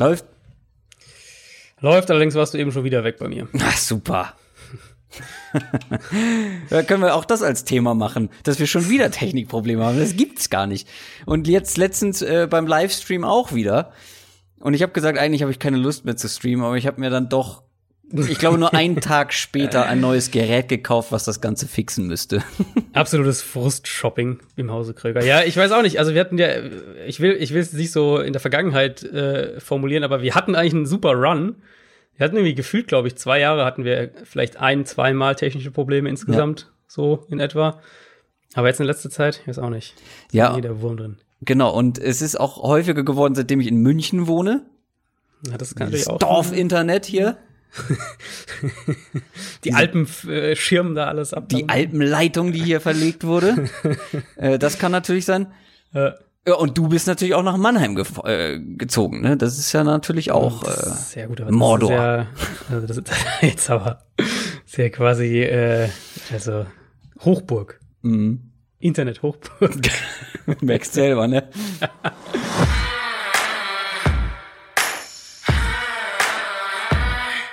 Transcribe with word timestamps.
Läuft? 0.00 0.24
Läuft, 1.80 2.10
allerdings 2.10 2.34
warst 2.34 2.54
du 2.54 2.58
eben 2.58 2.72
schon 2.72 2.84
wieder 2.84 3.04
weg 3.04 3.18
bei 3.18 3.28
mir. 3.28 3.48
Ach, 3.60 3.76
super. 3.76 4.32
da 6.70 6.82
können 6.84 7.02
wir 7.02 7.14
auch 7.14 7.26
das 7.26 7.42
als 7.42 7.64
Thema 7.64 7.94
machen, 7.94 8.30
dass 8.44 8.58
wir 8.58 8.66
schon 8.66 8.88
wieder 8.88 9.10
Technikprobleme 9.10 9.84
haben. 9.84 9.98
Das 9.98 10.16
gibt's 10.16 10.48
gar 10.48 10.66
nicht. 10.66 10.88
Und 11.26 11.48
jetzt 11.48 11.76
letztens 11.76 12.22
äh, 12.22 12.46
beim 12.48 12.66
Livestream 12.66 13.24
auch 13.24 13.52
wieder. 13.52 13.92
Und 14.58 14.72
ich 14.72 14.80
habe 14.80 14.92
gesagt, 14.92 15.18
eigentlich 15.18 15.42
habe 15.42 15.52
ich 15.52 15.58
keine 15.58 15.76
Lust 15.76 16.06
mehr 16.06 16.16
zu 16.16 16.30
streamen, 16.30 16.64
aber 16.64 16.78
ich 16.78 16.86
habe 16.86 16.98
mir 16.98 17.10
dann 17.10 17.28
doch 17.28 17.62
ich 18.12 18.38
glaube, 18.38 18.58
nur 18.58 18.74
einen 18.74 19.00
Tag 19.00 19.32
später 19.32 19.86
ein 19.86 20.00
neues 20.00 20.30
Gerät 20.30 20.68
gekauft, 20.68 21.12
was 21.12 21.24
das 21.24 21.40
Ganze 21.40 21.68
fixen 21.68 22.06
müsste. 22.06 22.42
Absolutes 22.92 23.42
Frust-Shopping 23.42 24.40
im 24.56 24.70
Hause 24.70 24.94
Kröger. 24.94 25.24
Ja, 25.24 25.42
ich 25.42 25.56
weiß 25.56 25.72
auch 25.72 25.82
nicht. 25.82 25.98
Also 25.98 26.14
wir 26.14 26.20
hatten 26.20 26.38
ja, 26.38 26.48
ich 27.06 27.20
will, 27.20 27.36
ich 27.38 27.52
will 27.52 27.60
es 27.60 27.72
nicht 27.72 27.92
so 27.92 28.18
in 28.18 28.32
der 28.32 28.40
Vergangenheit 28.40 29.02
äh, 29.02 29.60
formulieren, 29.60 30.04
aber 30.04 30.22
wir 30.22 30.34
hatten 30.34 30.54
eigentlich 30.54 30.74
einen 30.74 30.86
super 30.86 31.12
Run. 31.12 31.56
Wir 32.16 32.24
hatten 32.24 32.36
irgendwie 32.36 32.54
gefühlt, 32.54 32.88
glaube 32.88 33.08
ich, 33.08 33.16
zwei 33.16 33.40
Jahre 33.40 33.64
hatten 33.64 33.84
wir 33.84 34.10
vielleicht 34.24 34.58
ein, 34.58 34.84
zweimal 34.84 35.36
technische 35.36 35.70
Probleme 35.70 36.08
insgesamt, 36.08 36.60
ja. 36.62 36.66
so 36.86 37.26
in 37.30 37.40
etwa. 37.40 37.80
Aber 38.54 38.66
jetzt 38.66 38.80
in 38.80 38.86
letzter 38.86 39.10
Zeit, 39.10 39.40
ich 39.40 39.48
weiß 39.48 39.58
auch 39.58 39.70
nicht. 39.70 39.94
Ja. 40.32 40.54
Jeder 40.54 40.80
Wurm 40.82 40.96
drin. 40.96 41.18
Genau, 41.42 41.72
und 41.72 41.98
es 41.98 42.20
ist 42.20 42.38
auch 42.38 42.62
häufiger 42.62 43.04
geworden, 43.04 43.34
seitdem 43.34 43.60
ich 43.60 43.68
in 43.68 43.76
München 43.76 44.26
wohne. 44.26 44.66
Ja, 45.48 45.56
das 45.56 45.74
kann 45.74 45.86
natürlich 45.86 46.08
auch. 46.08 46.18
Dorf-Internet 46.18 47.06
hier. 47.06 47.38
Die 49.64 49.74
Alpen 49.74 50.06
äh, 50.28 50.56
schirmen 50.56 50.94
da 50.94 51.06
alles 51.06 51.32
ab. 51.32 51.48
Die 51.48 51.68
Alpenleitung, 51.68 52.52
die 52.52 52.62
hier 52.62 52.80
verlegt 52.80 53.24
wurde. 53.24 53.68
äh, 54.36 54.58
das 54.58 54.78
kann 54.78 54.92
natürlich 54.92 55.24
sein. 55.24 55.48
Äh. 55.94 56.10
Ja, 56.46 56.54
und 56.54 56.78
du 56.78 56.88
bist 56.88 57.06
natürlich 57.06 57.34
auch 57.34 57.42
nach 57.42 57.58
Mannheim 57.58 57.94
ge 57.94 58.04
äh, 58.24 58.58
gezogen, 58.58 59.20
ne? 59.20 59.36
Das 59.36 59.58
ist 59.58 59.72
ja 59.72 59.84
natürlich 59.84 60.32
auch 60.32 60.64
äh, 60.64 60.90
sehr 60.94 61.26
gut, 61.28 61.40
aber 61.40 61.52
Mordor. 61.52 61.90
Das 61.90 62.26
ist 62.26 62.70
ja, 62.70 62.74
also 62.74 62.86
das 62.86 62.96
ist 62.96 63.10
jetzt 63.42 63.70
aber 63.70 64.02
sehr 64.64 64.90
quasi 64.90 65.42
äh, 65.42 65.90
also 66.32 66.64
Hochburg. 67.20 67.78
Mhm. 68.02 68.52
Internet 68.78 69.22
Hochburg. 69.22 69.76
Merkst 70.62 70.94
selber, 70.94 71.28
ne? 71.28 71.50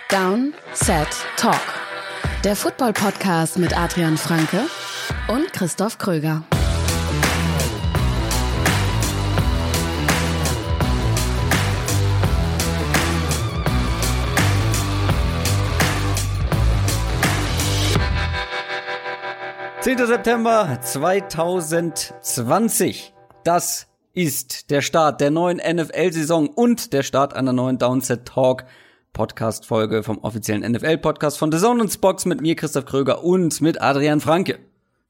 Down, 0.10 0.54
Set, 0.74 1.10
Talk. 1.36 1.60
Der 2.46 2.56
Football-Podcast 2.56 3.58
mit 3.58 3.78
Adrian 3.78 4.16
Franke 4.16 4.62
und 5.28 5.52
Christoph 5.52 5.98
Kröger. 5.98 6.46
Zehnter 19.82 20.08
September 20.08 20.80
2020. 20.82 23.14
Das 23.44 23.88
ist 24.14 24.72
der 24.72 24.82
Start 24.82 25.20
der 25.20 25.32
neuen 25.32 25.58
NFL-Saison 25.58 26.48
und 26.48 26.94
der 26.94 27.04
Start 27.04 27.34
einer 27.34 27.52
neuen 27.52 27.78
Downset 27.78 28.26
Talk 28.26 28.64
Podcast-Folge 29.18 30.04
vom 30.04 30.20
offiziellen 30.20 30.62
NFL-Podcast 30.72 31.40
von 31.40 31.52
The 31.52 31.58
Zone 31.58 31.82
und 31.82 31.92
Spox 31.92 32.26
mit 32.26 32.40
mir, 32.40 32.56
Christoph 32.56 32.86
Kröger 32.86 33.24
und 33.24 33.62
mit 33.62 33.82
Adrian 33.82 34.22
Franke. 34.22 34.60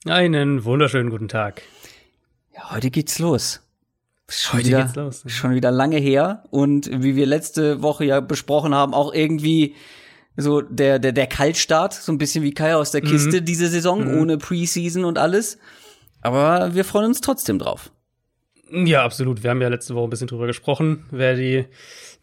Einen 0.06 0.64
wunderschönen 0.64 1.10
guten 1.10 1.28
Tag. 1.28 1.62
Ja, 2.56 2.72
heute 2.72 2.90
geht's 2.90 3.20
los. 3.20 3.60
Schon 4.30 4.60
heute 4.60 4.68
wieder, 4.70 4.84
geht's 4.84 4.96
los. 4.96 5.26
Ne? 5.26 5.30
Schon 5.30 5.56
wieder 5.56 5.72
lange 5.72 5.98
her 5.98 6.44
und 6.52 6.90
wie 6.90 7.18
wir 7.18 7.26
letzte 7.26 7.82
Woche 7.82 8.06
ja 8.06 8.22
besprochen 8.22 8.74
haben, 8.74 8.94
auch 8.94 9.14
irgendwie 9.14 9.76
so 10.38 10.62
der, 10.62 11.00
der, 11.00 11.12
der 11.12 11.28
Kaltstart, 11.28 11.94
so 11.94 12.14
ein 12.14 12.18
bisschen 12.18 12.46
wie 12.46 12.54
Kai 12.54 12.76
aus 12.78 12.92
der 12.92 13.02
Kiste 13.02 13.42
mhm. 13.42 13.46
diese 13.46 13.68
Saison, 13.68 14.06
mhm. 14.06 14.22
ohne 14.22 14.38
Preseason 14.38 15.04
und 15.04 15.18
alles. 15.18 15.58
Aber 16.22 16.74
wir 16.74 16.86
freuen 16.86 17.08
uns 17.08 17.20
trotzdem 17.20 17.60
drauf. 17.60 17.92
Ja, 18.72 19.04
absolut. 19.04 19.44
Wir 19.44 19.50
haben 19.50 19.62
ja 19.62 19.68
letzte 19.70 19.96
Woche 19.96 20.08
ein 20.08 20.10
bisschen 20.10 20.28
drüber 20.28 20.48
gesprochen. 20.48 21.06
Wer 21.12 21.36
die 21.36 21.66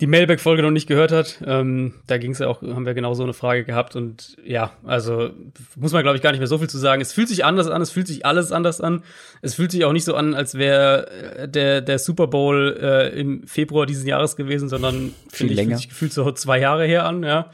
die 0.01 0.09
Mailback-Folge 0.09 0.63
noch 0.63 0.73
nicht 0.73 0.89
gehört 0.89 1.13
hat, 1.13 1.41
ähm, 1.47 1.95
da 2.09 2.19
ging 2.19 2.33
es 2.33 2.41
ja 2.41 2.49
auch, 2.49 2.63
haben 2.63 2.85
wir 2.85 2.95
genau 2.95 3.15
so 3.15 3.23
eine 3.23 3.33
Frage 3.33 3.65
gehabt 3.65 3.95
und 3.95 4.37
ja, 4.45 4.73
also 4.83 5.31
muss 5.77 5.93
man 5.93 6.03
glaube 6.03 6.17
ich 6.17 6.23
gar 6.23 6.33
nicht 6.33 6.41
mehr 6.41 6.49
so 6.49 6.59
viel 6.59 6.69
zu 6.69 6.79
sagen. 6.79 7.01
Es 7.01 7.13
fühlt 7.13 7.29
sich 7.29 7.45
anders 7.45 7.69
an, 7.69 7.81
es 7.81 7.93
fühlt 7.93 8.09
sich 8.09 8.27
alles 8.27 8.51
anders 8.51 8.81
an. 8.81 9.05
Es 9.41 9.55
fühlt 9.55 9.71
sich 9.71 9.85
auch 9.85 9.93
nicht 9.93 10.05
so 10.05 10.17
an, 10.17 10.35
als 10.35 10.57
wäre 10.57 11.11
äh, 11.11 11.49
der 11.49 11.81
der 11.81 11.99
Super 12.01 12.27
Bowl 12.27 12.77
äh, 12.81 13.19
im 13.19 13.47
Februar 13.47 13.87
dieses 13.87 14.05
Jahres 14.05 14.35
gewesen, 14.35 14.69
sondern 14.69 15.13
viel 15.31 15.51
ich, 15.51 15.57
länger. 15.57 15.71
Fühlt 15.71 15.79
sich 15.79 15.89
gefühlt 15.89 16.13
so 16.13 16.31
zwei 16.33 16.59
Jahre 16.59 16.87
her 16.87 17.05
an, 17.05 17.23
ja. 17.23 17.51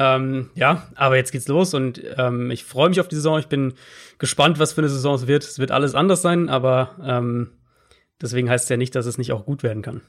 Ähm, 0.00 0.50
ja, 0.54 0.86
aber 0.94 1.16
jetzt 1.16 1.32
geht's 1.32 1.48
los 1.48 1.74
und 1.74 2.00
ähm, 2.16 2.50
ich 2.50 2.64
freue 2.64 2.88
mich 2.88 3.00
auf 3.00 3.08
die 3.08 3.16
Saison. 3.16 3.38
Ich 3.38 3.48
bin 3.48 3.74
gespannt, 4.18 4.58
was 4.58 4.72
für 4.72 4.80
eine 4.80 4.88
Saison 4.88 5.14
es 5.14 5.26
wird. 5.26 5.42
Es 5.42 5.58
wird 5.58 5.70
alles 5.70 5.94
anders 5.94 6.22
sein, 6.22 6.48
aber 6.48 6.90
ähm, 7.04 7.50
deswegen 8.20 8.50
heißt 8.50 8.64
es 8.64 8.68
ja 8.70 8.76
nicht, 8.76 8.94
dass 8.94 9.06
es 9.06 9.18
nicht 9.18 9.32
auch 9.32 9.44
gut 9.44 9.62
werden 9.62 9.82
kann. 9.82 10.02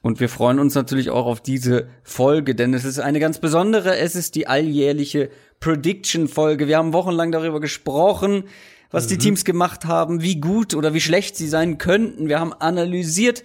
Und 0.00 0.20
wir 0.20 0.28
freuen 0.28 0.58
uns 0.58 0.74
natürlich 0.74 1.10
auch 1.10 1.26
auf 1.26 1.40
diese 1.40 1.88
Folge, 2.04 2.54
denn 2.54 2.72
es 2.72 2.84
ist 2.84 3.00
eine 3.00 3.18
ganz 3.18 3.40
besondere. 3.40 3.96
Es 3.96 4.14
ist 4.14 4.36
die 4.36 4.46
alljährliche 4.46 5.28
Prediction-Folge. 5.60 6.68
Wir 6.68 6.78
haben 6.78 6.92
wochenlang 6.92 7.32
darüber 7.32 7.60
gesprochen, 7.60 8.44
was 8.90 9.04
mhm. 9.04 9.08
die 9.08 9.18
Teams 9.18 9.44
gemacht 9.44 9.86
haben, 9.86 10.22
wie 10.22 10.40
gut 10.40 10.74
oder 10.74 10.94
wie 10.94 11.00
schlecht 11.00 11.36
sie 11.36 11.48
sein 11.48 11.78
könnten. 11.78 12.28
Wir 12.28 12.38
haben 12.38 12.52
analysiert. 12.52 13.42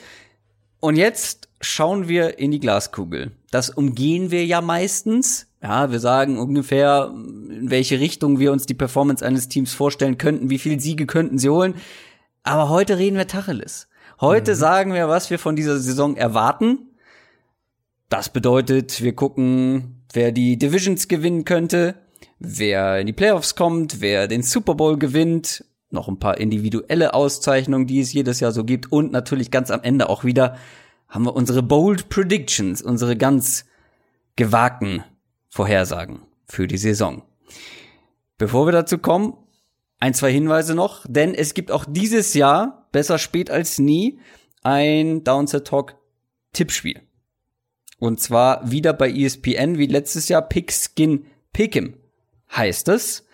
Und 0.79 0.95
jetzt 0.95 1.49
schauen 1.59 2.07
wir 2.07 2.37
in 2.39 2.51
die 2.51 2.59
Glaskugel. 2.59 3.31
Das 3.49 3.69
umgehen 3.69 4.29
wir 4.31 4.45
ja 4.45 4.61
meistens. 4.61 5.47
Ja, 5.61 5.91
wir 5.91 5.99
sagen 5.99 6.37
ungefähr, 6.37 7.11
in 7.13 7.71
welche 7.71 7.99
Richtung 7.99 8.37
wir 8.37 8.51
uns 8.51 8.65
die 8.65 8.73
Performance 8.73 9.25
eines 9.25 9.47
Teams 9.47 9.73
vorstellen 9.73 10.17
könnten, 10.17 10.49
wie 10.49 10.59
viel 10.59 10.79
Siege 10.79 11.05
könnten 11.07 11.39
sie 11.39 11.49
holen. 11.49 11.75
Aber 12.43 12.69
heute 12.69 12.97
reden 12.97 13.15
wir 13.15 13.27
Tacheles. 13.27 13.87
Heute 14.22 14.51
mhm. 14.51 14.56
sagen 14.56 14.94
wir, 14.94 15.09
was 15.09 15.29
wir 15.29 15.40
von 15.40 15.56
dieser 15.56 15.78
Saison 15.79 16.16
erwarten. 16.16 16.90
Das 18.09 18.29
bedeutet, 18.29 19.01
wir 19.01 19.16
gucken, 19.16 20.03
wer 20.13 20.31
die 20.31 20.57
Divisions 20.57 21.07
gewinnen 21.07 21.46
könnte, 21.46 21.96
wer 22.40 23.00
in 23.00 23.07
die 23.07 23.13
Playoffs 23.13 23.56
kommt, 23.56 24.01
wer 24.01 24.28
den 24.28 24.44
Super 24.44 24.75
Bowl 24.75 24.97
gewinnt, 24.97 25.66
noch 25.90 26.07
ein 26.07 26.19
paar 26.19 26.38
individuelle 26.38 27.13
Auszeichnungen, 27.13 27.88
die 27.88 28.00
es 28.00 28.13
jedes 28.13 28.40
Jahr 28.40 28.51
so 28.51 28.63
gibt 28.63 28.91
und 28.91 29.12
natürlich 29.12 29.51
ganz 29.51 29.72
am 29.72 29.81
Ende 29.81 30.09
auch 30.09 30.24
wieder 30.24 30.57
haben 31.07 31.25
wir 31.25 31.35
unsere 31.35 31.62
Bold 31.62 32.09
Predictions, 32.09 32.81
unsere 32.81 33.16
ganz 33.16 33.66
gewagten 34.35 35.03
Vorhersagen 35.50 36.24
für 36.47 36.66
die 36.66 36.78
Saison. 36.78 37.22
Bevor 38.40 38.66
wir 38.66 38.72
dazu 38.72 38.97
kommen, 38.97 39.38
ein, 40.00 40.16
zwei 40.16 40.31
Hinweise 40.31 40.74
noch, 40.74 41.06
denn 41.07 41.35
es 41.35 41.53
gibt 41.53 41.72
auch 41.72 41.85
dieses 41.88 42.34
Jahr, 42.34 42.82
besser 42.93 43.17
spät 43.17 43.51
als 43.51 43.77
nie, 43.77 44.19
ein 44.61 45.25
Downset 45.25 45.67
Talk 45.67 45.97
Tippspiel. 46.53 47.01
Und 47.99 48.21
zwar 48.21 48.71
wieder 48.71 48.93
bei 48.93 49.11
ESPN 49.11 49.77
wie 49.77 49.87
letztes 49.87 50.29
Jahr 50.29 50.41
Pickskin 50.41 51.25
Pick'em 51.53 51.95
heißt 52.55 52.87
es. 52.87 53.25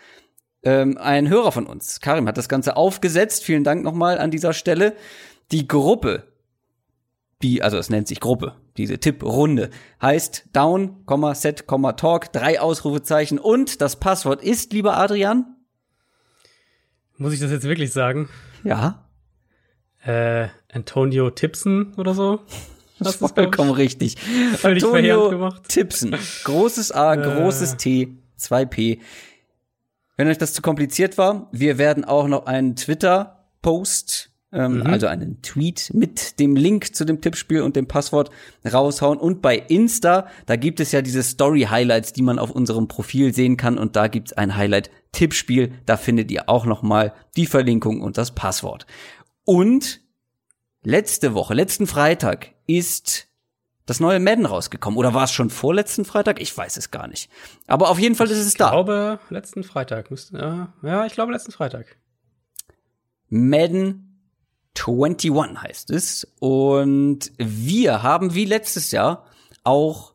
Ähm, 0.63 0.97
ein 0.97 1.29
Hörer 1.29 1.51
von 1.51 1.67
uns, 1.67 2.01
Karim, 2.01 2.27
hat 2.27 2.37
das 2.37 2.49
Ganze 2.49 2.75
aufgesetzt. 2.75 3.43
Vielen 3.43 3.63
Dank 3.63 3.83
nochmal 3.83 4.17
an 4.17 4.31
dieser 4.31 4.53
Stelle. 4.53 4.95
Die 5.51 5.67
Gruppe, 5.67 6.23
die, 7.41 7.61
also 7.61 7.77
es 7.77 7.89
nennt 7.89 8.07
sich 8.07 8.19
Gruppe, 8.19 8.55
diese 8.77 8.99
Tipprunde, 8.99 9.69
heißt 10.01 10.49
Down, 10.53 11.05
Set, 11.33 11.65
Talk, 11.67 12.31
drei 12.33 12.59
Ausrufezeichen 12.59 13.39
und 13.39 13.81
das 13.81 13.99
Passwort 13.99 14.43
ist, 14.43 14.73
lieber 14.73 14.97
Adrian, 14.97 15.55
muss 17.19 17.33
ich 17.33 17.41
das 17.41 17.51
jetzt 17.51 17.65
wirklich 17.65 17.91
sagen? 17.91 18.29
Ja. 18.63 19.08
Äh, 20.03 20.47
Antonio 20.71 21.29
Tipson 21.29 21.93
oder 21.97 22.13
so? 22.13 22.39
Das 23.01 23.15
ist 23.15 23.33
vollkommen 23.33 23.71
richtig. 23.71 24.17
Antonio 24.61 25.53
Tipson. 25.69 26.17
Großes 26.43 26.91
A, 26.91 27.13
äh. 27.15 27.17
großes 27.21 27.77
T, 27.77 28.09
2P. 28.37 28.99
Wenn 30.17 30.27
euch 30.27 30.37
das 30.37 30.51
zu 30.51 30.61
kompliziert 30.61 31.17
war, 31.17 31.47
wir 31.53 31.77
werden 31.77 32.03
auch 32.03 32.27
noch 32.27 32.45
einen 32.45 32.75
Twitter-Post, 32.75 34.31
ähm, 34.51 34.79
mhm. 34.79 34.87
also 34.87 35.07
einen 35.07 35.41
Tweet 35.41 35.91
mit 35.93 36.41
dem 36.41 36.57
Link 36.57 36.93
zu 36.93 37.05
dem 37.05 37.21
Tippspiel 37.21 37.61
und 37.61 37.77
dem 37.77 37.87
Passwort 37.87 38.31
raushauen. 38.69 39.17
Und 39.17 39.41
bei 39.41 39.55
Insta, 39.55 40.27
da 40.45 40.57
gibt 40.57 40.81
es 40.81 40.91
ja 40.91 41.01
diese 41.01 41.23
Story-Highlights, 41.23 42.11
die 42.11 42.21
man 42.21 42.37
auf 42.37 42.51
unserem 42.51 42.89
Profil 42.89 43.33
sehen 43.33 43.55
kann. 43.55 43.77
Und 43.77 43.95
da 43.95 44.07
gibt's 44.07 44.33
ein 44.33 44.57
Highlight 44.57 44.91
Tippspiel. 45.13 45.71
Da 45.85 45.95
findet 45.95 46.31
ihr 46.31 46.49
auch 46.49 46.65
noch 46.65 46.81
mal 46.81 47.13
die 47.37 47.45
Verlinkung 47.45 48.01
und 48.01 48.17
das 48.17 48.31
Passwort. 48.35 48.85
Und 49.45 50.01
letzte 50.83 51.33
Woche, 51.33 51.53
letzten 51.53 51.87
Freitag 51.87 52.53
ist 52.67 53.27
das 53.85 53.99
neue 53.99 54.19
Madden 54.19 54.45
rausgekommen. 54.45 54.97
Oder 54.97 55.13
war 55.13 55.23
es 55.23 55.31
schon 55.31 55.49
vorletzten 55.49 56.05
Freitag? 56.05 56.39
Ich 56.39 56.55
weiß 56.55 56.77
es 56.77 56.91
gar 56.91 57.07
nicht. 57.07 57.29
Aber 57.65 57.89
auf 57.89 57.97
jeden 57.97 58.15
Fall 58.15 58.29
ist 58.29 58.37
es 58.37 58.53
da. 58.53 58.65
Ich 58.65 58.71
glaube, 58.71 59.19
letzten 59.29 59.63
Freitag. 59.63 60.11
Müsste, 60.11 60.37
ja, 60.37 60.73
ja, 60.83 61.05
ich 61.05 61.13
glaube, 61.13 61.31
letzten 61.31 61.51
Freitag. 61.51 61.97
Madden 63.29 64.05
21 64.75 65.31
heißt 65.61 65.89
es. 65.89 66.27
Und 66.39 67.31
wir 67.37 68.03
haben 68.03 68.35
wie 68.35 68.45
letztes 68.45 68.91
Jahr 68.91 69.25
auch 69.63 70.13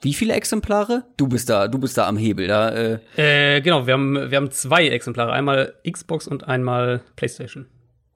wie 0.00 0.14
viele 0.14 0.34
Exemplare? 0.34 1.06
Du 1.16 1.28
bist 1.28 1.48
da, 1.48 1.66
du 1.66 1.78
bist 1.78 1.96
da 1.96 2.06
am 2.06 2.18
Hebel. 2.18 2.46
Da, 2.46 2.68
äh, 2.70 2.98
äh 3.16 3.60
genau, 3.62 3.86
wir 3.86 3.94
haben, 3.94 4.30
wir 4.30 4.36
haben 4.36 4.50
zwei 4.50 4.86
Exemplare, 4.88 5.32
einmal 5.32 5.74
Xbox 5.90 6.28
und 6.28 6.46
einmal 6.46 7.00
PlayStation. 7.16 7.66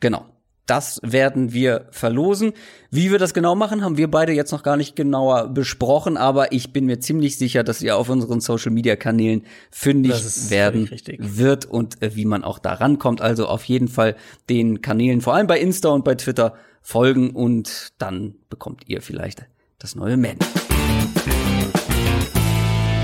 Genau. 0.00 0.24
Das 0.68 1.00
werden 1.02 1.54
wir 1.54 1.86
verlosen. 1.92 2.52
Wie 2.90 3.10
wir 3.10 3.18
das 3.18 3.32
genau 3.32 3.54
machen, 3.54 3.82
haben 3.82 3.96
wir 3.96 4.10
beide 4.10 4.32
jetzt 4.32 4.52
noch 4.52 4.62
gar 4.62 4.76
nicht 4.76 4.96
genauer 4.96 5.48
besprochen, 5.48 6.18
aber 6.18 6.52
ich 6.52 6.74
bin 6.74 6.84
mir 6.84 7.00
ziemlich 7.00 7.38
sicher, 7.38 7.64
dass 7.64 7.80
ihr 7.80 7.96
auf 7.96 8.10
unseren 8.10 8.40
Social 8.40 8.70
Media 8.70 8.94
Kanälen 8.94 9.46
fündig 9.70 10.50
werden 10.50 10.90
wird 11.18 11.64
und 11.64 12.02
äh, 12.02 12.14
wie 12.16 12.26
man 12.26 12.44
auch 12.44 12.58
da 12.58 12.74
rankommt. 12.74 13.22
Also 13.22 13.46
auf 13.46 13.64
jeden 13.64 13.88
Fall 13.88 14.14
den 14.50 14.82
Kanälen, 14.82 15.22
vor 15.22 15.34
allem 15.34 15.46
bei 15.46 15.58
Insta 15.58 15.88
und 15.88 16.04
bei 16.04 16.16
Twitter, 16.16 16.54
folgen 16.82 17.30
und 17.30 17.94
dann 17.96 18.34
bekommt 18.50 18.82
ihr 18.88 19.00
vielleicht 19.00 19.46
das 19.78 19.94
neue 19.94 20.18
Man. 20.18 20.36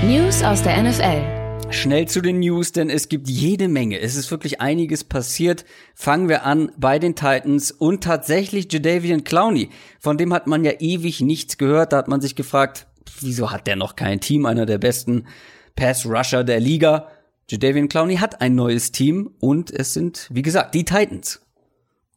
News 0.03 0.43
aus 0.43 0.61
der 0.61 0.83
NFL. 0.83 1.44
Schnell 1.75 2.07
zu 2.07 2.21
den 2.21 2.39
News, 2.39 2.71
denn 2.71 2.89
es 2.89 3.09
gibt 3.09 3.29
jede 3.29 3.67
Menge. 3.67 3.99
Es 3.99 4.15
ist 4.15 4.31
wirklich 4.31 4.61
einiges 4.61 5.03
passiert. 5.03 5.65
Fangen 5.93 6.29
wir 6.29 6.45
an 6.45 6.71
bei 6.77 6.99
den 6.99 7.15
Titans 7.15 7.71
und 7.71 8.03
tatsächlich 8.03 8.71
Jadavian 8.71 9.23
Clowney. 9.23 9.69
Von 9.99 10.17
dem 10.17 10.33
hat 10.33 10.47
man 10.47 10.63
ja 10.63 10.71
ewig 10.79 11.21
nichts 11.21 11.57
gehört. 11.57 11.93
Da 11.93 11.97
hat 11.97 12.07
man 12.07 12.21
sich 12.21 12.35
gefragt, 12.35 12.87
wieso 13.19 13.51
hat 13.51 13.67
der 13.67 13.75
noch 13.75 13.95
kein 13.95 14.21
Team? 14.21 14.45
Einer 14.45 14.65
der 14.65 14.77
besten 14.77 15.27
Pass-Rusher 15.75 16.43
der 16.43 16.59
Liga. 16.59 17.09
Jadavian 17.49 17.89
Clowney 17.89 18.15
hat 18.17 18.41
ein 18.41 18.55
neues 18.55 18.91
Team 18.91 19.35
und 19.39 19.69
es 19.69 19.93
sind, 19.93 20.29
wie 20.31 20.41
gesagt, 20.41 20.73
die 20.73 20.85
Titans. 20.85 21.45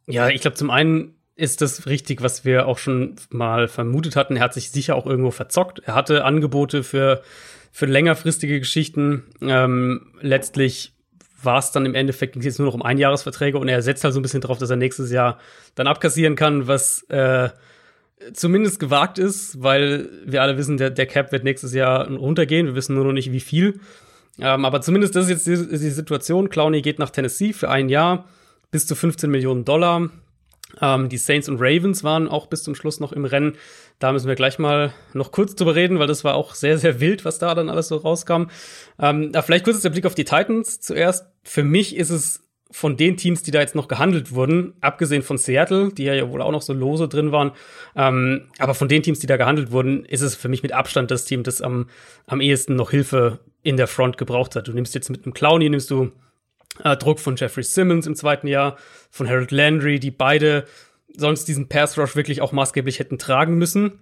Ja, 0.07 0.29
ich 0.29 0.41
glaube, 0.41 0.57
zum 0.57 0.71
einen 0.71 1.17
ist 1.35 1.61
das 1.61 1.87
richtig, 1.87 2.23
was 2.23 2.45
wir 2.45 2.67
auch 2.67 2.79
schon 2.79 3.17
mal 3.31 3.69
vermutet 3.69 4.17
hatten. 4.17 4.37
Er 4.37 4.43
hat 4.43 4.55
sich 4.55 4.71
sicher 4.71 4.95
auch 4.95 5.07
irgendwo 5.07 5.31
verzockt. 5.31 5.81
Er 5.85 5.95
hatte 5.95 6.25
Angebote 6.25 6.83
für 6.83 7.23
für 7.73 7.87
längerfristige 7.87 8.59
Geschichten. 8.59 9.25
Ähm, 9.41 10.13
letztlich 10.21 10.93
war 11.43 11.59
es 11.59 11.71
dann 11.71 11.87
im 11.87 11.95
Endeffekt 11.95 12.33
ging 12.33 12.43
jetzt 12.43 12.59
nur 12.59 12.67
noch 12.67 12.75
um 12.75 12.83
Einjahresverträge 12.83 13.59
und 13.59 13.69
er 13.69 13.83
setzt 13.83 14.03
halt 14.05 14.15
so 14.15 14.21
ein 14.21 14.23
bisschen 14.23 14.41
drauf, 14.41 14.59
dass 14.59 14.71
er 14.71 14.77
nächstes 14.77 15.13
Jahr 15.13 15.39
dann 15.75 15.87
abkassieren 15.87 16.35
kann, 16.35 16.67
was 16.67 17.03
äh, 17.11 17.51
zumindest 18.33 18.81
gewagt 18.81 19.19
ist, 19.19 19.63
weil 19.63 20.09
wir 20.25 20.43
alle 20.43 20.57
wissen, 20.57 20.77
der, 20.77 20.91
der 20.91 21.07
Cap 21.07 21.31
wird 21.31 21.45
nächstes 21.45 21.73
Jahr 21.75 22.09
runtergehen. 22.09 22.67
Wir 22.67 22.75
wissen 22.75 22.95
nur 22.95 23.05
noch 23.05 23.13
nicht, 23.13 23.33
wie 23.33 23.41
viel. 23.41 23.81
Ähm, 24.41 24.65
aber 24.65 24.81
zumindest 24.81 25.15
das 25.17 25.29
ist 25.29 25.31
jetzt 25.31 25.47
die, 25.47 25.79
die 25.79 25.91
Situation. 25.91 26.49
Clowney 26.49 26.83
geht 26.83 26.99
nach 26.99 27.11
Tennessee 27.11 27.53
für 27.53 27.71
ein 27.71 27.89
Jahr 27.89 28.25
bis 28.71 28.87
zu 28.87 28.95
15 28.95 29.31
Millionen 29.31 29.65
Dollar. 29.65 30.11
Ähm, 30.81 31.09
die 31.09 31.17
Saints 31.17 31.49
und 31.49 31.61
Ravens 31.61 32.05
waren 32.05 32.29
auch 32.29 32.47
bis 32.47 32.63
zum 32.63 32.75
Schluss 32.75 33.01
noch 33.01 33.13
im 33.13 33.25
Rennen. 33.25 33.57
Da 33.99 34.13
müssen 34.13 34.29
wir 34.29 34.35
gleich 34.35 34.59
mal 34.59 34.93
noch 35.15 35.33
kurz 35.33 35.55
drüber 35.55 35.75
reden, 35.75 35.99
weil 35.99 36.07
das 36.07 36.25
war 36.25 36.35
auch 36.35 36.55
sehr, 36.55 36.79
sehr 36.79 37.01
wild, 37.01 37.25
was 37.25 37.39
da 37.39 37.55
dann 37.55 37.69
alles 37.69 37.89
so 37.89 37.97
rauskam. 37.97 38.45
Ähm, 38.99 39.33
vielleicht 39.45 39.65
kurz 39.65 39.81
der 39.81 39.91
Blick 39.91 40.07
auf 40.07 40.15
die 40.15 40.25
Titans 40.25 40.81
zuerst. 40.81 41.27
Für 41.43 41.65
mich 41.65 41.97
ist 41.97 42.11
es 42.11 42.49
von 42.71 42.97
den 42.97 43.17
Teams, 43.17 43.43
die 43.43 43.51
da 43.51 43.61
jetzt 43.61 43.75
noch 43.75 43.89
gehandelt 43.89 44.33
wurden, 44.33 44.75
abgesehen 44.81 45.23
von 45.23 45.39
Seattle, 45.39 45.91
die 45.93 46.05
ja 46.05 46.31
wohl 46.31 46.43
auch 46.43 46.53
noch 46.53 46.63
so 46.63 46.75
lose 46.75 47.09
drin 47.09 47.33
waren, 47.33 47.53
ähm, 47.97 48.49
aber 48.59 48.75
von 48.75 48.89
den 48.89 49.03
Teams, 49.03 49.21
die 49.21 49.27
da 49.27 49.39
gehandelt 49.39 49.73
wurden, 49.73 50.05
ist 50.05 50.21
es 50.21 50.35
für 50.35 50.49
mich 50.49 50.63
mit 50.63 50.73
Abstand 50.73 51.11
das 51.11 51.25
Team, 51.25 51.43
das 51.43 51.63
am, 51.63 51.89
am 52.27 52.43
ehesten 52.43 52.75
noch 52.75 52.91
Hilfe 52.91 53.39
in 53.63 53.79
der 53.79 53.87
Front 53.87 54.19
gebraucht 54.19 54.55
hat. 54.55 54.69
Du 54.69 54.73
nimmst 54.73 54.95
jetzt 54.95 55.09
mit 55.09 55.25
einem 55.25 55.33
Clowny, 55.33 55.71
nimmst 55.71 55.91
du 55.91 56.13
äh, 56.85 56.97
Druck 56.97 57.21
von 57.21 57.37
Jeffrey 57.37 57.63
Simmons 57.63 58.07
im 58.07 58.15
zweiten 58.15 58.47
Jahr, 58.47 58.77
von 59.11 59.29
Harold 59.29 59.51
Landry, 59.51 59.99
die 59.99 60.11
beide 60.11 60.65
sonst 61.17 61.47
diesen 61.47 61.69
Pass 61.69 61.99
Rush 61.99 62.17
wirklich 62.17 62.41
auch 62.41 62.53
maßgeblich 62.53 62.99
hätten 62.99 63.19
tragen 63.19 63.57
müssen. 63.57 64.01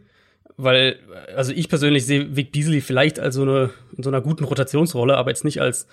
Weil, 0.58 0.98
also 1.34 1.52
ich 1.52 1.68
persönlich 1.68 2.06
sehe 2.06 2.34
Vic 2.34 2.52
Beasley 2.52 2.80
vielleicht 2.80 3.18
als 3.18 3.34
so 3.34 3.42
eine, 3.42 3.70
in 3.96 4.02
so 4.02 4.10
einer 4.10 4.22
guten 4.22 4.44
Rotationsrolle, 4.44 5.16
aber 5.16 5.30
jetzt 5.30 5.44
nicht 5.44 5.60
als, 5.60 5.86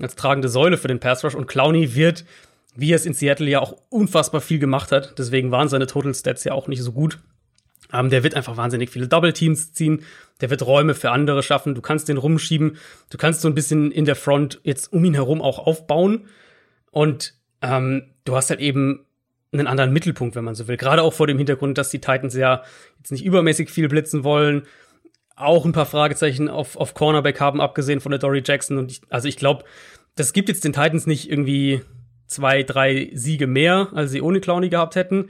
als 0.00 0.16
tragende 0.16 0.48
Säule 0.48 0.76
für 0.76 0.88
den 0.88 1.00
Pass 1.00 1.24
Rush. 1.24 1.34
Und 1.34 1.46
Clowney 1.46 1.94
wird, 1.94 2.24
wie 2.74 2.92
er 2.92 2.96
es 2.96 3.06
in 3.06 3.14
Seattle 3.14 3.48
ja 3.48 3.60
auch 3.60 3.76
unfassbar 3.88 4.40
viel 4.40 4.58
gemacht 4.58 4.92
hat, 4.92 5.18
deswegen 5.18 5.50
waren 5.50 5.68
seine 5.68 5.86
Total 5.86 6.14
Stats 6.14 6.44
ja 6.44 6.52
auch 6.52 6.68
nicht 6.68 6.82
so 6.82 6.92
gut. 6.92 7.18
Ähm, 7.92 8.10
der 8.10 8.22
wird 8.22 8.34
einfach 8.34 8.56
wahnsinnig 8.56 8.90
viele 8.90 9.08
Double 9.08 9.32
Teams 9.32 9.72
ziehen. 9.72 10.04
Der 10.40 10.50
wird 10.50 10.64
Räume 10.64 10.94
für 10.94 11.10
andere 11.10 11.42
schaffen. 11.42 11.74
Du 11.74 11.82
kannst 11.82 12.08
den 12.08 12.16
rumschieben. 12.16 12.76
Du 13.10 13.18
kannst 13.18 13.42
so 13.42 13.48
ein 13.48 13.54
bisschen 13.54 13.92
in 13.92 14.04
der 14.04 14.16
Front 14.16 14.60
jetzt 14.64 14.92
um 14.92 15.04
ihn 15.04 15.14
herum 15.14 15.42
auch 15.42 15.58
aufbauen. 15.58 16.26
Und 16.90 17.34
ähm, 17.60 18.10
du 18.24 18.34
hast 18.36 18.50
halt 18.50 18.60
eben 18.60 19.06
einen 19.52 19.66
anderen 19.66 19.92
Mittelpunkt, 19.92 20.34
wenn 20.34 20.44
man 20.44 20.54
so 20.54 20.66
will. 20.68 20.76
Gerade 20.76 21.02
auch 21.02 21.12
vor 21.12 21.26
dem 21.26 21.36
Hintergrund, 21.36 21.76
dass 21.76 21.90
die 21.90 22.00
Titans 22.00 22.34
ja 22.34 22.62
jetzt 22.98 23.12
nicht 23.12 23.24
übermäßig 23.24 23.70
viel 23.70 23.88
blitzen 23.88 24.24
wollen. 24.24 24.62
Auch 25.36 25.64
ein 25.64 25.72
paar 25.72 25.86
Fragezeichen 25.86 26.48
auf, 26.48 26.76
auf 26.76 26.94
Cornerback 26.94 27.40
haben, 27.40 27.60
abgesehen 27.60 28.00
von 28.00 28.10
der 28.10 28.18
Dory 28.18 28.42
Jackson. 28.44 28.78
Und 28.78 28.90
ich, 28.90 29.02
also 29.10 29.28
ich 29.28 29.36
glaube, 29.36 29.64
das 30.14 30.32
gibt 30.32 30.48
jetzt 30.48 30.64
den 30.64 30.72
Titans 30.72 31.06
nicht 31.06 31.30
irgendwie 31.30 31.82
zwei, 32.26 32.62
drei 32.62 33.10
Siege 33.14 33.46
mehr, 33.46 33.88
als 33.92 34.10
sie 34.10 34.22
ohne 34.22 34.40
Clowney 34.40 34.70
gehabt 34.70 34.96
hätten. 34.96 35.28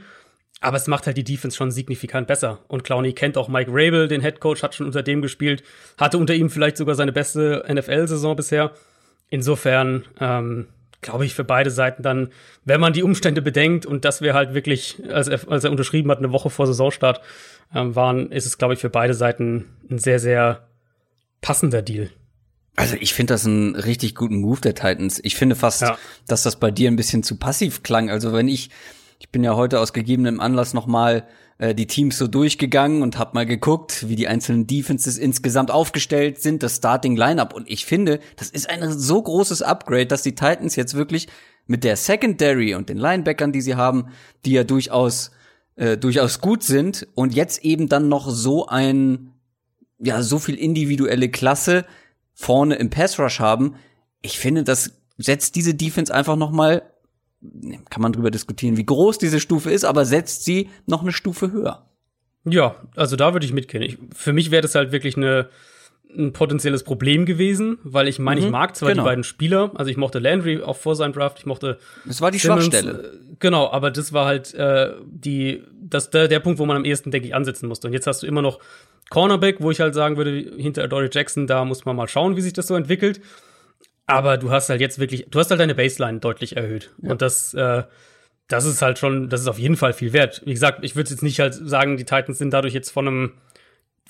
Aber 0.63 0.77
es 0.77 0.87
macht 0.87 1.07
halt 1.07 1.17
die 1.17 1.25
Defense 1.25 1.57
schon 1.57 1.73
signifikant 1.73 2.29
besser. 2.29 2.61
Und 2.69 2.85
Clowney 2.85 3.13
kennt 3.13 3.37
auch 3.37 3.49
Mike 3.49 3.71
Rabel, 3.73 4.07
den 4.07 4.23
Head 4.23 4.39
Coach, 4.39 4.63
hat 4.63 4.77
schon 4.77 4.87
unter 4.87 5.03
dem 5.03 5.21
gespielt, 5.21 5.65
hatte 5.99 6.19
unter 6.19 6.35
ihm 6.35 6.51
vielleicht 6.51 6.77
sogar 6.77 6.95
seine 6.95 7.13
beste 7.13 7.65
NFL-Saison 7.69 8.37
bisher. 8.37 8.71
Insofern, 9.29 10.05
ähm, 10.21 10.69
glaube 11.01 11.25
ich, 11.25 11.35
für 11.35 11.43
beide 11.43 11.71
Seiten 11.71 12.05
dann, 12.05 12.29
wenn 12.65 12.81
man 12.81 12.93
die 12.93 13.03
Umstände 13.03 13.43
bedenkt 13.43 13.87
und 13.87 14.05
dass 14.05 14.23
wir 14.23 14.35
halt 14.35 14.55
wirklich, 14.55 15.03
als 15.11 15.27
er, 15.27 15.41
als 15.51 15.65
er 15.65 15.73
unterschrieben 15.73 16.11
hat, 16.13 16.19
eine 16.19 16.31
Woche 16.31 16.49
vor 16.49 16.69
Saisonstart 16.69 17.21
ähm, 17.75 17.97
waren, 17.97 18.31
ist 18.31 18.47
es, 18.47 18.57
glaube 18.57 18.75
ich, 18.75 18.81
für 18.81 18.91
beide 18.91 19.15
Seiten 19.15 19.65
ein 19.91 19.99
sehr, 19.99 20.21
sehr 20.21 20.69
passender 21.41 21.83
Deal. 21.83 22.09
Also 22.77 22.97
ich 23.01 23.15
finde 23.15 23.35
das 23.35 23.45
einen 23.47 23.75
richtig 23.75 24.15
guten 24.15 24.37
Move 24.37 24.61
der 24.61 24.77
Titans. 24.77 25.21
Ich 25.25 25.35
finde 25.35 25.57
fast, 25.57 25.83
ja. 25.83 25.99
dass 26.29 26.45
das 26.45 26.57
bei 26.57 26.71
dir 26.71 26.89
ein 26.89 26.97
bisschen 26.97 27.25
zu 27.25 27.37
passiv 27.37 27.83
klang. 27.83 28.11
Also 28.11 28.33
wenn 28.33 28.47
ich 28.47 28.71
ich 29.23 29.29
bin 29.29 29.45
ja 29.45 29.55
heute 29.55 29.79
aus 29.79 29.93
gegebenem 29.93 30.41
Anlass 30.41 30.75
nochmal 30.75 31.29
äh, 31.59 31.77
die 31.77 31.87
Teams 31.87 32.19
so 32.19 32.27
durchgegangen 32.27 33.03
und 33.03 33.21
habe 33.21 33.35
mal 33.35 33.47
geguckt, 33.47 34.09
wie 34.09 34.17
die 34.17 34.27
einzelnen 34.27 34.67
Defenses 34.67 35.17
insgesamt 35.17 35.71
aufgestellt 35.71 36.43
sind, 36.43 36.65
das 36.65 36.79
Starting 36.79 37.15
Lineup. 37.15 37.55
Und 37.55 37.71
ich 37.71 37.87
finde, 37.87 38.19
das 38.35 38.51
ist 38.51 38.69
ein 38.69 38.91
so 38.91 39.23
großes 39.23 39.63
Upgrade, 39.63 40.07
dass 40.07 40.23
die 40.23 40.35
Titans 40.35 40.75
jetzt 40.75 40.95
wirklich 40.95 41.29
mit 41.69 41.85
der 41.85 41.95
Secondary 41.95 42.75
und 42.75 42.89
den 42.89 42.99
Linebackern, 42.99 43.53
die 43.53 43.61
sie 43.61 43.77
haben, 43.77 44.09
die 44.45 44.55
ja 44.55 44.65
durchaus 44.65 45.31
äh, 45.77 45.97
durchaus 45.97 46.41
gut 46.41 46.65
sind 46.65 47.07
und 47.15 47.33
jetzt 47.33 47.65
eben 47.65 47.89
dann 47.89 48.09
noch 48.09 48.29
so 48.29 48.67
ein 48.67 49.35
ja 50.01 50.21
so 50.21 50.41
viel 50.41 50.57
individuelle 50.57 51.29
Klasse 51.29 51.87
vorne 52.35 52.75
im 52.75 52.91
Pass 52.91 53.21
Rush 53.21 53.39
haben. 53.39 53.77
Ich 54.21 54.41
finde, 54.41 54.65
das 54.65 54.95
setzt 55.17 55.55
diese 55.55 55.75
Defense 55.75 56.13
einfach 56.13 56.35
noch 56.35 56.51
mal 56.51 56.83
kann 57.91 58.03
man 58.03 58.13
drüber 58.13 58.31
diskutieren, 58.31 58.77
wie 58.77 58.87
groß 58.87 59.19
diese 59.19 59.41
Stufe 59.41 59.71
ist, 59.71 59.85
aber 59.85 60.05
setzt 60.05 60.45
sie 60.45 60.71
noch 60.87 61.03
eine 61.03 61.13
Stufe 61.13 61.53
höher. 61.53 61.87
Ja, 62.45 62.77
also 62.97 63.17
da 63.17 63.33
würde 63.33 63.47
ich 63.47 63.53
mitgehen. 63.53 63.83
Ich, 63.83 63.99
für 64.15 64.33
mich 64.33 64.51
wäre 64.51 64.63
das 64.63 64.75
halt 64.75 64.93
wirklich 64.93 65.17
eine, 65.17 65.49
ein 66.17 66.33
potenzielles 66.33 66.83
Problem 66.83 67.25
gewesen, 67.25 67.79
weil 67.85 68.09
ich 68.09 68.19
meine, 68.19 68.41
mhm, 68.41 68.47
ich 68.47 68.53
mag 68.53 68.77
zwar 68.77 68.91
genau. 68.91 69.03
die 69.03 69.07
beiden 69.07 69.25
Spieler, 69.25 69.71
also 69.75 69.91
ich 69.91 69.97
mochte 69.97 70.19
Landry 70.19 70.63
auch 70.63 70.77
vor 70.77 70.97
seinem 70.97 71.13
Draft, 71.13 71.39
ich 71.39 71.47
mochte. 71.47 71.79
Das 72.05 72.21
war 72.21 72.31
die 72.31 72.39
Simmons, 72.39 72.67
Schwachstelle. 72.67 73.21
Äh, 73.33 73.37
genau, 73.39 73.71
aber 73.71 73.91
das 73.91 74.13
war 74.13 74.27
halt 74.27 74.55
äh, 74.55 74.93
die, 75.07 75.63
das 75.81 76.11
der, 76.11 76.29
der 76.29 76.41
Punkt, 76.41 76.59
wo 76.59 76.67
man 76.67 76.77
am 76.77 76.85
ehesten, 76.85 77.11
denke 77.11 77.29
ich, 77.29 77.35
ansetzen 77.35 77.69
musste. 77.69 77.87
Und 77.87 77.93
jetzt 77.93 78.07
hast 78.07 78.23
du 78.23 78.27
immer 78.27 78.43
noch 78.43 78.59
Cornerback, 79.11 79.61
wo 79.61 79.71
ich 79.71 79.81
halt 79.81 79.95
sagen 79.95 80.17
würde, 80.17 80.33
hinter 80.57 80.87
Dory 80.89 81.11
Jackson, 81.13 81.47
da 81.47 81.65
muss 81.65 81.85
man 81.85 81.97
mal 81.97 82.09
schauen, 82.09 82.37
wie 82.37 82.41
sich 82.41 82.53
das 82.53 82.67
so 82.67 82.75
entwickelt. 82.75 83.21
Aber 84.13 84.37
du 84.37 84.51
hast 84.51 84.69
halt 84.69 84.83
jetzt 84.83 84.99
wirklich, 84.99 85.27
du 85.31 85.39
hast 85.39 85.51
halt 85.51 85.61
deine 85.61 85.75
Baseline 85.75 86.19
deutlich 86.19 86.57
erhöht. 86.57 86.91
Ja. 87.01 87.13
Und 87.13 87.23
das, 87.23 87.55
äh, 87.55 87.83
das 88.47 88.67
ist 88.67 88.83
halt 88.83 88.99
schon, 88.99 89.31
das 89.31 89.41
ist 89.41 89.49
auf 89.49 89.59
jeden 89.59 89.77
Fall 89.77 89.95
viel 89.95 90.13
wert. 90.13 90.43
Wie 90.45 90.53
gesagt, 90.53 90.81
ich 90.85 90.95
würde 90.95 91.09
jetzt 91.09 91.23
nicht 91.23 91.41
halt 91.41 91.55
sagen, 91.55 91.97
die 91.97 92.05
Titans 92.05 92.37
sind 92.37 92.53
dadurch 92.53 92.75
jetzt 92.75 92.91
von 92.91 93.09
einem, 93.09 93.33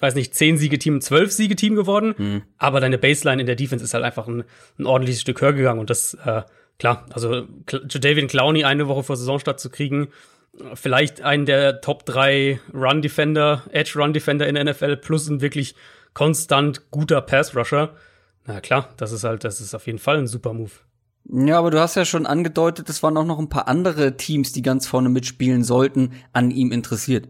weiß 0.01 0.17
nicht, 0.17 0.35
10-Siege-Team, 0.35 0.99
12-Siege-Team 0.99 1.77
geworden. 1.77 2.15
Mhm. 2.19 2.43
Aber 2.59 2.81
deine 2.81 2.99
Baseline 2.99 3.43
in 3.43 3.47
der 3.47 3.55
Defense 3.55 3.85
ist 3.85 3.95
halt 3.95 4.03
einfach 4.03 4.27
ein, 4.27 4.43
ein 4.77 4.87
ordentliches 4.87 5.21
Stück 5.21 5.41
höher 5.41 5.53
gegangen. 5.53 5.79
Und 5.79 5.89
das, 5.89 6.15
äh, 6.15 6.43
klar, 6.81 7.07
also 7.13 7.43
David 7.67 8.29
Clowney 8.29 8.65
eine 8.65 8.89
Woche 8.89 9.05
vor 9.05 9.17
Saisonstart 9.17 9.61
zu 9.61 9.71
kriegen, 9.71 10.09
vielleicht 10.75 11.23
einen 11.23 11.47
der 11.47 11.81
Top 11.81 12.05
3 12.07 12.59
Run-Defender, 12.75 13.63
Edge-Run-Defender 13.71 14.49
in 14.49 14.57
der 14.57 14.65
NFL 14.65 14.97
plus 14.97 15.29
ein 15.29 15.41
wirklich 15.41 15.77
konstant 16.13 16.91
guter 16.91 17.21
Pass-Rusher 17.21 17.95
na 18.47 18.61
klar, 18.61 18.89
das 18.97 19.13
ist 19.13 19.25
halt, 19.25 19.45
das 19.45 19.61
ist 19.61 19.75
auf 19.75 19.87
jeden 19.87 19.99
Fall 19.99 20.19
ein 20.19 20.27
super 20.27 20.53
Move. 20.53 20.73
Ja, 21.25 21.59
aber 21.59 21.71
du 21.71 21.79
hast 21.79 21.95
ja 21.95 22.05
schon 22.05 22.27
angedeutet, 22.27 22.89
es 22.89 23.03
waren 23.03 23.17
auch 23.17 23.25
noch 23.25 23.39
ein 23.39 23.49
paar 23.49 23.69
andere 23.69 24.17
Teams, 24.17 24.53
die 24.53 24.63
ganz 24.63 24.87
vorne 24.87 25.09
mitspielen 25.09 25.63
sollten, 25.63 26.13
an 26.33 26.51
ihm 26.51 26.73
interessiert. 26.73 27.29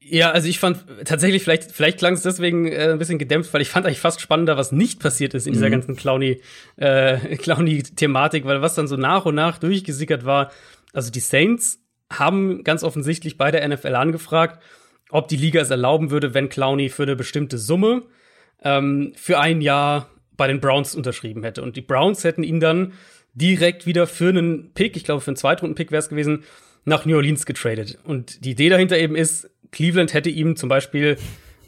Ja, 0.00 0.30
also 0.30 0.48
ich 0.48 0.58
fand 0.58 0.86
tatsächlich, 1.04 1.42
vielleicht, 1.42 1.72
vielleicht 1.72 1.98
klang 1.98 2.14
es 2.14 2.22
deswegen 2.22 2.66
äh, 2.66 2.92
ein 2.92 2.98
bisschen 2.98 3.18
gedämpft, 3.18 3.52
weil 3.52 3.60
ich 3.60 3.68
fand 3.68 3.84
eigentlich 3.84 4.00
fast 4.00 4.20
spannender, 4.20 4.56
was 4.56 4.72
nicht 4.72 5.00
passiert 5.00 5.34
ist 5.34 5.46
in 5.46 5.52
dieser 5.52 5.66
mhm. 5.66 5.72
ganzen 5.72 5.96
Clowny, 5.96 6.40
äh, 6.76 7.18
Clowny-Thematik, 7.36 8.44
weil 8.44 8.62
was 8.62 8.74
dann 8.74 8.86
so 8.86 8.96
nach 8.96 9.26
und 9.26 9.34
nach 9.34 9.58
durchgesickert 9.58 10.24
war, 10.24 10.50
also 10.92 11.10
die 11.10 11.20
Saints 11.20 11.80
haben 12.10 12.64
ganz 12.64 12.84
offensichtlich 12.84 13.36
bei 13.36 13.50
der 13.50 13.68
NFL 13.68 13.94
angefragt 13.96 14.62
ob 15.10 15.28
die 15.28 15.36
Liga 15.36 15.60
es 15.60 15.70
erlauben 15.70 16.10
würde, 16.10 16.34
wenn 16.34 16.48
Clowney 16.48 16.88
für 16.88 17.04
eine 17.04 17.16
bestimmte 17.16 17.58
Summe 17.58 18.02
ähm, 18.62 19.12
für 19.16 19.38
ein 19.38 19.60
Jahr 19.60 20.08
bei 20.36 20.46
den 20.46 20.60
Browns 20.60 20.94
unterschrieben 20.94 21.42
hätte. 21.42 21.62
Und 21.62 21.76
die 21.76 21.80
Browns 21.80 22.24
hätten 22.24 22.42
ihn 22.42 22.60
dann 22.60 22.92
direkt 23.34 23.86
wieder 23.86 24.06
für 24.06 24.28
einen 24.28 24.72
Pick, 24.72 24.96
ich 24.96 25.04
glaube 25.04 25.20
für 25.20 25.28
einen 25.28 25.36
Zweitrunden-Pick 25.36 25.90
wäre 25.90 26.00
es 26.00 26.08
gewesen, 26.08 26.44
nach 26.84 27.04
New 27.04 27.16
Orleans 27.16 27.46
getradet. 27.46 27.98
Und 28.04 28.44
die 28.44 28.52
Idee 28.52 28.68
dahinter 28.68 28.98
eben 28.98 29.14
ist, 29.14 29.50
Cleveland 29.70 30.14
hätte 30.14 30.30
ihm 30.30 30.56
zum 30.56 30.68
Beispiel 30.68 31.18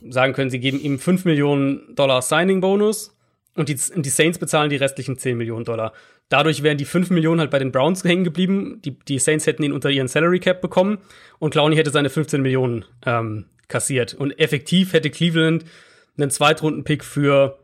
sagen 0.09 0.33
können, 0.33 0.51
sie 0.51 0.61
geben 0.61 0.81
ihm 0.81 0.99
5 0.99 1.25
Millionen 1.27 1.95
Dollar 1.95 2.23
Signing-Bonus 2.23 3.15
und 3.55 3.69
die, 3.69 3.77
und 3.95 4.07
die 4.07 4.11
Saints 4.11 4.39
bezahlen 4.39 4.71
die 4.71 4.77
restlichen 4.77 5.19
10 5.19 5.37
Millionen 5.37 5.65
Dollar. 5.65 5.93
Dadurch 6.29 6.63
wären 6.63 6.79
die 6.79 6.85
5 6.85 7.11
Millionen 7.11 7.41
halt 7.41 7.51
bei 7.51 7.59
den 7.59 7.73
Browns 7.73 8.05
hängen 8.05 8.25
geblieben. 8.25 8.81
Die, 8.85 8.99
die 8.99 9.19
Saints 9.19 9.47
hätten 9.47 9.65
ihn 9.65 9.73
unter 9.73 9.91
ihren 9.91 10.09
Salary 10.09 10.39
Cap 10.39 10.61
bekommen 10.61 10.99
und 11.39 11.51
Clowney 11.51 11.77
hätte 11.77 11.91
seine 11.91 12.09
15 12.09 12.41
Millionen 12.41 12.85
ähm, 13.05 13.47
kassiert. 13.69 14.15
Und 14.15 14.39
effektiv 14.39 14.93
hätte 14.93 15.11
Cleveland 15.11 15.65
einen 16.21 16.31
Zweitrunden-Pick 16.31 17.05
für 17.05 17.59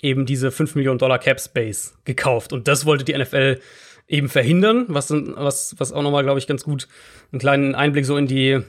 eben 0.00 0.26
diese 0.26 0.50
5 0.50 0.74
Millionen 0.74 0.98
Dollar 0.98 1.18
Cap 1.18 1.40
Space 1.40 1.94
gekauft. 2.04 2.52
Und 2.52 2.68
das 2.68 2.86
wollte 2.86 3.04
die 3.04 3.16
NFL 3.16 3.60
eben 4.08 4.28
verhindern, 4.28 4.86
was, 4.88 5.10
was, 5.10 5.74
was 5.78 5.92
auch 5.92 6.02
nochmal, 6.02 6.22
glaube 6.22 6.38
ich, 6.38 6.46
ganz 6.46 6.64
gut 6.64 6.88
einen 7.32 7.40
kleinen 7.40 7.74
Einblick 7.74 8.04
so 8.04 8.16
in 8.16 8.26
die 8.26 8.60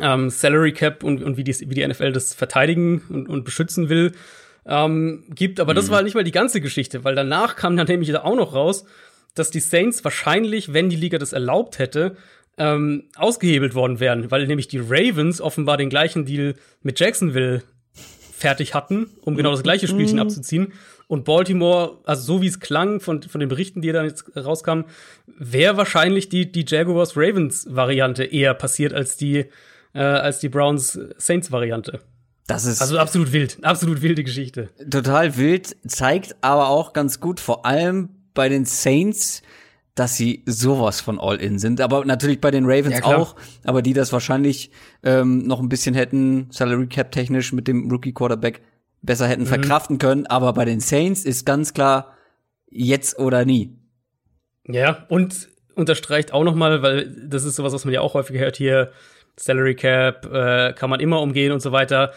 ähm, 0.00 0.30
Salary 0.30 0.72
Cap 0.72 1.02
und, 1.02 1.22
und 1.22 1.36
wie, 1.36 1.44
die, 1.44 1.54
wie 1.68 1.74
die 1.74 1.86
NFL 1.86 2.12
das 2.12 2.34
verteidigen 2.34 3.02
und, 3.08 3.28
und 3.28 3.44
beschützen 3.44 3.88
will 3.88 4.12
ähm, 4.66 5.24
gibt. 5.28 5.60
Aber 5.60 5.72
mhm. 5.72 5.76
das 5.76 5.90
war 5.90 6.02
nicht 6.02 6.14
mal 6.14 6.24
die 6.24 6.30
ganze 6.30 6.60
Geschichte, 6.60 7.04
weil 7.04 7.14
danach 7.14 7.56
kam 7.56 7.76
dann 7.76 7.86
nämlich 7.86 8.14
auch 8.16 8.36
noch 8.36 8.54
raus, 8.54 8.84
dass 9.34 9.50
die 9.50 9.60
Saints 9.60 10.02
wahrscheinlich, 10.04 10.72
wenn 10.72 10.88
die 10.88 10.96
Liga 10.96 11.18
das 11.18 11.32
erlaubt 11.32 11.78
hätte, 11.78 12.16
ähm, 12.58 13.04
ausgehebelt 13.16 13.74
worden 13.74 14.00
wären, 14.00 14.30
weil 14.30 14.46
nämlich 14.46 14.68
die 14.68 14.78
Ravens 14.78 15.40
offenbar 15.40 15.76
den 15.76 15.88
gleichen 15.88 16.24
Deal 16.24 16.54
mit 16.82 16.98
Jacksonville 17.00 17.62
fertig 18.40 18.74
hatten, 18.74 19.10
um 19.20 19.36
genau 19.36 19.50
das 19.50 19.62
gleiche 19.62 19.86
Spielchen 19.86 20.16
mhm. 20.16 20.22
abzuziehen. 20.22 20.72
Und 21.06 21.24
Baltimore, 21.24 21.98
also 22.04 22.22
so 22.22 22.42
wie 22.42 22.46
es 22.46 22.60
klang 22.60 23.00
von, 23.00 23.22
von 23.22 23.40
den 23.40 23.48
Berichten, 23.48 23.82
die 23.82 23.92
dann 23.92 24.06
jetzt 24.06 24.24
rauskamen, 24.36 24.86
wäre 25.26 25.76
wahrscheinlich 25.76 26.28
die, 26.28 26.50
die 26.50 26.64
Jaguars-Ravens-Variante 26.66 28.24
eher 28.24 28.54
passiert 28.54 28.94
als 28.94 29.16
die, 29.16 29.46
äh, 29.92 30.00
als 30.00 30.38
die 30.38 30.48
Browns-Saints-Variante. 30.48 32.00
Das 32.46 32.64
ist 32.64 32.80
also 32.80 32.98
absolut 32.98 33.32
wild, 33.32 33.58
absolut 33.62 34.02
wilde 34.02 34.24
Geschichte. 34.24 34.70
Total 34.90 35.36
wild, 35.36 35.76
zeigt 35.86 36.36
aber 36.40 36.68
auch 36.68 36.92
ganz 36.92 37.20
gut, 37.20 37.38
vor 37.38 37.66
allem 37.66 38.08
bei 38.34 38.48
den 38.48 38.64
Saints, 38.64 39.42
dass 40.00 40.16
sie 40.16 40.42
sowas 40.46 41.02
von 41.02 41.20
All-In 41.20 41.58
sind. 41.58 41.82
Aber 41.82 42.06
natürlich 42.06 42.40
bei 42.40 42.50
den 42.50 42.64
Ravens 42.64 43.00
ja, 43.00 43.04
auch, 43.04 43.36
aber 43.64 43.82
die 43.82 43.92
das 43.92 44.14
wahrscheinlich 44.14 44.70
ähm, 45.02 45.46
noch 45.46 45.60
ein 45.60 45.68
bisschen 45.68 45.94
hätten, 45.94 46.46
Salary 46.50 46.86
Cap 46.86 47.12
technisch 47.12 47.52
mit 47.52 47.68
dem 47.68 47.90
Rookie 47.90 48.14
Quarterback 48.14 48.62
besser 49.02 49.28
hätten 49.28 49.42
mhm. 49.42 49.48
verkraften 49.48 49.98
können. 49.98 50.26
Aber 50.26 50.54
bei 50.54 50.64
den 50.64 50.80
Saints 50.80 51.26
ist 51.26 51.44
ganz 51.44 51.74
klar 51.74 52.14
jetzt 52.70 53.18
oder 53.18 53.44
nie. 53.44 53.76
Ja, 54.66 55.04
und 55.10 55.50
unterstreicht 55.74 56.32
auch 56.32 56.44
noch 56.44 56.54
mal, 56.54 56.80
weil 56.80 57.14
das 57.28 57.44
ist 57.44 57.56
sowas, 57.56 57.74
was 57.74 57.84
man 57.84 57.92
ja 57.92 58.00
auch 58.00 58.14
häufig 58.14 58.38
hört 58.38 58.56
hier, 58.56 58.92
Salary 59.36 59.74
Cap 59.74 60.32
äh, 60.32 60.72
kann 60.72 60.88
man 60.88 61.00
immer 61.00 61.20
umgehen 61.20 61.52
und 61.52 61.60
so 61.60 61.72
weiter 61.72 62.12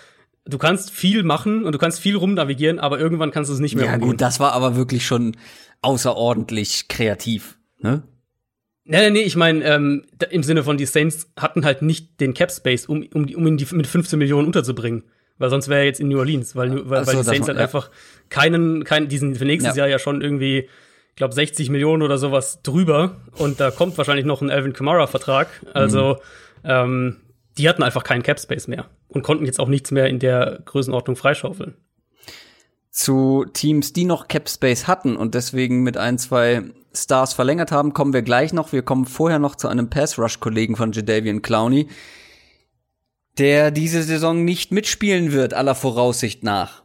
du 0.45 0.57
kannst 0.57 0.91
viel 0.91 1.23
machen 1.23 1.63
und 1.63 1.71
du 1.73 1.77
kannst 1.77 2.01
viel 2.01 2.17
rumnavigieren, 2.17 2.77
aber 2.77 2.99
irgendwann 2.99 3.31
kannst 3.31 3.49
du 3.49 3.53
es 3.53 3.61
nicht 3.61 3.75
mehr. 3.75 3.85
Ja, 3.85 3.93
umgehen. 3.93 4.09
gut, 4.09 4.21
das 4.21 4.41
war 4.41 4.51
aber 4.51 4.75
wirklich 4.75 5.05
schon 5.05 5.37
außerordentlich 5.81 6.87
kreativ, 6.87 7.57
ne? 7.83 8.03
Nee, 8.85 8.97
nee, 8.97 9.09
nee, 9.11 9.21
ich 9.21 9.37
meine, 9.37 9.63
ähm, 9.63 10.05
im 10.29 10.43
Sinne 10.43 10.63
von, 10.63 10.77
die 10.77 10.85
Saints 10.85 11.31
hatten 11.37 11.63
halt 11.63 11.81
nicht 11.81 12.19
den 12.19 12.33
Cap 12.33 12.51
Space, 12.51 12.85
um, 12.85 13.05
um, 13.13 13.23
um 13.23 13.47
ihn 13.47 13.57
die, 13.57 13.67
mit 13.73 13.87
15 13.87 14.19
Millionen 14.19 14.47
unterzubringen. 14.47 15.03
Weil 15.37 15.49
sonst 15.49 15.69
wäre 15.69 15.81
er 15.81 15.85
jetzt 15.85 15.99
in 15.99 16.09
New 16.09 16.19
Orleans, 16.19 16.55
weil, 16.55 16.89
weil, 16.89 17.05
so, 17.05 17.11
weil 17.11 17.17
die 17.17 17.23
Saints 17.23 17.47
halt 17.47 17.57
ja. 17.57 17.63
einfach 17.63 17.89
keinen, 18.29 18.83
keinen, 18.83 19.07
diesen 19.07 19.35
für 19.35 19.45
nächstes 19.45 19.75
ja. 19.75 19.83
Jahr 19.83 19.89
ja 19.89 19.99
schon 19.99 20.21
irgendwie, 20.21 20.69
ich 21.09 21.15
glaube, 21.15 21.33
60 21.33 21.69
Millionen 21.69 22.03
oder 22.03 22.17
sowas 22.17 22.61
drüber. 22.61 23.21
Und 23.37 23.59
da 23.59 23.71
kommt 23.71 23.97
wahrscheinlich 23.97 24.25
noch 24.25 24.41
ein 24.41 24.49
Alvin 24.49 24.73
Kamara-Vertrag. 24.73 25.47
Also, 25.73 26.17
mhm. 26.63 26.69
ähm, 26.69 27.17
die 27.57 27.69
hatten 27.69 27.83
einfach 27.83 28.03
keinen 28.03 28.23
Cap 28.23 28.39
Space 28.39 28.67
mehr 28.67 28.89
und 29.07 29.23
konnten 29.23 29.45
jetzt 29.45 29.59
auch 29.59 29.67
nichts 29.67 29.91
mehr 29.91 30.07
in 30.07 30.19
der 30.19 30.61
Größenordnung 30.65 31.15
freischaufeln. 31.15 31.75
Zu 32.89 33.45
Teams, 33.53 33.93
die 33.93 34.05
noch 34.05 34.27
Cap 34.27 34.49
Space 34.49 34.87
hatten 34.87 35.15
und 35.15 35.35
deswegen 35.35 35.83
mit 35.83 35.97
ein, 35.97 36.17
zwei 36.17 36.63
Stars 36.95 37.33
verlängert 37.33 37.71
haben, 37.71 37.93
kommen 37.93 38.13
wir 38.13 38.21
gleich 38.21 38.53
noch. 38.53 38.71
Wir 38.71 38.83
kommen 38.83 39.05
vorher 39.05 39.39
noch 39.39 39.55
zu 39.55 39.67
einem 39.67 39.89
Pass 39.89 40.17
Rush 40.17 40.39
Kollegen 40.39 40.75
von 40.75 40.91
Jadavian 40.91 41.41
Clowney, 41.41 41.87
der 43.37 43.71
diese 43.71 44.03
Saison 44.03 44.45
nicht 44.45 44.71
mitspielen 44.71 45.31
wird, 45.31 45.53
aller 45.53 45.75
Voraussicht 45.75 46.43
nach. 46.43 46.83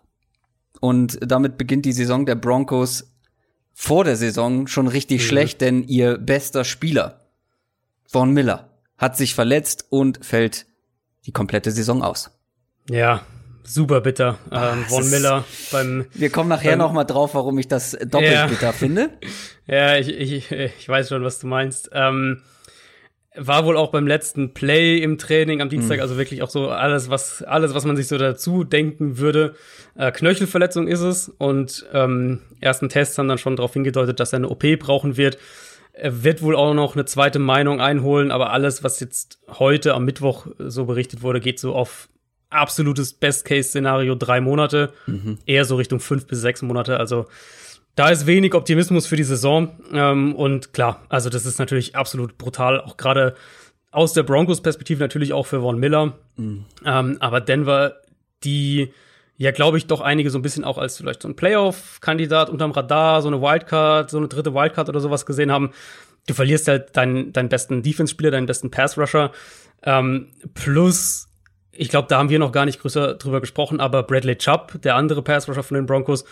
Und 0.80 1.18
damit 1.20 1.58
beginnt 1.58 1.84
die 1.84 1.92
Saison 1.92 2.24
der 2.24 2.36
Broncos 2.36 3.12
vor 3.74 4.04
der 4.04 4.16
Saison 4.16 4.66
schon 4.66 4.88
richtig 4.88 5.22
mhm. 5.22 5.26
schlecht, 5.26 5.60
denn 5.60 5.84
ihr 5.84 6.18
bester 6.18 6.64
Spieler, 6.64 7.20
Von 8.08 8.32
Miller, 8.32 8.70
hat 8.96 9.16
sich 9.16 9.34
verletzt 9.34 9.86
und 9.90 10.24
fällt 10.24 10.66
die 11.26 11.32
komplette 11.32 11.70
Saison 11.70 12.02
aus. 12.02 12.30
Ja, 12.88 13.22
super 13.68 14.00
bitter. 14.00 14.38
Ah, 14.50 14.72
ähm, 14.72 14.84
Von 14.84 15.08
Miller 15.10 15.44
beim. 15.70 16.06
Wir 16.14 16.30
kommen 16.30 16.48
nachher 16.48 16.72
beim, 16.72 16.78
noch 16.78 16.92
mal 16.92 17.04
drauf, 17.04 17.34
warum 17.34 17.58
ich 17.58 17.68
das 17.68 17.92
doppelt 17.92 18.32
ja. 18.32 18.46
bitter 18.46 18.72
finde. 18.72 19.10
ja, 19.66 19.96
ich, 19.96 20.08
ich, 20.08 20.50
ich 20.50 20.88
weiß 20.88 21.08
schon, 21.08 21.22
was 21.24 21.38
du 21.38 21.46
meinst. 21.46 21.90
Ähm, 21.92 22.42
war 23.38 23.64
wohl 23.64 23.76
auch 23.76 23.90
beim 23.90 24.06
letzten 24.06 24.52
Play 24.52 24.98
im 24.98 25.16
Training 25.16 25.62
am 25.62 25.68
Dienstag, 25.68 25.96
mhm. 25.96 26.02
also 26.02 26.16
wirklich 26.16 26.42
auch 26.42 26.50
so 26.50 26.68
alles, 26.68 27.08
was 27.08 27.42
alles, 27.42 27.74
was 27.74 27.84
man 27.84 27.96
sich 27.96 28.08
so 28.08 28.18
dazu 28.18 28.64
denken 28.64 29.18
würde. 29.18 29.54
Äh, 29.96 30.10
Knöchelverletzung 30.10 30.88
ist 30.88 31.00
es 31.00 31.28
und 31.28 31.86
ähm, 31.92 32.40
ersten 32.60 32.88
Tests 32.88 33.16
haben 33.16 33.28
dann 33.28 33.38
schon 33.38 33.56
darauf 33.56 33.72
hingedeutet, 33.72 34.18
dass 34.18 34.32
er 34.32 34.38
eine 34.38 34.48
OP 34.48 34.64
brauchen 34.80 35.16
wird. 35.16 35.38
Er 35.92 36.24
wird 36.24 36.42
wohl 36.42 36.56
auch 36.56 36.74
noch 36.74 36.94
eine 36.94 37.04
zweite 37.04 37.38
Meinung 37.38 37.80
einholen, 37.80 38.30
aber 38.30 38.52
alles, 38.52 38.84
was 38.84 39.00
jetzt 39.00 39.40
heute 39.48 39.94
am 39.94 40.04
Mittwoch 40.04 40.46
so 40.58 40.84
berichtet 40.86 41.22
wurde, 41.22 41.40
geht 41.40 41.58
so 41.58 41.74
auf 41.74 42.08
absolutes 42.50 43.12
Best-Case-Szenario 43.12 44.14
drei 44.14 44.40
Monate, 44.40 44.92
mhm. 45.06 45.38
eher 45.46 45.64
so 45.64 45.76
Richtung 45.76 46.00
fünf 46.00 46.26
bis 46.26 46.40
sechs 46.40 46.62
Monate. 46.62 46.98
Also 46.98 47.26
da 47.94 48.10
ist 48.10 48.26
wenig 48.26 48.54
Optimismus 48.54 49.06
für 49.06 49.16
die 49.16 49.24
Saison. 49.24 49.78
Ähm, 49.92 50.34
und 50.34 50.72
klar, 50.72 51.02
also 51.08 51.30
das 51.30 51.46
ist 51.46 51.58
natürlich 51.58 51.96
absolut 51.96 52.38
brutal, 52.38 52.80
auch 52.80 52.96
gerade 52.96 53.34
aus 53.90 54.12
der 54.12 54.22
Broncos-Perspektive 54.22 55.00
natürlich 55.00 55.32
auch 55.32 55.46
für 55.46 55.60
Von 55.60 55.78
Miller. 55.78 56.18
Mhm. 56.36 56.64
Ähm, 56.84 57.16
aber 57.20 57.40
Denver, 57.40 57.96
die 58.44 58.92
ja, 59.40 59.52
glaube 59.52 59.78
ich, 59.78 59.86
doch 59.86 60.00
einige 60.00 60.30
so 60.30 60.38
ein 60.38 60.42
bisschen 60.42 60.64
auch 60.64 60.78
als 60.78 60.96
vielleicht 60.96 61.22
so 61.22 61.28
ein 61.28 61.36
Playoff-Kandidat 61.36 62.50
unterm 62.50 62.72
Radar, 62.72 63.22
so 63.22 63.28
eine 63.28 63.40
Wildcard, 63.40 64.10
so 64.10 64.18
eine 64.18 64.26
dritte 64.26 64.52
Wildcard 64.52 64.88
oder 64.88 64.98
sowas 64.98 65.26
gesehen 65.26 65.52
haben. 65.52 65.70
Du 66.26 66.34
verlierst 66.34 66.66
halt 66.66 66.96
deinen, 66.96 67.32
deinen 67.32 67.48
besten 67.48 67.82
Defense-Spieler, 67.82 68.32
deinen 68.32 68.46
besten 68.46 68.72
Pass-Rusher. 68.72 69.30
Ähm, 69.84 70.32
plus, 70.54 71.27
ich 71.78 71.88
glaube, 71.88 72.08
da 72.08 72.18
haben 72.18 72.28
wir 72.28 72.38
noch 72.38 72.52
gar 72.52 72.64
nicht 72.64 72.80
größer 72.80 73.14
drüber 73.14 73.40
gesprochen, 73.40 73.80
aber 73.80 74.02
Bradley 74.02 74.36
Chubb, 74.36 74.80
der 74.82 74.96
andere 74.96 75.22
Pass-Rusher 75.22 75.62
von 75.62 75.76
den 75.76 75.86
Broncos, 75.86 76.24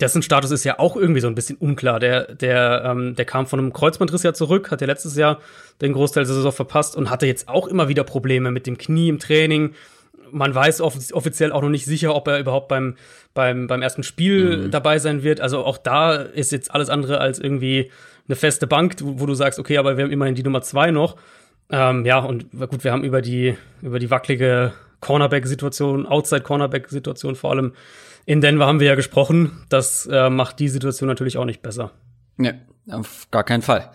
dessen 0.00 0.22
Status 0.22 0.50
ist 0.50 0.64
ja 0.64 0.78
auch 0.78 0.96
irgendwie 0.96 1.20
so 1.20 1.28
ein 1.28 1.34
bisschen 1.34 1.56
unklar. 1.56 2.00
Der, 2.00 2.34
der, 2.34 2.82
ähm, 2.84 3.14
der 3.14 3.24
kam 3.24 3.46
von 3.46 3.58
einem 3.58 3.72
Kreuzbandriss 3.72 4.22
ja 4.22 4.32
zurück, 4.32 4.70
hat 4.70 4.80
ja 4.80 4.86
letztes 4.86 5.16
Jahr 5.16 5.38
den 5.80 5.92
Großteil 5.92 6.24
der 6.24 6.34
Saison 6.34 6.52
verpasst 6.52 6.96
und 6.96 7.10
hatte 7.10 7.26
jetzt 7.26 7.48
auch 7.48 7.66
immer 7.66 7.88
wieder 7.88 8.04
Probleme 8.04 8.50
mit 8.50 8.66
dem 8.66 8.78
Knie 8.78 9.08
im 9.08 9.18
Training 9.18 9.74
man 10.32 10.54
weiß 10.54 10.80
off 10.80 10.96
offiziell 11.12 11.52
auch 11.52 11.62
noch 11.62 11.68
nicht 11.68 11.84
sicher, 11.84 12.14
ob 12.14 12.26
er 12.26 12.38
überhaupt 12.38 12.68
beim, 12.68 12.96
beim, 13.34 13.66
beim 13.66 13.82
ersten 13.82 14.02
Spiel 14.02 14.56
mhm. 14.56 14.70
dabei 14.70 14.98
sein 14.98 15.22
wird. 15.22 15.40
Also 15.40 15.64
auch 15.64 15.78
da 15.78 16.14
ist 16.14 16.52
jetzt 16.52 16.74
alles 16.74 16.88
andere 16.88 17.18
als 17.20 17.38
irgendwie 17.38 17.90
eine 18.26 18.36
feste 18.36 18.66
Bank, 18.66 18.96
wo, 19.00 19.20
wo 19.20 19.26
du 19.26 19.34
sagst, 19.34 19.58
okay, 19.58 19.78
aber 19.78 19.96
wir 19.96 20.04
haben 20.04 20.10
immerhin 20.10 20.34
die 20.34 20.42
Nummer 20.42 20.62
zwei 20.62 20.90
noch. 20.90 21.16
Ähm, 21.70 22.04
ja, 22.04 22.18
und 22.18 22.50
gut, 22.50 22.84
wir 22.84 22.92
haben 22.92 23.04
über 23.04 23.22
die, 23.22 23.56
über 23.82 23.98
die 23.98 24.10
wackelige 24.10 24.72
Cornerback-Situation, 25.02 26.06
Outside-Cornerback-Situation 26.06 27.36
vor 27.36 27.50
allem 27.50 27.74
in 28.24 28.40
Denver 28.40 28.66
haben 28.66 28.80
wir 28.80 28.86
ja 28.86 28.94
gesprochen. 28.94 29.66
Das 29.68 30.06
äh, 30.06 30.30
macht 30.30 30.60
die 30.60 30.68
Situation 30.68 31.08
natürlich 31.08 31.36
auch 31.36 31.44
nicht 31.44 31.60
besser. 31.60 31.90
Ja, 32.38 32.52
auf 32.90 33.28
gar 33.30 33.44
keinen 33.44 33.62
Fall. 33.62 33.90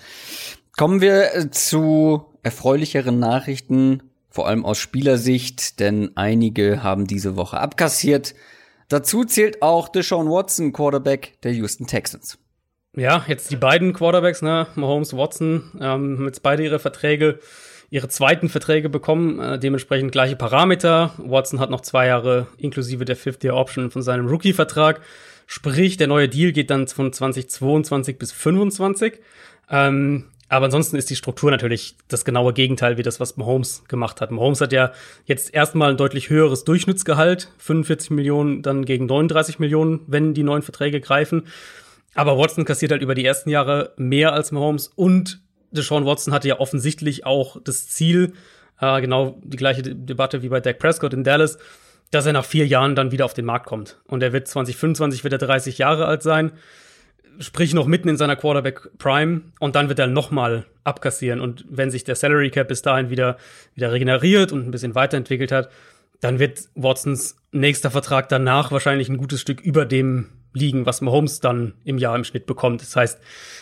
Kommen 0.76 1.02
wir 1.02 1.50
zu 1.52 2.26
erfreulicheren 2.44 3.20
Nachrichten 3.20 4.04
vor 4.30 4.48
allem 4.48 4.66
aus 4.66 4.78
Spielersicht, 4.78 5.80
denn 5.80 6.12
einige 6.16 6.84
haben 6.84 7.08
diese 7.08 7.36
Woche 7.36 7.60
abkassiert. 7.60 8.36
Dazu 8.90 9.24
zählt 9.24 9.62
auch 9.62 9.90
Deshaun 9.90 10.30
Watson, 10.30 10.74
Quarterback 10.74 11.42
der 11.42 11.54
Houston 11.54 11.88
Texans. 11.88 12.38
Ja, 12.96 13.26
jetzt 13.28 13.52
die 13.52 13.56
beiden 13.56 13.94
Quarterbacks, 13.94 14.42
ne, 14.42 14.68
Mahomes, 14.76 15.16
Watson, 15.16 15.72
ähm, 15.80 16.26
jetzt 16.26 16.44
beide 16.44 16.64
ihre 16.64 16.80
Verträge, 16.80 17.40
ihre 17.90 18.10
zweiten 18.10 18.50
Verträge 18.50 18.90
bekommen, 18.90 19.40
äh, 19.40 19.60
dementsprechend 19.60 20.12
gleiche 20.12 20.36
Parameter. 20.36 21.14
Watson 21.18 21.60
hat 21.60 21.70
noch 21.70 21.82
zwei 21.82 22.08
Jahre 22.08 22.48
inklusive 22.58 23.06
der 23.06 23.16
Fifth-Year-Option 23.16 23.92
von 23.92 24.02
seinem 24.02 24.28
Rookie-Vertrag. 24.28 25.02
Sprich, 25.46 25.96
der 25.96 26.08
neue 26.08 26.28
Deal 26.28 26.52
geht 26.52 26.70
dann 26.70 26.88
von 26.88 27.14
2022 27.14 28.20
bis 28.20 28.30
2025. 28.30 29.20
Ähm, 29.70 30.26
aber 30.50 30.66
ansonsten 30.66 30.96
ist 30.96 31.10
die 31.10 31.16
Struktur 31.16 31.52
natürlich 31.52 31.96
das 32.08 32.24
genaue 32.24 32.54
Gegenteil 32.54 32.98
wie 32.98 33.04
das, 33.04 33.20
was 33.20 33.36
Mahomes 33.36 33.84
gemacht 33.88 34.22
hat. 34.22 34.32
Mahomes 34.32 34.62
hat 34.62 34.72
ja 34.72 34.92
jetzt 35.26 35.54
erstmal 35.54 35.92
ein 35.92 35.98
deutlich 35.98 36.30
höheres 36.30 36.64
Durchschnittsgehalt, 36.64 37.52
45 37.58 38.12
Millionen, 38.12 38.62
dann 38.62 38.86
gegen 38.86 39.06
39 39.08 39.60
Millionen, 39.60 40.02
wenn 40.08 40.34
die 40.34 40.44
neuen 40.44 40.62
Verträge 40.62 41.02
greifen. 41.02 41.48
Aber 42.14 42.38
Watson 42.38 42.66
kassiert 42.66 42.92
halt 42.92 43.02
über 43.02 43.14
die 43.14 43.26
ersten 43.26 43.50
Jahre 43.50 43.94
mehr 43.98 44.34
als 44.34 44.52
Mahomes 44.52 44.88
und 44.96 45.42
Deshaun 45.72 46.06
Watson 46.06 46.34
hatte 46.34 46.48
ja 46.48 46.60
offensichtlich 46.60 47.26
auch 47.26 47.58
das 47.64 47.88
Ziel, 47.88 48.34
äh, 48.80 49.02
genau 49.02 49.40
die 49.44 49.58
gleiche 49.58 49.82
Debatte 49.84 50.42
wie 50.42 50.50
bei 50.50 50.60
Dak 50.60 50.80
Prescott 50.80 51.14
in 51.14 51.24
Dallas, 51.24 51.58
dass 52.12 52.26
er 52.26 52.34
nach 52.34 52.46
vier 52.46 52.66
Jahren 52.68 52.96
dann 52.96 53.12
wieder 53.12 53.26
auf 53.26 53.34
den 53.34 53.46
Markt 53.46 53.66
kommt. 53.66 54.00
Und 54.06 54.24
er 54.24 54.34
wird 54.34 54.48
2025 54.48 55.24
wird 55.24 55.34
er 55.34 55.40
30 55.40 55.78
Jahre 55.78 56.06
alt 56.06 56.24
sein 56.24 56.54
sprich 57.40 57.74
noch 57.74 57.88
mitten 57.88 58.10
in 58.10 58.18
seiner 58.18 58.36
Quarterback 58.36 58.90
Prime 58.98 59.42
und 59.60 59.76
dann 59.76 59.90
wird 59.90 60.00
er 60.00 60.08
nochmal 60.08 60.66
abkassieren 60.84 61.40
und 61.40 61.66
wenn 61.70 61.92
sich 61.92 62.04
der 62.04 62.16
Salary 62.16 62.50
Cap 62.50 62.68
bis 62.68 62.82
dahin 62.82 63.10
wieder 63.10 63.38
wieder 63.76 63.92
regeneriert 63.92 64.52
und 64.52 64.66
ein 64.66 64.72
bisschen 64.72 64.96
weiterentwickelt 64.96 65.52
hat, 65.52 65.70
dann 66.20 66.40
wird 66.40 66.70
Watsons 66.76 67.38
nächster 67.52 67.92
Vertrag 67.92 68.30
danach 68.30 68.72
wahrscheinlich 68.72 69.10
ein 69.10 69.18
gutes 69.18 69.42
Stück 69.42 69.62
über 69.62 69.86
dem 69.86 70.30
liegen, 70.54 70.86
was 70.86 71.02
Mahomes 71.02 71.40
dann 71.40 71.76
im 71.84 71.98
Jahr 72.00 72.16
im 72.16 72.24
Schnitt 72.24 72.48
bekommt. 72.48 72.82
Das 72.82 72.96
heißt, 72.96 73.20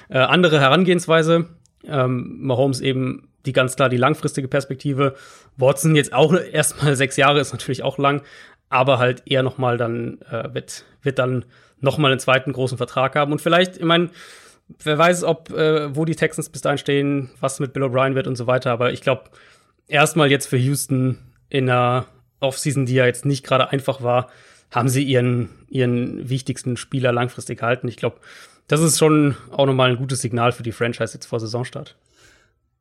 äh, 0.10 0.20
andere 0.20 0.62
Herangehensweise, 0.62 1.50
ähm, 1.90 2.38
Mahomes 2.42 2.82
eben 2.82 3.30
die 3.46 3.54
ganz 3.54 3.76
klar 3.76 3.90
die 3.90 3.98
langfristige 3.98 4.48
Perspektive. 4.48 5.16
Watson 5.58 5.96
jetzt 5.96 6.14
auch 6.14 6.34
erstmal 6.52 6.96
sechs 6.96 7.18
Jahre 7.18 7.40
ist 7.40 7.52
natürlich 7.52 7.84
auch 7.84 7.98
lang, 7.98 8.22
aber 8.70 9.00
halt 9.00 9.24
eher 9.26 9.44
nochmal 9.44 9.78
dann 9.78 10.20
äh, 10.30 10.54
wird 10.54 10.86
wird 11.02 11.20
dann 11.20 11.46
nochmal 11.80 12.12
einen 12.12 12.20
zweiten 12.20 12.52
großen 12.52 12.78
Vertrag 12.78 13.16
haben. 13.16 13.32
Und 13.32 13.42
vielleicht, 13.42 13.78
ich 13.78 13.84
meine, 13.84 14.10
wer 14.84 14.98
weiß, 14.98 15.24
ob, 15.24 15.52
äh, 15.52 15.96
wo 15.96 16.06
die 16.06 16.16
Texans 16.16 16.50
bis 16.50 16.62
dahin 16.62 16.78
stehen, 16.78 17.30
was 17.40 17.60
mit 17.60 17.74
Bill 17.74 17.84
O'Brien 17.84 18.16
wird 18.16 18.28
und 18.28 18.36
so 18.36 18.48
weiter. 18.48 18.72
Aber 18.72 18.92
ich 18.92 19.02
glaube, 19.02 19.24
erstmal 19.88 20.32
jetzt 20.32 20.48
für 20.48 20.58
Houston 20.58 21.20
in 21.50 21.70
einer 21.70 22.08
Offseason, 22.40 22.86
die 22.86 22.96
ja 22.96 23.06
jetzt 23.06 23.26
nicht 23.26 23.46
gerade 23.46 23.70
einfach 23.70 24.02
war, 24.02 24.30
haben 24.72 24.90
sie 24.90 25.04
ihren, 25.04 25.50
ihren 25.70 26.28
wichtigsten 26.28 26.76
Spieler 26.76 27.12
langfristig 27.12 27.60
gehalten. 27.60 27.88
Ich 27.88 27.98
glaube, 27.98 28.18
das 28.68 28.82
ist 28.82 28.98
schon 28.98 29.36
auch 29.52 29.66
nochmal 29.66 29.92
ein 29.92 29.98
gutes 29.98 30.22
Signal 30.22 30.52
für 30.52 30.64
die 30.64 30.72
Franchise 30.72 31.14
jetzt 31.14 31.26
vor 31.26 31.40
Saisonstart. 31.40 31.96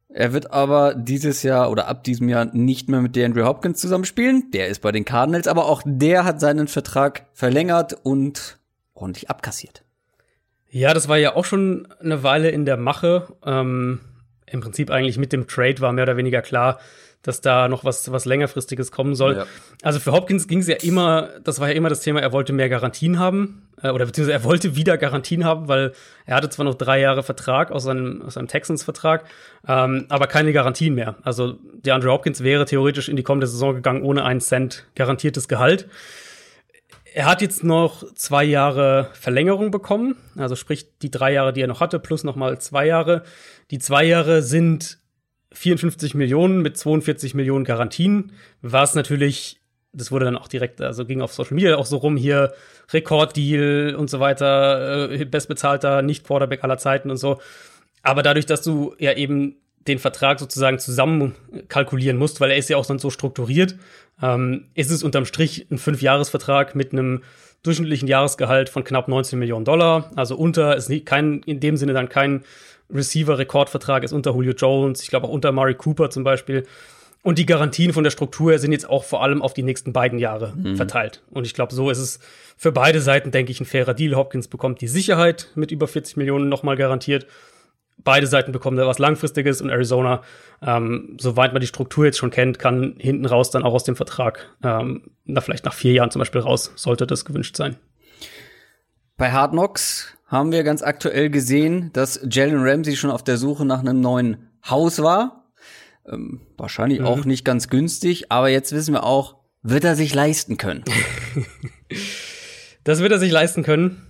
Er 0.09 0.33
wird 0.33 0.53
aber 0.53 0.95
dieses 0.95 1.43
Jahr 1.43 1.71
oder 1.71 1.89
ab 1.89 2.05
diesem 2.05 2.29
Jahr 2.29 2.45
nicht 2.45 2.89
mehr 2.89 3.01
mit 3.01 3.17
DeAndre 3.17 3.47
Hopkins 3.47 3.81
zusammenspielen. 3.81 4.51
Der 4.53 4.69
ist 4.69 4.81
bei 4.81 4.93
den 4.93 5.05
Cardinals, 5.05 5.49
aber 5.49 5.67
auch 5.67 5.83
der 5.85 6.25
hat 6.25 6.41
seinen 6.41 6.69
Vertrag 6.69 7.27
verlängert 7.33 7.97
und 8.05 8.59
ordentlich 8.95 9.29
abkassiert. 9.29 9.83
Ja, 10.71 10.95
das 10.95 11.09
war 11.09 11.19
ja 11.19 11.35
auch 11.35 11.45
schon 11.45 11.89
eine 12.01 12.23
Weile 12.23 12.51
in 12.51 12.65
der 12.65 12.77
Mache. 12.77 13.29
Ähm, 13.45 14.01
Im 14.47 14.61
Prinzip 14.61 14.91
eigentlich 14.91 15.19
mit 15.19 15.33
dem 15.33 15.49
Trade 15.49 15.81
war 15.81 15.93
mehr 15.93 16.05
oder 16.05 16.17
weniger 16.17 16.43
klar, 16.43 16.79
dass 17.25 17.41
da 17.41 17.69
noch 17.69 17.85
was, 17.85 18.13
was 18.13 18.27
längerfristiges 18.27 18.93
kommen 18.93 19.15
soll. 19.15 19.37
Ja. 19.37 19.47
Also 19.83 19.99
für 19.99 20.13
Hopkins 20.13 20.47
ging 20.47 20.61
es 20.61 20.69
ja 20.69 20.77
immer, 20.77 21.31
das 21.43 21.59
war 21.59 21.69
ja 21.69 21.75
immer 21.75 21.89
das 21.89 22.01
Thema, 22.01 22.21
er 22.21 22.33
wollte 22.33 22.53
mehr 22.53 22.69
Garantien 22.69 23.19
haben, 23.19 23.67
äh, 23.83 23.89
oder 23.89 24.07
beziehungsweise 24.07 24.39
er 24.39 24.45
wollte 24.45 24.77
wieder 24.77 24.99
Garantien 24.99 25.45
haben, 25.45 25.67
weil 25.67 25.93
er 26.27 26.37
hatte 26.37 26.51
zwar 26.51 26.65
noch 26.65 26.75
drei 26.75 27.01
Jahre 27.01 27.23
Vertrag 27.23 27.73
aus 27.73 27.85
seinem, 27.85 28.23
aus 28.23 28.35
seinem 28.35 28.47
Texans-Vertrag, 28.47 29.25
ähm, 29.67 30.05
aber 30.11 30.27
keine 30.27 30.53
Garantien 30.53 30.95
mehr. 30.95 31.17
Also 31.23 31.59
der 31.73 31.95
Andrew 31.95 32.11
Hopkins 32.11 32.43
wäre 32.43 32.67
theoretisch 32.67 33.09
in 33.09 33.17
die 33.17 33.23
kommende 33.23 33.47
Saison 33.47 33.75
gegangen 33.75 34.03
ohne 34.03 34.25
einen 34.25 34.41
Cent 34.41 34.85
garantiertes 34.95 35.49
Gehalt. 35.49 35.89
Er 37.15 37.27
hat 37.27 37.41
jetzt 37.41 37.65
noch 37.65 38.13
zwei 38.15 38.45
Jahre 38.45 39.09
Verlängerung 39.15 39.71
bekommen, 39.71 40.17
also 40.37 40.57
sprich 40.57 40.99
die 40.99 41.11
drei 41.11 41.33
Jahre, 41.33 41.53
die 41.53 41.63
er 41.63 41.69
noch 41.69 41.81
hatte, 41.81 42.01
plus 42.01 42.25
nochmal 42.25 42.59
zwei 42.59 42.87
Jahre. 42.87 43.23
Die 43.71 43.79
zwei 43.79 44.05
Jahre 44.05 44.43
sind 44.43 44.99
54 45.55 46.15
Millionen 46.15 46.63
mit 46.63 46.77
42 46.77 47.35
Millionen 47.35 47.65
Garantien, 47.65 48.33
was 48.63 48.95
natürlich, 48.95 49.61
das 49.93 50.11
wurde 50.13 50.27
dann 50.27 50.37
auch 50.37 50.49
direkt, 50.49 50.81
also 50.81 51.05
ging 51.07 51.23
auf 51.23 51.33
Social 51.33 51.55
Media 51.55 51.77
auch 51.77 51.87
so 51.87 51.97
rum, 51.97 52.17
hier 52.17 52.53
Rekorddeal 52.93 53.95
und 53.95 54.11
so 54.11 54.21
weiter, 54.21 55.11
äh, 55.11 55.25
bestbezahlter 55.25 56.03
Nicht-Quarterback 56.03 56.65
aller 56.65 56.79
Zeiten 56.79 57.11
und 57.11 57.17
so. 57.17 57.41
Aber 58.03 58.23
dadurch, 58.23 58.47
dass 58.47 58.63
du 58.63 58.95
ja 58.99 59.15
eben 59.15 59.57
den 59.87 59.99
Vertrag 59.99 60.39
sozusagen 60.41 60.79
zusammen 60.79 61.35
kalkulieren 61.69 62.17
musst, 62.17 62.41
weil 62.41 62.51
er 62.51 62.57
ist 62.57 62.71
ja 62.71 62.77
auch 62.77 62.87
dann 62.87 62.99
so 62.99 63.11
strukturiert, 63.11 63.77
ähm, 64.23 64.67
ist 64.75 64.91
es 64.91 65.03
unterm 65.03 65.27
Strich 65.27 65.67
ein 65.71 65.79
Fünfjahresvertrag 65.79 66.75
mit 66.75 66.93
einem 66.93 67.23
durchschnittlichen 67.63 68.09
Jahresgehalt 68.09 68.69
von 68.69 68.85
knapp 68.85 69.09
19 69.09 69.39
Millionen 69.39 69.65
Dollar. 69.65 70.11
Also 70.17 70.37
unter, 70.37 70.77
ist 70.77 70.91
kein, 71.07 71.41
in 71.41 71.61
dem 71.61 71.77
Sinne 71.77 71.95
dann 71.95 72.09
kein 72.09 72.45
Receiver-Rekordvertrag, 72.91 74.03
ist 74.03 74.13
unter 74.13 74.33
Julio 74.33 74.53
Jones, 74.53 75.03
ich 75.03 75.09
glaube 75.09 75.27
auch 75.27 75.33
unter 75.33 75.53
Murray 75.53 75.75
Cooper 75.75 76.11
zum 76.11 76.25
Beispiel. 76.25 76.67
Und 77.23 77.39
die 77.39 77.47
Garantien 77.47 77.95
von 77.95 78.05
der 78.05 78.11
Struktur 78.11 78.59
sind 78.59 78.73
jetzt 78.73 78.89
auch 78.89 79.05
vor 79.05 79.23
allem 79.23 79.41
auf 79.41 79.55
die 79.55 79.63
nächsten 79.63 79.95
beiden 79.95 80.19
Jahre 80.19 80.53
mhm. 80.55 80.77
verteilt. 80.77 81.23
Und 81.31 81.47
ich 81.47 81.55
glaube, 81.55 81.73
so 81.73 81.89
ist 81.89 81.99
es 81.99 82.19
für 82.57 82.71
beide 82.71 83.01
Seiten, 83.01 83.31
denke 83.31 83.51
ich, 83.51 83.61
ein 83.61 83.65
fairer 83.65 83.95
Deal. 83.95 84.15
Hopkins 84.15 84.49
bekommt 84.49 84.83
die 84.83 84.89
Sicherheit 84.89 85.49
mit 85.55 85.71
über 85.71 85.89
40 85.89 86.19
Millionen 86.19 86.51
nochmal 86.51 86.77
garantiert 86.77 87.27
beide 88.03 88.27
Seiten 88.27 88.53
bekommen 88.53 88.77
da 88.77 88.87
was 88.87 88.99
Langfristiges 88.99 89.61
und 89.61 89.71
Arizona, 89.71 90.23
ähm, 90.63 91.17
soweit 91.21 91.53
man 91.53 91.61
die 91.61 91.67
Struktur 91.67 92.05
jetzt 92.05 92.19
schon 92.19 92.31
kennt, 92.31 92.59
kann 92.59 92.97
hinten 92.99 93.27
raus 93.27 93.51
dann 93.51 93.63
auch 93.63 93.75
aus 93.75 93.85
dem 93.85 93.97
Vertrag, 93.97 94.51
ähm, 94.63 95.11
na, 95.25 95.41
vielleicht 95.41 95.65
nach 95.65 95.75
vier 95.75 95.93
Jahren 95.93 96.11
zum 96.11 96.19
Beispiel 96.19 96.41
raus, 96.41 96.73
sollte 96.77 97.07
das 97.07 97.25
gewünscht 97.25 97.57
sein. 97.57 97.77
Bei 99.17 99.31
Hard 99.31 99.53
Knocks 99.53 100.13
haben 100.35 100.53
wir 100.53 100.65
ganz 100.65 100.83
aktuell 100.83 101.31
gesehen, 101.31 101.91
dass 101.93 102.21
Jalen 102.29 102.59
Ramsey 102.59 102.97
schon 102.97 103.11
auf 103.11 103.23
der 103.25 103.39
Suche 103.39 103.65
nach 103.65 103.81
einem 103.81 104.01
neuen 104.01 104.49
Haus 104.69 105.03
war. 105.03 105.45
Ähm, 106.07 106.41
wahrscheinlich 106.59 107.01
mhm. 107.01 107.07
auch 107.07 107.25
nicht 107.25 107.45
ganz 107.45 107.71
günstig, 107.71 108.31
aber 108.31 108.49
jetzt 108.51 108.73
wissen 108.73 108.93
wir 108.93 109.05
auch, 109.05 109.37
wird 109.63 109.85
er 109.85 109.97
sich 109.97 110.13
leisten 110.15 110.59
können. 110.59 110.85
das 112.85 113.01
wird 113.01 113.13
er 113.13 113.19
sich 113.19 113.33
leisten 113.33 113.63
können. 113.63 114.03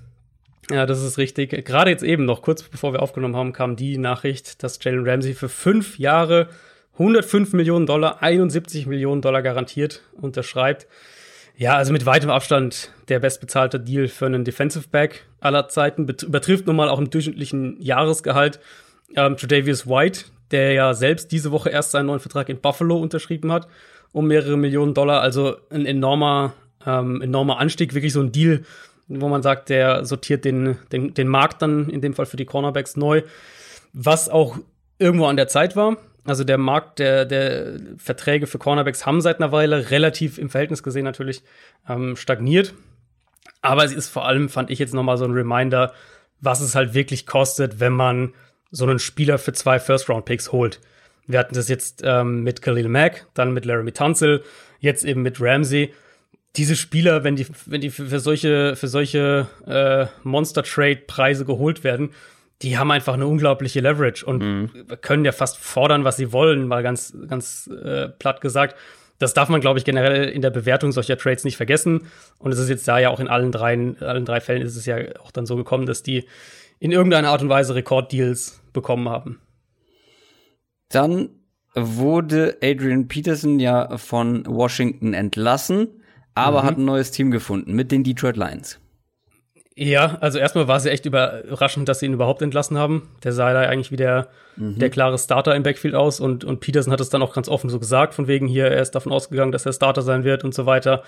Ja, 0.71 0.87
das 0.87 1.03
ist 1.03 1.19
richtig. 1.19 1.51
Gerade 1.65 1.91
jetzt 1.91 2.03
eben 2.03 2.25
noch, 2.25 2.43
kurz 2.43 2.63
bevor 2.63 2.93
wir 2.93 3.03
aufgenommen 3.03 3.37
haben, 3.37 3.53
kam 3.53 3.77
die 3.77 3.99
Nachricht, 3.99 4.63
dass 4.63 4.83
Jalen 4.83 5.07
Ramsey 5.07 5.35
für 5.35 5.51
fünf 5.51 5.99
Jahre 5.99 6.49
105 6.95 7.53
Millionen 7.53 7.87
Dollar, 7.87 8.23
71 8.23 8.87
Millionen 8.87 9.21
Dollar 9.21 9.43
garantiert 9.43 10.03
unterschreibt. 10.15 10.87
Ja, 11.57 11.77
also 11.77 11.93
mit 11.93 12.05
weitem 12.05 12.31
Abstand 12.31 12.91
der 13.09 13.21
bestbezahlte 13.21 13.79
Deal 13.79 14.09
für 14.09 14.27
einen 14.27 14.45
Defensive 14.45 14.89
Back 14.89 15.27
aller 15.41 15.69
Zeiten. 15.69 16.09
Übertrifft 16.09 16.67
nun 16.67 16.77
mal 16.77 16.89
auch 16.89 16.99
im 16.99 17.11
durchschnittlichen 17.11 17.81
Jahresgehalt 17.81 18.59
ähm, 19.15 19.37
Tredavious 19.37 19.87
White, 19.87 20.25
der 20.51 20.73
ja 20.73 20.95
selbst 20.95 21.31
diese 21.31 21.53
Woche 21.53 21.71
erst 21.71 21.93
seinen 21.93 22.07
neuen 22.07 22.21
Vertrag 22.21 22.49
in 22.49 22.61
Buffalo 22.61 22.97
unterschrieben 22.97 23.53
hat, 23.53 23.69
um 24.13 24.27
mehrere 24.27 24.57
Millionen 24.57 24.95
Dollar. 24.95 25.21
Also 25.21 25.57
ein 25.71 25.87
enormer, 25.87 26.55
ähm, 26.85 27.23
enormer 27.23 27.59
Anstieg, 27.59 27.95
wirklich 27.95 28.13
so 28.13 28.21
ein 28.21 28.33
Deal, 28.33 28.65
wo 29.07 29.29
man 29.29 29.43
sagt, 29.43 29.69
der 29.69 30.05
sortiert 30.05 30.45
den, 30.45 30.79
den, 30.91 31.15
den 31.15 31.29
Markt 31.29 31.63
dann 31.63 31.89
in 31.89 32.01
dem 32.01 32.15
Fall 32.15 32.27
für 32.27 32.37
die 32.37 32.47
Cornerbacks 32.47 32.97
neu, 32.97 33.23
was 33.93 34.29
auch 34.29 34.59
irgendwo 34.99 35.27
an 35.27 35.37
der 35.37 35.47
Zeit 35.47 35.77
war. 35.77 35.99
Also 36.25 36.45
der 36.45 36.59
Markt 36.59 36.99
der, 36.99 37.25
der 37.25 37.79
Verträge 37.99 38.47
für 38.47 38.59
Cornerbacks 38.59 39.05
haben 39.05 39.21
seit 39.21 39.41
einer 39.41 39.53
Weile 39.53 39.91
relativ 39.91 40.39
im 40.39 40.49
Verhältnis 40.49 40.83
gesehen 40.83 41.05
natürlich 41.05 41.43
ähm, 41.89 42.17
stagniert. 42.17 42.75
Aber 43.61 43.85
es 43.85 43.93
ist 43.93 44.09
vor 44.09 44.27
allem, 44.27 44.49
fand 44.49 44.71
ich 44.71 44.79
jetzt 44.79 44.95
noch 44.95 45.03
mal 45.03 45.19
so 45.19 45.25
ein 45.25 45.33
Reminder, 45.33 45.93
was 46.41 46.61
es 46.61 46.75
halt 46.75 46.95
wirklich 46.95 47.27
kostet, 47.27 47.81
wenn 47.81 47.93
man 47.93 48.35
so 48.71 48.85
einen 48.85 48.99
Spieler 48.99 49.39
für 49.39 49.53
zwei 49.53 49.79
First-Round-Picks 49.79 50.53
holt. 50.53 50.81
Wir 51.27 51.39
hatten 51.39 51.55
das 51.55 51.69
jetzt 51.69 52.03
ähm, 52.05 52.43
mit 52.43 52.61
Khalil 52.61 52.89
Mack, 52.89 53.27
dann 53.35 53.55
mit 53.55 53.65
Laramie 53.65 53.93
Tunsil, 53.93 54.43
jetzt 54.81 55.05
eben 55.05 55.23
mit 55.23 55.41
Ramsey 55.41 55.93
diese 56.57 56.77
Spieler, 56.77 57.25
wenn 57.25 57.37
die, 57.37 57.47
wenn 57.67 57.81
die 57.81 57.91
für, 57.91 58.21
solche, 58.21 58.77
für 58.77 58.89
solche 58.89 59.49
äh, 59.67 60.07
Monster-Trade-Preise 60.23 61.45
geholt 61.45 61.83
werden, 61.83 62.11
die 62.63 62.79
haben 62.79 62.91
einfach 62.91 63.15
eine 63.15 63.27
unglaubliche 63.27 63.81
Leverage 63.81 64.25
und 64.25 64.43
mhm. 64.43 64.71
können 65.01 65.25
ja 65.25 65.33
fast 65.33 65.59
fordern, 65.59 66.05
was 66.05 66.17
sie 66.17 66.33
wollen, 66.33 66.67
mal 66.67 66.83
ganz, 66.83 67.17
ganz 67.29 67.69
äh, 67.69 68.09
platt 68.09 68.41
gesagt. 68.41 68.77
Das 69.19 69.35
darf 69.35 69.49
man, 69.49 69.61
glaube 69.61 69.79
ich, 69.79 69.85
generell 69.85 70.29
in 70.29 70.43
der 70.43 70.51
Bewertung 70.51 70.93
solcher 70.93 71.17
Trades 71.17 71.45
nicht 71.45 71.57
vergessen. 71.57 72.09
Und 72.39 72.53
es 72.53 72.59
ist 72.59 72.69
jetzt 72.69 72.87
da 72.89 72.99
ja 72.99 73.11
auch 73.11 73.21
in 73.21 73.29
allen 73.29 73.53
drei, 73.53 73.95
allen 74.01 74.25
drei 74.25 74.41
Fällen 74.41 74.63
ist 74.63 74.77
es 74.77 74.87
ja 74.87 74.97
auch 75.23 75.31
dann 75.31 75.47
so 75.47 75.57
gekommen, 75.57 75.87
dass 75.87 76.03
die 76.03 76.27
in 76.81 76.91
irgendeiner 76.91 77.29
Art 77.29 77.43
und 77.43 77.49
Weise 77.49 77.75
Rekorddeals 77.75 78.63
bekommen 78.73 79.09
haben. 79.09 79.41
Dann 80.89 81.31
wurde 81.75 82.59
Adrian 82.63 83.09
Peterson 83.09 83.61
ja 83.61 83.97
von 83.99 84.45
Washington 84.47 85.15
entlassen 85.15 85.89
aber 86.35 86.63
mhm. 86.63 86.67
hat 86.67 86.79
ein 86.79 86.85
neues 86.85 87.11
Team 87.11 87.31
gefunden 87.31 87.75
mit 87.75 87.93
den 87.93 88.05
Detroit 88.05 88.37
Lions. 88.37 88.81
Ja, 89.77 90.19
also 90.21 90.39
erstmal 90.39 90.69
war 90.69 90.77
es 90.77 90.85
ja 90.85 90.93
echt 90.93 91.05
überraschend, 91.05 91.89
dass 91.89 91.99
sie 91.99 92.07
ihn 92.07 92.13
überhaupt 92.13 92.43
entlassen 92.43 92.79
haben. 92.79 93.09
Der 93.25 93.33
sah 93.33 93.53
da 93.53 93.61
eigentlich 93.61 93.91
wie 93.91 93.97
der, 93.97 94.29
mhm. 94.57 94.79
der 94.79 94.89
klare 94.89 95.19
Starter 95.19 95.55
im 95.57 95.65
Backfield 95.65 95.97
aus 95.97 96.21
und, 96.21 96.45
und 96.45 96.61
Peterson 96.61 96.93
hat 96.93 97.01
es 97.01 97.11
dann 97.11 97.23
auch 97.23 97.35
ganz 97.35 97.49
offen 97.49 97.71
so 97.71 97.81
gesagt, 97.81 98.15
von 98.15 98.29
wegen 98.29 98.47
hier, 98.47 98.67
er 98.67 98.81
ist 98.81 98.93
davon 98.93 99.13
ausgegangen, 99.13 99.51
dass 99.51 99.67
er 99.67 99.73
Starter 99.73 100.03
sein 100.03 100.23
wird 100.23 100.45
und 100.45 100.55
so 100.55 100.65
weiter. 100.67 101.03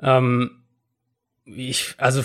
Ähm, 0.00 0.62
ich, 1.44 1.94
also 1.98 2.22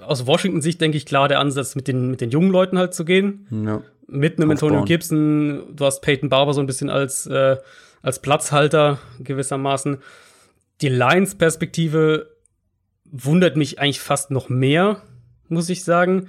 aus 0.00 0.26
Washington 0.26 0.62
Sicht 0.62 0.80
denke 0.80 0.96
ich 0.96 1.06
klar, 1.06 1.26
der 1.26 1.40
Ansatz 1.40 1.74
mit 1.74 1.88
den, 1.88 2.10
mit 2.10 2.20
den 2.20 2.30
jungen 2.30 2.50
Leuten 2.50 2.78
halt 2.78 2.94
zu 2.94 3.04
gehen. 3.04 3.46
Ja. 3.66 3.82
mit 4.06 4.38
einem 4.38 4.50
Antonio 4.50 4.84
Gibson, 4.84 5.74
du 5.74 5.84
hast 5.84 6.02
Peyton 6.02 6.28
Barber 6.28 6.54
so 6.54 6.60
ein 6.60 6.66
bisschen 6.66 6.88
als, 6.88 7.26
äh, 7.26 7.56
als 8.00 8.20
Platzhalter 8.20 8.98
gewissermaßen. 9.18 9.98
Die 10.80 10.88
Lions-Perspektive 10.88 12.30
wundert 13.04 13.56
mich 13.56 13.78
eigentlich 13.78 14.00
fast 14.00 14.30
noch 14.30 14.48
mehr, 14.48 15.02
muss 15.52 15.68
ich 15.68 15.84
sagen. 15.84 16.28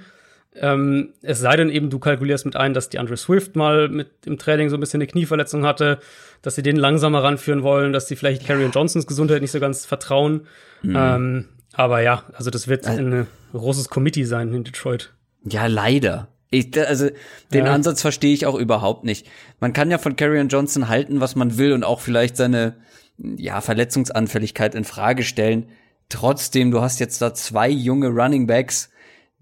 Ähm, 0.56 1.14
es 1.22 1.40
sei 1.40 1.56
denn 1.56 1.68
eben, 1.68 1.90
du 1.90 1.98
kalkulierst 1.98 2.44
mit 2.44 2.54
ein, 2.54 2.74
dass 2.74 2.88
die 2.88 3.00
Andre 3.00 3.16
Swift 3.16 3.56
mal 3.56 3.88
mit 3.88 4.08
im 4.24 4.38
Training 4.38 4.68
so 4.68 4.76
ein 4.76 4.80
bisschen 4.80 4.98
eine 4.98 5.08
Knieverletzung 5.08 5.64
hatte, 5.66 5.98
dass 6.42 6.54
sie 6.54 6.62
den 6.62 6.76
langsamer 6.76 7.24
ranführen 7.24 7.64
wollen, 7.64 7.92
dass 7.92 8.06
sie 8.06 8.14
vielleicht 8.14 8.46
Carrion 8.46 8.70
Johnsons 8.70 9.06
Gesundheit 9.06 9.42
nicht 9.42 9.50
so 9.50 9.58
ganz 9.58 9.84
vertrauen. 9.84 10.46
Mhm. 10.82 10.96
Ähm, 10.96 11.44
aber 11.72 12.02
ja, 12.02 12.22
also 12.34 12.50
das 12.50 12.68
wird 12.68 12.86
also, 12.86 13.00
ein 13.00 13.26
großes 13.52 13.88
Committee 13.88 14.24
sein 14.24 14.54
in 14.54 14.62
Detroit. 14.62 15.12
Ja, 15.44 15.66
leider. 15.66 16.28
Ich, 16.50 16.78
also 16.78 17.08
den 17.52 17.66
ja. 17.66 17.72
Ansatz 17.72 18.00
verstehe 18.00 18.32
ich 18.32 18.46
auch 18.46 18.54
überhaupt 18.54 19.04
nicht. 19.04 19.26
Man 19.58 19.72
kann 19.72 19.90
ja 19.90 19.98
von 19.98 20.14
Carrion 20.14 20.48
Johnson 20.48 20.88
halten, 20.88 21.20
was 21.20 21.34
man 21.34 21.58
will 21.58 21.72
und 21.72 21.82
auch 21.82 22.00
vielleicht 22.00 22.36
seine 22.36 22.76
ja, 23.18 23.60
Verletzungsanfälligkeit 23.60 24.76
in 24.76 24.84
Frage 24.84 25.24
stellen. 25.24 25.66
Trotzdem, 26.08 26.70
du 26.70 26.80
hast 26.80 27.00
jetzt 27.00 27.20
da 27.20 27.34
zwei 27.34 27.68
junge 27.68 28.08
Running 28.08 28.46
Backs, 28.46 28.90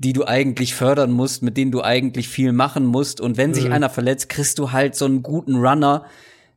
die 0.03 0.13
du 0.13 0.27
eigentlich 0.27 0.75
fördern 0.75 1.11
musst, 1.13 1.43
mit 1.43 1.57
denen 1.57 1.71
du 1.71 1.83
eigentlich 1.83 2.29
viel 2.29 2.53
machen 2.53 2.85
musst. 2.85 3.21
Und 3.21 3.37
wenn 3.37 3.55
sich 3.55 3.67
mhm. 3.67 3.73
einer 3.73 3.91
verletzt, 3.91 4.29
kriegst 4.29 4.59
du 4.59 4.73
halt 4.73 4.95
so 4.95 5.05
einen 5.05 5.23
guten 5.23 5.57
Runner 5.57 6.05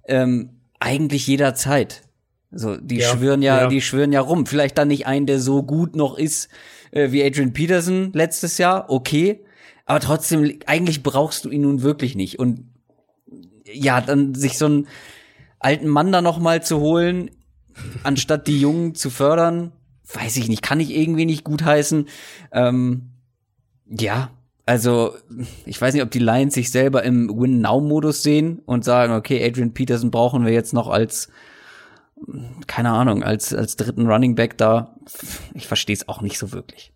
ähm, 0.07 0.49
eigentlich 0.79 1.27
jederzeit. 1.27 2.01
So, 2.51 2.77
die 2.77 2.97
ja, 2.97 3.09
schwören 3.09 3.41
ja, 3.41 3.61
ja, 3.61 3.67
die 3.67 3.81
schwören 3.81 4.11
ja 4.11 4.21
rum. 4.21 4.45
Vielleicht 4.45 4.77
dann 4.77 4.87
nicht 4.87 5.07
einen, 5.07 5.25
der 5.25 5.39
so 5.39 5.63
gut 5.63 5.95
noch 5.95 6.17
ist 6.17 6.49
äh, 6.91 7.11
wie 7.11 7.23
Adrian 7.23 7.53
Peterson 7.53 8.11
letztes 8.13 8.57
Jahr, 8.57 8.89
okay. 8.89 9.43
Aber 9.85 9.99
trotzdem, 9.99 10.59
eigentlich 10.65 11.03
brauchst 11.03 11.45
du 11.45 11.51
ihn 11.51 11.61
nun 11.61 11.83
wirklich 11.83 12.15
nicht. 12.15 12.39
Und 12.39 12.65
ja, 13.71 14.01
dann 14.01 14.33
sich 14.33 14.57
so 14.57 14.65
einen 14.65 14.87
alten 15.59 15.87
Mann 15.87 16.11
da 16.11 16.21
noch 16.21 16.39
mal 16.39 16.63
zu 16.63 16.79
holen, 16.79 17.29
anstatt 18.03 18.47
die 18.47 18.59
Jungen 18.59 18.95
zu 18.95 19.09
fördern, 19.09 19.71
weiß 20.13 20.37
ich 20.37 20.47
nicht, 20.47 20.61
kann 20.61 20.79
ich 20.79 20.95
irgendwie 20.95 21.25
nicht 21.25 21.43
gutheißen. 21.43 22.07
Ähm, 22.51 23.11
ja, 23.87 24.31
also 24.65 25.15
ich 25.65 25.79
weiß 25.79 25.93
nicht, 25.93 26.03
ob 26.03 26.11
die 26.11 26.19
Lions 26.19 26.55
sich 26.55 26.71
selber 26.71 27.03
im 27.03 27.29
Win-Now-Modus 27.29 28.23
sehen 28.23 28.61
und 28.65 28.83
sagen, 28.83 29.13
okay, 29.13 29.45
Adrian 29.45 29.73
Peterson 29.73 30.09
brauchen 30.09 30.45
wir 30.45 30.53
jetzt 30.53 30.73
noch 30.73 30.89
als, 30.89 31.29
keine 32.65 32.89
Ahnung, 32.89 33.23
als, 33.23 33.53
als 33.53 33.75
dritten 33.75 34.07
Running 34.07 34.33
Back 34.35 34.57
da. 34.57 34.95
Ich 35.53 35.67
verstehe 35.67 35.95
es 35.95 36.07
auch 36.07 36.21
nicht 36.21 36.39
so 36.39 36.51
wirklich. 36.51 36.91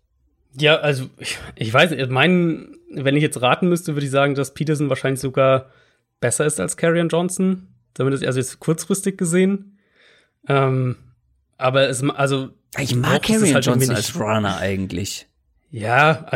Ja, 0.58 0.76
also 0.78 1.08
ich, 1.18 1.38
ich 1.54 1.72
weiß, 1.72 1.92
mein, 2.08 2.76
wenn 2.92 3.14
ich 3.14 3.22
jetzt 3.22 3.40
raten 3.40 3.68
müsste, 3.68 3.94
würde 3.94 4.06
ich 4.06 4.10
sagen, 4.10 4.34
dass 4.34 4.52
Peterson 4.52 4.88
wahrscheinlich 4.88 5.20
sogar 5.20 5.70
besser 6.18 6.46
ist 6.46 6.58
als 6.58 6.76
Carrion 6.76 7.08
Johnson. 7.08 7.68
Zumindest 7.94 8.24
also 8.24 8.40
jetzt 8.40 8.58
kurzfristig 8.58 9.16
gesehen. 9.16 9.78
Ähm, 10.48 10.96
aber 11.56 11.88
es, 11.88 12.02
also 12.02 12.50
ich 12.78 12.96
mag 12.96 13.22
Carrion 13.22 13.54
halt 13.54 13.64
Johnson 13.64 13.94
als 13.94 14.18
Runner 14.18 14.56
eigentlich. 14.56 15.28
Ja, 15.72 16.26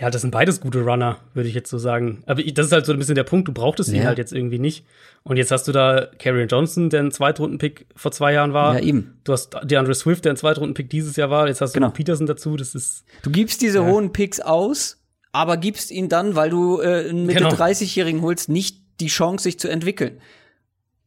ja, 0.00 0.10
das 0.10 0.22
sind 0.22 0.30
beides 0.30 0.60
gute 0.60 0.80
Runner, 0.80 1.18
würde 1.34 1.48
ich 1.48 1.56
jetzt 1.56 1.70
so 1.70 1.78
sagen. 1.78 2.22
Aber 2.26 2.40
das 2.42 2.66
ist 2.66 2.72
halt 2.72 2.86
so 2.86 2.92
ein 2.92 2.98
bisschen 2.98 3.16
der 3.16 3.24
Punkt, 3.24 3.48
du 3.48 3.52
brauchtest 3.52 3.90
ja. 3.90 3.96
ihn 3.96 4.06
halt 4.06 4.18
jetzt 4.18 4.32
irgendwie 4.32 4.60
nicht. 4.60 4.86
Und 5.24 5.38
jetzt 5.38 5.50
hast 5.50 5.66
du 5.66 5.72
da 5.72 6.06
Carrion 6.20 6.46
Johnson, 6.46 6.88
der 6.88 7.00
ein 7.02 7.10
Zweitrunden-Pick 7.10 7.86
vor 7.96 8.12
zwei 8.12 8.32
Jahren 8.32 8.52
war. 8.52 8.74
Ja, 8.74 8.80
eben. 8.80 9.18
Du 9.24 9.32
hast 9.32 9.56
DeAndre 9.64 9.94
Swift, 9.94 10.24
der 10.24 10.34
ein 10.34 10.36
Zweitrunden-Pick 10.36 10.88
dieses 10.88 11.16
Jahr 11.16 11.30
war. 11.30 11.48
Jetzt 11.48 11.60
hast 11.60 11.74
du 11.74 11.80
genau. 11.80 11.90
Peterson 11.90 12.26
dazu. 12.28 12.56
Das 12.56 12.76
ist. 12.76 13.04
Du 13.22 13.30
gibst 13.30 13.60
diese 13.60 13.78
ja. 13.78 13.84
hohen 13.84 14.12
Picks 14.12 14.38
aus, 14.38 14.98
aber 15.32 15.56
gibst 15.56 15.90
ihn 15.90 16.08
dann, 16.08 16.36
weil 16.36 16.50
du 16.50 16.80
äh, 16.80 17.08
einen 17.08 17.26
Mitte 17.26 17.40
genau. 17.40 17.54
30-Jährigen 17.54 18.22
holst, 18.22 18.48
nicht 18.48 18.78
die 19.00 19.08
Chance, 19.08 19.42
sich 19.42 19.58
zu 19.58 19.68
entwickeln. 19.68 20.20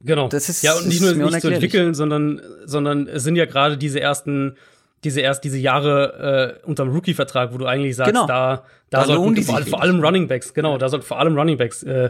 Genau. 0.02 0.28
Das 0.28 0.50
ist 0.50 0.64
ja 0.64 0.74
und 0.74 0.88
nicht 0.88 1.02
nur 1.02 1.14
nicht 1.14 1.42
zu 1.42 1.50
entwickeln, 1.50 1.94
sondern 1.94 2.42
sondern 2.66 3.08
es 3.08 3.24
sind 3.24 3.38
ja 3.38 3.46
gerade 3.46 3.78
diese 3.78 4.00
ersten 4.00 4.56
diese 5.04 5.22
erst 5.22 5.44
diese 5.44 5.58
Jahre 5.58 6.60
äh, 6.64 6.68
unterm 6.68 6.90
Rookie-Vertrag, 6.90 7.54
wo 7.54 7.58
du 7.58 7.66
eigentlich 7.66 7.96
sagst, 7.96 8.14
genau. 8.14 8.28
da 8.28 8.64
da, 8.90 9.02
da 9.02 9.06
sollten 9.06 9.36
die 9.36 9.44
vor, 9.44 9.62
vor 9.62 9.82
allem 9.82 10.04
Running 10.04 10.28
Backs, 10.28 10.54
genau, 10.54 10.78
da 10.78 10.90
sollten 10.90 11.06
vor 11.06 11.20
allem 11.20 11.38
Running 11.38 11.58
Backs, 11.58 11.84
äh, 11.84 12.10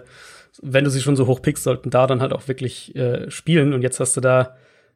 wenn 0.61 0.83
du 0.83 0.89
sie 0.89 1.01
schon 1.01 1.15
so 1.15 1.27
hoch 1.27 1.41
pickst, 1.41 1.63
sollten 1.63 1.89
da 1.89 2.07
dann 2.07 2.21
halt 2.21 2.33
auch 2.33 2.47
wirklich 2.47 2.95
äh, 2.95 3.29
spielen. 3.29 3.73
Und 3.73 3.81
jetzt 3.81 3.99
hast 3.99 4.15
du 4.17 4.21
da, 4.21 4.55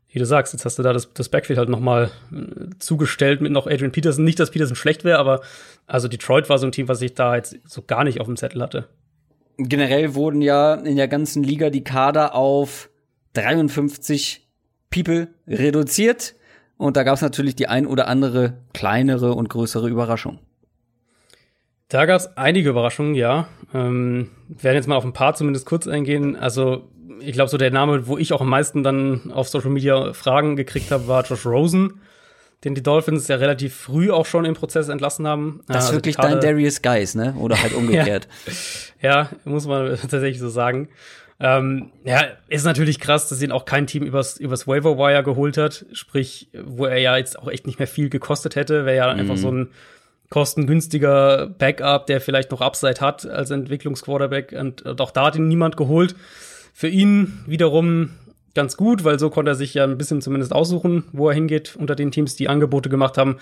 wie 0.09 0.19
du 0.19 0.25
sagst, 0.25 0.53
jetzt 0.53 0.65
hast 0.65 0.79
du 0.79 0.83
da 0.83 0.93
das, 0.93 1.13
das 1.13 1.29
Backfield 1.29 1.59
halt 1.59 1.69
noch 1.69 1.79
mal 1.79 2.09
äh, 2.31 2.69
zugestellt 2.79 3.41
mit 3.41 3.51
noch 3.51 3.67
Adrian 3.67 3.91
Peterson. 3.91 4.23
Nicht, 4.23 4.39
dass 4.39 4.51
Peterson 4.51 4.75
schlecht 4.75 5.03
wäre, 5.03 5.19
aber 5.19 5.41
also 5.85 6.07
Detroit 6.07 6.49
war 6.49 6.57
so 6.57 6.65
ein 6.65 6.71
Team, 6.71 6.87
was 6.87 7.01
ich 7.01 7.13
da 7.13 7.35
jetzt 7.35 7.57
so 7.65 7.81
gar 7.85 8.03
nicht 8.03 8.21
auf 8.21 8.27
dem 8.27 8.37
Zettel 8.37 8.61
hatte. 8.61 8.87
Generell 9.57 10.15
wurden 10.15 10.41
ja 10.41 10.73
in 10.73 10.95
der 10.95 11.07
ganzen 11.07 11.43
Liga 11.43 11.69
die 11.69 11.83
Kader 11.83 12.33
auf 12.33 12.89
53 13.33 14.47
People 14.89 15.27
reduziert. 15.47 16.35
Und 16.83 16.97
da 16.97 17.03
gab 17.03 17.15
es 17.15 17.21
natürlich 17.21 17.55
die 17.55 17.69
ein 17.69 17.87
oder 17.87 18.09
andere 18.09 18.55
kleinere 18.73 19.35
und 19.35 19.47
größere 19.47 19.87
Überraschung. 19.87 20.39
Da 21.87 22.05
gab 22.05 22.19
es 22.19 22.35
einige 22.35 22.71
Überraschungen, 22.71 23.15
ja. 23.15 23.47
Ähm, 23.73 24.31
werden 24.49 24.75
jetzt 24.75 24.89
mal 24.89 24.97
auf 24.97 25.05
ein 25.05 25.13
paar 25.13 25.33
zumindest 25.33 25.65
kurz 25.65 25.87
eingehen. 25.87 26.35
Also 26.35 26.89
ich 27.21 27.31
glaube, 27.31 27.49
so 27.49 27.55
der 27.55 27.71
Name, 27.71 28.05
wo 28.07 28.17
ich 28.17 28.33
auch 28.33 28.41
am 28.41 28.49
meisten 28.49 28.83
dann 28.83 29.31
auf 29.31 29.47
Social 29.47 29.69
Media 29.69 30.11
Fragen 30.11 30.57
gekriegt 30.57 30.91
habe, 30.91 31.07
war 31.07 31.23
Josh 31.23 31.45
Rosen, 31.45 32.01
den 32.65 32.75
die 32.75 32.83
Dolphins 32.83 33.29
ja 33.29 33.37
relativ 33.37 33.73
früh 33.73 34.11
auch 34.11 34.25
schon 34.25 34.43
im 34.43 34.53
Prozess 34.53 34.89
entlassen 34.89 35.25
haben. 35.25 35.61
Das 35.67 35.77
ist 35.77 35.83
also 35.83 35.97
wirklich 35.99 36.17
dein 36.17 36.41
Darius 36.41 36.81
Guys, 36.81 37.15
ne? 37.15 37.33
Oder 37.39 37.63
halt 37.63 37.73
umgekehrt. 37.77 38.27
ja. 39.01 39.09
ja, 39.09 39.29
muss 39.45 39.67
man 39.67 39.97
tatsächlich 40.01 40.39
so 40.39 40.49
sagen. 40.49 40.89
Ähm, 41.43 41.91
ja, 42.05 42.23
ist 42.47 42.63
natürlich 42.63 43.01
krass, 43.01 43.27
dass 43.27 43.41
ihn 43.41 43.51
auch 43.51 43.65
kein 43.65 43.85
Team 43.85 44.03
übers, 44.03 44.37
übers 44.37 44.65
Waiver 44.65 44.97
Wire 44.97 45.23
geholt 45.23 45.57
hat. 45.57 45.85
Sprich, 45.91 46.47
wo 46.53 46.85
er 46.85 46.99
ja 46.99 47.17
jetzt 47.17 47.37
auch 47.37 47.49
echt 47.49 47.67
nicht 47.67 47.79
mehr 47.79 47.87
viel 47.87 48.09
gekostet 48.09 48.55
hätte, 48.55 48.85
wäre 48.85 48.95
ja 48.95 49.13
mhm. 49.13 49.19
einfach 49.19 49.35
so 49.35 49.51
ein 49.51 49.67
kostengünstiger 50.29 51.47
Backup, 51.47 52.07
der 52.07 52.21
vielleicht 52.21 52.49
noch 52.51 52.61
Upside 52.61 53.01
hat 53.01 53.25
als 53.25 53.51
Entwicklungsquarterback. 53.51 54.53
Und, 54.57 54.83
und 54.83 55.01
auch 55.01 55.11
da 55.11 55.25
hat 55.25 55.35
ihn 55.35 55.49
niemand 55.49 55.75
geholt. 55.75 56.15
Für 56.73 56.87
ihn 56.87 57.43
wiederum 57.45 58.11
ganz 58.55 58.77
gut, 58.77 59.03
weil 59.03 59.19
so 59.19 59.29
konnte 59.29 59.51
er 59.51 59.55
sich 59.55 59.73
ja 59.73 59.83
ein 59.83 59.97
bisschen 59.97 60.21
zumindest 60.21 60.53
aussuchen, 60.53 61.03
wo 61.11 61.27
er 61.27 61.35
hingeht 61.35 61.75
unter 61.75 61.95
den 61.95 62.11
Teams, 62.11 62.37
die 62.37 62.47
Angebote 62.47 62.87
gemacht 62.87 63.17
haben. 63.17 63.37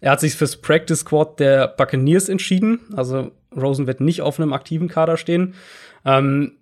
Er 0.00 0.10
hat 0.10 0.20
sich 0.20 0.34
fürs 0.34 0.56
Practice 0.56 1.00
Squad 1.00 1.38
der 1.38 1.68
Buccaneers 1.68 2.28
entschieden. 2.28 2.80
Also 2.96 3.30
Rosen 3.56 3.86
wird 3.86 4.00
nicht 4.00 4.22
auf 4.22 4.40
einem 4.40 4.52
aktiven 4.52 4.88
Kader 4.88 5.16
stehen. 5.16 5.54
Ähm, 6.04 6.54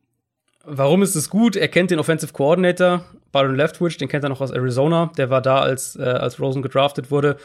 Warum 0.65 1.03
ist 1.03 1.17
es 1.17 1.29
gut? 1.29 1.57
Er 1.57 1.69
kennt 1.69 1.91
den 1.91 1.99
Offensive 1.99 2.33
Coordinator, 2.33 3.05
Byron 3.33 3.57
Leftwich, 3.57 3.97
den 3.97 4.09
kennt 4.09 4.25
er 4.25 4.29
noch 4.31 4.41
aus 4.41 4.53
Arizona. 4.53 5.11
Der 5.17 5.29
war 5.29 5.43
da, 5.43 5.61
als, 5.61 5.97
äh, 5.97 6.03
als 6.03 6.39
Rosen 6.41 6.63
gedraftet 6.63 7.11
wurde. 7.11 7.37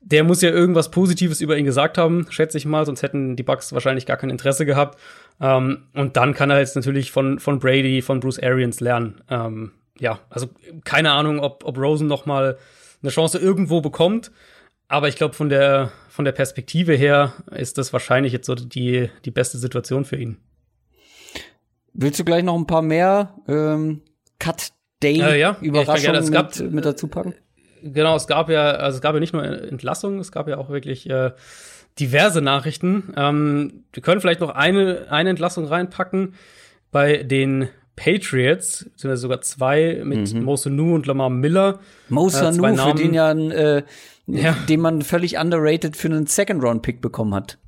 Der 0.00 0.24
muss 0.24 0.42
ja 0.42 0.50
irgendwas 0.50 0.90
Positives 0.90 1.40
über 1.40 1.56
ihn 1.56 1.64
gesagt 1.64 1.98
haben, 1.98 2.26
schätze 2.30 2.58
ich 2.58 2.66
mal, 2.66 2.84
sonst 2.84 3.02
hätten 3.02 3.36
die 3.36 3.42
Bucks 3.42 3.72
wahrscheinlich 3.72 4.06
gar 4.06 4.16
kein 4.16 4.30
Interesse 4.30 4.66
gehabt. 4.66 4.98
Ähm, 5.40 5.84
und 5.94 6.16
dann 6.16 6.34
kann 6.34 6.50
er 6.50 6.58
jetzt 6.58 6.76
natürlich 6.76 7.10
von, 7.10 7.38
von 7.38 7.58
Brady, 7.58 8.02
von 8.02 8.20
Bruce 8.20 8.38
Arians 8.38 8.80
lernen. 8.80 9.20
Ähm, 9.30 9.72
ja, 9.98 10.20
also 10.30 10.48
keine 10.84 11.12
Ahnung, 11.12 11.40
ob, 11.40 11.64
ob 11.64 11.78
Rosen 11.78 12.06
noch 12.06 12.26
mal 12.26 12.58
eine 13.02 13.10
Chance 13.10 13.38
irgendwo 13.38 13.80
bekommt. 13.80 14.30
Aber 14.88 15.08
ich 15.08 15.16
glaube, 15.16 15.34
von 15.34 15.48
der, 15.48 15.90
von 16.08 16.24
der 16.24 16.32
Perspektive 16.32 16.94
her 16.94 17.32
ist 17.50 17.78
das 17.78 17.92
wahrscheinlich 17.92 18.32
jetzt 18.32 18.46
so 18.46 18.54
die, 18.54 19.10
die 19.24 19.30
beste 19.30 19.58
Situation 19.58 20.04
für 20.04 20.16
ihn. 20.16 20.38
Willst 21.94 22.18
du 22.18 22.24
gleich 22.24 22.42
noch 22.42 22.56
ein 22.56 22.66
paar 22.66 22.82
mehr 22.82 23.34
ähm, 23.48 24.02
Cut 24.40 24.72
Day 25.02 25.20
äh, 25.20 25.40
ja. 25.40 25.56
Überraschungen 25.60 26.24
ja, 26.24 26.30
gab, 26.30 26.58
mit, 26.58 26.72
mit 26.72 26.84
dazu 26.84 27.06
packen? 27.08 27.34
Genau, 27.82 28.16
es 28.16 28.26
gab 28.26 28.50
ja, 28.50 28.72
also 28.72 28.96
es 28.96 29.02
gab 29.02 29.14
ja 29.14 29.20
nicht 29.20 29.32
nur 29.32 29.44
Entlassungen, 29.44 30.18
es 30.18 30.32
gab 30.32 30.48
ja 30.48 30.58
auch 30.58 30.70
wirklich 30.70 31.08
äh, 31.08 31.30
diverse 32.00 32.40
Nachrichten. 32.40 33.14
Ähm, 33.16 33.84
wir 33.92 34.02
können 34.02 34.20
vielleicht 34.20 34.40
noch 34.40 34.50
eine, 34.50 35.06
eine 35.10 35.30
Entlassung 35.30 35.66
reinpacken 35.66 36.34
bei 36.90 37.22
den 37.22 37.68
Patriots, 37.94 38.90
sind 38.96 39.16
sogar 39.16 39.40
zwei 39.42 40.02
mit 40.04 40.34
mhm. 40.34 40.42
Mo 40.42 40.56
Sanu 40.56 40.96
und 40.96 41.06
Lamar 41.06 41.30
Miller. 41.30 41.78
Mo 42.08 42.28
Sanu, 42.28 42.64
äh, 42.64 42.76
für 42.76 42.94
den 42.94 43.14
ja, 43.14 43.30
äh, 43.30 43.82
ja, 44.26 44.56
den 44.68 44.80
man 44.80 45.02
völlig 45.02 45.38
underrated 45.38 45.96
für 45.96 46.08
einen 46.08 46.26
Second-Round-Pick 46.26 47.00
bekommen 47.00 47.34
hat 47.34 47.58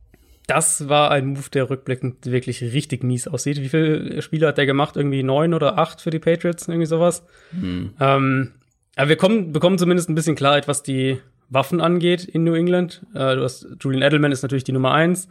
das 0.46 0.88
war 0.88 1.10
ein 1.10 1.26
Move, 1.26 1.50
der 1.52 1.68
rückblickend 1.68 2.26
wirklich 2.26 2.62
richtig 2.62 3.02
mies 3.02 3.26
aussieht. 3.26 3.60
Wie 3.60 3.68
viele 3.68 4.22
Spiele 4.22 4.46
hat 4.46 4.58
der 4.58 4.66
gemacht? 4.66 4.96
Irgendwie 4.96 5.22
neun 5.22 5.54
oder 5.54 5.78
acht 5.78 6.00
für 6.00 6.10
die 6.10 6.18
Patriots, 6.18 6.68
irgendwie 6.68 6.86
sowas. 6.86 7.24
Hm. 7.50 7.94
Ähm, 7.98 8.52
aber 8.94 9.08
wir 9.08 9.16
kommen, 9.16 9.52
bekommen 9.52 9.78
zumindest 9.78 10.08
ein 10.08 10.14
bisschen 10.14 10.36
Klarheit, 10.36 10.68
was 10.68 10.82
die 10.82 11.18
Waffen 11.48 11.80
angeht 11.80 12.24
in 12.24 12.44
New 12.44 12.54
England. 12.54 13.02
Äh, 13.14 13.36
du 13.36 13.42
hast 13.42 13.66
Julian 13.80 14.02
Edelman 14.02 14.32
ist 14.32 14.42
natürlich 14.42 14.64
die 14.64 14.72
Nummer 14.72 14.92
eins 14.92 15.28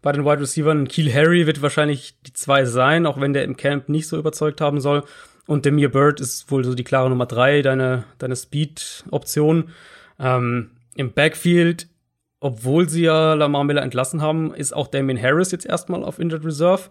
bei 0.00 0.12
den 0.12 0.24
Wide 0.24 0.40
Receivers. 0.40 0.88
Keel 0.88 1.12
Harry 1.12 1.46
wird 1.46 1.62
wahrscheinlich 1.62 2.16
die 2.26 2.32
zwei 2.32 2.64
sein, 2.64 3.06
auch 3.06 3.20
wenn 3.20 3.32
der 3.32 3.44
im 3.44 3.56
Camp 3.56 3.88
nicht 3.88 4.08
so 4.08 4.18
überzeugt 4.18 4.60
haben 4.60 4.80
soll. 4.80 5.04
Und 5.46 5.64
Demir 5.64 5.90
Bird 5.90 6.20
ist 6.20 6.50
wohl 6.50 6.64
so 6.64 6.74
die 6.74 6.84
klare 6.84 7.08
Nummer 7.08 7.26
drei, 7.26 7.62
deine, 7.62 8.04
deine 8.18 8.36
Speed-Option. 8.36 9.70
Ähm, 10.20 10.70
Im 10.94 11.12
Backfield 11.12 11.88
obwohl 12.42 12.88
sie 12.88 13.02
ja 13.02 13.34
Lamar 13.34 13.64
Miller 13.64 13.82
entlassen 13.82 14.20
haben, 14.20 14.52
ist 14.52 14.74
auch 14.74 14.88
Damien 14.88 15.20
Harris 15.20 15.52
jetzt 15.52 15.64
erstmal 15.64 16.02
auf 16.02 16.18
Injured 16.18 16.44
Reserve. 16.44 16.82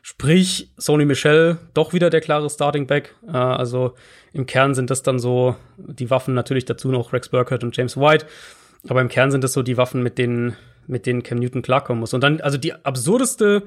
Sprich, 0.00 0.70
Sony 0.76 1.04
Michel 1.04 1.58
doch 1.74 1.92
wieder 1.92 2.10
der 2.10 2.20
klare 2.20 2.48
Starting 2.48 2.86
Back. 2.86 3.14
Äh, 3.26 3.36
also 3.36 3.94
im 4.32 4.46
Kern 4.46 4.74
sind 4.74 4.90
das 4.90 5.02
dann 5.02 5.18
so 5.18 5.56
die 5.76 6.10
Waffen, 6.10 6.34
natürlich 6.34 6.64
dazu 6.64 6.90
noch 6.90 7.12
Rex 7.12 7.28
Burkhardt 7.28 7.64
und 7.64 7.76
James 7.76 7.96
White. 7.98 8.26
Aber 8.88 9.00
im 9.00 9.08
Kern 9.08 9.30
sind 9.30 9.44
das 9.44 9.52
so 9.52 9.62
die 9.62 9.76
Waffen, 9.76 10.02
mit 10.02 10.18
denen, 10.18 10.56
mit 10.86 11.06
denen 11.06 11.22
Cam 11.22 11.38
Newton 11.38 11.62
klarkommen 11.62 12.00
muss. 12.00 12.14
Und 12.14 12.22
dann, 12.22 12.40
also 12.40 12.58
die 12.58 12.74
absurdeste 12.74 13.62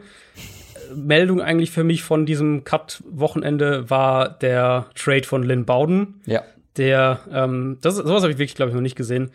Meldung 0.95 1.41
eigentlich 1.41 1.71
für 1.71 1.83
mich 1.83 2.03
von 2.03 2.25
diesem 2.25 2.63
Cut-Wochenende 2.63 3.89
war 3.89 4.29
der 4.29 4.87
Trade 4.95 5.23
von 5.23 5.43
Lynn 5.43 5.65
Bowden. 5.65 6.21
Ja. 6.25 6.43
Der, 6.77 7.19
ähm, 7.31 7.77
das, 7.81 7.95
sowas 7.95 8.23
habe 8.23 8.31
ich 8.31 8.39
wirklich, 8.39 8.55
glaube 8.55 8.69
ich, 8.69 8.75
noch 8.75 8.81
nicht 8.81 8.95
gesehen. 8.95 9.31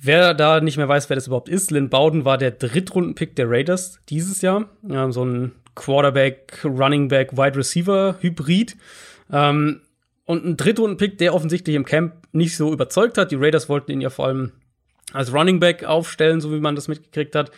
Wer 0.00 0.32
da 0.34 0.60
nicht 0.60 0.76
mehr 0.76 0.88
weiß, 0.88 1.10
wer 1.10 1.16
das 1.16 1.26
überhaupt 1.26 1.48
ist, 1.48 1.72
Lynn 1.72 1.88
Bowden 1.88 2.24
war 2.24 2.38
der 2.38 2.52
Drittrunden-Pick 2.52 3.34
der 3.34 3.50
Raiders 3.50 3.98
dieses 4.08 4.42
Jahr. 4.42 4.68
Ähm, 4.88 5.12
so 5.12 5.24
ein 5.24 5.52
Quarterback, 5.74 6.64
Running 6.64 7.08
Back, 7.08 7.36
Wide 7.36 7.56
Receiver 7.56 8.16
Hybrid. 8.20 8.76
Ähm, 9.32 9.80
und 10.24 10.44
ein 10.44 10.56
Drittrunden-Pick, 10.56 11.18
der 11.18 11.34
offensichtlich 11.34 11.74
im 11.74 11.84
Camp 11.84 12.14
nicht 12.32 12.56
so 12.56 12.72
überzeugt 12.72 13.18
hat. 13.18 13.32
Die 13.32 13.36
Raiders 13.36 13.68
wollten 13.68 13.90
ihn 13.90 14.00
ja 14.00 14.10
vor 14.10 14.26
allem 14.26 14.52
als 15.12 15.32
Running 15.32 15.58
Back 15.58 15.84
aufstellen, 15.84 16.40
so 16.40 16.52
wie 16.52 16.60
man 16.60 16.76
das 16.76 16.86
mitgekriegt 16.86 17.34
hat. 17.34 17.50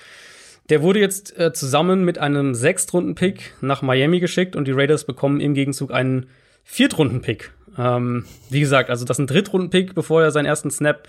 Der 0.70 0.83
wurde 0.83 1.00
jetzt 1.00 1.37
äh, 1.38 1.53
zusammen 1.53 2.05
mit 2.05 2.18
einem 2.18 2.55
Sechstrunden-Pick 2.55 3.55
nach 3.61 3.83
Miami 3.83 4.20
geschickt 4.20 4.57
und 4.57 4.66
die 4.66 4.72
Raiders 4.72 5.05
bekommen 5.05 5.40
im 5.40 5.53
Gegenzug 5.53 5.92
einen 5.92 6.31
Viertrunden-Pick. 6.64 7.50
Ähm, 7.76 8.24
wie 8.48 8.61
gesagt, 8.61 8.88
also 8.88 9.05
das 9.05 9.16
ist 9.18 9.24
ein 9.24 9.26
Drittrunden-Pick, 9.26 9.94
bevor 9.94 10.22
er 10.22 10.31
seinen 10.31 10.46
ersten 10.46 10.70
Snap 10.70 11.09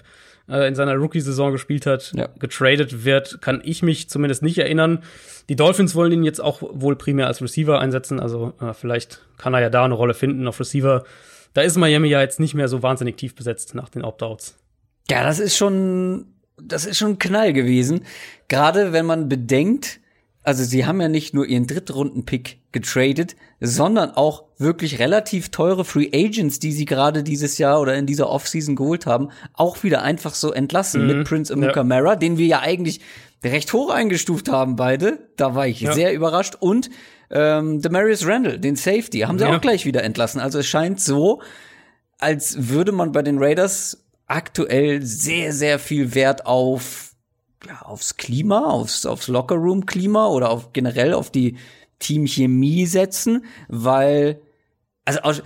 äh, 0.52 0.68
in 0.68 0.76
seiner 0.76 0.96
Rookie-Saison 0.96 1.52
gespielt 1.52 1.86
hat, 1.86 2.12
ja. 2.16 2.28
getradet 2.40 3.06
wird, 3.06 3.42
kann 3.42 3.62
ich 3.64 3.82
mich 3.82 4.10
zumindest 4.10 4.44
nicht 4.44 4.58
erinnern. 4.58 5.04
Die 5.50 5.56
Dolphins 5.56 5.96
wollen 5.96 6.12
ihn 6.12 6.24
jetzt 6.24 6.40
auch 6.40 6.62
wohl 6.62 6.96
primär 6.96 7.28
als 7.28 7.42
Receiver 7.42 7.80
einsetzen, 7.80 8.20
also 8.20 8.54
äh, 8.62 8.74
vielleicht 8.74 9.22
kann 9.38 9.54
er 9.54 9.62
ja 9.62 9.70
da 9.70 9.86
eine 9.86 9.94
Rolle 9.94 10.14
finden 10.14 10.48
auf 10.48 10.60
Receiver. 10.60 11.04
Da 11.54 11.62
ist 11.62 11.78
Miami 11.78 12.08
ja 12.08 12.22
jetzt 12.22 12.40
nicht 12.40 12.54
mehr 12.54 12.68
so 12.68 12.84
wahnsinnig 12.84 13.18
tief 13.18 13.36
besetzt 13.36 13.76
nach 13.76 13.90
den 13.90 14.04
Opt-outs. 14.04 14.58
Ja, 15.10 15.24
das 15.24 15.40
ist 15.40 15.58
schon, 15.58 16.28
das 16.62 16.86
ist 16.86 16.98
schon 16.98 17.12
ein 17.12 17.20
Knall 17.20 17.54
gewesen. 17.54 18.06
Gerade 18.48 18.94
wenn 18.94 19.06
man 19.06 19.28
bedenkt, 19.28 20.00
also 20.44 20.64
sie 20.64 20.86
haben 20.86 21.02
ja 21.02 21.08
nicht 21.08 21.34
nur 21.34 21.46
ihren 21.46 21.68
Drittrunden-Pick 21.68 22.60
getradet, 22.72 23.36
sondern 23.60 24.12
auch 24.12 24.46
wirklich 24.62 25.00
relativ 25.00 25.50
teure 25.50 25.86
Free 25.86 26.10
Agents, 26.14 26.60
die 26.60 26.72
sie 26.72 26.86
gerade 26.86 27.24
dieses 27.24 27.58
Jahr 27.58 27.82
oder 27.82 27.96
in 27.96 28.06
dieser 28.06 28.30
Offseason 28.30 28.76
geholt 28.76 29.06
haben, 29.06 29.30
auch 29.54 29.84
wieder 29.84 30.04
einfach 30.04 30.34
so 30.34 30.52
entlassen 30.52 31.02
mhm. 31.02 31.08
mit 31.08 31.28
Prince 31.28 31.54
Amukamara, 31.54 32.12
ja. 32.12 32.16
den 32.16 32.38
wir 32.38 32.48
ja 32.48 32.60
eigentlich 32.60 33.02
recht 33.44 33.74
hoch 33.74 33.90
eingestuft 33.90 34.50
haben 34.50 34.76
beide. 34.76 35.20
Da 35.36 35.56
war 35.56 35.68
ich 35.68 35.82
ja. 35.82 35.94
sehr 35.94 36.14
überrascht. 36.14 36.56
Und 36.60 36.90
ähm, 37.30 37.82
Demarius 37.82 38.26
Randall, 38.26 38.60
den 38.60 38.76
Safety, 38.76 39.20
haben 39.20 39.40
sie 39.40 39.46
ja. 39.46 39.56
auch 39.56 39.62
gleich 39.62 39.86
wieder 39.86 40.04
entlassen. 40.04 40.40
Also 40.40 40.60
es 40.60 40.68
scheint 40.68 41.00
so, 41.00 41.42
als 42.20 42.70
würde 42.70 42.92
man 42.92 43.12
bei 43.12 43.22
den 43.22 43.40
Raiders 43.40 44.06
aktuell 44.28 45.02
sehr, 45.02 45.54
sehr 45.54 45.80
viel 45.80 46.14
Wert 46.14 46.46
auf 46.46 47.12
ja, 47.68 47.82
aufs 47.84 48.18
Klima, 48.18 48.66
aufs, 48.66 49.06
aufs 49.06 49.28
Lockerroom-Klima 49.28 50.28
oder 50.28 50.50
auf 50.50 50.74
generell 50.74 51.14
auf 51.14 51.30
die 51.30 51.58
Teamchemie 52.00 52.86
setzen, 52.86 53.46
weil, 53.68 54.42
also 55.06 55.42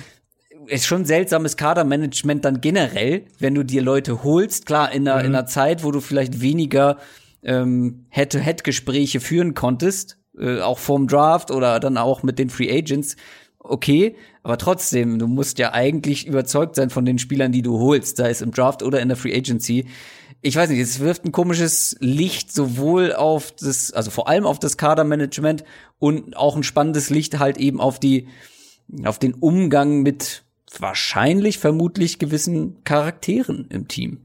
ist 0.67 0.85
schon 0.85 1.05
seltsames 1.05 1.57
Kadermanagement 1.57 2.43
dann 2.43 2.61
generell, 2.61 3.25
wenn 3.39 3.55
du 3.55 3.63
dir 3.63 3.81
Leute 3.81 4.23
holst, 4.23 4.65
klar, 4.65 4.91
in 4.91 5.07
einer, 5.07 5.19
mhm. 5.19 5.25
in 5.27 5.35
einer 5.35 5.45
Zeit, 5.45 5.83
wo 5.83 5.91
du 5.91 6.01
vielleicht 6.01 6.41
weniger 6.41 6.97
ähm, 7.43 8.05
Head-to-Head-Gespräche 8.09 9.19
führen 9.19 9.53
konntest, 9.53 10.17
äh, 10.39 10.61
auch 10.61 10.79
vorm 10.79 11.07
Draft 11.07 11.51
oder 11.51 11.79
dann 11.79 11.97
auch 11.97 12.23
mit 12.23 12.39
den 12.39 12.49
Free 12.49 12.75
Agents, 12.75 13.15
okay, 13.59 14.15
aber 14.43 14.57
trotzdem, 14.57 15.19
du 15.19 15.27
musst 15.27 15.59
ja 15.59 15.73
eigentlich 15.73 16.25
überzeugt 16.25 16.75
sein 16.75 16.89
von 16.89 17.05
den 17.05 17.19
Spielern, 17.19 17.51
die 17.51 17.61
du 17.61 17.79
holst, 17.79 18.17
sei 18.17 18.29
es 18.29 18.41
im 18.41 18.51
Draft 18.51 18.81
oder 18.81 18.99
in 18.99 19.07
der 19.07 19.17
Free 19.17 19.35
Agency 19.35 19.85
ich 20.45 20.55
weiß 20.55 20.69
nicht, 20.69 20.79
es 20.79 20.99
wirft 20.99 21.25
ein 21.25 21.31
komisches 21.31 21.95
Licht 21.99 22.53
sowohl 22.53 23.13
auf 23.13 23.51
das, 23.51 23.91
also 23.91 24.11
vor 24.11 24.27
allem 24.27 24.45
auf 24.45 24.59
das 24.59 24.77
Kadermanagement 24.77 25.63
und 25.97 26.37
auch 26.37 26.55
ein 26.55 26.61
spannendes 26.61 27.09
Licht 27.09 27.39
halt 27.39 27.57
eben 27.57 27.81
auf 27.81 27.99
die, 27.99 28.27
auf 29.03 29.19
den 29.19 29.33
Umgang 29.33 30.01
mit 30.01 30.43
wahrscheinlich, 30.79 31.59
vermutlich 31.59 32.19
gewissen 32.19 32.83
Charakteren 32.83 33.67
im 33.69 33.87
Team. 33.87 34.21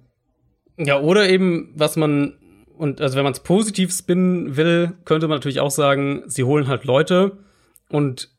Ja, 0.77 1.01
oder 1.01 1.29
eben, 1.29 1.73
was 1.75 1.97
man, 1.97 2.35
und 2.77 3.01
also 3.01 3.17
wenn 3.17 3.25
man 3.25 3.33
es 3.33 3.41
positiv 3.41 3.93
spinnen 3.93 4.57
will, 4.57 4.97
könnte 5.05 5.29
man 5.29 5.37
natürlich 5.37 5.61
auch 5.61 5.71
sagen, 5.71 6.23
sie 6.27 6.45
holen 6.45 6.69
halt 6.69 6.85
Leute 6.85 7.39
und 7.91 8.31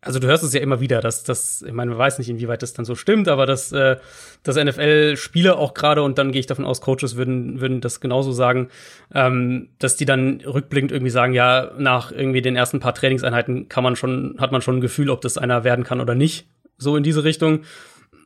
also 0.00 0.20
du 0.20 0.28
hörst 0.28 0.44
es 0.44 0.52
ja 0.52 0.60
immer 0.60 0.80
wieder, 0.80 1.00
dass 1.00 1.24
das, 1.24 1.62
ich 1.62 1.72
meine, 1.72 1.90
man 1.90 1.98
weiß 1.98 2.18
nicht, 2.18 2.28
inwieweit 2.28 2.62
das 2.62 2.72
dann 2.72 2.84
so 2.84 2.94
stimmt, 2.94 3.26
aber 3.26 3.46
dass, 3.46 3.72
äh, 3.72 3.96
dass 4.44 4.56
NFL-Spieler 4.56 5.58
auch 5.58 5.74
gerade, 5.74 6.02
und 6.02 6.18
dann 6.18 6.30
gehe 6.30 6.38
ich 6.38 6.46
davon 6.46 6.64
aus, 6.64 6.80
Coaches 6.80 7.16
würden, 7.16 7.60
würden 7.60 7.80
das 7.80 8.00
genauso 8.00 8.30
sagen, 8.30 8.68
ähm, 9.12 9.70
dass 9.80 9.96
die 9.96 10.04
dann 10.04 10.40
rückblickend 10.40 10.92
irgendwie 10.92 11.10
sagen, 11.10 11.32
ja, 11.32 11.72
nach 11.78 12.12
irgendwie 12.12 12.42
den 12.42 12.54
ersten 12.54 12.78
paar 12.78 12.94
Trainingseinheiten 12.94 13.68
kann 13.68 13.82
man 13.82 13.96
schon, 13.96 14.36
hat 14.38 14.52
man 14.52 14.62
schon 14.62 14.76
ein 14.76 14.80
Gefühl, 14.80 15.10
ob 15.10 15.20
das 15.20 15.36
einer 15.36 15.64
werden 15.64 15.84
kann 15.84 16.00
oder 16.00 16.14
nicht, 16.14 16.48
so 16.76 16.96
in 16.96 17.02
diese 17.02 17.24
Richtung. 17.24 17.62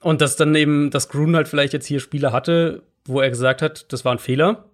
Und 0.00 0.20
dass 0.20 0.36
dann 0.36 0.54
eben, 0.54 0.90
dass 0.90 1.08
Gruden 1.08 1.36
halt 1.36 1.48
vielleicht 1.48 1.72
jetzt 1.72 1.86
hier 1.86 2.00
Spieler 2.00 2.32
hatte, 2.32 2.82
wo 3.06 3.20
er 3.20 3.30
gesagt 3.30 3.62
hat, 3.62 3.90
das 3.92 4.04
war 4.04 4.12
ein 4.12 4.18
Fehler. 4.18 4.66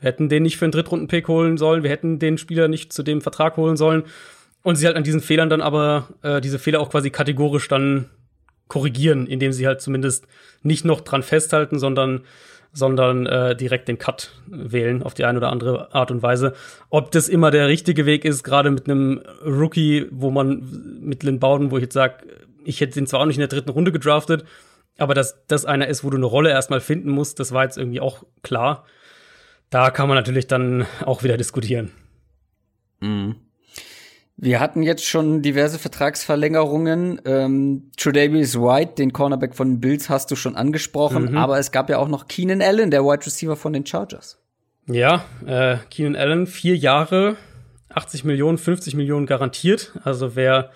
Wir 0.00 0.08
hätten 0.08 0.28
den 0.28 0.44
nicht 0.44 0.56
für 0.56 0.64
einen 0.64 0.72
Drittrunden-Pick 0.72 1.28
holen 1.28 1.58
sollen, 1.58 1.82
wir 1.82 1.90
hätten 1.90 2.18
den 2.18 2.38
Spieler 2.38 2.68
nicht 2.68 2.92
zu 2.92 3.02
dem 3.02 3.20
Vertrag 3.20 3.56
holen 3.56 3.76
sollen. 3.76 4.04
Und 4.68 4.76
sie 4.76 4.84
halt 4.84 4.98
an 4.98 5.02
diesen 5.02 5.22
Fehlern 5.22 5.48
dann 5.48 5.62
aber, 5.62 6.08
äh, 6.20 6.42
diese 6.42 6.58
Fehler 6.58 6.80
auch 6.80 6.90
quasi 6.90 7.08
kategorisch 7.08 7.68
dann 7.68 8.10
korrigieren, 8.66 9.26
indem 9.26 9.50
sie 9.50 9.66
halt 9.66 9.80
zumindest 9.80 10.26
nicht 10.62 10.84
noch 10.84 11.00
dran 11.00 11.22
festhalten, 11.22 11.78
sondern 11.78 12.20
sondern 12.74 13.24
äh, 13.24 13.56
direkt 13.56 13.88
den 13.88 13.96
Cut 13.96 14.30
wählen 14.46 15.02
auf 15.02 15.14
die 15.14 15.24
eine 15.24 15.38
oder 15.38 15.48
andere 15.48 15.94
Art 15.94 16.10
und 16.10 16.22
Weise. 16.22 16.52
Ob 16.90 17.10
das 17.12 17.30
immer 17.30 17.50
der 17.50 17.66
richtige 17.66 18.04
Weg 18.04 18.26
ist, 18.26 18.42
gerade 18.42 18.70
mit 18.70 18.90
einem 18.90 19.22
Rookie, 19.42 20.06
wo 20.10 20.30
man 20.30 21.00
mit 21.00 21.22
Lynn 21.22 21.40
Bowden, 21.40 21.70
wo 21.70 21.78
ich 21.78 21.84
jetzt 21.84 21.94
sage, 21.94 22.26
ich 22.62 22.82
hätte 22.82 22.92
den 22.92 23.06
zwar 23.06 23.20
auch 23.20 23.24
nicht 23.24 23.36
in 23.36 23.40
der 23.40 23.48
dritten 23.48 23.70
Runde 23.70 23.90
gedraftet, 23.90 24.44
aber 24.98 25.14
dass 25.14 25.46
das 25.46 25.64
einer 25.64 25.88
ist, 25.88 26.04
wo 26.04 26.10
du 26.10 26.18
eine 26.18 26.26
Rolle 26.26 26.50
erstmal 26.50 26.80
finden 26.80 27.08
musst, 27.08 27.40
das 27.40 27.52
war 27.52 27.64
jetzt 27.64 27.78
irgendwie 27.78 28.00
auch 28.00 28.22
klar. 28.42 28.84
Da 29.70 29.90
kann 29.90 30.08
man 30.08 30.16
natürlich 30.18 30.46
dann 30.46 30.84
auch 31.06 31.22
wieder 31.22 31.38
diskutieren. 31.38 31.90
Mhm. 33.00 33.36
Wir 34.40 34.60
hatten 34.60 34.84
jetzt 34.84 35.04
schon 35.04 35.42
diverse 35.42 35.80
Vertragsverlängerungen. 35.80 37.20
Ähm, 37.24 37.90
Tredavious 37.96 38.54
White, 38.54 38.92
den 38.96 39.12
Cornerback 39.12 39.56
von 39.56 39.68
den 39.68 39.80
Bills, 39.80 40.08
hast 40.08 40.30
du 40.30 40.36
schon 40.36 40.54
angesprochen, 40.54 41.32
mhm. 41.32 41.36
aber 41.36 41.58
es 41.58 41.72
gab 41.72 41.90
ja 41.90 41.98
auch 41.98 42.06
noch 42.06 42.28
Keenan 42.28 42.62
Allen, 42.62 42.92
der 42.92 43.02
Wide 43.02 43.26
Receiver 43.26 43.56
von 43.56 43.72
den 43.72 43.84
Chargers. 43.84 44.38
Ja, 44.86 45.24
äh, 45.44 45.78
Keenan 45.90 46.14
Allen, 46.14 46.46
vier 46.46 46.76
Jahre, 46.76 47.36
80 47.88 48.22
Millionen, 48.22 48.58
50 48.58 48.94
Millionen 48.94 49.26
garantiert. 49.26 49.98
Also 50.04 50.36
wer 50.36 50.70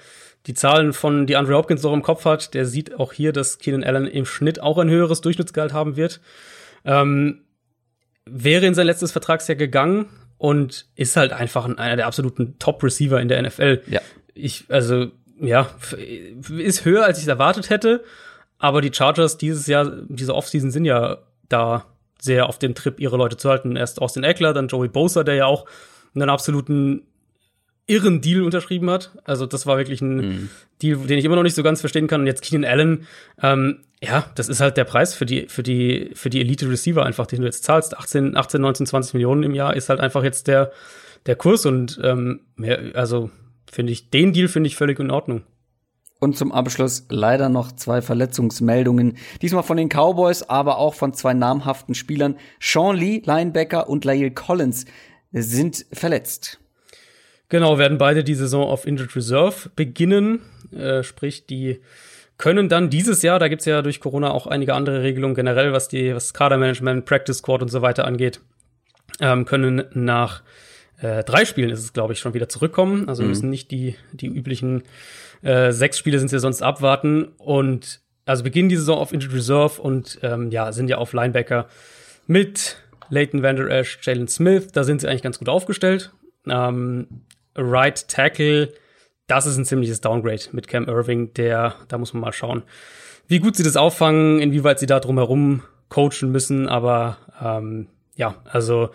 die 0.48 0.55
Zahlen 0.55 0.92
von 0.92 1.29
DeAndre 1.29 1.55
Hopkins 1.55 1.85
noch 1.85 1.92
im 1.92 2.03
Kopf 2.03 2.25
hat, 2.25 2.55
der 2.55 2.66
sieht 2.66 2.98
auch 2.98 3.12
hier, 3.12 3.33
dass 3.33 3.59
Keenan 3.59 3.85
Allen 3.85 4.09
im 4.09 4.27
Schnitt 4.27 4.61
auch 4.61 4.79
ein 4.79 4.90
höheres 4.90 5.20
Durchschnittsgehalt 5.20 5.72
haben 5.72 5.94
wird. 5.94 6.20
Ähm, 6.85 7.42
wäre 8.27 8.66
in 8.66 8.75
sein 8.75 8.87
letztes 8.87 9.12
Vertragsjahr 9.12 9.55
gegangen, 9.55 10.07
und 10.42 10.87
ist 10.96 11.16
halt 11.16 11.33
einfach 11.33 11.66
einer 11.66 11.94
der 11.94 12.09
absoluten 12.09 12.59
Top-Receiver 12.59 13.20
in 13.20 13.28
der 13.28 13.40
NFL. 13.40 13.83
Ja. 13.87 14.00
Ich, 14.35 14.64
also, 14.70 15.12
ja, 15.40 15.70
ist 16.50 16.85
höher, 16.85 17.05
als 17.05 17.22
ich 17.22 17.28
erwartet 17.28 17.70
hätte. 17.70 18.02
Aber 18.59 18.81
die 18.81 18.92
Chargers 18.92 19.38
dieses 19.38 19.68
Jahr, 19.68 19.92
diese 20.09 20.35
Offseason 20.35 20.72
sind 20.72 20.85
ja 20.85 21.18
da 21.48 21.87
sehr 22.20 22.48
auf 22.48 22.59
dem 22.59 22.74
Trip, 22.74 22.98
ihre 22.98 23.16
Leute 23.16 23.37
zu 23.37 23.50
halten. 23.50 23.76
Erst 23.76 24.02
Austin 24.02 24.24
Eckler, 24.24 24.52
dann 24.52 24.66
Joey 24.66 24.88
Bosa, 24.88 25.22
der 25.22 25.37
ja 25.37 25.46
auch 25.46 25.64
einen 26.12 26.28
absoluten 26.28 27.02
irren 27.87 28.20
Deal 28.20 28.42
unterschrieben 28.42 28.90
hat. 28.90 29.12
Also 29.22 29.46
das 29.46 29.64
war 29.64 29.78
wirklich 29.78 30.00
ein 30.00 30.16
mhm. 30.16 30.50
Deal, 30.83 31.07
den 31.07 31.18
ich 31.18 31.24
immer 31.24 31.37
noch 31.37 31.44
nicht 31.44 31.55
so 31.55 31.62
ganz 31.62 31.78
verstehen 31.78 32.09
kann. 32.09 32.22
Und 32.22 32.26
jetzt 32.26 32.42
Keenan 32.42 32.68
Allen, 32.68 33.07
ähm, 33.40 33.85
ja, 34.02 34.24
das 34.34 34.48
ist 34.48 34.60
halt 34.60 34.76
der 34.76 34.84
Preis 34.84 35.14
für 35.14 35.26
die, 35.26 35.46
für 35.48 35.62
die, 35.62 36.10
für 36.14 36.28
die 36.28 36.40
Elite 36.40 36.68
Receiver 36.68 37.06
einfach, 37.06 37.26
den 37.26 37.40
du 37.40 37.46
jetzt 37.46 37.62
zahlst. 37.62 37.96
18, 37.96 38.36
18, 38.36 38.60
19, 38.60 38.86
20 38.86 39.14
Millionen 39.14 39.44
im 39.44 39.54
Jahr 39.54 39.76
ist 39.76 39.88
halt 39.88 40.00
einfach 40.00 40.24
jetzt 40.24 40.48
der, 40.48 40.72
der 41.26 41.36
Kurs 41.36 41.66
und 41.66 42.00
ähm, 42.02 42.40
mehr, 42.56 42.80
also 42.94 43.30
finde 43.70 43.92
ich, 43.92 44.10
den 44.10 44.32
Deal 44.32 44.48
finde 44.48 44.66
ich 44.66 44.76
völlig 44.76 44.98
in 44.98 45.12
Ordnung. 45.12 45.42
Und 46.18 46.36
zum 46.36 46.52
Abschluss 46.52 47.06
leider 47.10 47.48
noch 47.48 47.72
zwei 47.72 48.02
Verletzungsmeldungen. 48.02 49.18
Diesmal 49.40 49.62
von 49.62 49.76
den 49.76 49.88
Cowboys, 49.88 50.42
aber 50.42 50.78
auch 50.78 50.94
von 50.94 51.14
zwei 51.14 51.34
namhaften 51.34 51.94
Spielern. 51.94 52.36
Sean 52.60 52.96
Lee, 52.96 53.22
Linebacker 53.24 53.88
und 53.88 54.04
Lael 54.04 54.30
Collins 54.30 54.84
sind 55.32 55.86
verletzt. 55.92 56.60
Genau, 57.48 57.78
werden 57.78 57.98
beide 57.98 58.24
die 58.24 58.34
Saison 58.34 58.66
auf 58.66 58.86
Injured 58.86 59.14
Reserve 59.14 59.70
beginnen. 59.74 60.40
Äh, 60.72 61.02
sprich, 61.02 61.46
die 61.46 61.80
können 62.42 62.68
dann 62.68 62.90
dieses 62.90 63.22
Jahr, 63.22 63.38
da 63.38 63.46
gibt's 63.46 63.66
ja 63.66 63.83
durch 63.83 64.00
Corona 64.00 64.33
auch 64.33 64.48
einige 64.48 64.74
andere 64.74 65.05
Regelungen 65.05 65.37
generell, 65.37 65.72
was 65.72 65.87
die, 65.87 66.12
was 66.12 66.35
Kadermanagement, 66.35 67.05
Practice 67.05 67.38
Squad 67.38 67.62
und 67.62 67.68
so 67.68 67.83
weiter 67.83 68.05
angeht, 68.05 68.40
ähm, 69.20 69.44
können 69.44 69.85
nach 69.92 70.42
äh, 71.00 71.22
drei 71.22 71.44
Spielen 71.44 71.70
ist 71.70 71.78
es, 71.78 71.92
glaube 71.92 72.14
ich, 72.14 72.18
schon 72.18 72.35
wieder 72.35 72.48
zurückkommen. 72.48 73.09
Also 73.09 73.22
mhm. 73.22 73.28
müssen 73.28 73.48
nicht 73.48 73.70
die, 73.70 73.94
die 74.12 74.26
üblichen 74.26 74.83
äh, 75.42 75.70
sechs 75.70 75.98
Spiele 75.98 76.18
sind 76.18 76.31
sie 76.31 76.40
sonst 76.40 76.62
abwarten. 76.62 77.28
Und 77.38 78.00
also 78.26 78.42
beginnen 78.42 78.68
die 78.68 78.76
Saison 78.76 78.98
auf 78.98 79.12
Injured 79.12 79.37
Reserve 79.37 79.81
und 79.81 80.18
ähm, 80.24 80.50
ja, 80.50 80.72
sind 80.72 80.88
ja 80.88 80.98
auf 80.98 81.12
Linebacker 81.12 81.68
mit 82.26 82.76
Leighton 83.09 83.44
Vander 83.44 83.70
Esch, 83.70 84.00
Jalen 84.02 84.26
Smith. 84.26 84.72
Da 84.72 84.83
sind 84.83 85.00
sie 85.00 85.07
eigentlich 85.07 85.22
ganz 85.22 85.38
gut 85.38 85.48
aufgestellt. 85.48 86.11
Ähm, 86.48 87.07
right 87.55 88.09
Tackle, 88.09 88.72
das 89.26 89.46
ist 89.46 89.56
ein 89.56 89.64
ziemliches 89.64 90.00
Downgrade 90.00 90.42
mit 90.52 90.68
Cam 90.68 90.88
Irving. 90.88 91.32
Der, 91.35 91.74
da 91.88 91.98
muss 91.98 92.12
man 92.12 92.22
mal 92.22 92.32
schauen, 92.32 92.62
wie 93.28 93.38
gut 93.38 93.56
sie 93.56 93.62
das 93.62 93.76
auffangen, 93.76 94.40
inwieweit 94.40 94.78
sie 94.78 94.87
da 94.87 95.00
drumherum 95.00 95.62
coachen 95.88 96.30
müssen. 96.30 96.68
Aber 96.68 97.18
ähm, 97.40 97.88
ja, 98.16 98.37
also 98.44 98.90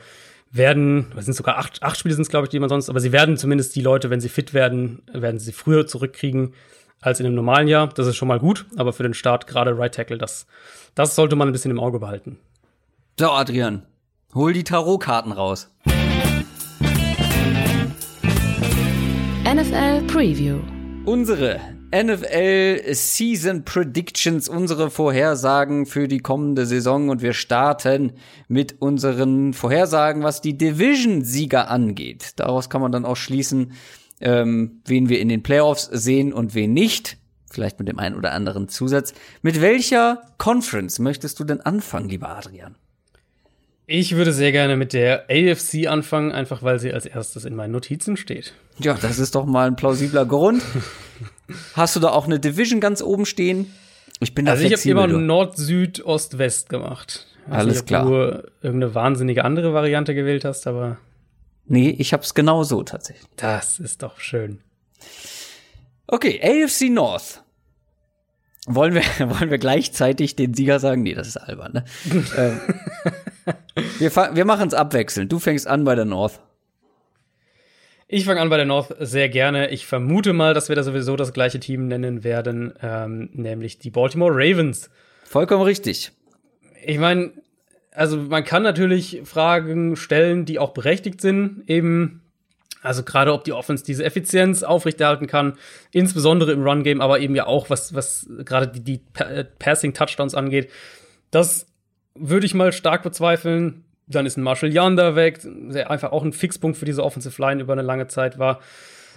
werden, 0.51 1.13
es 1.17 1.25
sind 1.25 1.33
sogar 1.33 1.57
acht, 1.57 1.83
acht 1.83 1.97
Spiele 1.97 2.15
sind 2.15 2.23
es, 2.23 2.29
glaube 2.29 2.45
ich, 2.45 2.49
die 2.49 2.59
man 2.59 2.69
sonst, 2.69 2.89
aber 2.89 2.99
sie 2.99 3.11
werden 3.11 3.37
zumindest 3.37 3.75
die 3.75 3.81
Leute, 3.81 4.09
wenn 4.09 4.21
sie 4.21 4.29
fit 4.29 4.53
werden, 4.53 5.03
werden 5.11 5.39
sie 5.39 5.51
früher 5.51 5.87
zurückkriegen 5.87 6.53
als 7.01 7.19
in 7.19 7.25
einem 7.25 7.35
normalen 7.35 7.67
Jahr. 7.67 7.89
Das 7.89 8.07
ist 8.07 8.15
schon 8.15 8.27
mal 8.27 8.39
gut, 8.39 8.65
aber 8.75 8.93
für 8.93 9.03
den 9.03 9.13
Start 9.13 9.47
gerade 9.47 9.77
Right 9.77 9.93
Tackle, 9.93 10.17
das, 10.17 10.47
das 10.95 11.15
sollte 11.15 11.35
man 11.35 11.49
ein 11.49 11.51
bisschen 11.51 11.71
im 11.71 11.79
Auge 11.79 11.99
behalten. 11.99 12.37
So, 13.19 13.31
Adrian, 13.31 13.83
hol 14.33 14.53
die 14.53 14.63
Tarotkarten 14.63 15.31
raus. 15.31 15.71
NFL 19.57 20.03
Preview. 20.05 20.59
Unsere 21.05 21.59
NFL 21.91 22.93
Season 22.93 23.65
Predictions, 23.65 24.49
unsere 24.49 24.91
Vorhersagen 24.91 25.87
für 25.87 26.07
die 26.07 26.19
kommende 26.19 26.67
Saison 26.67 27.09
und 27.09 27.23
wir 27.23 27.33
starten 27.33 28.11
mit 28.47 28.79
unseren 28.83 29.53
Vorhersagen, 29.53 30.21
was 30.21 30.41
die 30.41 30.59
Division-Sieger 30.59 31.71
angeht. 31.71 32.33
Daraus 32.35 32.69
kann 32.69 32.81
man 32.81 32.91
dann 32.91 33.03
auch 33.03 33.17
schließen, 33.17 33.71
ähm, 34.21 34.83
wen 34.85 35.09
wir 35.09 35.19
in 35.19 35.29
den 35.29 35.41
Playoffs 35.41 35.89
sehen 35.91 36.33
und 36.33 36.53
wen 36.53 36.73
nicht. 36.73 37.17
Vielleicht 37.49 37.79
mit 37.79 37.87
dem 37.87 37.97
einen 37.97 38.15
oder 38.15 38.33
anderen 38.33 38.69
Zusatz. 38.69 39.15
Mit 39.41 39.59
welcher 39.59 40.21
Conference 40.37 40.99
möchtest 40.99 41.39
du 41.39 41.43
denn 41.43 41.61
anfangen, 41.61 42.09
lieber 42.09 42.29
Adrian? 42.29 42.75
Ich 43.89 44.15
würde 44.15 44.34
sehr 44.34 44.52
gerne 44.52 44.76
mit 44.76 44.91
der 44.91 45.26
AFC 45.30 45.88
anfangen, 45.88 46.34
einfach 46.34 46.62
weil 46.62 46.78
sie 46.78 46.91
als 46.91 47.06
erstes 47.06 47.45
in 47.45 47.56
meinen 47.56 47.71
Notizen 47.71 48.17
steht. 48.17 48.54
Ja, 48.80 48.95
das 48.95 49.17
ist 49.17 49.34
doch 49.34 49.45
mal 49.45 49.67
ein 49.67 49.78
plausibler 49.78 50.26
Grund. 50.26 50.62
Hast 51.73 51.95
du 51.95 52.02
da 52.02 52.10
auch 52.10 52.26
eine 52.26 52.39
Division 52.39 52.82
ganz 52.82 53.02
oben 53.02 53.26
stehen? 53.26 53.73
Ich 54.19 54.36
bin 54.36 54.45
da 54.45 54.52
Also 54.52 54.65
ich 54.65 54.73
habe 54.73 54.89
immer 54.89 55.08
Nord, 55.08 55.56
Süd, 55.56 56.06
Ost, 56.06 56.38
West 56.38 56.67
gemacht. 56.67 57.28
Alles 57.50 57.76
nicht, 57.76 57.88
klar. 57.88 58.04
Ob 58.04 58.10
du 58.10 58.52
irgendeine 58.62 58.93
wahnsinnige 58.93 59.45
andere 59.45 59.73
Variante 59.73 60.13
gewählt 60.13 60.43
hast, 60.43 60.67
aber 60.67 60.97
Nee, 61.65 61.95
ich 61.97 62.13
hab's 62.13 62.34
genau 62.34 62.63
so 62.63 62.84
tatsächlich. 62.84 63.28
Das 63.36 63.80
ist 63.80 64.02
doch 64.04 64.19
schön. 64.19 64.60
Okay, 66.08 66.39
AFC 66.41 66.89
North. 66.89 67.43
Wollen 68.65 68.93
wir, 68.93 69.02
wollen 69.39 69.50
wir 69.50 69.58
gleichzeitig 69.58 70.36
den 70.36 70.54
Sieger 70.54 70.80
sagen? 70.80 71.04
Nee, 71.04 71.13
das 71.13 71.28
ist 71.28 71.38
albern, 71.38 71.73
ne? 71.73 71.86
ähm, 72.38 72.60
wir 73.99 74.11
wir 74.11 74.45
machen 74.45 74.67
es 74.67 74.73
abwechselnd. 74.73 75.31
Du 75.31 75.39
fängst 75.39 75.67
an 75.67 75.83
bei 75.83 75.95
der 75.95 76.05
North. 76.05 76.39
Ich 78.09 78.23
fange 78.23 78.39
an 78.39 78.49
bei 78.49 78.57
der 78.57 78.65
North 78.65 78.95
sehr 78.99 79.27
gerne. 79.27 79.69
Ich 79.69 79.85
vermute 79.85 80.31
mal, 80.31 80.53
dass 80.53 80.69
wir 80.69 80.77
da 80.77 80.83
sowieso 80.83 81.17
das 81.17 81.33
gleiche 81.33 81.59
Team 81.59 81.87
nennen 81.87 82.23
werden, 82.23 82.73
ähm, 82.81 83.29
nämlich 83.33 83.79
die 83.79 83.89
Baltimore 83.89 84.31
Ravens. 84.33 84.89
Vollkommen 85.25 85.63
richtig. 85.63 86.13
Ich 86.85 86.99
meine, 86.99 87.33
also 87.91 88.15
man 88.15 88.45
kann 88.45 88.63
natürlich 88.63 89.21
Fragen 89.25 89.97
stellen, 89.97 90.45
die 90.45 90.57
auch 90.57 90.71
berechtigt 90.71 91.19
sind, 91.19 91.63
eben 91.67 92.21
also 92.81 93.03
gerade 93.03 93.33
ob 93.33 93.43
die 93.43 93.51
Offense 93.51 93.83
diese 93.83 94.05
Effizienz 94.05 94.63
aufrechterhalten 94.63 95.27
kann, 95.27 95.57
insbesondere 95.91 96.53
im 96.53 96.63
Run 96.63 96.83
Game, 96.83 97.01
aber 97.01 97.19
eben 97.19 97.35
ja 97.35 97.45
auch 97.45 97.69
was 97.69 97.93
was 97.93 98.29
gerade 98.45 98.67
die, 98.67 98.79
die 98.79 99.01
Passing 99.59 99.93
Touchdowns 99.93 100.33
angeht. 100.33 100.69
Das 101.29 101.67
würde 102.19 102.45
ich 102.45 102.53
mal 102.53 102.71
stark 102.71 103.03
bezweifeln. 103.03 103.86
Dann 104.08 104.25
ist 104.25 104.38
ein 104.38 104.43
Marshall 104.43 104.71
Yanda 104.71 105.15
weg, 105.15 105.41
der 105.43 105.91
einfach 105.91 106.12
auch 106.12 106.23
ein 106.23 106.34
Fixpunkt 106.34 106.77
für 106.77 106.86
diese 106.86 107.03
Offensive 107.03 107.41
Line 107.41 107.62
über 107.62 107.73
eine 107.73 107.82
lange 107.82 108.08
Zeit 108.08 108.39
war. 108.39 108.60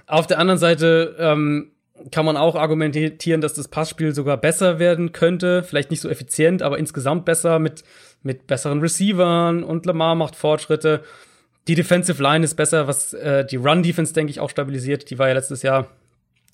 Auf 0.07 0.27
der 0.27 0.39
anderen 0.39 0.59
Seite 0.59 1.15
ähm, 1.19 1.71
kann 2.11 2.25
man 2.25 2.37
auch 2.37 2.57
argumentieren, 2.57 3.41
dass 3.41 3.55
das 3.55 3.69
Passspiel 3.69 4.15
sogar 4.15 4.37
besser 4.37 4.79
werden 4.79 5.13
könnte. 5.13 5.63
Vielleicht 5.63 5.91
nicht 5.91 6.01
so 6.01 6.09
effizient, 6.09 6.63
aber 6.63 6.79
insgesamt 6.79 7.25
besser 7.25 7.59
mit, 7.59 7.85
mit 8.23 8.47
besseren 8.47 8.81
Receivern 8.81 9.63
und 9.63 9.87
Lamar 9.87 10.15
macht 10.15 10.35
Fortschritte. 10.35 11.03
Die 11.69 11.75
Defensive 11.75 12.21
Line 12.23 12.45
ist 12.45 12.55
besser, 12.55 12.89
was 12.89 13.13
äh, 13.13 13.45
die 13.45 13.57
Run-Defense, 13.57 14.13
denke 14.13 14.31
ich, 14.31 14.41
auch 14.41 14.51
stabilisiert. 14.51 15.11
Die 15.11 15.19
war 15.19 15.29
ja 15.29 15.35
letztes 15.35 15.63
Jahr 15.63 15.89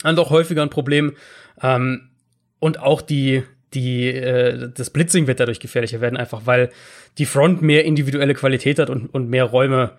dann 0.02 0.16
doch 0.16 0.30
häufiger 0.30 0.62
ein 0.62 0.70
Problem. 0.70 1.14
Ähm, 1.62 2.10
und 2.58 2.80
auch 2.80 3.00
die, 3.00 3.42
die, 3.76 4.08
äh, 4.08 4.70
das 4.74 4.90
Blitzing 4.90 5.26
wird 5.26 5.38
dadurch 5.38 5.60
gefährlicher 5.60 6.00
werden, 6.00 6.16
einfach 6.16 6.46
weil 6.46 6.70
die 7.18 7.26
Front 7.26 7.60
mehr 7.60 7.84
individuelle 7.84 8.34
Qualität 8.34 8.78
hat 8.78 8.88
und, 8.88 9.12
und 9.12 9.28
mehr 9.28 9.44
Räume 9.44 9.92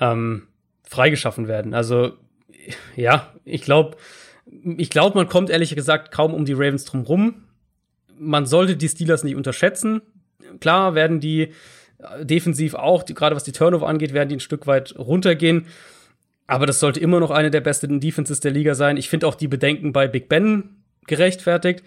ähm, 0.00 0.48
freigeschaffen 0.84 1.48
werden. 1.48 1.72
Also, 1.72 2.12
ja, 2.94 3.32
ich 3.44 3.62
glaube, 3.62 3.96
ich 4.76 4.90
glaube, 4.90 5.16
man 5.16 5.28
kommt 5.28 5.48
ehrlich 5.48 5.74
gesagt 5.74 6.12
kaum 6.12 6.34
um 6.34 6.44
die 6.44 6.52
Ravens 6.52 6.84
drum 6.84 7.02
rum. 7.02 7.44
Man 8.18 8.44
sollte 8.44 8.76
die 8.76 8.88
Steelers 8.88 9.24
nicht 9.24 9.36
unterschätzen. 9.36 10.02
Klar 10.60 10.94
werden 10.94 11.18
die 11.18 11.52
äh, 11.98 12.24
defensiv 12.26 12.74
auch, 12.74 13.06
gerade 13.06 13.34
was 13.34 13.44
die 13.44 13.52
Turnover 13.52 13.88
angeht, 13.88 14.12
werden 14.12 14.28
die 14.28 14.36
ein 14.36 14.40
Stück 14.40 14.66
weit 14.66 14.94
runtergehen. 14.98 15.66
Aber 16.46 16.66
das 16.66 16.80
sollte 16.80 17.00
immer 17.00 17.20
noch 17.20 17.30
eine 17.30 17.50
der 17.50 17.62
besten 17.62 18.00
Defenses 18.00 18.40
der 18.40 18.50
Liga 18.50 18.74
sein. 18.74 18.98
Ich 18.98 19.08
finde 19.08 19.26
auch 19.26 19.36
die 19.36 19.48
Bedenken 19.48 19.92
bei 19.92 20.06
Big 20.06 20.28
Ben 20.28 20.82
gerechtfertigt. 21.06 21.82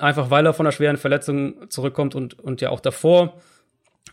Einfach 0.00 0.30
weil 0.30 0.46
er 0.46 0.54
von 0.54 0.66
einer 0.66 0.72
schweren 0.72 0.96
Verletzung 0.96 1.70
zurückkommt 1.70 2.14
und, 2.14 2.38
und 2.38 2.60
ja 2.60 2.70
auch 2.70 2.80
davor 2.80 3.34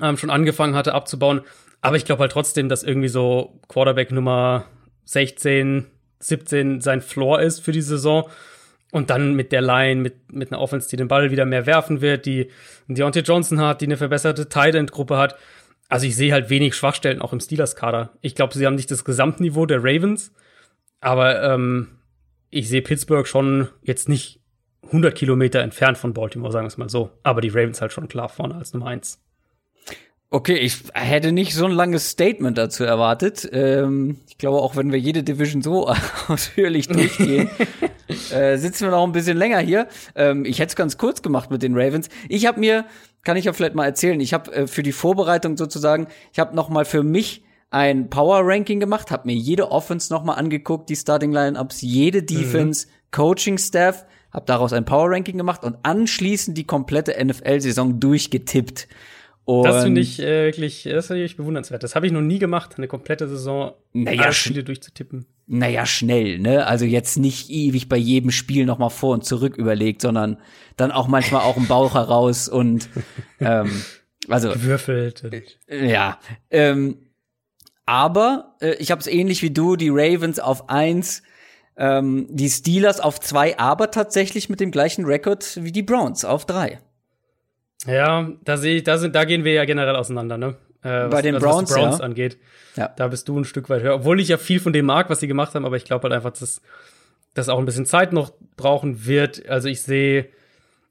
ähm, 0.02 0.18
schon 0.18 0.30
angefangen 0.30 0.76
hatte 0.76 0.94
abzubauen. 0.94 1.42
Aber 1.82 1.96
ich 1.96 2.06
glaube 2.06 2.22
halt 2.22 2.32
trotzdem, 2.32 2.70
dass 2.70 2.84
irgendwie 2.84 3.08
so 3.08 3.60
Quarterback 3.68 4.12
Nummer 4.12 4.66
16, 5.06 5.86
17 6.20 6.82
sein 6.82 7.02
Floor 7.02 7.40
ist 7.40 7.60
für 7.60 7.72
die 7.72 7.82
Saison. 7.82 8.30
Und 8.92 9.10
dann 9.10 9.36
mit 9.36 9.52
der 9.52 9.62
Line, 9.62 10.02
mit, 10.02 10.32
mit 10.32 10.52
einer 10.52 10.62
Offense, 10.62 10.90
die 10.90 10.96
den 10.96 11.10
Ball 11.10 11.30
wieder 11.30 11.46
mehr 11.46 11.66
werfen 11.66 12.02
wird, 12.02 12.26
die 12.26 12.50
Deontay 12.88 13.20
Johnson 13.20 13.60
hat, 13.60 13.82
die 13.82 13.86
eine 13.86 13.98
verbesserte 13.98 14.48
Tight 14.48 14.76
End 14.76 14.92
Gruppe 14.92 15.18
hat. 15.18 15.36
Also 15.90 16.06
ich 16.08 16.16
sehe 16.16 16.34
halt 16.34 16.50
wenig 16.50 16.74
Schwachstellen 16.76 17.22
auch 17.22 17.34
im 17.34 17.40
Steelers-Kader. 17.40 18.12
Ich 18.22 18.36
glaube, 18.36 18.54
sie 18.54 18.66
haben 18.66 18.76
nicht 18.76 18.92
das 18.92 19.06
Gesamtniveau 19.06 19.66
der 19.66 19.84
Ravens, 19.84 20.34
aber 21.02 21.44
ähm, 21.44 21.88
ich 22.50 22.70
sehe 22.70 22.82
Pittsburgh 22.82 23.28
schon 23.28 23.68
jetzt 23.84 24.10
nicht 24.10 24.37
100 24.88 25.16
Kilometer 25.16 25.62
entfernt 25.62 25.98
von 25.98 26.14
Baltimore, 26.14 26.52
sagen 26.52 26.66
wir 26.66 26.70
es 26.70 26.78
mal 26.78 26.90
so. 26.90 27.12
Aber 27.24 27.42
die 27.42 27.50
Ravens 27.50 27.82
halt 27.82 27.94
schon 27.94 28.08
klar 28.08 28.30
vorne 28.30 28.56
als 28.56 28.74
Nummer 28.74 28.88
eins. 28.88 29.20
Okay, 30.30 30.58
ich 30.58 30.84
hätte 30.94 31.32
nicht 31.32 31.54
so 31.54 31.66
ein 31.66 31.72
langes 31.72 32.10
Statement 32.10 32.58
dazu 32.58 32.84
erwartet. 32.84 33.48
Ähm, 33.54 34.18
ich 34.28 34.38
glaube, 34.38 34.58
auch 34.58 34.76
wenn 34.76 34.92
wir 34.92 35.00
jede 35.00 35.24
Division 35.24 35.62
so 35.62 35.88
ausführlich 36.28 36.90
durchgehen, 36.90 37.50
äh, 38.32 38.58
sitzen 38.58 38.86
wir 38.86 38.92
noch 38.92 39.06
ein 39.06 39.14
bisschen 39.14 39.38
länger 39.38 39.60
hier. 39.60 39.88
Ähm, 40.16 40.44
ich 40.44 40.60
hätte 40.60 40.72
es 40.72 40.76
ganz 40.76 40.98
kurz 40.98 41.22
gemacht 41.22 41.50
mit 41.50 41.64
den 41.64 41.78
Ravens. 41.78 42.10
Ich 42.28 42.46
habe 42.46 42.60
mir, 42.60 42.86
kann 43.24 43.38
ich 43.38 43.46
ja 43.46 43.54
vielleicht 43.54 43.76
mal 43.76 43.86
erzählen, 43.86 44.20
ich 44.20 44.34
habe 44.34 44.52
äh, 44.54 44.68
für 44.68 44.84
die 44.84 44.92
Vorbereitung 44.92 45.56
sozusagen, 45.56 46.08
ich 46.34 46.40
habe 46.40 46.54
noch 46.54 46.68
mal 46.68 46.84
für 46.84 47.04
mich 47.04 47.46
ein 47.70 48.10
Power 48.10 48.42
Ranking 48.44 48.82
gemacht, 48.82 49.12
habe 49.12 49.28
mir 49.28 49.36
jede 49.36 49.72
Offense 49.72 50.12
noch 50.12 50.24
mal 50.24 50.34
angeguckt, 50.34 50.90
die 50.90 50.96
Starting 50.98 51.32
Lineups, 51.32 51.82
jede 51.82 52.22
mhm. 52.22 52.26
Defense, 52.26 52.88
mhm. 52.88 52.92
Coaching 53.12 53.58
Staff, 53.58 54.06
habe 54.32 54.46
daraus 54.46 54.74
ein 54.74 54.86
Power 54.86 55.10
Ranking 55.10 55.38
gemacht 55.38 55.64
und 55.64 55.78
anschließend 55.84 56.58
die 56.58 56.66
komplette 56.66 57.14
NFL-Saison 57.24 58.00
durchgetippt. 58.00 58.88
Und 59.46 59.64
das 59.64 59.84
finde 59.86 60.02
ich 60.02 60.20
äh, 60.20 60.46
wirklich, 60.46 60.84
das 60.84 61.08
finde 61.08 61.24
ich 61.24 61.38
bewundernswert. 61.38 61.82
Das 61.82 61.96
habe 61.96 62.06
ich 62.06 62.12
noch 62.12 62.22
nie 62.22 62.38
gemacht, 62.38 62.74
eine 62.78 62.90
komplette 62.90 63.30
Saison 63.30 63.72
naja, 63.94 64.34
Spiele 64.34 64.64
durchzutippen. 64.64 65.26
Naja, 65.46 65.86
schnell, 65.86 66.40
ne? 66.40 66.68
Also 66.68 66.84
jetzt 66.84 67.16
nicht 67.16 67.50
ewig 67.50 67.88
bei 67.88 67.96
jedem 67.96 68.32
Spiel 68.32 68.66
noch 68.66 68.78
mal 68.78 68.90
vor 68.90 69.14
und 69.14 69.24
zurück 69.24 69.56
überlegt, 69.56 70.02
sondern 70.02 70.38
dann 70.76 70.92
auch 70.92 71.08
manchmal 71.08 71.44
auch 71.44 71.56
im 71.56 71.68
Bauch 71.68 71.94
heraus 71.94 72.50
und 72.50 72.90
ähm, 73.40 73.72
also 74.28 74.50
gewürfelt. 74.52 75.24
Äh, 75.68 75.90
ja, 75.90 76.20
ähm, 76.52 76.98
aber 77.86 78.58
äh, 78.60 78.76
ich 78.80 78.92
habe 78.92 79.00
es 79.00 79.08
ähnlich 79.08 79.42
wie 79.42 79.52
du, 79.52 79.78
die 79.78 79.90
Ravens 79.90 80.42
auf 80.42 80.70
eins, 80.70 81.24
ähm, 81.78 82.28
die 82.30 82.50
Steelers 82.50 83.00
auf 83.00 83.20
zwei, 83.20 83.58
aber 83.60 83.92
tatsächlich 83.92 84.50
mit 84.50 84.60
dem 84.60 84.72
gleichen 84.72 85.06
Rekord 85.06 85.60
wie 85.62 85.72
die 85.72 85.84
Browns 85.84 86.26
auf 86.26 86.46
drei. 86.46 86.80
Ja, 87.86 88.32
da 88.44 88.58
sehe 88.58 88.78
ich, 88.78 88.84
da 88.84 88.98
sind, 88.98 89.16
da 89.16 89.24
gehen 89.24 89.44
wir 89.44 89.54
ja 89.54 89.66
generell 89.66 89.96
auseinander, 89.96 90.38
ne? 90.38 90.56
Äh, 90.84 91.08
Bei 91.08 91.22
den 91.22 91.36
also, 91.36 91.48
Browns, 91.48 91.74
Browns 91.74 92.00
ja. 92.00 92.04
angeht. 92.04 92.38
Ja. 92.76 92.90
Da 92.96 93.08
bist 93.08 93.28
du 93.28 93.40
ein 93.40 93.46
Stück 93.46 93.70
weit 93.70 93.84
höher. 93.84 93.96
Obwohl 93.96 94.20
ich 94.20 94.28
ja 94.28 94.38
viel 94.38 94.60
von 94.60 94.74
dem 94.74 94.86
mag, 94.86 95.10
was 95.10 95.20
sie 95.20 95.28
gemacht 95.28 95.56
haben, 95.56 95.66
aber 95.66 95.76
ich 95.76 95.86
glaube 95.86 96.04
halt 96.04 96.14
einfach, 96.14 96.32
dass 96.32 96.62
das 97.34 97.50
auch 97.50 97.60
ein 97.60 97.66
bisschen 97.66 97.86
Zeit 97.86 98.14
noch 98.14 98.32
brauchen 98.56 99.06
wird. 99.06 99.48
Also 99.48 99.68
ich 99.68 99.82
sehe, 99.82 100.30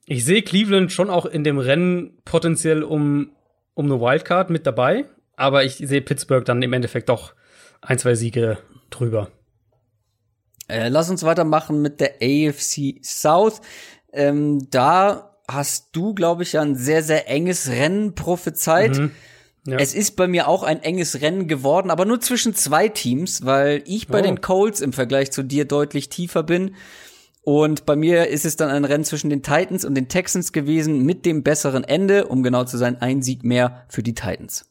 ich 0.06 0.24
sehe 0.24 0.42
Cleveland 0.42 0.92
schon 0.92 1.10
auch 1.10 1.26
in 1.26 1.44
dem 1.44 1.58
Rennen 1.58 2.18
potenziell 2.24 2.82
um, 2.82 3.30
um 3.74 3.86
eine 3.86 4.00
Wildcard 4.00 4.50
mit 4.50 4.66
dabei. 4.66 5.04
Aber 5.36 5.64
ich 5.64 5.76
sehe 5.76 6.00
Pittsburgh 6.00 6.44
dann 6.44 6.62
im 6.62 6.72
Endeffekt 6.72 7.08
doch 7.08 7.34
ein, 7.80 7.98
zwei 7.98 8.14
Siege 8.14 8.58
drüber. 8.90 9.28
Äh, 10.68 10.88
lass 10.88 11.10
uns 11.10 11.22
weitermachen 11.22 11.80
mit 11.80 12.00
der 12.00 12.16
AFC 12.22 13.02
South. 13.02 13.60
Ähm, 14.12 14.68
da 14.70 15.36
hast 15.48 15.90
du, 15.92 16.14
glaube 16.14 16.42
ich, 16.42 16.54
ja 16.54 16.62
ein 16.62 16.74
sehr, 16.74 17.02
sehr 17.02 17.28
enges 17.28 17.68
Rennen 17.68 18.14
prophezeit. 18.14 18.98
Mhm. 18.98 19.12
Ja. 19.66 19.78
Es 19.78 19.94
ist 19.94 20.16
bei 20.16 20.28
mir 20.28 20.46
auch 20.46 20.62
ein 20.62 20.82
enges 20.82 21.20
Rennen 21.20 21.48
geworden, 21.48 21.90
aber 21.90 22.04
nur 22.04 22.20
zwischen 22.20 22.54
zwei 22.54 22.88
Teams, 22.88 23.44
weil 23.44 23.82
ich 23.86 24.06
bei 24.06 24.20
oh. 24.20 24.22
den 24.22 24.40
Colts 24.40 24.80
im 24.80 24.92
Vergleich 24.92 25.32
zu 25.32 25.42
dir 25.42 25.64
deutlich 25.64 26.08
tiefer 26.08 26.44
bin. 26.44 26.76
Und 27.42 27.86
bei 27.86 27.94
mir 27.94 28.28
ist 28.28 28.44
es 28.44 28.56
dann 28.56 28.70
ein 28.70 28.84
Rennen 28.84 29.04
zwischen 29.04 29.30
den 29.30 29.42
Titans 29.42 29.84
und 29.84 29.94
den 29.94 30.08
Texans 30.08 30.52
gewesen 30.52 31.04
mit 31.04 31.24
dem 31.24 31.42
besseren 31.42 31.84
Ende, 31.84 32.26
um 32.26 32.42
genau 32.42 32.64
zu 32.64 32.76
sein, 32.76 33.00
ein 33.00 33.22
Sieg 33.22 33.44
mehr 33.44 33.84
für 33.88 34.02
die 34.02 34.14
Titans. 34.14 34.66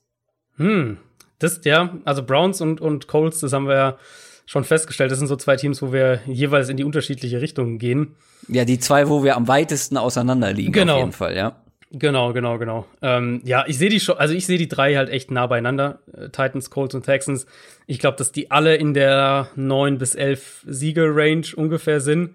Hm, 0.58 0.98
das, 1.40 1.62
ja, 1.64 1.98
also 2.06 2.24
Browns 2.24 2.62
und, 2.62 2.82
und 2.82 3.08
Colts, 3.08 3.40
das 3.40 3.54
haben 3.54 3.68
wir 3.68 3.76
ja 3.76 3.98
schon 4.46 4.64
festgestellt. 4.64 5.12
Das 5.12 5.20
sind 5.20 5.28
so 5.28 5.36
zwei 5.36 5.56
Teams, 5.56 5.82
wo 5.82 5.92
wir 5.92 6.22
jeweils 6.28 6.70
in 6.70 6.78
die 6.78 6.84
unterschiedliche 6.84 7.42
Richtungen 7.42 7.80
gehen. 7.80 8.16
Ja, 8.48 8.66
die 8.66 8.80
zwei, 8.80 9.10
wo 9.10 9.24
wir 9.24 9.36
am 9.36 9.48
weitesten 9.48 9.98
auseinander 9.98 10.54
liegen, 10.54 10.72
genau. 10.72 10.94
auf 10.94 11.00
jeden 11.00 11.12
Fall, 11.12 11.36
ja. 11.36 11.56
Genau, 11.92 12.34
genau, 12.34 12.58
genau. 12.58 12.86
Ähm, 13.02 13.42
ja, 13.46 13.64
ich 13.68 13.78
sehe 13.78 13.90
die 13.90 14.00
schon, 14.00 14.18
also 14.18 14.34
ich 14.34 14.46
sehe 14.46 14.58
die 14.58 14.68
drei 14.68 14.96
halt 14.96 15.10
echt 15.10 15.32
nah 15.32 15.48
beieinander, 15.48 16.00
äh, 16.14 16.30
Titans, 16.30 16.70
Colts 16.70 16.94
und 16.94 17.06
Texans. 17.06 17.46
Ich 17.88 18.00
glaube, 18.00 18.18
dass 18.18 18.32
die 18.32 18.52
alle 18.52 18.76
in 18.76 18.94
der 18.94 19.50
neun 19.56 19.98
bis 19.98 20.14
elf 20.14 20.64
Siege-Range 20.68 21.46
ungefähr 21.56 22.02
sind. 22.02 22.32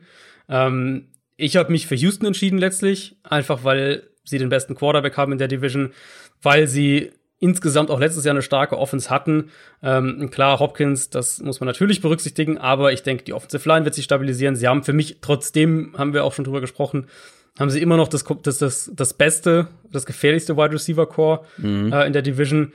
Ähm, 0.48 1.08
ich 1.36 1.56
habe 1.56 1.72
mich 1.72 1.86
für 1.86 1.94
Houston 1.94 2.26
entschieden 2.26 2.58
letztlich, 2.58 3.16
einfach 3.22 3.64
weil 3.64 4.04
sie 4.24 4.38
den 4.38 4.48
besten 4.48 4.74
Quarterback 4.74 5.16
haben 5.16 5.32
in 5.32 5.38
der 5.38 5.48
Division, 5.48 5.92
weil 6.42 6.66
sie 6.66 7.10
insgesamt 7.40 7.90
auch 7.90 7.98
letztes 7.98 8.24
Jahr 8.24 8.34
eine 8.34 8.42
starke 8.42 8.78
Offense 8.78 9.10
hatten. 9.10 9.50
Ähm, 9.82 10.30
klar, 10.30 10.60
Hopkins, 10.60 11.10
das 11.10 11.40
muss 11.40 11.58
man 11.58 11.66
natürlich 11.66 12.00
berücksichtigen, 12.00 12.58
aber 12.58 12.92
ich 12.92 13.02
denke, 13.02 13.24
die 13.24 13.32
Offensive 13.32 13.66
Line 13.68 13.84
wird 13.84 13.94
sich 13.94 14.04
stabilisieren. 14.04 14.54
Sie 14.54 14.68
haben 14.68 14.84
für 14.84 14.92
mich, 14.92 15.18
trotzdem 15.22 15.94
haben 15.96 16.12
wir 16.12 16.24
auch 16.24 16.34
schon 16.34 16.44
drüber 16.44 16.60
gesprochen, 16.60 17.06
haben 17.58 17.70
sie 17.70 17.80
immer 17.80 17.96
noch 17.96 18.08
das, 18.08 18.24
das, 18.42 18.58
das, 18.58 18.90
das 18.94 19.14
beste, 19.14 19.68
das 19.90 20.06
gefährlichste 20.06 20.56
Wide 20.56 20.72
Receiver 20.72 21.06
Core 21.06 21.44
mhm. 21.56 21.92
äh, 21.92 22.06
in 22.06 22.12
der 22.12 22.22
Division. 22.22 22.72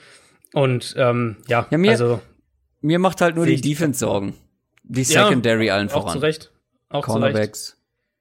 Und 0.53 0.95
ähm, 0.97 1.37
ja, 1.47 1.67
ja 1.69 1.77
mir, 1.77 1.91
also 1.91 2.21
mir 2.81 2.99
macht 2.99 3.21
halt 3.21 3.35
nur 3.35 3.45
die 3.45 3.61
Defense 3.61 3.99
Sorgen. 3.99 4.35
Die 4.83 5.03
Secondary 5.03 5.67
ja, 5.67 5.75
allen 5.75 5.89
voran. 5.89 6.09
Auch 6.09 6.13
zu 6.13 6.19
Recht. 6.19 6.51
Auch 6.89 7.03
Cornerbacks. 7.03 7.77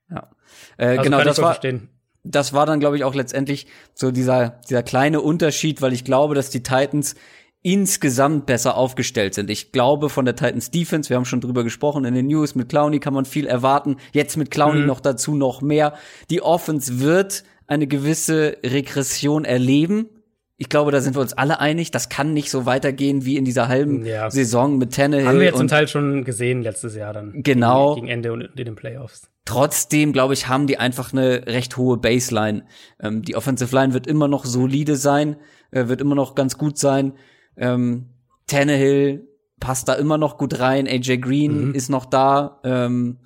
Zu 0.09 0.15
Recht. 0.15 0.25
Ja. 0.25 0.31
Äh, 0.77 0.89
also 0.91 1.03
genau, 1.03 1.25
das 1.25 1.39
war, 1.39 1.53
verstehen 1.53 1.89
das 2.25 2.53
war 2.53 2.67
dann, 2.67 2.81
glaube 2.81 2.97
ich, 2.97 3.05
auch 3.05 3.15
letztendlich 3.15 3.67
so 3.95 4.11
dieser, 4.11 4.61
dieser 4.69 4.83
kleine 4.83 5.21
Unterschied, 5.21 5.83
weil 5.83 5.93
ich 5.93 6.05
glaube, 6.05 6.35
dass 6.35 6.51
die 6.51 6.63
Titans 6.63 7.15
insgesamt 7.63 8.45
besser 8.47 8.77
aufgestellt 8.77 9.35
sind. 9.35 9.49
Ich 9.49 9.73
glaube 9.73 10.11
von 10.11 10.25
der 10.25 10.37
Titans 10.37 10.71
Defense, 10.71 11.09
wir 11.09 11.17
haben 11.17 11.25
schon 11.25 11.41
drüber 11.41 11.65
gesprochen 11.65 12.05
in 12.05 12.15
den 12.15 12.27
News, 12.27 12.55
mit 12.55 12.69
Clowney 12.69 13.01
kann 13.01 13.15
man 13.15 13.25
viel 13.25 13.47
erwarten. 13.47 13.97
Jetzt 14.13 14.37
mit 14.37 14.51
Clowney 14.51 14.81
mhm. 14.81 14.87
noch 14.87 15.01
dazu 15.01 15.35
noch 15.35 15.63
mehr. 15.63 15.95
Die 16.29 16.43
Offense 16.43 17.01
wird 17.01 17.45
eine 17.67 17.87
gewisse 17.87 18.59
Regression 18.65 19.45
erleben. 19.47 20.09
Ich 20.57 20.69
glaube, 20.69 20.93
da 20.93 21.01
sind 21.01 21.17
wir 21.17 21.23
uns 21.23 21.33
alle 21.33 21.59
einig. 21.59 21.91
Das 21.91 22.11
kann 22.11 22.33
nicht 22.33 22.51
so 22.51 22.67
weitergehen 22.67 23.25
wie 23.25 23.37
in 23.37 23.45
dieser 23.45 23.69
halben 23.69 24.05
ja. 24.05 24.31
Saison 24.31 24.77
mit 24.79 24.95
Tannehill. 24.95 25.27
Haben 25.27 25.39
wir 25.39 25.47
jetzt 25.47 25.59
zum 25.59 25.69
Teil 25.69 25.89
schon 25.89 26.25
gesehen 26.25 26.63
letztes 26.63 26.95
Jahr 26.95 27.13
dann. 27.13 27.43
Genau. 27.43 27.95
Gegen, 27.95 28.07
gegen 28.07 28.13
Ende 28.13 28.33
und 28.33 28.43
in 28.43 28.65
den 28.65 28.77
Playoffs. 28.77 29.31
Trotzdem, 29.45 30.13
glaube 30.13 30.35
ich, 30.35 30.49
haben 30.49 30.67
die 30.67 30.79
einfach 30.79 31.13
eine 31.13 31.47
recht 31.47 31.77
hohe 31.77 31.99
Baseline. 31.99 32.65
Ähm, 33.01 33.23
die 33.23 33.37
Offensive 33.37 33.75
Line 33.75 33.93
wird 33.93 34.07
immer 34.07 34.27
noch 34.27 34.47
solide 34.47 34.97
sein, 34.97 35.37
äh, 35.71 35.89
wird 35.89 36.01
immer 36.01 36.15
noch 36.15 36.35
ganz 36.35 36.57
gut 36.57 36.79
sein. 36.79 37.13
Ähm, 37.57 38.09
Tannehill 38.47 39.29
passt 39.61 39.89
da 39.89 39.95
immer 39.95 40.19
noch 40.19 40.39
gut 40.39 40.59
rein. 40.61 40.87
AJ 40.87 41.19
Green 41.19 41.69
mhm. 41.69 41.75
ist 41.75 41.91
noch 41.91 42.07
da. 42.07 42.61
Ähm, 42.65 43.19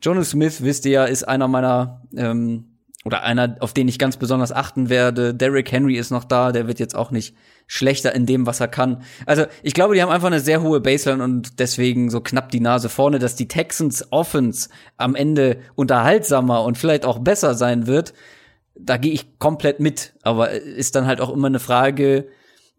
Jonas 0.00 0.30
Smith, 0.30 0.62
wisst 0.62 0.86
ihr 0.86 0.92
ja, 0.92 1.04
ist 1.04 1.24
einer 1.24 1.48
meiner 1.48 2.02
ähm, 2.16 2.67
oder 3.04 3.22
einer, 3.22 3.56
auf 3.60 3.72
den 3.72 3.88
ich 3.88 3.98
ganz 3.98 4.16
besonders 4.16 4.52
achten 4.52 4.88
werde. 4.88 5.34
Derrick 5.34 5.70
Henry 5.70 5.96
ist 5.96 6.10
noch 6.10 6.24
da, 6.24 6.52
der 6.52 6.66
wird 6.66 6.80
jetzt 6.80 6.96
auch 6.96 7.10
nicht 7.10 7.34
schlechter 7.66 8.14
in 8.14 8.26
dem, 8.26 8.46
was 8.46 8.60
er 8.60 8.68
kann. 8.68 9.02
Also 9.26 9.44
ich 9.62 9.74
glaube, 9.74 9.94
die 9.94 10.02
haben 10.02 10.10
einfach 10.10 10.26
eine 10.26 10.40
sehr 10.40 10.62
hohe 10.62 10.80
Baseline 10.80 11.22
und 11.22 11.58
deswegen 11.60 12.10
so 12.10 12.20
knapp 12.20 12.50
die 12.50 12.60
Nase 12.60 12.88
vorne, 12.88 13.18
dass 13.18 13.36
die 13.36 13.46
Texans 13.46 14.10
Offense 14.10 14.68
am 14.96 15.14
Ende 15.14 15.58
unterhaltsamer 15.74 16.64
und 16.64 16.76
vielleicht 16.76 17.04
auch 17.04 17.18
besser 17.18 17.54
sein 17.54 17.86
wird. 17.86 18.14
Da 18.74 18.96
gehe 18.96 19.12
ich 19.12 19.38
komplett 19.38 19.80
mit, 19.80 20.14
aber 20.22 20.50
ist 20.50 20.94
dann 20.94 21.06
halt 21.06 21.20
auch 21.20 21.32
immer 21.32 21.48
eine 21.48 21.60
Frage, 21.60 22.28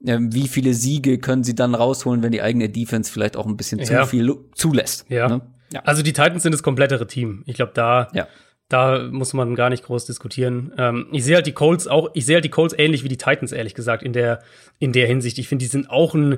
ähm, 0.06 0.34
wie 0.34 0.48
viele 0.48 0.74
Siege 0.74 1.20
können 1.20 1.44
sie 1.44 1.56
dann 1.56 1.76
rausholen, 1.76 2.24
wenn 2.24 2.32
die 2.32 2.42
eigene 2.42 2.70
Defense 2.70 3.12
vielleicht 3.12 3.38
auch 3.38 3.46
ein 3.46 3.58
bisschen 3.58 3.84
zu 3.84 4.06
viel 4.06 4.36
zulässt. 4.54 5.06
Ja. 5.10 5.28
Ne? 5.28 5.42
ja. 5.72 5.82
Also 5.84 6.04
die 6.04 6.14
Titans 6.14 6.44
sind 6.44 6.54
das 6.54 6.64
komplettere 6.64 7.06
Team. 7.06 7.44
Ich 7.46 7.56
glaube, 7.56 7.74
da 7.76 8.08
ja. 8.14 8.28
Da 8.70 9.10
muss 9.12 9.34
man 9.34 9.56
gar 9.56 9.72
nicht 9.72 9.84
groß 9.84 10.06
diskutieren. 10.06 10.72
Ähm, 10.78 11.08
ich 11.12 11.24
sehe 11.24 11.36
halt 11.36 11.48
die 11.48 11.54
Colts 11.54 11.88
auch, 11.88 12.12
ich 12.14 12.26
sehe 12.26 12.36
halt 12.36 12.46
die 12.46 12.50
Colts 12.50 12.76
ähnlich 12.78 13.04
wie 13.04 13.08
die 13.10 13.18
Titans, 13.18 13.52
ehrlich 13.52 13.74
gesagt, 13.74 14.04
in 14.04 14.14
der, 14.14 14.44
in 14.78 14.94
der 14.94 15.08
Hinsicht. 15.08 15.40
Ich 15.40 15.48
finde, 15.48 15.66
die 15.66 15.70
sind 15.70 15.90
auch 15.90 16.14
ein, 16.14 16.38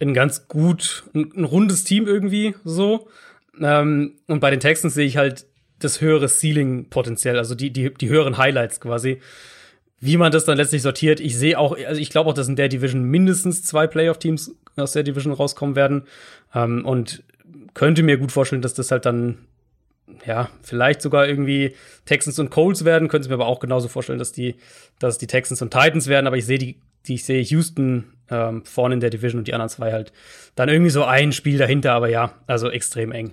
ein 0.00 0.14
ganz 0.14 0.46
gut, 0.46 1.04
ein, 1.14 1.32
ein 1.36 1.44
rundes 1.44 1.82
Team 1.82 2.06
irgendwie 2.06 2.54
so. 2.64 3.08
Ähm, 3.60 4.14
und 4.28 4.38
bei 4.40 4.50
den 4.50 4.60
Texans 4.60 4.94
sehe 4.94 5.06
ich 5.06 5.16
halt 5.16 5.46
das 5.80 6.00
höhere 6.00 6.28
Ceiling-Potenzial, 6.28 7.38
also 7.38 7.56
die, 7.56 7.72
die, 7.72 7.92
die 7.92 8.08
höheren 8.08 8.38
Highlights 8.38 8.80
quasi. 8.80 9.20
Wie 9.98 10.16
man 10.16 10.30
das 10.30 10.44
dann 10.44 10.56
letztlich 10.56 10.82
sortiert, 10.82 11.18
ich 11.18 11.36
sehe 11.36 11.58
auch, 11.58 11.76
also 11.76 12.00
ich 12.00 12.10
glaube 12.10 12.30
auch, 12.30 12.34
dass 12.34 12.48
in 12.48 12.56
der 12.56 12.68
Division 12.68 13.02
mindestens 13.02 13.64
zwei 13.64 13.88
Playoff-Teams 13.88 14.54
aus 14.76 14.92
der 14.92 15.02
Division 15.02 15.32
rauskommen 15.32 15.74
werden. 15.74 16.04
Ähm, 16.54 16.84
und 16.84 17.24
könnte 17.74 18.04
mir 18.04 18.16
gut 18.16 18.30
vorstellen, 18.30 18.62
dass 18.62 18.74
das 18.74 18.92
halt 18.92 19.06
dann 19.06 19.38
ja, 20.26 20.50
vielleicht 20.62 21.02
sogar 21.02 21.26
irgendwie 21.26 21.74
Texans 22.04 22.38
und 22.38 22.50
Colts 22.50 22.84
werden. 22.84 23.08
Könnte 23.08 23.26
ich 23.26 23.30
mir 23.30 23.34
aber 23.34 23.46
auch 23.46 23.60
genauso 23.60 23.88
vorstellen, 23.88 24.18
dass 24.18 24.32
die, 24.32 24.56
dass 24.98 25.18
die 25.18 25.26
Texans 25.26 25.62
und 25.62 25.70
Titans 25.70 26.08
werden. 26.08 26.26
Aber 26.26 26.36
ich 26.36 26.46
sehe 26.46 26.58
die, 26.58 26.80
die 27.06 27.14
ich 27.14 27.24
sehe 27.24 27.42
Houston 27.42 28.12
ähm, 28.30 28.64
vorne 28.64 28.94
in 28.94 29.00
der 29.00 29.10
Division 29.10 29.40
und 29.40 29.48
die 29.48 29.54
anderen 29.54 29.70
zwei 29.70 29.92
halt 29.92 30.12
dann 30.54 30.68
irgendwie 30.68 30.90
so 30.90 31.04
ein 31.04 31.32
Spiel 31.32 31.58
dahinter. 31.58 31.92
Aber 31.92 32.08
ja, 32.08 32.34
also 32.46 32.70
extrem 32.70 33.12
eng. 33.12 33.32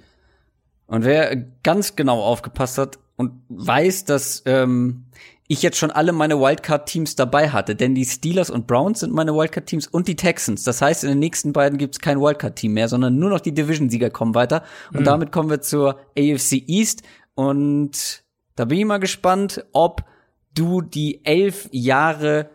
Und 0.88 1.06
wer 1.06 1.36
ganz 1.64 1.96
genau 1.96 2.22
aufgepasst 2.22 2.78
hat 2.78 3.00
und 3.16 3.34
weiß, 3.50 4.06
dass 4.06 4.44
ähm, 4.46 5.06
ich 5.52 5.64
jetzt 5.64 5.78
schon 5.78 5.92
alle 5.92 6.14
meine 6.14 6.40
Wildcard-Teams 6.40 7.18
dabei 7.18 7.50
hatte, 7.50 7.76
denn 7.76 7.94
die 7.94 8.06
Steelers 8.06 8.50
und 8.50 8.68
Browns 8.68 9.02
sind 9.02 9.12
meine 9.12 9.34
Wildcard-Teams 9.36 9.86
und 9.88 10.08
die 10.08 10.16
Texans. 10.16 10.64
Das 10.64 10.82
heißt, 10.82 11.04
in 11.04 11.10
den 11.10 11.20
nächsten 11.20 11.52
beiden 11.52 11.78
gibt's 11.78 12.00
kein 12.00 12.22
Wildcard-Team 12.22 12.72
mehr, 12.72 12.88
sondern 12.88 13.20
nur 13.20 13.30
noch 13.30 13.42
die 13.42 13.54
Division-Sieger 13.54 14.12
kommen 14.12 14.34
weiter. 14.34 14.64
Und 14.94 15.02
mhm. 15.02 15.06
damit 15.06 15.34
kommen 15.34 15.50
wir 15.50 15.60
zur 15.60 16.00
AFC 16.18 16.64
East. 16.68 17.04
Und 17.36 18.24
da 18.56 18.64
bin 18.64 18.80
ich 18.80 18.86
mal 18.86 19.00
gespannt, 19.00 19.66
ob 19.74 20.06
du 20.54 20.80
die 20.80 21.26
elf 21.26 21.68
Jahre 21.74 22.50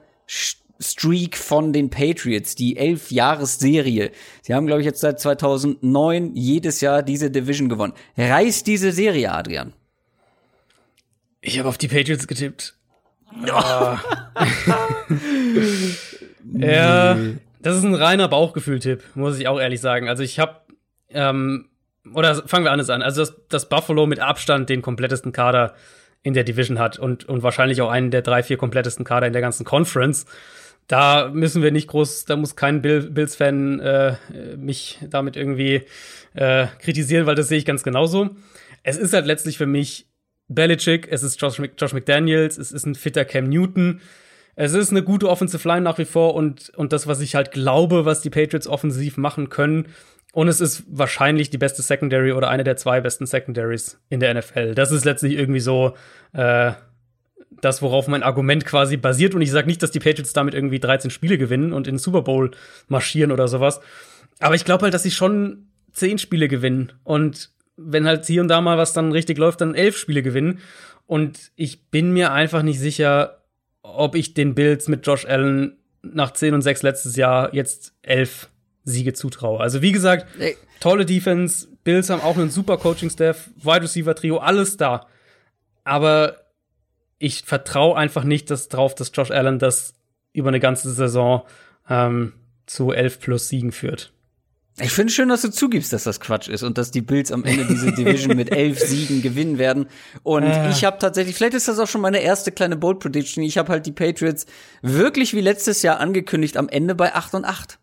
Streak 0.81 1.37
von 1.37 1.75
den 1.75 1.91
Patriots, 1.91 2.55
die 2.55 2.79
elf 2.79 3.11
Jahres-Serie. 3.11 4.11
Sie 4.41 4.55
haben, 4.55 4.67
glaube 4.67 4.81
ich, 4.81 4.87
jetzt 4.87 5.03
seit 5.03 5.21
2009 5.21 6.35
jedes 6.35 6.81
Jahr 6.81 7.03
diese 7.03 7.31
Division 7.31 7.69
gewonnen. 7.69 7.93
Reißt 8.17 8.67
diese 8.67 8.91
Serie, 8.93 9.33
Adrian? 9.33 9.75
Ich 11.43 11.59
habe 11.59 11.69
auf 11.69 11.77
die 11.77 11.89
Patriots 11.89 12.27
getippt. 12.27 12.76
Ja, 13.45 14.01
das 17.61 17.77
ist 17.77 17.85
ein 17.85 17.95
reiner 17.95 18.29
Bauchgefühl-Tipp, 18.29 19.03
muss 19.15 19.39
ich 19.39 19.49
auch 19.49 19.61
ehrlich 19.61 19.81
sagen. 19.81 20.09
Also 20.09 20.23
ich 20.23 20.39
habe, 20.39 20.61
ähm, 21.11 21.69
oder 22.15 22.35
fangen 22.47 22.65
wir 22.65 22.73
anders 22.73 22.91
an. 22.91 23.03
Also 23.03 23.23
dass, 23.23 23.35
dass 23.49 23.69
Buffalo 23.69 24.07
mit 24.07 24.21
Abstand 24.21 24.69
den 24.69 24.83
komplettesten 24.83 25.33
Kader 25.33 25.75
in 26.23 26.35
der 26.35 26.45
Division 26.45 26.79
hat 26.79 26.99
und, 26.99 27.29
und 27.29 27.43
wahrscheinlich 27.43 27.81
auch 27.83 27.91
einen 27.91 28.11
der 28.11 28.23
drei, 28.23 28.43
vier 28.43 28.57
komplettesten 28.57 29.05
Kader 29.05 29.27
in 29.27 29.33
der 29.33 29.43
ganzen 29.43 29.65
Conference. 29.65 30.27
Da 30.89 31.31
müssen 31.33 31.63
wir 31.63 31.73
nicht 31.73 31.89
groß, 31.89 32.27
da 32.27 32.37
muss 32.37 32.55
kein 32.55 32.81
Bill, 32.81 33.11
Bills-Fan 33.11 33.81
äh, 33.81 34.17
mich 34.57 34.99
damit 35.09 35.37
irgendwie 35.37 35.83
äh, 36.35 36.67
kritisieren, 36.81 37.27
weil 37.27 37.35
das 37.35 37.49
sehe 37.49 37.59
ich 37.59 37.65
ganz 37.65 37.83
genauso. 37.83 38.31
Es 38.83 38.97
ist 38.97 39.13
halt 39.13 39.27
letztlich 39.27 39.59
für 39.59 39.67
mich 39.67 40.07
Belichick, 40.49 41.09
es 41.11 41.23
ist 41.23 41.41
Josh, 41.41 41.61
Josh 41.79 41.93
McDaniels, 41.93 42.59
es 42.59 42.73
ist 42.73 42.87
ein 42.87 42.95
fitter 42.95 43.25
Cam 43.25 43.49
Newton. 43.49 44.01
Es 44.59 44.73
ist 44.73 44.91
eine 44.91 45.03
gute 45.03 45.29
Offensive 45.29 45.69
Line 45.69 45.83
nach 45.83 45.99
wie 45.99 46.07
vor 46.07 46.35
und, 46.35 46.71
und 46.77 46.93
das, 46.95 47.07
was 47.07 47.21
ich 47.21 47.35
halt 47.35 47.51
glaube, 47.51 48.07
was 48.07 48.23
die 48.23 48.31
Patriots 48.31 48.67
offensiv 48.67 49.19
machen 49.19 49.51
können. 49.51 49.89
Und 50.33 50.49
es 50.49 50.61
ist 50.61 50.85
wahrscheinlich 50.89 51.51
die 51.51 51.59
beste 51.59 51.83
Secondary 51.83 52.33
oder 52.33 52.49
eine 52.49 52.65
der 52.65 52.77
zwei 52.77 53.01
besten 53.01 53.27
Secondaries 53.27 54.01
in 54.09 54.21
der 54.21 54.35
NFL. 54.35 54.75
Das 54.75 54.93
ist 54.93 55.05
letztlich 55.05 55.35
irgendwie 55.35 55.61
so 55.61 55.95
äh, 56.33 56.73
das, 57.61 57.83
worauf 57.83 58.09
mein 58.09 58.23
Argument 58.23 58.65
quasi 58.65 58.97
basiert. 58.97 59.35
Und 59.35 59.43
ich 59.43 59.51
sage 59.51 59.67
nicht, 59.67 59.83
dass 59.83 59.91
die 59.91 60.01
Patriots 60.01 60.33
damit 60.33 60.55
irgendwie 60.55 60.81
13 60.81 61.11
Spiele 61.11 61.39
gewinnen 61.39 61.73
und 61.73 61.87
in 61.87 61.95
den 61.95 61.99
Super 61.99 62.23
Bowl 62.23 62.51
marschieren 62.89 63.33
oder 63.33 63.49
sowas. 63.49 63.81
Aber 64.39 64.55
ich 64.55 64.65
glaube 64.65 64.83
halt, 64.83 64.95
dass 64.95 65.03
sie 65.03 65.11
schon 65.11 65.69
10 65.93 66.19
Spiele 66.19 66.49
gewinnen. 66.49 66.93
Und 67.05 67.51
wenn 67.77 68.07
halt 68.07 68.27
hier 68.27 68.41
und 68.43 68.49
da 68.49 68.61
mal 68.61 68.79
was 68.79 68.93
dann 68.93 69.13
richtig 69.13 69.39
läuft, 69.39 69.61
dann 69.61 69.75
elf 69.75 69.97
Spiele 69.97 70.23
gewinnen. 70.23 70.61
Und 71.07 71.53
ich 71.57 71.91
bin 71.91 72.13
mir 72.13 72.33
einfach 72.33 72.63
nicht 72.63 72.81
sicher, 72.81 73.43
ob 73.83 74.15
ich 74.15 74.35
den 74.35 74.55
Bills 74.55 74.89
mit 74.89 75.07
Josh 75.07 75.25
Allen 75.25 75.77
nach 76.03 76.33
10 76.33 76.55
und 76.55 76.63
6 76.63 76.83
letztes 76.83 77.17
Jahr 77.17 77.55
jetzt 77.55 77.95
elf 78.03 78.49
Siege 78.85 79.13
zutraue. 79.13 79.61
Also 79.61 79.83
wie 79.83 79.93
gesagt, 79.93 80.27
Ey. 80.39 80.57
tolle 80.81 81.05
Defense, 81.05 81.69
Bills 81.85 82.11
haben 82.11 82.23
auch 82.23 82.37
einen 82.37 82.51
super 82.51 82.79
Coaching-Staff, 82.79 83.51
Wide 83.63 83.83
Receiver-Trio, 83.83 84.39
alles 84.39 84.77
da. 84.77 85.07
Aber 85.85 86.37
ich 87.19 87.43
vertraue 87.43 87.97
einfach 87.97 88.25
nicht 88.25 88.51
dass, 88.51 88.69
darauf, 88.69 88.95
dass 88.95 89.13
Josh 89.15 89.31
Allen 89.31 89.59
das 89.59 89.95
über 90.33 90.49
eine 90.49 90.61
ganze 90.61 90.91
Saison 90.93 91.43
ähm, 91.89 92.33
zu 92.67 92.93
11 92.93 93.21
plus 93.21 93.49
Siegen 93.49 93.73
führt. 93.73 94.13
Ich 94.79 94.91
finde 94.91 95.11
schön, 95.11 95.31
dass 95.31 95.41
du 95.41 95.51
zugibst, 95.51 95.95
dass 95.95 96.05
das 96.05 96.21
Quatsch 96.21 96.49
ist 96.49 96.63
und 96.63 96.77
dass 96.77 96.91
die 96.91 97.01
Bills 97.01 97.33
am 97.33 97.45
Ende 97.45 97.65
diese 97.65 97.93
Division 97.93 98.37
mit 98.37 98.53
elf 98.55 98.79
Siegen 98.79 99.23
gewinnen 99.23 99.57
werden. 99.57 99.87
Und 100.23 100.45
äh. 100.45 100.69
ich 100.69 100.85
habe 100.85 100.99
tatsächlich, 100.99 101.35
vielleicht 101.35 101.55
ist 101.55 101.67
das 101.67 101.79
auch 101.79 101.89
schon 101.89 102.03
meine 102.03 102.19
erste 102.19 102.53
kleine 102.53 102.77
Bold 102.77 102.99
Prediction. 102.99 103.43
Ich 103.43 103.57
habe 103.57 103.73
halt 103.73 103.87
die 103.87 103.93
Patriots 103.93 104.45
wirklich 104.83 105.33
wie 105.33 105.41
letztes 105.41 105.81
Jahr 105.81 105.99
angekündigt 105.99 106.59
am 106.59 106.69
Ende 106.69 106.95
bei 106.95 107.15
8 107.15 107.35
und 107.35 107.45
8. 107.47 107.79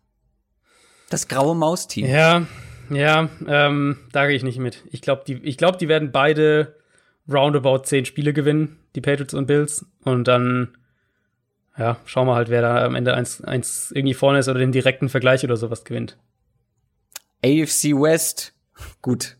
Das 1.10 1.26
graue 1.26 1.56
Maus-Team. 1.56 2.06
Ja, 2.06 2.46
ja, 2.90 3.28
ähm, 3.46 3.98
da 4.12 4.26
gehe 4.26 4.36
ich 4.36 4.44
nicht 4.44 4.58
mit. 4.58 4.84
Ich 4.90 5.00
glaube, 5.00 5.24
die, 5.26 5.34
ich 5.42 5.56
glaube, 5.56 5.78
die 5.78 5.88
werden 5.88 6.12
beide 6.12 6.76
roundabout 7.28 7.84
zehn 7.84 8.04
Spiele 8.04 8.32
gewinnen, 8.32 8.78
die 8.94 9.00
Patriots 9.00 9.34
und 9.34 9.46
Bills. 9.46 9.84
Und 10.04 10.28
dann, 10.28 10.76
ja, 11.76 11.96
schauen 12.04 12.28
wir 12.28 12.36
halt, 12.36 12.50
wer 12.50 12.62
da 12.62 12.84
am 12.84 12.94
Ende 12.94 13.14
eins, 13.14 13.42
eins 13.42 13.90
irgendwie 13.92 14.14
vorne 14.14 14.38
ist 14.38 14.48
oder 14.48 14.60
den 14.60 14.72
direkten 14.72 15.08
Vergleich 15.08 15.42
oder 15.42 15.56
sowas 15.56 15.84
gewinnt. 15.84 16.18
AFC 17.44 17.92
West, 17.92 18.54
gut. 19.02 19.36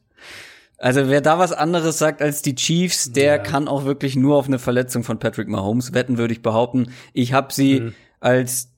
Also 0.77 1.09
wer 1.09 1.21
da 1.21 1.39
was 1.39 1.53
anderes 1.53 1.99
sagt 1.99 2.21
als 2.21 2.43
die 2.43 2.55
Chiefs, 2.55 3.13
der 3.13 3.37
ja. 3.37 3.39
kann 3.39 3.69
auch 3.69 3.85
wirklich 3.85 4.17
nur 4.17 4.37
auf 4.37 4.47
eine 4.47 4.59
Verletzung 4.59 5.03
von 5.03 5.19
Patrick 5.19 5.49
Mahomes 5.49 5.95
wetten, 5.95 6.19
würde 6.19 6.35
ich 6.35 6.43
behaupten. 6.43 6.93
Ich 7.15 7.33
habe 7.33 7.53
sie 7.55 7.81
mhm. 7.81 7.95
als 8.21 8.69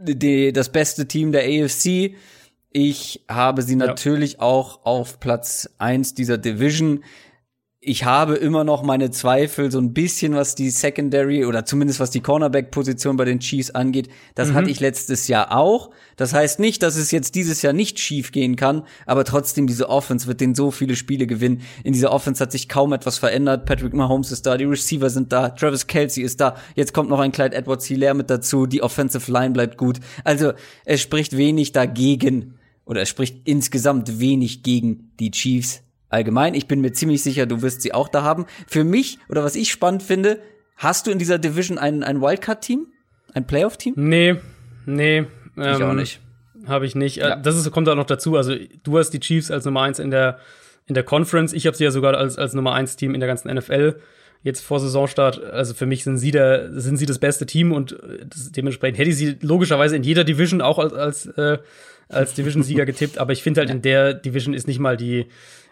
die, 0.00 0.52
das 0.52 0.70
beste 0.72 1.06
Team 1.06 1.32
der 1.32 1.42
AFC. 1.42 2.14
Ich 2.70 3.24
habe 3.28 3.62
sie 3.62 3.76
ja. 3.76 3.86
natürlich 3.86 4.40
auch 4.40 4.84
auf 4.86 5.20
Platz 5.20 5.68
eins 5.76 6.14
dieser 6.14 6.38
Division 6.38 7.04
ich 7.82 8.04
habe 8.04 8.34
immer 8.34 8.62
noch 8.62 8.82
meine 8.82 9.10
Zweifel, 9.10 9.70
so 9.70 9.78
ein 9.78 9.94
bisschen, 9.94 10.34
was 10.34 10.54
die 10.54 10.68
Secondary 10.68 11.46
oder 11.46 11.64
zumindest 11.64 11.98
was 11.98 12.10
die 12.10 12.20
Cornerback-Position 12.20 13.16
bei 13.16 13.24
den 13.24 13.40
Chiefs 13.40 13.70
angeht. 13.70 14.10
Das 14.34 14.50
mhm. 14.50 14.54
hatte 14.54 14.70
ich 14.70 14.80
letztes 14.80 15.28
Jahr 15.28 15.56
auch. 15.56 15.90
Das 16.16 16.34
heißt 16.34 16.60
nicht, 16.60 16.82
dass 16.82 16.96
es 16.96 17.10
jetzt 17.10 17.34
dieses 17.34 17.62
Jahr 17.62 17.72
nicht 17.72 17.98
schief 17.98 18.32
gehen 18.32 18.56
kann, 18.56 18.82
aber 19.06 19.24
trotzdem, 19.24 19.66
diese 19.66 19.88
Offense 19.88 20.26
wird 20.26 20.42
den 20.42 20.54
so 20.54 20.70
viele 20.70 20.94
Spiele 20.94 21.26
gewinnen. 21.26 21.62
In 21.82 21.94
dieser 21.94 22.12
Offense 22.12 22.42
hat 22.42 22.52
sich 22.52 22.68
kaum 22.68 22.92
etwas 22.92 23.16
verändert. 23.16 23.64
Patrick 23.64 23.94
Mahomes 23.94 24.30
ist 24.30 24.44
da, 24.44 24.58
die 24.58 24.64
Receiver 24.64 25.08
sind 25.08 25.32
da, 25.32 25.48
Travis 25.48 25.86
Kelsey 25.86 26.22
ist 26.22 26.38
da. 26.42 26.56
Jetzt 26.74 26.92
kommt 26.92 27.08
noch 27.08 27.20
ein 27.20 27.32
Clyde 27.32 27.56
Edwards 27.56 27.86
Hilaire 27.86 28.14
mit 28.14 28.28
dazu. 28.28 28.66
Die 28.66 28.82
Offensive 28.82 29.32
Line 29.32 29.52
bleibt 29.52 29.78
gut. 29.78 30.00
Also, 30.22 30.52
es 30.84 31.00
spricht 31.00 31.34
wenig 31.34 31.72
dagegen 31.72 32.58
oder 32.84 33.00
es 33.00 33.08
spricht 33.08 33.48
insgesamt 33.48 34.20
wenig 34.20 34.62
gegen 34.62 35.12
die 35.18 35.30
Chiefs 35.30 35.82
allgemein. 36.10 36.54
Ich 36.54 36.68
bin 36.68 36.80
mir 36.80 36.92
ziemlich 36.92 37.22
sicher, 37.22 37.46
du 37.46 37.62
wirst 37.62 37.82
sie 37.82 37.94
auch 37.94 38.08
da 38.08 38.22
haben. 38.22 38.46
Für 38.66 38.84
mich, 38.84 39.18
oder 39.28 39.42
was 39.42 39.56
ich 39.56 39.70
spannend 39.70 40.02
finde, 40.02 40.40
hast 40.76 41.06
du 41.06 41.10
in 41.10 41.18
dieser 41.18 41.38
Division 41.38 41.78
ein, 41.78 42.02
ein 42.02 42.20
Wildcard-Team? 42.20 42.88
Ein 43.32 43.46
Playoff-Team? 43.46 43.94
Nee, 43.96 44.36
nee. 44.86 45.20
Ich 45.56 45.64
ähm, 45.64 45.82
auch 45.82 45.94
nicht. 45.94 46.20
Habe 46.66 46.84
ich 46.84 46.94
nicht. 46.94 47.16
Ja. 47.16 47.36
Das 47.36 47.56
ist, 47.56 47.70
kommt 47.70 47.88
auch 47.88 47.94
noch 47.94 48.06
dazu. 48.06 48.36
Also, 48.36 48.54
du 48.82 48.98
hast 48.98 49.10
die 49.10 49.20
Chiefs 49.20 49.50
als 49.50 49.64
Nummer 49.64 49.82
eins 49.82 49.98
in 49.98 50.10
der, 50.10 50.38
in 50.86 50.94
der 50.94 51.04
Conference. 51.04 51.52
Ich 51.52 51.66
habe 51.66 51.76
sie 51.76 51.84
ja 51.84 51.90
sogar 51.90 52.14
als, 52.16 52.36
als 52.36 52.52
Nummer 52.52 52.74
eins 52.74 52.96
Team 52.96 53.14
in 53.14 53.20
der 53.20 53.28
ganzen 53.28 53.52
NFL. 53.54 53.96
Jetzt 54.42 54.62
vor 54.62 54.80
Saisonstart, 54.80 55.42
also 55.44 55.74
für 55.74 55.84
mich 55.84 56.02
sind 56.02 56.16
sie 56.16 56.30
der, 56.30 56.70
sind 56.80 56.96
sie 56.96 57.04
das 57.04 57.18
beste 57.18 57.44
Team 57.44 57.72
und 57.72 57.92
äh, 57.92 58.24
das, 58.26 58.50
dementsprechend 58.52 58.98
hätte 58.98 59.10
ich 59.10 59.16
sie 59.16 59.36
logischerweise 59.42 59.96
in 59.96 60.02
jeder 60.02 60.24
Division 60.24 60.62
auch 60.62 60.78
als, 60.78 60.94
als, 60.94 61.26
äh, 61.26 61.58
als 62.08 62.34
Division-Sieger 62.34 62.86
getippt, 62.86 63.18
aber 63.18 63.34
ich 63.34 63.42
finde 63.42 63.60
halt 63.60 63.68
in 63.68 63.82
der 63.82 64.14
Division 64.14 64.54
ist 64.54 64.66
nicht 64.66 64.78
mal 64.78 64.96
die, 64.96 65.26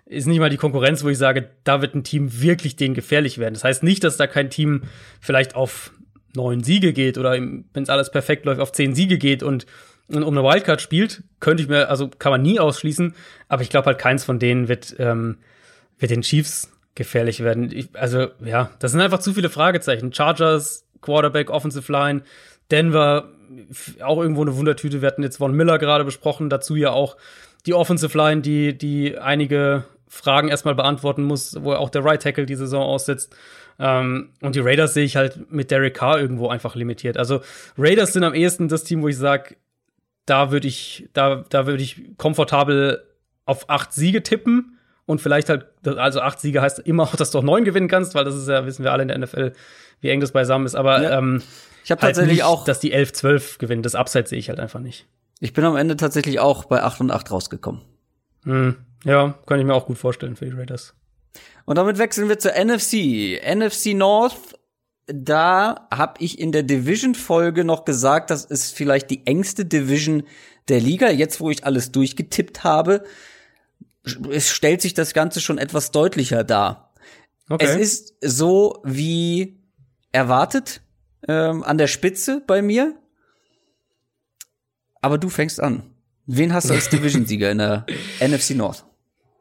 ist 0.08 0.26
nicht 0.26 0.38
mal 0.38 0.50
die 0.50 0.56
Konkurrenz, 0.56 1.04
wo 1.04 1.08
ich 1.08 1.18
sage, 1.18 1.50
da 1.64 1.82
wird 1.82 1.94
ein 1.94 2.04
Team 2.04 2.40
wirklich 2.40 2.76
denen 2.76 2.94
gefährlich 2.94 3.38
werden. 3.38 3.54
Das 3.54 3.64
heißt 3.64 3.82
nicht, 3.82 4.04
dass 4.04 4.16
da 4.16 4.26
kein 4.26 4.50
Team 4.50 4.82
vielleicht 5.20 5.54
auf 5.54 5.92
neun 6.34 6.62
Siege 6.62 6.92
geht 6.92 7.18
oder 7.18 7.32
wenn 7.32 7.64
es 7.74 7.88
alles 7.88 8.10
perfekt 8.10 8.44
läuft, 8.44 8.60
auf 8.60 8.72
zehn 8.72 8.94
Siege 8.94 9.18
geht 9.18 9.42
und, 9.42 9.66
und 10.08 10.22
um 10.22 10.36
eine 10.36 10.46
Wildcard 10.46 10.80
spielt, 10.80 11.22
könnte 11.40 11.62
ich 11.62 11.68
mir, 11.68 11.88
also 11.88 12.08
kann 12.08 12.32
man 12.32 12.42
nie 12.42 12.58
ausschließen, 12.58 13.14
aber 13.48 13.62
ich 13.62 13.70
glaube 13.70 13.86
halt, 13.86 13.98
keins 13.98 14.24
von 14.24 14.38
denen 14.38 14.68
wird, 14.68 14.96
ähm, 14.98 15.38
wird 15.98 16.10
den 16.10 16.22
Chiefs 16.22 16.70
gefährlich 16.94 17.40
werden. 17.40 17.70
Ich, 17.72 17.90
also, 17.94 18.28
ja, 18.44 18.70
das 18.78 18.92
sind 18.92 19.00
einfach 19.00 19.20
zu 19.20 19.32
viele 19.32 19.50
Fragezeichen. 19.50 20.12
Chargers, 20.12 20.86
Quarterback, 21.00 21.50
Offensive 21.50 21.90
Line, 21.90 22.22
Denver, 22.70 23.30
auch 24.02 24.20
irgendwo 24.20 24.42
eine 24.42 24.56
Wundertüte. 24.56 25.00
Wir 25.00 25.06
hatten 25.06 25.22
jetzt 25.22 25.36
Von 25.38 25.54
Miller 25.54 25.78
gerade 25.78 26.04
besprochen, 26.04 26.50
dazu 26.50 26.76
ja 26.76 26.90
auch 26.90 27.16
die 27.66 27.74
Offensive 27.74 28.16
Line, 28.16 28.42
die, 28.42 28.76
die 28.76 29.18
einige 29.18 29.84
Fragen 30.08 30.48
erstmal 30.48 30.74
beantworten 30.74 31.22
muss, 31.22 31.56
wo 31.62 31.72
auch 31.72 31.90
der 31.90 32.04
Right 32.04 32.22
Tackle 32.22 32.46
die 32.46 32.54
Saison 32.54 32.82
aussetzt. 32.82 33.34
Ähm, 33.78 34.30
und 34.40 34.56
die 34.56 34.60
Raiders 34.60 34.94
sehe 34.94 35.04
ich 35.04 35.16
halt 35.16 35.50
mit 35.52 35.70
Derek 35.70 35.94
Carr 35.94 36.18
irgendwo 36.18 36.48
einfach 36.48 36.74
limitiert. 36.74 37.16
Also 37.16 37.40
Raiders 37.76 38.12
sind 38.12 38.24
am 38.24 38.34
ehesten 38.34 38.68
das 38.68 38.84
Team, 38.84 39.02
wo 39.02 39.08
ich 39.08 39.16
sage, 39.16 39.56
da 40.26 40.50
würde 40.50 40.68
ich, 40.68 41.08
da, 41.12 41.44
da 41.48 41.66
würde 41.66 41.82
ich 41.82 42.16
komfortabel 42.16 43.04
auf 43.44 43.70
acht 43.70 43.92
Siege 43.92 44.22
tippen 44.22 44.78
und 45.06 45.20
vielleicht 45.20 45.48
halt, 45.48 45.66
also 45.86 46.20
acht 46.20 46.38
Siege 46.40 46.60
heißt 46.60 46.80
immer 46.80 47.04
auch, 47.04 47.16
dass 47.16 47.30
du 47.30 47.38
auch 47.38 47.42
neun 47.42 47.64
gewinnen 47.64 47.88
kannst, 47.88 48.14
weil 48.14 48.24
das 48.24 48.34
ist 48.34 48.48
ja, 48.48 48.66
wissen 48.66 48.84
wir 48.84 48.92
alle 48.92 49.02
in 49.02 49.08
der 49.08 49.18
NFL, 49.18 49.52
wie 50.00 50.10
eng 50.10 50.20
das 50.20 50.32
beisammen 50.32 50.66
ist. 50.66 50.74
Aber 50.74 51.02
ja. 51.02 51.18
ähm, 51.18 51.42
ich 51.82 51.90
habe 51.90 52.02
halt 52.02 52.16
tatsächlich 52.16 52.38
nicht, 52.38 52.44
auch, 52.44 52.64
dass 52.64 52.80
die 52.80 52.92
11, 52.92 53.14
12 53.14 53.58
gewinnen. 53.58 53.82
Das 53.82 53.94
Upside 53.94 54.26
sehe 54.26 54.38
ich 54.38 54.50
halt 54.50 54.60
einfach 54.60 54.80
nicht. 54.80 55.06
Ich 55.40 55.54
bin 55.54 55.64
am 55.64 55.76
Ende 55.76 55.96
tatsächlich 55.96 56.40
auch 56.40 56.66
bei 56.66 56.82
8 56.82 57.00
und 57.00 57.10
8 57.10 57.30
rausgekommen. 57.30 57.80
Hm. 58.44 58.76
Ja, 59.04 59.38
kann 59.46 59.60
ich 59.60 59.66
mir 59.66 59.74
auch 59.74 59.86
gut 59.86 59.98
vorstellen 59.98 60.36
für 60.36 60.46
die 60.46 60.52
Raiders. 60.52 60.94
Und 61.64 61.76
damit 61.76 61.98
wechseln 61.98 62.28
wir 62.28 62.38
zur 62.38 62.52
NFC. 62.52 63.40
NFC 63.44 63.94
North, 63.94 64.58
da 65.06 65.88
habe 65.92 66.22
ich 66.22 66.38
in 66.38 66.52
der 66.52 66.62
Division-Folge 66.62 67.64
noch 67.64 67.84
gesagt, 67.84 68.30
das 68.30 68.44
ist 68.44 68.74
vielleicht 68.74 69.10
die 69.10 69.26
engste 69.26 69.64
Division 69.64 70.24
der 70.68 70.80
Liga. 70.80 71.10
Jetzt, 71.10 71.40
wo 71.40 71.50
ich 71.50 71.64
alles 71.64 71.92
durchgetippt 71.92 72.64
habe, 72.64 73.04
es 74.30 74.50
stellt 74.50 74.82
sich 74.82 74.94
das 74.94 75.14
Ganze 75.14 75.40
schon 75.40 75.58
etwas 75.58 75.90
deutlicher 75.90 76.44
dar. 76.44 76.94
Okay. 77.48 77.64
Es 77.64 77.76
ist 77.76 78.14
so 78.20 78.82
wie 78.84 79.62
erwartet 80.12 80.82
ähm, 81.26 81.62
an 81.62 81.78
der 81.78 81.86
Spitze 81.86 82.42
bei 82.46 82.62
mir. 82.62 82.94
Aber 85.00 85.18
du 85.18 85.28
fängst 85.28 85.60
an. 85.60 85.94
Wen 86.26 86.52
hast 86.52 86.68
du 86.68 86.74
als 86.74 86.88
Division-Sieger 86.90 87.50
in 87.50 87.58
der 87.58 87.86
NFC 88.20 88.50
North? 88.50 88.84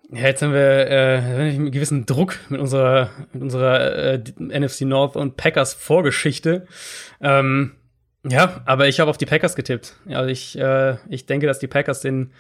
Ja, 0.10 0.22
jetzt 0.22 0.42
haben 0.42 0.54
wir 0.54 0.88
äh, 0.90 1.18
einen 1.18 1.72
gewissen 1.72 2.06
Druck 2.06 2.40
mit 2.50 2.62
unserer, 2.62 3.10
mit 3.34 3.42
unserer 3.42 4.14
äh, 4.14 4.24
NFC 4.38 4.82
North 4.82 5.18
und 5.18 5.36
Packers 5.36 5.74
Vorgeschichte. 5.74 6.66
Ähm, 7.20 7.74
ja, 8.26 8.62
aber 8.66 8.88
ich 8.88 9.00
habe 9.00 9.10
auf 9.10 9.18
die 9.18 9.26
Packers 9.26 9.56
getippt. 9.56 9.96
Also 10.08 10.30
ich, 10.30 10.58
äh, 10.58 10.96
ich 11.10 11.26
denke, 11.26 11.46
dass 11.46 11.60
die 11.60 11.68
Packers 11.68 12.02
den, 12.02 12.32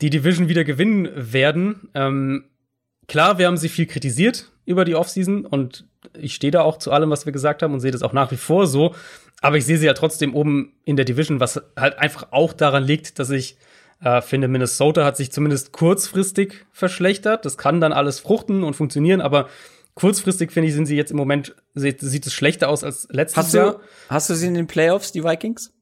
die 0.00 0.10
Division 0.10 0.48
wieder 0.48 0.64
gewinnen 0.64 1.08
werden. 1.14 1.88
Ähm, 1.94 2.44
klar, 3.06 3.38
wir 3.38 3.46
haben 3.46 3.56
sie 3.56 3.68
viel 3.68 3.86
kritisiert 3.86 4.50
über 4.64 4.84
die 4.84 4.96
Offseason 4.96 5.46
und 5.46 5.86
ich 6.18 6.34
stehe 6.34 6.50
da 6.50 6.62
auch 6.62 6.78
zu 6.78 6.90
allem, 6.90 7.10
was 7.10 7.26
wir 7.26 7.32
gesagt 7.32 7.62
haben 7.62 7.74
und 7.74 7.80
sehe 7.80 7.92
das 7.92 8.02
auch 8.02 8.12
nach 8.12 8.32
wie 8.32 8.36
vor 8.36 8.66
so. 8.66 8.94
Aber 9.40 9.56
ich 9.56 9.64
sehe 9.64 9.78
sie 9.78 9.86
ja 9.86 9.94
trotzdem 9.94 10.34
oben 10.34 10.72
in 10.84 10.96
der 10.96 11.04
Division, 11.04 11.38
was 11.38 11.62
halt 11.76 11.98
einfach 11.98 12.32
auch 12.32 12.52
daran 12.52 12.82
liegt, 12.82 13.20
dass 13.20 13.30
ich 13.30 13.56
äh, 14.02 14.20
finde, 14.22 14.48
Minnesota 14.48 15.04
hat 15.04 15.16
sich 15.16 15.32
zumindest 15.32 15.72
kurzfristig 15.72 16.66
verschlechtert. 16.72 17.44
Das 17.44 17.58
kann 17.58 17.80
dann 17.80 17.92
alles 17.92 18.20
fruchten 18.20 18.62
und 18.62 18.74
funktionieren, 18.74 19.20
aber 19.20 19.48
kurzfristig 19.94 20.52
finde 20.52 20.68
ich, 20.68 20.74
sind 20.74 20.86
sie 20.86 20.96
jetzt 20.96 21.10
im 21.10 21.16
Moment, 21.16 21.56
sieht, 21.74 22.00
sieht 22.00 22.26
es 22.26 22.32
schlechter 22.32 22.68
aus 22.68 22.84
als 22.84 23.08
letztes 23.10 23.36
hast 23.36 23.54
Jahr. 23.54 23.72
Du, 23.72 23.80
hast 24.08 24.30
du 24.30 24.34
sie 24.34 24.46
in 24.46 24.54
den 24.54 24.68
Playoffs, 24.68 25.10
die 25.10 25.24
Vikings? 25.24 25.72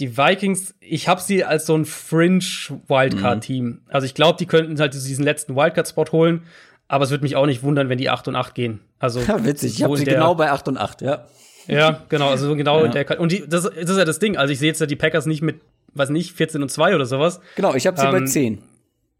Die 0.00 0.18
Vikings, 0.18 0.74
ich 0.80 1.08
habe 1.08 1.20
sie 1.20 1.44
als 1.44 1.66
so 1.66 1.76
ein 1.76 1.84
Fringe 1.84 2.44
Wildcard-Team. 2.88 3.64
Mhm. 3.64 3.80
Also 3.88 4.06
ich 4.06 4.14
glaube, 4.14 4.36
die 4.38 4.46
könnten 4.46 4.78
halt 4.78 4.92
diesen 4.92 5.24
letzten 5.24 5.56
Wildcard-Spot 5.56 6.06
holen, 6.12 6.42
aber 6.88 7.04
es 7.04 7.10
würde 7.10 7.22
mich 7.22 7.36
auch 7.36 7.46
nicht 7.46 7.62
wundern, 7.62 7.88
wenn 7.88 7.98
die 7.98 8.10
8 8.10 8.28
und 8.28 8.36
8 8.36 8.54
gehen. 8.54 8.80
Also 8.98 9.20
ja, 9.20 9.42
witzig, 9.44 9.76
ich 9.76 9.82
habe 9.82 9.96
sie 9.96 10.04
genau 10.04 10.34
bei 10.34 10.50
8 10.50 10.68
und 10.68 10.76
8, 10.76 11.00
ja. 11.00 11.26
Ja, 11.66 12.04
genau, 12.10 12.28
also 12.28 12.54
genau 12.56 12.84
ja. 12.84 12.88
der 12.88 13.18
und 13.18 13.32
die, 13.32 13.48
das, 13.48 13.62
das 13.62 13.72
ist 13.72 13.96
ja 13.96 14.04
das 14.04 14.18
Ding, 14.18 14.36
also 14.36 14.52
ich 14.52 14.58
sehe 14.58 14.68
jetzt 14.68 14.82
ja 14.82 14.86
die 14.86 14.96
Packers 14.96 15.24
nicht 15.24 15.40
mit 15.40 15.62
weiß 15.94 16.10
nicht 16.10 16.32
14 16.32 16.62
und 16.62 16.70
2 16.70 16.94
oder 16.94 17.06
sowas. 17.06 17.40
Genau, 17.56 17.74
ich 17.74 17.86
habe 17.86 17.98
sie 17.98 18.06
ähm, 18.06 18.12
bei 18.12 18.24
10. 18.24 18.62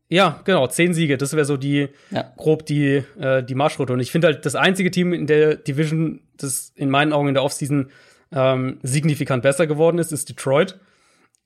Ja, 0.09 0.41
genau, 0.45 0.67
10 0.67 0.95
Siege, 0.95 1.17
das 1.17 1.33
wäre 1.33 1.45
so 1.45 1.57
die 1.57 1.89
ja. 2.11 2.33
grob 2.37 2.67
die 2.67 3.03
äh, 3.19 3.43
die 3.43 3.55
Marschroute 3.55 3.93
und 3.93 4.01
ich 4.01 4.13
finde 4.13 4.29
halt 4.29 4.45
das 4.45 4.55
einzige 4.55 4.91
Team 4.91 5.13
in 5.13 5.27
der 5.27 5.57
Division, 5.57 6.21
das 6.37 6.73
in 6.77 6.91
meinen 6.91 7.13
Augen 7.13 7.29
in 7.29 7.35
der 7.35 7.43
Offseason 7.43 7.91
ähm, 8.33 8.79
signifikant 8.83 9.43
besser 9.43 9.67
geworden 9.67 9.99
ist, 9.99 10.13
ist 10.13 10.29
Detroit. 10.29 10.79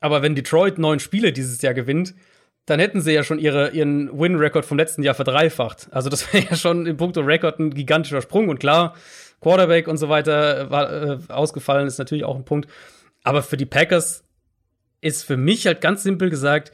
Aber 0.01 0.22
wenn 0.22 0.35
Detroit 0.35 0.79
neun 0.79 1.01
Spiele 1.01 1.33
dieses 1.33 1.61
Jahr 1.62 1.74
gewinnt, 1.74 2.14
dann 2.66 2.81
hätten 2.81 3.01
sie 3.01 3.12
ja 3.12 3.24
schon 3.24 3.39
ihre, 3.39 3.70
ihren 3.70 4.16
Win-Record 4.18 4.64
vom 4.64 4.79
letzten 4.79 5.03
Jahr 5.03 5.14
verdreifacht. 5.14 5.89
Also 5.91 6.11
das 6.11 6.33
wäre 6.33 6.45
ja 6.51 6.57
schon 6.57 6.87
im 6.87 6.97
Punkto 6.97 7.20
Record 7.20 7.59
ein 7.59 7.74
gigantischer 7.74 8.22
Sprung. 8.22 8.49
Und 8.49 8.61
klar, 8.61 8.95
Quarterback 9.41 9.89
und 9.89 9.97
so 9.97 10.09
weiter 10.09 10.70
war 10.70 10.93
äh, 10.93 11.18
ausgefallen, 11.29 11.87
ist 11.87 11.99
natürlich 11.99 12.24
auch 12.24 12.37
ein 12.37 12.45
Punkt. 12.45 12.68
Aber 13.24 13.43
für 13.43 13.57
die 13.57 13.66
Packers 13.66 14.24
ist 15.01 15.24
für 15.24 15.36
mich 15.36 15.66
halt 15.66 15.80
ganz 15.80 16.03
simpel 16.03 16.30
gesagt, 16.30 16.72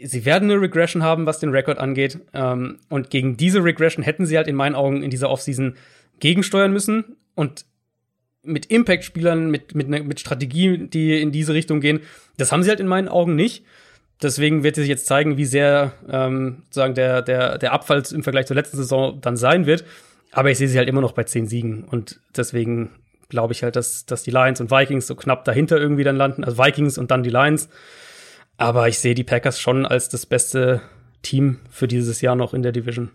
sie 0.00 0.24
werden 0.24 0.50
eine 0.50 0.60
Regression 0.60 1.02
haben, 1.02 1.26
was 1.26 1.40
den 1.40 1.50
Rekord 1.50 1.78
angeht. 1.78 2.20
Ähm, 2.32 2.78
und 2.88 3.10
gegen 3.10 3.36
diese 3.36 3.62
Regression 3.64 4.04
hätten 4.04 4.26
sie 4.26 4.36
halt 4.36 4.48
in 4.48 4.56
meinen 4.56 4.74
Augen 4.74 5.02
in 5.02 5.10
dieser 5.10 5.30
Offseason 5.30 5.74
gegensteuern 6.20 6.72
müssen. 6.72 7.16
Und 7.34 7.64
mit 8.42 8.66
Impact-Spielern, 8.66 9.50
mit, 9.50 9.74
mit, 9.74 9.88
mit 9.88 10.20
Strategien, 10.20 10.90
die 10.90 11.20
in 11.20 11.32
diese 11.32 11.54
Richtung 11.54 11.80
gehen, 11.80 12.00
das 12.36 12.52
haben 12.52 12.62
sie 12.62 12.70
halt 12.70 12.80
in 12.80 12.86
meinen 12.86 13.08
Augen 13.08 13.34
nicht. 13.34 13.64
Deswegen 14.22 14.64
wird 14.64 14.74
sich 14.74 14.88
jetzt 14.88 15.06
zeigen, 15.06 15.36
wie 15.36 15.44
sehr 15.44 15.92
ähm, 16.08 16.62
sozusagen 16.64 16.94
der, 16.94 17.22
der, 17.22 17.58
der 17.58 17.72
Abfall 17.72 18.02
im 18.12 18.22
Vergleich 18.22 18.46
zur 18.46 18.56
letzten 18.56 18.76
Saison 18.76 19.20
dann 19.20 19.36
sein 19.36 19.66
wird. 19.66 19.84
Aber 20.32 20.50
ich 20.50 20.58
sehe 20.58 20.68
sie 20.68 20.78
halt 20.78 20.88
immer 20.88 21.00
noch 21.00 21.12
bei 21.12 21.24
zehn 21.24 21.46
Siegen. 21.46 21.84
Und 21.84 22.20
deswegen 22.36 22.90
glaube 23.28 23.52
ich 23.52 23.62
halt, 23.62 23.76
dass, 23.76 24.06
dass 24.06 24.22
die 24.22 24.30
Lions 24.30 24.60
und 24.60 24.70
Vikings 24.70 25.06
so 25.06 25.14
knapp 25.14 25.44
dahinter 25.44 25.78
irgendwie 25.78 26.04
dann 26.04 26.16
landen. 26.16 26.44
Also 26.44 26.58
Vikings 26.58 26.98
und 26.98 27.10
dann 27.10 27.22
die 27.22 27.30
Lions. 27.30 27.68
Aber 28.56 28.88
ich 28.88 28.98
sehe 28.98 29.14
die 29.14 29.24
Packers 29.24 29.60
schon 29.60 29.86
als 29.86 30.08
das 30.08 30.26
beste 30.26 30.80
Team 31.22 31.60
für 31.70 31.88
dieses 31.88 32.20
Jahr 32.20 32.36
noch 32.36 32.54
in 32.54 32.62
der 32.62 32.72
Division. 32.72 33.10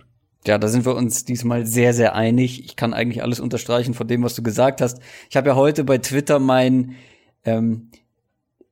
Ja, 0.46 0.58
da 0.58 0.68
sind 0.68 0.86
wir 0.86 0.96
uns 0.96 1.26
diesmal 1.26 1.66
sehr, 1.66 1.94
sehr 1.94 2.16
einig. 2.16 2.66
Ich 2.66 2.76
kann 2.76 2.94
eigentlich 2.94 3.24
alles 3.24 3.40
unterstreichen 3.40 3.94
von 3.94 4.08
dem, 4.08 4.24
was 4.24 4.36
du 4.36 4.44
gesagt 4.44 4.82
hast. 4.82 5.00
Ich 5.30 5.38
habe 5.38 5.50
ja 5.50 5.56
heute 5.56 5.84
bei 5.84 5.98
Twitter 5.98 6.40
mein 6.40 6.96
ähm, 7.46 7.90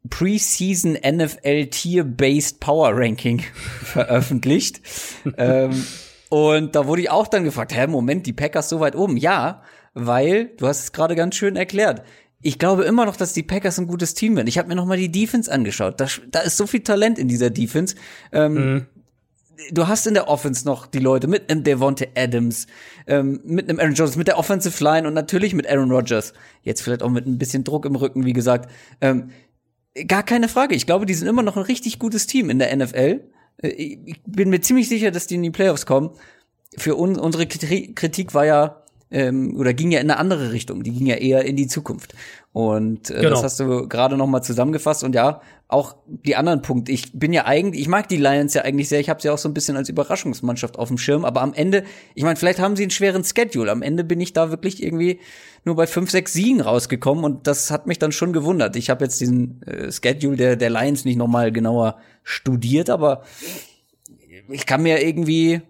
Preseason 0.10 0.94
NFL 0.94 1.68
Tier-Based 1.68 2.60
Power 2.60 2.92
Ranking 2.94 3.40
veröffentlicht. 3.84 4.82
ähm, 5.38 5.86
und 6.30 6.76
da 6.76 6.88
wurde 6.88 7.02
ich 7.02 7.10
auch 7.10 7.28
dann 7.28 7.44
gefragt, 7.44 7.76
hä, 7.76 7.88
Moment, 7.88 8.26
die 8.26 8.34
Packers 8.34 8.70
so 8.70 8.80
weit 8.80 8.96
oben. 8.96 9.18
Ja, 9.18 9.64
weil, 9.94 10.52
du 10.58 10.68
hast 10.68 10.84
es 10.84 10.92
gerade 10.92 11.16
ganz 11.16 11.36
schön 11.36 11.56
erklärt, 11.56 12.04
ich 12.42 12.58
glaube 12.58 12.84
immer 12.84 13.06
noch, 13.06 13.16
dass 13.16 13.34
die 13.34 13.44
Packers 13.44 13.80
ein 13.80 13.88
gutes 13.88 14.14
Team 14.14 14.36
werden. 14.36 14.48
Ich 14.48 14.58
habe 14.58 14.68
mir 14.68 14.76
noch 14.76 14.86
mal 14.86 14.98
die 14.98 15.12
Defense 15.12 15.52
angeschaut. 15.52 16.00
Da, 16.00 16.08
da 16.32 16.40
ist 16.40 16.58
so 16.58 16.66
viel 16.66 16.82
Talent 16.82 17.20
in 17.20 17.28
dieser 17.28 17.52
Defense. 17.52 17.96
Ähm, 18.32 18.54
mhm. 18.54 18.86
Du 19.72 19.88
hast 19.88 20.08
in 20.08 20.16
der 20.16 20.28
Offense 20.28 20.66
noch 20.66 20.88
die 20.88 21.00
Leute 21.00 21.28
mit 21.28 21.52
einem 21.52 21.64
Devonte 21.64 22.10
Adams, 22.16 22.66
ähm, 23.06 23.42
mit 23.44 23.70
einem 23.70 23.80
Aaron 23.80 23.94
Jones, 23.94 24.16
mit 24.16 24.28
der 24.28 24.40
Offensive 24.40 24.84
Line 24.84 25.08
und 25.08 25.14
natürlich 25.14 25.54
mit 25.54 25.70
Aaron 25.70 25.92
Rodgers. 25.92 26.34
Jetzt 26.64 26.82
vielleicht 26.82 27.04
auch 27.04 27.12
mit 27.12 27.28
ein 27.28 27.38
bisschen 27.38 27.64
Druck 27.64 27.86
im 27.86 27.96
Rücken, 27.96 28.26
wie 28.26 28.34
gesagt. 28.34 28.72
Ähm, 29.02 29.30
gar 30.08 30.24
keine 30.24 30.48
Frage. 30.48 30.74
Ich 30.74 30.88
glaube, 30.88 31.06
die 31.06 31.14
sind 31.14 31.28
immer 31.28 31.44
noch 31.44 31.58
ein 31.58 31.64
richtig 31.64 32.00
gutes 32.00 32.26
Team 32.26 32.50
in 32.50 32.58
der 32.58 32.76
NFL. 32.76 33.22
Äh, 33.62 33.68
ich 33.68 34.22
bin 34.26 34.50
mir 34.50 34.62
ziemlich 34.62 34.90
sicher, 34.90 35.12
dass 35.12 35.28
die 35.28 35.36
in 35.36 35.44
die 35.44 35.52
Playoffs 35.52 35.86
kommen. 35.86 36.12
Für 36.78 36.96
uns, 36.96 37.20
unsere 37.20 37.46
Kritik 37.46 38.34
war 38.34 38.46
ja, 38.46 38.81
ähm, 39.12 39.56
oder 39.58 39.74
ging 39.74 39.92
ja 39.92 40.00
in 40.00 40.10
eine 40.10 40.20
andere 40.20 40.52
Richtung. 40.52 40.84
Die 40.84 40.92
ging 40.92 41.06
ja 41.06 41.16
eher 41.16 41.46
in 41.46 41.56
die 41.56 41.68
Zukunft. 41.68 42.16
Und 42.54 43.10
äh, 43.10 43.16
genau. 43.16 43.30
das 43.32 43.44
hast 43.44 43.60
du 43.60 43.88
gerade 43.88 44.18
noch 44.18 44.28
mal 44.28 44.42
zusammengefasst. 44.42 45.04
Und 45.04 45.14
ja, 45.14 45.42
auch 45.68 45.96
die 46.06 46.36
anderen 46.36 46.62
Punkte. 46.62 46.92
Ich 46.92 47.12
bin 47.14 47.34
ja 47.34 47.46
eigentlich, 47.46 47.82
ich 47.82 47.88
mag 47.88 48.08
die 48.08 48.18
Lions 48.18 48.54
ja 48.54 48.64
eigentlich 48.64 48.90
sehr. 48.90 49.00
Ich 49.00 49.10
habe 49.10 49.22
sie 49.22 49.30
auch 49.30 49.38
so 49.38 49.48
ein 49.48 49.54
bisschen 49.54 49.78
als 49.78 49.90
Überraschungsmannschaft 49.90 50.80
auf 50.80 50.88
dem 50.88 50.98
Schirm. 50.98 51.26
Aber 51.26 51.42
am 51.42 51.54
Ende, 51.54 51.84
ich 52.16 52.24
meine, 52.24 52.38
vielleicht 52.38 52.60
haben 52.60 52.76
sie 52.76 52.84
einen 52.84 52.92
schweren 52.92 53.24
Schedule. 53.24 53.72
Am 53.72 53.82
Ende 53.82 54.04
bin 54.04 54.20
ich 54.20 54.34
da 54.34 54.50
wirklich 54.50 54.82
irgendwie 54.82 55.20
nur 55.64 55.76
bei 55.76 55.88
fünf, 55.88 56.10
sechs 56.10 56.34
Siegen 56.34 56.62
rausgekommen. 56.62 57.24
Und 57.24 57.48
das 57.48 57.70
hat 57.70 57.88
mich 57.88 58.00
dann 58.00 58.12
schon 58.12 58.34
gewundert. 58.34 58.76
Ich 58.76 58.90
habe 58.90 59.04
jetzt 59.04 59.20
diesen 59.20 59.62
äh, 59.64 59.92
Schedule 59.92 60.38
der, 60.38 60.56
der 60.56 60.70
Lions 60.70 61.06
nicht 61.06 61.18
noch 61.18 61.28
mal 61.28 61.52
genauer 61.52 61.98
studiert, 62.24 62.90
aber 62.90 63.24
ich 64.50 64.66
kann 64.66 64.84
mir 64.84 65.06
irgendwie 65.06 65.62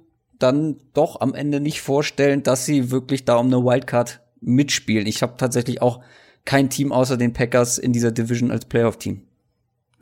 dann 0.42 0.78
doch 0.94 1.22
am 1.22 1.34
Ende 1.34 1.60
nicht 1.60 1.82
vorstellen, 1.82 2.44
dass 2.44 2.66
sie 2.66 2.92
wirklich 2.92 3.26
da 3.26 3.36
um 3.36 3.48
eine 3.48 3.64
Wildcard 3.64 4.22
mitspielen. 4.42 5.08
Ich 5.08 5.22
habe 5.22 5.34
tatsächlich 5.38 5.82
auch 5.82 6.02
kein 6.46 6.70
Team 6.70 6.92
außer 6.92 7.18
den 7.18 7.34
Packers 7.34 7.78
in 7.78 7.94
dieser 7.94 8.12
Division 8.12 8.52
als 8.52 8.66
Playoff-Team. 8.66 9.22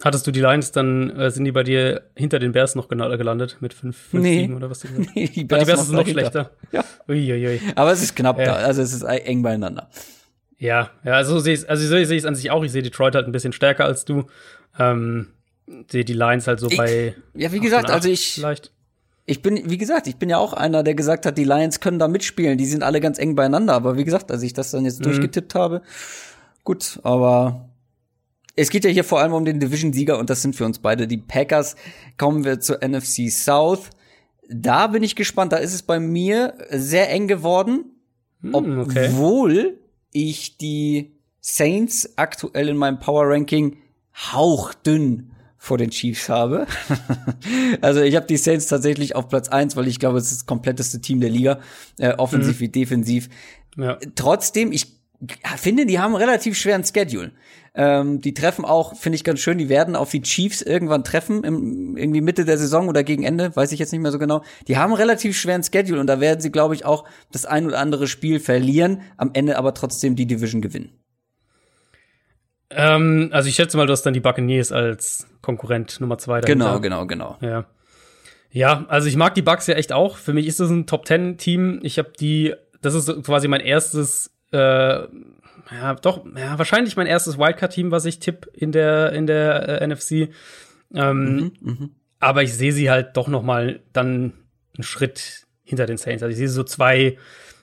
Hattest 0.02 0.26
du 0.26 0.32
die 0.32 0.40
Lions, 0.40 0.72
dann 0.72 1.10
äh, 1.10 1.30
sind 1.30 1.44
die 1.44 1.52
bei 1.52 1.64
dir 1.64 2.10
hinter 2.16 2.40
den 2.40 2.54
Bears 2.54 2.76
noch 2.76 2.88
gelandet 2.88 3.58
mit 3.60 3.74
fünf, 3.74 3.98
fünf 3.98 4.24
nee. 4.24 4.40
Siegen 4.40 4.56
oder 4.56 4.70
was? 4.70 4.86
nee, 4.86 5.28
die 5.36 5.44
Bears, 5.44 5.64
die 5.64 5.66
Bears 5.66 5.88
sind 5.88 5.96
noch 5.96 6.08
schlechter. 6.08 6.52
Ja. 6.72 6.86
Uiuiui. 7.10 7.60
Aber 7.76 7.92
es 7.92 8.02
ist 8.02 8.16
knapp 8.16 8.40
ja. 8.40 8.46
da, 8.46 8.54
also 8.54 8.82
es 8.82 8.94
ist 8.94 9.04
eng 9.04 9.42
beieinander. 9.42 9.90
Ja, 10.58 10.92
ja, 11.04 11.14
also 11.14 11.40
sehe 11.40 11.54
ich, 11.54 11.70
also 11.70 11.84
so 11.84 11.90
sehe 11.90 12.04
ich 12.04 12.24
es 12.24 12.26
an 12.26 12.36
sich 12.36 12.50
auch. 12.52 12.64
Ich 12.64 12.72
sehe 12.72 12.82
Detroit 12.82 13.16
halt 13.16 13.26
ein 13.26 13.32
bisschen 13.34 13.52
stärker 13.52 13.86
als 13.86 14.06
du. 14.06 14.26
Ähm, 14.78 15.28
sehe 15.90 16.06
die 16.06 16.14
Lions 16.14 16.48
halt 16.48 16.60
so 16.60 16.70
ich, 16.70 16.78
bei. 16.78 17.16
Ja, 17.34 17.52
wie 17.52 17.60
gesagt, 17.60 17.90
also 17.90 18.10
ich. 18.10 18.34
Vielleicht 18.36 18.72
ich 19.30 19.44
bin, 19.44 19.70
wie 19.70 19.78
gesagt, 19.78 20.08
ich 20.08 20.16
bin 20.16 20.30
ja 20.30 20.40
auch 20.40 20.54
einer, 20.54 20.82
der 20.82 20.96
gesagt 20.96 21.26
hat, 21.28 21.38
die 21.38 21.44
Lions 21.44 21.80
können 21.80 22.00
da 22.00 22.08
mitspielen. 22.08 22.58
Die 22.58 22.66
sind 22.66 22.82
alle 22.82 23.00
ganz 23.00 23.20
eng 23.20 23.36
beieinander. 23.36 23.74
Aber 23.74 23.96
wie 23.96 24.04
gesagt, 24.04 24.32
als 24.32 24.42
ich 24.42 24.54
das 24.54 24.72
dann 24.72 24.86
jetzt 24.86 25.00
mhm. 25.00 25.04
durchgetippt 25.04 25.54
habe, 25.54 25.84
gut, 26.64 27.00
aber 27.04 27.70
es 28.56 28.72
geht 28.72 28.86
ja 28.86 28.90
hier 28.90 29.04
vor 29.04 29.20
allem 29.20 29.34
um 29.34 29.46
den 29.46 29.60
Division-Sieger 29.60 30.18
und 30.18 30.32
das 30.32 30.42
sind 30.42 30.56
für 30.56 30.66
uns 30.66 30.80
beide 30.80 31.08
die 31.08 31.18
Packers. 31.18 31.76
Kommen 32.18 32.44
wir 32.44 32.60
zur 32.60 32.80
NFC 32.84 33.30
South. 33.30 33.92
Da 34.50 34.88
bin 34.88 35.04
ich 35.04 35.16
gespannt. 35.16 35.52
Da 35.52 35.58
ist 35.58 35.76
es 35.76 35.84
bei 35.84 36.00
mir 36.00 36.56
sehr 36.72 37.12
eng 37.12 37.28
geworden, 37.28 37.86
hm, 38.42 38.56
okay. 38.56 39.10
obwohl 39.12 39.78
ich 40.12 40.58
die 40.58 41.12
Saints 41.40 42.18
aktuell 42.18 42.68
in 42.68 42.78
meinem 42.78 43.00
Power 43.00 43.30
Ranking 43.30 43.78
hauchdünn 44.16 45.34
vor 45.60 45.78
den 45.78 45.92
Chiefs 45.92 46.30
habe. 46.30 46.66
also 47.82 48.02
ich 48.02 48.16
habe 48.16 48.26
die 48.26 48.38
Saints 48.38 48.68
tatsächlich 48.68 49.16
auf 49.16 49.28
Platz 49.28 49.50
eins, 49.50 49.76
weil 49.76 49.88
ich 49.88 50.00
glaube, 50.00 50.18
es 50.18 50.32
ist 50.32 50.42
das 50.42 50.46
kompletteste 50.46 51.02
Team 51.02 51.20
der 51.20 51.30
Liga, 51.30 51.60
äh, 52.00 52.14
offensiv 52.14 52.56
mhm. 52.56 52.60
wie 52.62 52.70
defensiv. 52.70 53.30
Ja. 53.78 53.98
Trotzdem, 54.16 54.72
ich 54.72 54.88
finde, 55.58 55.86
die 55.86 56.00
haben 56.00 56.16
einen 56.16 56.24
relativ 56.24 56.58
schweren 56.58 56.84
Schedule. 56.84 57.34
Ähm, 57.76 58.22
die 58.22 58.34
treffen 58.34 58.66
auch, 58.66 58.96
finde 58.96 59.18
ich 59.18 59.24
ganz 59.24 59.42
schön, 59.42 59.58
die 59.58 59.70
werden 59.70 59.96
auf 59.96 60.10
die 60.10 60.22
Chiefs 60.22 60.62
irgendwann 60.62 61.04
treffen, 61.04 61.44
im, 61.44 61.98
irgendwie 61.98 62.22
Mitte 62.22 62.46
der 62.46 62.58
Saison 62.58 62.88
oder 62.88 63.04
gegen 63.04 63.24
Ende, 63.24 63.56
weiß 63.56 63.74
ich 63.74 63.80
jetzt 63.80 63.92
nicht 63.92 64.02
mehr 64.02 64.12
so 64.12 64.18
genau. 64.18 64.44
Die 64.68 64.78
haben 64.78 64.92
einen 64.92 65.02
relativ 65.02 65.38
schweren 65.38 65.64
Schedule 65.64 66.00
und 66.00 66.08
da 66.08 66.22
werden 66.22 66.40
sie, 66.40 66.52
glaube 66.52 66.74
ich, 66.74 66.86
auch 66.86 67.04
das 67.32 67.46
ein 67.46 67.66
oder 67.68 67.80
andere 67.80 68.08
Spiel 68.08 68.40
verlieren, 68.40 69.02
am 69.18 69.32
Ende 69.34 69.58
aber 69.58 69.74
trotzdem 69.74 70.16
die 70.16 70.26
Division 70.26 70.62
gewinnen. 70.62 70.99
Ähm, 72.72 73.30
also 73.32 73.50
ich 73.50 73.56
schätze 73.56 73.78
mal, 73.78 73.86
du 73.88 73.94
hast 73.94 74.04
dann 74.04 74.14
die 74.14 74.20
Buccaneers 74.20 74.72
als 74.72 75.28
Konkurrent 75.42 76.00
Nummer 76.00 76.18
zwei 76.18 76.42
dahinter. 76.42 76.80
Genau, 76.80 76.80
genau, 76.80 77.06
genau. 77.06 77.38
Ja. 77.42 77.66
Ja, 78.52 78.86
also 78.88 79.08
ich 79.08 79.16
mag 79.16 79.36
die 79.36 79.42
Bucks 79.42 79.68
ja 79.68 79.76
echt 79.76 79.92
auch. 79.92 80.18
Für 80.18 80.34
mich 80.34 80.48
ist 80.48 80.60
das 80.60 80.70
ein 80.70 80.88
Top 80.88 81.06
Ten 81.06 81.38
Team. 81.38 81.80
Ich 81.84 82.00
habe 82.00 82.12
die, 82.20 82.56
das 82.82 82.96
ist 82.96 83.24
quasi 83.24 83.48
mein 83.48 83.62
erstes, 83.62 84.32
äh, 84.52 84.58
ja, 85.72 85.94
doch, 86.02 86.26
ja, 86.36 86.58
wahrscheinlich 86.58 86.96
mein 86.96 87.06
erstes 87.06 87.38
Wildcard-Team, 87.38 87.92
was 87.92 88.06
ich 88.06 88.20
tipp 88.20 88.50
in 88.54 88.72
der 88.72 89.12
in 89.12 89.28
der 89.28 89.82
äh, 89.82 89.88
NFC. 89.88 90.30
Ähm, 90.96 91.36
mhm, 91.36 91.52
mh. 91.62 91.90
Aber 92.20 92.42
ich 92.42 92.56
sehe 92.56 92.72
sie 92.72 92.90
halt 92.90 93.16
doch 93.16 93.28
noch 93.28 93.44
mal 93.44 93.82
dann 93.94 94.34
einen 94.76 94.84
Schritt 94.84 95.46
hinter 95.64 95.86
den 95.86 95.98
Saints. 95.98 96.24
Also 96.24 96.32
ich 96.32 96.38
sehe 96.38 96.50
so 96.50 96.64
zwei 96.64 97.18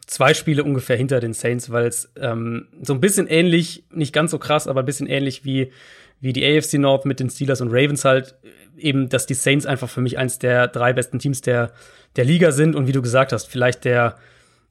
zwei 0.07 0.34
Spiele 0.34 0.64
ungefähr 0.64 0.96
hinter 0.96 1.20
den 1.20 1.32
Saints, 1.32 1.70
weil 1.70 1.86
es 1.86 2.12
ähm, 2.16 2.68
so 2.82 2.94
ein 2.94 3.00
bisschen 3.00 3.26
ähnlich, 3.26 3.84
nicht 3.90 4.12
ganz 4.12 4.30
so 4.30 4.38
krass, 4.38 4.68
aber 4.68 4.80
ein 4.80 4.86
bisschen 4.86 5.09
ähnlich 5.09 5.44
wie, 5.44 5.72
wie 6.20 6.32
die 6.32 6.44
AFC 6.44 6.74
North 6.74 7.04
mit 7.04 7.20
den 7.20 7.28
Steelers 7.28 7.61
und 7.61 7.68
Ravens 7.70 8.04
halt, 8.04 8.36
eben, 8.76 9.09
dass 9.09 9.26
die 9.26 9.34
Saints 9.34 9.66
einfach 9.66 9.88
für 9.88 10.00
mich 10.00 10.18
eins 10.18 10.38
der 10.38 10.68
drei 10.68 10.92
besten 10.92 11.18
Teams 11.18 11.40
der, 11.40 11.72
der 12.14 12.24
Liga 12.24 12.52
sind 12.52 12.76
und 12.76 12.86
wie 12.86 12.92
du 12.92 13.02
gesagt 13.02 13.32
hast, 13.32 13.46
vielleicht 13.46 13.84
der, 13.84 14.16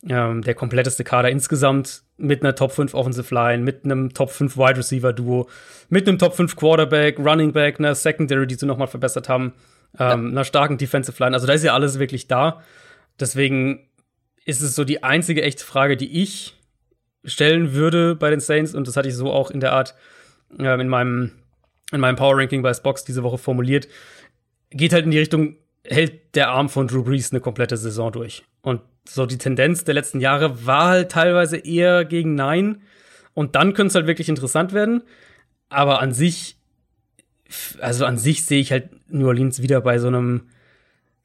ähm, 0.08 0.42
der 0.42 0.54
kompletteste 0.54 1.04
Kader 1.04 1.30
insgesamt 1.30 2.04
mit 2.18 2.42
einer 2.42 2.56
Top 2.56 2.72
5 2.72 2.94
Offensive 2.94 3.34
Line, 3.34 3.64
mit 3.64 3.84
einem 3.84 4.14
Top 4.14 4.32
5 4.32 4.58
Wide 4.58 4.78
Receiver 4.78 5.12
Duo, 5.12 5.50
mit 5.90 6.08
einem 6.08 6.18
Top 6.18 6.36
5 6.36 6.56
Quarterback, 6.56 7.20
Running 7.20 7.52
Back, 7.52 7.80
einer 7.80 7.94
Secondary, 7.94 8.48
die 8.48 8.56
sie 8.56 8.66
nochmal 8.66 8.88
verbessert 8.88 9.28
haben, 9.28 9.54
ähm, 10.00 10.00
ja. 10.00 10.14
einer 10.14 10.44
starken 10.46 10.78
Defensive 10.78 11.22
Line. 11.22 11.36
Also 11.36 11.46
da 11.46 11.54
ist 11.54 11.64
ja 11.64 11.74
alles 11.74 12.00
wirklich 12.00 12.28
da. 12.28 12.62
Deswegen 13.20 13.88
ist 14.46 14.62
es 14.62 14.76
so 14.76 14.84
die 14.84 15.04
einzige 15.04 15.42
echte 15.42 15.66
Frage, 15.66 15.98
die 15.98 16.22
ich 16.22 16.56
stellen 17.26 17.74
würde 17.74 18.16
bei 18.16 18.30
den 18.30 18.40
Saints. 18.40 18.74
Und 18.74 18.88
das 18.88 18.96
hatte 18.96 19.10
ich 19.10 19.16
so 19.16 19.32
auch 19.32 19.52
in 19.52 19.60
der 19.60 19.74
Art 19.74 19.96
äh, 20.58 20.80
in 20.80 20.88
meinem 20.88 21.32
in 21.92 22.00
meinem 22.00 22.16
Power 22.16 22.38
Ranking 22.38 22.62
bei 22.62 22.74
Spox 22.74 23.04
diese 23.04 23.24
Woche 23.24 23.38
formuliert. 23.38 23.88
Geht 24.72 24.94
halt 24.94 25.06
in 25.06 25.12
die 25.12 25.20
Richtung, 25.20 25.56
hält 25.84 26.36
der 26.36 26.50
Arm 26.50 26.70
von 26.70 26.88
Drew 26.88 27.04
Brees 27.04 27.32
eine 27.32 27.42
komplette 27.42 27.78
Saison 27.78 28.12
durch. 28.12 28.44
Und 28.62 28.82
so 29.08 29.26
die 29.26 29.38
Tendenz 29.38 29.84
der 29.84 29.94
letzten 29.94 30.20
Jahre 30.20 30.66
war 30.66 30.88
halt 30.88 31.12
teilweise 31.12 31.58
eher 31.58 32.06
gegen 32.06 32.34
Nein. 32.36 32.82
Und 33.34 33.56
dann 33.56 33.74
könnte 33.74 33.90
es 33.90 33.96
halt 33.96 34.08
wirklich 34.08 34.30
interessant 34.30 34.74
werden. 34.74 35.04
Aber 35.70 36.02
an 36.02 36.12
sich, 36.12 36.58
also 37.80 38.06
an 38.06 38.18
sich 38.18 38.46
sehe 38.46 38.62
ich 38.62 38.72
halt 38.72 38.90
New 39.12 39.28
Orleans 39.28 39.62
wieder 39.62 39.82
bei 39.82 40.00
so 40.00 40.08
einem 40.08 40.48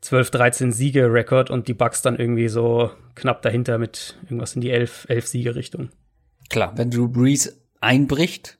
12, 0.01 0.31
13 0.31 0.73
Siege-Rekord 0.73 1.51
und 1.51 1.69
die 1.69 1.75
Bucks 1.75 2.03
dann 2.03 2.17
irgendwie 2.17 2.49
so 2.49 2.91
knapp 3.15 3.43
dahinter 3.43 3.79
mit 3.79 4.19
irgendwas 4.25 4.55
in 4.55 4.63
die 4.63 4.71
11, 4.71 5.07
11 5.09 5.27
Siege-Richtung. 5.27 5.91
Klar, 6.49 6.73
wenn 6.77 6.91
Drew 6.91 7.09
Brees 7.09 7.61
einbricht 7.81 8.59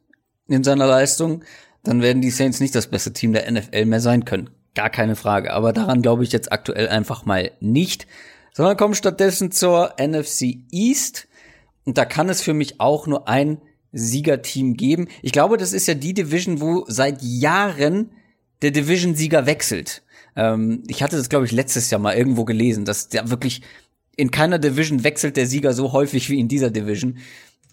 in 0.49 0.65
seiner 0.65 0.87
Leistung, 0.87 1.45
dann 1.83 2.03
werden 2.03 2.23
die 2.23 2.31
Saints 2.31 2.61
nicht 2.61 2.75
das 2.75 2.89
beste 2.89 3.13
Team 3.13 3.33
der 3.33 3.51
NFL 3.51 3.87
mehr 3.87 4.01
sein 4.01 4.25
können. 4.25 4.51
Gar 4.75 4.91
keine 4.91 5.17
Frage. 5.17 5.53
Aber 5.53 5.73
daran 5.73 6.03
glaube 6.03 6.25
ich 6.25 6.33
jetzt 6.33 6.53
aktuell 6.53 6.89
einfach 6.89 7.25
mal 7.25 7.53
nicht. 7.61 8.07
Sondern 8.53 8.77
kommen 8.77 8.95
stattdessen 8.95 9.51
zur 9.51 9.95
NFC 9.99 10.59
East. 10.71 11.29
Und 11.85 11.99
da 11.99 12.05
kann 12.05 12.29
es 12.29 12.43
für 12.43 12.55
mich 12.55 12.81
auch 12.81 13.07
nur 13.07 13.29
ein 13.29 13.63
Siegerteam 13.93 14.77
geben. 14.77 15.09
Ich 15.23 15.33
glaube, 15.33 15.57
das 15.57 15.73
ist 15.73 15.89
ja 15.89 15.95
die 15.95 16.15
Division, 16.15 16.61
wo 16.61 16.85
seit 16.87 17.23
Jahren 17.23 18.13
der 18.63 18.71
Division-Sieger 18.71 19.47
wechselt. 19.47 20.03
Ähm, 20.37 20.83
ich 20.87 21.03
hatte 21.03 21.17
das, 21.17 21.29
glaube 21.29 21.47
ich, 21.47 21.53
letztes 21.53 21.91
Jahr 21.91 22.01
mal 22.01 22.17
irgendwo 22.17 22.45
gelesen, 22.45 22.85
dass 22.85 23.09
der 23.09 23.31
wirklich 23.31 23.63
in 24.17 24.31
keiner 24.31 24.59
Division 24.59 25.05
wechselt 25.05 25.37
der 25.37 25.47
Sieger 25.47 25.73
so 25.73 25.93
häufig 25.93 26.29
wie 26.29 26.41
in 26.41 26.49
dieser 26.49 26.71
Division. 26.71 27.19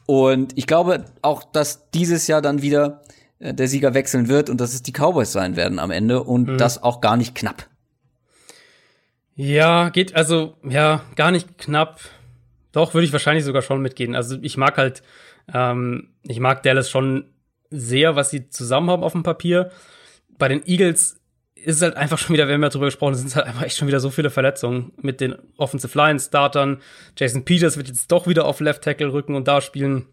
Und 0.05 0.58
ich 0.58 0.68
glaube 0.68 1.05
auch, 1.22 1.43
dass 1.43 1.89
dieses 1.91 2.28
Jahr 2.28 2.41
dann 2.41 2.62
wieder 2.62 3.03
äh, 3.39 3.53
der 3.53 3.68
Sieger 3.68 3.93
wechseln 3.93 4.30
wird 4.30 4.49
und 4.49 4.62
dass 4.62 4.74
es 4.74 4.82
die 4.82 4.93
Cowboys 4.93 5.32
sein 5.32 5.55
werden 5.55 5.80
am 5.80 5.91
Ende 5.91 6.24
und 6.24 6.47
mhm. 6.47 6.58
das 6.58 6.82
auch 6.82 7.01
gar 7.01 7.18
nicht 7.18 7.36
knapp. 7.36 7.68
Ja, 9.36 9.89
geht 9.89 10.16
also 10.16 10.55
ja 10.68 11.03
gar 11.16 11.32
nicht 11.32 11.58
knapp. 11.58 11.99
Doch 12.72 12.93
würde 12.93 13.05
ich 13.05 13.12
wahrscheinlich 13.12 13.45
sogar 13.45 13.62
schon 13.62 13.82
mitgehen. 13.82 14.16
Also 14.16 14.38
ich 14.41 14.58
mag 14.58 14.78
halt, 14.78 15.03
ähm, 15.53 16.10
ich 16.24 16.39
mag 16.39 16.64
Dallas 16.64 16.89
schon 16.89 17.26
sehr, 17.70 18.16
was 18.16 18.30
sie 18.30 18.49
zusammen 18.49 18.89
haben 18.89 19.03
auf 19.03 19.12
dem 19.12 19.24
Papier. 19.24 19.72
Bei 20.38 20.47
den 20.47 20.66
Eagles 20.66 21.16
ist 21.68 21.82
halt 21.82 21.97
einfach 21.97 22.18
schon 22.18 22.34
wieder, 22.34 22.47
wir 22.47 22.53
haben 22.53 22.63
ja 22.63 22.70
drüber 22.70 22.86
gesprochen, 22.86 23.13
es 23.13 23.20
sind 23.20 23.36
halt 23.36 23.45
einfach 23.45 23.63
echt 23.63 23.76
schon 23.76 23.89
wieder 23.89 23.99
so 23.99 24.09
viele 24.09 24.30
Verletzungen 24.30 24.93
mit 25.01 25.20
den 25.20 25.36
Offensive 25.57 25.97
Line 25.97 26.18
Startern. 26.18 26.78
Jason 27.18 27.43
Peters 27.43 27.76
wird 27.76 27.89
jetzt 27.89 28.09
doch 28.09 28.26
wieder 28.26 28.45
auf 28.45 28.61
Left 28.61 28.84
Tackle 28.84 29.11
rücken 29.11 29.36
und 29.36 29.49
da 29.49 29.59
spielen. 29.59 30.07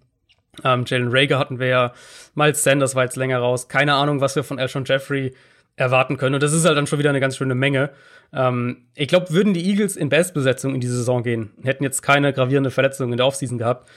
Ähm, 0.64 0.84
Jalen 0.86 1.08
Rager 1.10 1.38
hatten 1.38 1.60
wir 1.60 1.68
ja, 1.68 1.92
Miles 2.34 2.64
Sanders 2.64 2.96
war 2.96 3.04
jetzt 3.04 3.14
länger 3.16 3.38
raus. 3.38 3.68
Keine 3.68 3.94
Ahnung, 3.94 4.20
was 4.20 4.34
wir 4.34 4.42
von 4.42 4.58
Elshon 4.58 4.84
Jeffrey 4.84 5.34
erwarten 5.76 6.16
können. 6.16 6.34
Und 6.34 6.42
das 6.42 6.52
ist 6.52 6.64
halt 6.64 6.76
dann 6.76 6.88
schon 6.88 6.98
wieder 6.98 7.10
eine 7.10 7.20
ganz 7.20 7.36
schöne 7.36 7.54
Menge. 7.54 7.90
Ähm, 8.32 8.88
ich 8.96 9.06
glaube, 9.06 9.30
würden 9.30 9.54
die 9.54 9.64
Eagles 9.64 9.94
in 9.94 10.08
Bestbesetzung 10.08 10.74
in 10.74 10.80
die 10.80 10.88
Saison 10.88 11.22
gehen, 11.22 11.52
hätten 11.62 11.84
jetzt 11.84 12.02
keine 12.02 12.32
gravierende 12.32 12.72
Verletzung 12.72 13.12
in 13.12 13.16
der 13.16 13.26
Offseason 13.26 13.58
gehabt, 13.58 13.88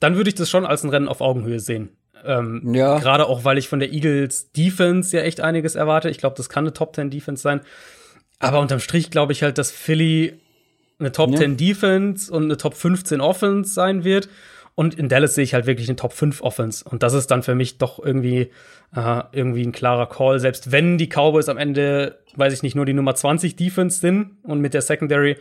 dann 0.00 0.16
würde 0.16 0.28
ich 0.28 0.34
das 0.34 0.50
schon 0.50 0.66
als 0.66 0.82
ein 0.82 0.90
Rennen 0.90 1.08
auf 1.08 1.20
Augenhöhe 1.20 1.60
sehen. 1.60 1.90
Ähm, 2.24 2.74
ja. 2.74 2.98
Gerade 2.98 3.26
auch, 3.26 3.44
weil 3.44 3.58
ich 3.58 3.68
von 3.68 3.78
der 3.78 3.92
Eagles 3.92 4.52
Defense 4.52 5.16
ja 5.16 5.22
echt 5.22 5.40
einiges 5.40 5.74
erwarte. 5.74 6.10
Ich 6.10 6.18
glaube, 6.18 6.36
das 6.36 6.48
kann 6.48 6.64
eine 6.64 6.72
Top 6.72 6.94
10 6.94 7.10
Defense 7.10 7.42
sein. 7.42 7.60
Aber 8.38 8.60
unterm 8.60 8.80
Strich 8.80 9.10
glaube 9.10 9.32
ich 9.32 9.42
halt, 9.42 9.58
dass 9.58 9.70
Philly 9.70 10.40
eine 10.98 11.12
Top 11.12 11.30
ja. 11.30 11.38
10 11.38 11.56
Defense 11.56 12.32
und 12.32 12.44
eine 12.44 12.56
Top 12.56 12.74
15 12.74 13.20
Offense 13.20 13.72
sein 13.72 14.04
wird. 14.04 14.28
Und 14.74 14.94
in 14.94 15.08
Dallas 15.08 15.34
sehe 15.34 15.44
ich 15.44 15.54
halt 15.54 15.64
wirklich 15.64 15.88
eine 15.88 15.96
Top 15.96 16.12
5 16.12 16.42
Offense. 16.42 16.84
Und 16.84 17.02
das 17.02 17.14
ist 17.14 17.30
dann 17.30 17.42
für 17.42 17.54
mich 17.54 17.78
doch 17.78 17.98
irgendwie, 17.98 18.50
äh, 18.94 19.22
irgendwie 19.32 19.62
ein 19.62 19.72
klarer 19.72 20.06
Call. 20.06 20.38
Selbst 20.38 20.70
wenn 20.70 20.98
die 20.98 21.08
Cowboys 21.08 21.48
am 21.48 21.56
Ende, 21.56 22.18
weiß 22.34 22.52
ich 22.52 22.62
nicht, 22.62 22.76
nur 22.76 22.84
die 22.84 22.92
Nummer 22.92 23.14
20 23.14 23.56
Defense 23.56 24.00
sind 24.00 24.36
und 24.42 24.60
mit 24.60 24.74
der 24.74 24.82
Secondary 24.82 25.38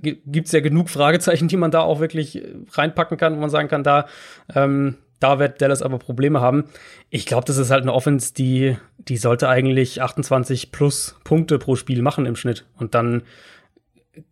gibt 0.00 0.46
es 0.46 0.52
ja 0.52 0.60
genug 0.60 0.90
Fragezeichen, 0.90 1.48
die 1.48 1.56
man 1.56 1.70
da 1.70 1.80
auch 1.80 2.00
wirklich 2.00 2.42
reinpacken 2.72 3.16
kann, 3.16 3.36
wo 3.36 3.40
man 3.40 3.50
sagen 3.50 3.68
kann, 3.68 3.82
da, 3.82 4.06
ähm, 4.54 4.96
da 5.20 5.38
wird 5.38 5.62
Dallas 5.62 5.82
aber 5.82 5.98
Probleme 5.98 6.40
haben. 6.40 6.64
Ich 7.10 7.26
glaube, 7.26 7.44
das 7.46 7.56
ist 7.56 7.70
halt 7.70 7.82
eine 7.82 7.92
Offense, 7.92 8.34
die, 8.34 8.76
die 8.98 9.16
sollte 9.16 9.48
eigentlich 9.48 10.02
28 10.02 10.72
plus 10.72 11.16
Punkte 11.24 11.58
pro 11.58 11.76
Spiel 11.76 12.02
machen 12.02 12.26
im 12.26 12.36
Schnitt. 12.36 12.66
Und 12.78 12.94
dann 12.94 13.22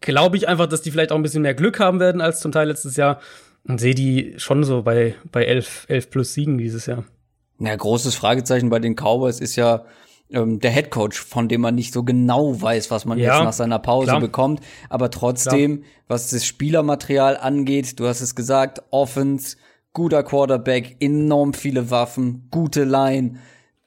glaube 0.01 0.37
ich 0.37 0.49
einfach, 0.49 0.67
dass 0.67 0.83
die 0.83 0.91
vielleicht 0.91 1.13
auch 1.13 1.17
ein 1.17 1.23
bisschen 1.23 1.43
mehr 1.43 1.55
Glück 1.55 1.81
haben 1.81 2.01
werden 2.01 2.21
als 2.21 2.41
zum 2.41 2.53
Teil 2.53 2.69
letztes 2.69 2.97
Jahr 2.97 3.21
und 3.67 3.81
sehe 3.81 3.95
die 3.95 4.35
schon 4.37 4.65
so 4.65 4.83
bei, 4.83 5.15
bei 5.31 5.45
11, 5.45 5.87
11 5.89 6.11
plus 6.11 6.35
Siegen 6.35 6.59
dieses 6.59 6.87
Jahr. 6.87 7.05
Ja, 7.59 7.75
großes 7.75 8.15
Fragezeichen 8.15 8.69
bei 8.69 8.79
den 8.79 8.95
Cowboys 8.95 9.41
ist 9.41 9.57
ja 9.57 9.85
ähm, 10.31 10.59
der 10.61 10.71
Head 10.71 10.91
Coach, 10.91 11.19
von 11.21 11.49
dem 11.49 11.61
man 11.61 11.75
nicht 11.75 11.93
so 11.93 12.03
genau 12.03 12.61
weiß, 12.61 12.91
was 12.91 13.05
man 13.05 13.19
ja, 13.19 13.35
jetzt 13.35 13.45
nach 13.45 13.53
seiner 13.53 13.79
Pause 13.79 14.09
klar. 14.09 14.21
bekommt. 14.21 14.61
Aber 14.89 15.11
trotzdem, 15.11 15.81
klar. 15.81 15.91
was 16.09 16.31
das 16.31 16.45
Spielermaterial 16.45 17.37
angeht, 17.37 17.99
du 18.01 18.07
hast 18.07 18.21
es 18.21 18.35
gesagt, 18.35 18.83
Offense, 18.91 19.57
guter 19.95 20.23
Quarterback, 20.23 20.97
enorm 21.01 21.55
viele 21.55 21.91
Waffen, 21.91 22.49
gute 22.51 22.85
Line. 22.85 23.39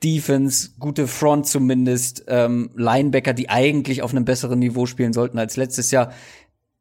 Defense, 0.03 0.69
gute 0.79 1.07
Front 1.07 1.47
zumindest, 1.47 2.25
ähm, 2.27 2.69
Linebacker, 2.75 3.33
die 3.33 3.49
eigentlich 3.49 4.03
auf 4.03 4.11
einem 4.11 4.25
besseren 4.25 4.59
Niveau 4.59 4.85
spielen 4.85 5.11
sollten 5.11 5.39
als 5.39 5.57
letztes 5.57 5.89
Jahr. 5.89 6.11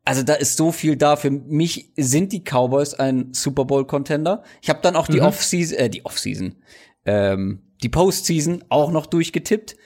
Also 0.04 0.22
da 0.22 0.34
ist 0.34 0.56
so 0.56 0.70
viel 0.70 0.96
da. 0.96 1.16
Für 1.16 1.30
mich 1.30 1.92
sind 1.96 2.32
die 2.32 2.42
Cowboys 2.42 2.94
ein 2.94 3.32
Super 3.32 3.64
Bowl 3.64 3.86
Contender. 3.86 4.42
Ich 4.60 4.68
habe 4.68 4.80
dann 4.82 4.96
auch 4.96 5.08
die 5.08 5.20
mhm. 5.20 5.26
Offseason, 5.26 5.78
äh, 5.78 5.90
die 5.90 6.04
Offseason, 6.04 6.56
ähm, 7.06 7.62
die 7.82 7.88
Postseason 7.88 8.64
auch 8.68 8.90
noch 8.90 9.06
durchgetippt. 9.06 9.76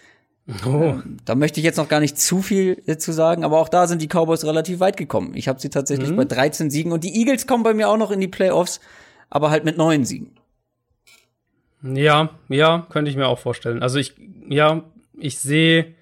Oh. 0.66 0.68
Ähm, 0.68 1.18
da 1.24 1.36
möchte 1.36 1.60
ich 1.60 1.64
jetzt 1.64 1.76
noch 1.76 1.88
gar 1.88 2.00
nicht 2.00 2.18
zu 2.18 2.42
viel 2.42 2.82
zu 2.98 3.12
sagen, 3.12 3.44
aber 3.44 3.60
auch 3.60 3.68
da 3.68 3.86
sind 3.86 4.02
die 4.02 4.08
Cowboys 4.08 4.44
relativ 4.44 4.80
weit 4.80 4.96
gekommen. 4.96 5.32
Ich 5.34 5.46
habe 5.46 5.60
sie 5.60 5.70
tatsächlich 5.70 6.10
mhm. 6.10 6.16
bei 6.16 6.24
13 6.24 6.70
Siegen 6.70 6.90
und 6.90 7.04
die 7.04 7.16
Eagles 7.16 7.46
kommen 7.46 7.62
bei 7.62 7.74
mir 7.74 7.88
auch 7.88 7.96
noch 7.96 8.10
in 8.10 8.20
die 8.20 8.28
Playoffs, 8.28 8.80
aber 9.30 9.50
halt 9.50 9.64
mit 9.64 9.78
neun 9.78 10.04
Siegen. 10.04 10.32
Ja, 11.82 12.30
ja, 12.48 12.86
könnte 12.90 13.10
ich 13.10 13.16
mir 13.16 13.28
auch 13.28 13.38
vorstellen. 13.38 13.82
Also 13.82 13.98
ich, 13.98 14.14
ja, 14.48 14.84
ich 15.18 15.38
sehe, 15.38 15.94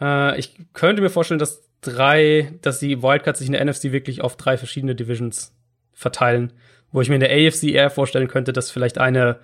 äh, 0.00 0.38
ich 0.38 0.56
könnte 0.72 1.02
mir 1.02 1.10
vorstellen, 1.10 1.38
dass 1.38 1.62
drei, 1.80 2.52
dass 2.62 2.80
die 2.80 3.02
Wildcards 3.02 3.38
sich 3.38 3.46
in 3.46 3.52
der 3.52 3.64
NFC 3.64 3.92
wirklich 3.92 4.22
auf 4.22 4.36
drei 4.36 4.56
verschiedene 4.56 4.94
Divisions 4.94 5.52
verteilen, 5.92 6.52
wo 6.92 7.00
ich 7.00 7.08
mir 7.08 7.16
in 7.16 7.20
der 7.20 7.30
AFC 7.30 7.64
eher 7.64 7.90
vorstellen 7.90 8.28
könnte, 8.28 8.52
dass 8.52 8.70
vielleicht 8.70 8.98
eine 8.98 9.38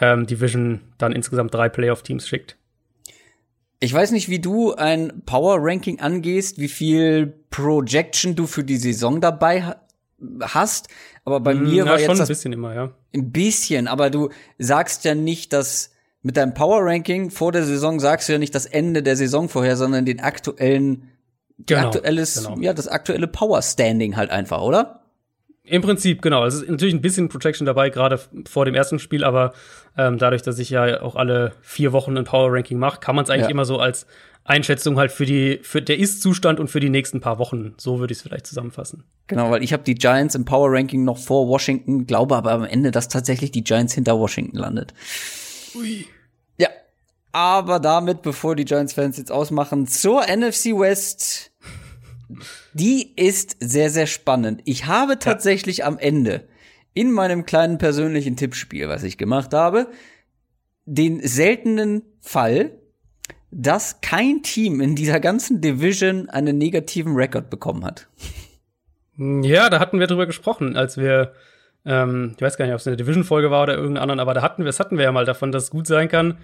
ähm, 0.00 0.26
Division 0.26 0.80
dann 0.98 1.12
insgesamt 1.12 1.54
drei 1.54 1.68
Playoff-Teams 1.68 2.26
schickt. 2.26 2.56
Ich 3.80 3.92
weiß 3.92 4.12
nicht, 4.12 4.28
wie 4.28 4.38
du 4.38 4.74
ein 4.74 5.22
Power-Ranking 5.26 6.00
angehst, 6.00 6.58
wie 6.58 6.68
viel 6.68 7.34
Projection 7.50 8.34
du 8.34 8.46
für 8.46 8.64
die 8.64 8.78
Saison 8.78 9.20
dabei 9.20 9.76
hast, 10.40 10.88
aber 11.24 11.40
bei 11.40 11.54
mm, 11.54 11.62
mir 11.62 11.86
war 11.86 11.98
jetzt 11.98 12.06
schon 12.06 12.20
ein 12.20 12.28
bisschen 12.28 12.52
immer, 12.52 12.74
ja. 12.74 12.90
Ein 13.14 13.32
bisschen, 13.32 13.88
aber 13.88 14.10
du 14.10 14.30
sagst 14.58 15.04
ja 15.04 15.14
nicht, 15.14 15.52
dass 15.52 15.92
mit 16.22 16.36
deinem 16.36 16.54
Power 16.54 16.80
Ranking 16.82 17.30
vor 17.30 17.52
der 17.52 17.64
Saison 17.64 18.00
sagst 18.00 18.28
du 18.28 18.32
ja 18.32 18.38
nicht 18.38 18.54
das 18.54 18.66
Ende 18.66 19.02
der 19.02 19.16
Saison 19.16 19.48
vorher, 19.48 19.76
sondern 19.76 20.04
den 20.04 20.20
aktuellen 20.20 21.10
genau, 21.58 21.86
aktuelles, 21.86 22.42
genau. 22.42 22.60
ja, 22.60 22.72
das 22.72 22.88
aktuelle 22.88 23.26
Power 23.26 23.60
Standing 23.62 24.16
halt 24.16 24.30
einfach, 24.30 24.62
oder? 24.62 25.00
Im 25.66 25.80
Prinzip, 25.80 26.20
genau. 26.20 26.44
Es 26.44 26.54
ist 26.54 26.68
natürlich 26.68 26.94
ein 26.94 27.00
bisschen 27.00 27.30
Protection 27.30 27.64
dabei, 27.64 27.88
gerade 27.88 28.20
vor 28.46 28.66
dem 28.66 28.74
ersten 28.74 28.98
Spiel, 28.98 29.24
aber 29.24 29.54
ähm, 29.96 30.18
dadurch, 30.18 30.42
dass 30.42 30.58
ich 30.58 30.68
ja 30.68 31.00
auch 31.00 31.16
alle 31.16 31.52
vier 31.62 31.92
Wochen 31.92 32.16
ein 32.18 32.24
Power 32.24 32.52
Ranking 32.52 32.78
mache, 32.78 33.00
kann 33.00 33.16
man 33.16 33.24
es 33.24 33.30
eigentlich 33.30 33.44
ja. 33.44 33.50
immer 33.50 33.64
so 33.64 33.78
als 33.78 34.06
Einschätzung 34.44 34.98
halt 34.98 35.10
für 35.10 35.24
die, 35.24 35.60
für 35.62 35.80
der 35.80 35.98
Ist-Zustand 35.98 36.60
und 36.60 36.68
für 36.68 36.80
die 36.80 36.90
nächsten 36.90 37.20
paar 37.20 37.38
Wochen. 37.38 37.74
So 37.78 37.98
würde 37.98 38.12
ich 38.12 38.18
es 38.18 38.22
vielleicht 38.22 38.46
zusammenfassen. 38.46 39.04
Genau, 39.26 39.50
weil 39.50 39.62
ich 39.62 39.72
habe 39.72 39.82
die 39.82 39.94
Giants 39.94 40.34
im 40.34 40.44
Power 40.44 40.70
Ranking 40.70 41.02
noch 41.02 41.16
vor 41.16 41.48
Washington, 41.48 42.06
glaube 42.06 42.36
aber 42.36 42.52
am 42.52 42.64
Ende, 42.64 42.90
dass 42.90 43.08
tatsächlich 43.08 43.52
die 43.52 43.64
Giants 43.64 43.94
hinter 43.94 44.18
Washington 44.18 44.58
landet. 44.58 44.92
Ui. 45.74 46.06
Ja, 46.58 46.68
aber 47.32 47.80
damit, 47.80 48.20
bevor 48.20 48.54
die 48.54 48.66
Giants-Fans 48.66 49.16
jetzt 49.16 49.32
ausmachen, 49.32 49.86
zur 49.86 50.22
NFC 50.26 50.66
West. 50.78 51.50
Die 52.74 53.14
ist 53.16 53.56
sehr, 53.60 53.88
sehr 53.90 54.06
spannend. 54.06 54.60
Ich 54.66 54.86
habe 54.86 55.18
tatsächlich 55.18 55.78
ja. 55.78 55.86
am 55.86 55.98
Ende 55.98 56.46
in 56.92 57.10
meinem 57.10 57.46
kleinen 57.46 57.78
persönlichen 57.78 58.36
Tippspiel, 58.36 58.88
was 58.88 59.02
ich 59.02 59.18
gemacht 59.18 59.54
habe, 59.54 59.88
den 60.84 61.26
seltenen 61.26 62.02
Fall, 62.20 62.78
dass 63.56 64.00
kein 64.00 64.42
Team 64.42 64.80
in 64.80 64.96
dieser 64.96 65.20
ganzen 65.20 65.60
Division 65.60 66.28
einen 66.28 66.58
negativen 66.58 67.14
Rekord 67.14 67.50
bekommen 67.50 67.84
hat. 67.84 68.08
Ja, 69.16 69.70
da 69.70 69.78
hatten 69.78 70.00
wir 70.00 70.08
drüber 70.08 70.26
gesprochen, 70.26 70.76
als 70.76 70.96
wir, 70.96 71.34
ähm, 71.84 72.32
ich 72.34 72.42
weiß 72.42 72.56
gar 72.56 72.64
nicht, 72.64 72.74
ob 72.74 72.80
es 72.80 72.86
eine 72.88 72.96
Division-Folge 72.96 73.52
war 73.52 73.62
oder 73.62 73.74
irgendeinen 73.74 74.02
anderen, 74.02 74.20
aber 74.20 74.34
da 74.34 74.42
hatten 74.42 74.62
wir, 74.62 74.66
das 74.66 74.80
hatten 74.80 74.98
wir 74.98 75.04
ja 75.04 75.12
mal 75.12 75.24
davon, 75.24 75.52
dass 75.52 75.64
es 75.64 75.70
gut 75.70 75.86
sein 75.86 76.08
kann, 76.08 76.38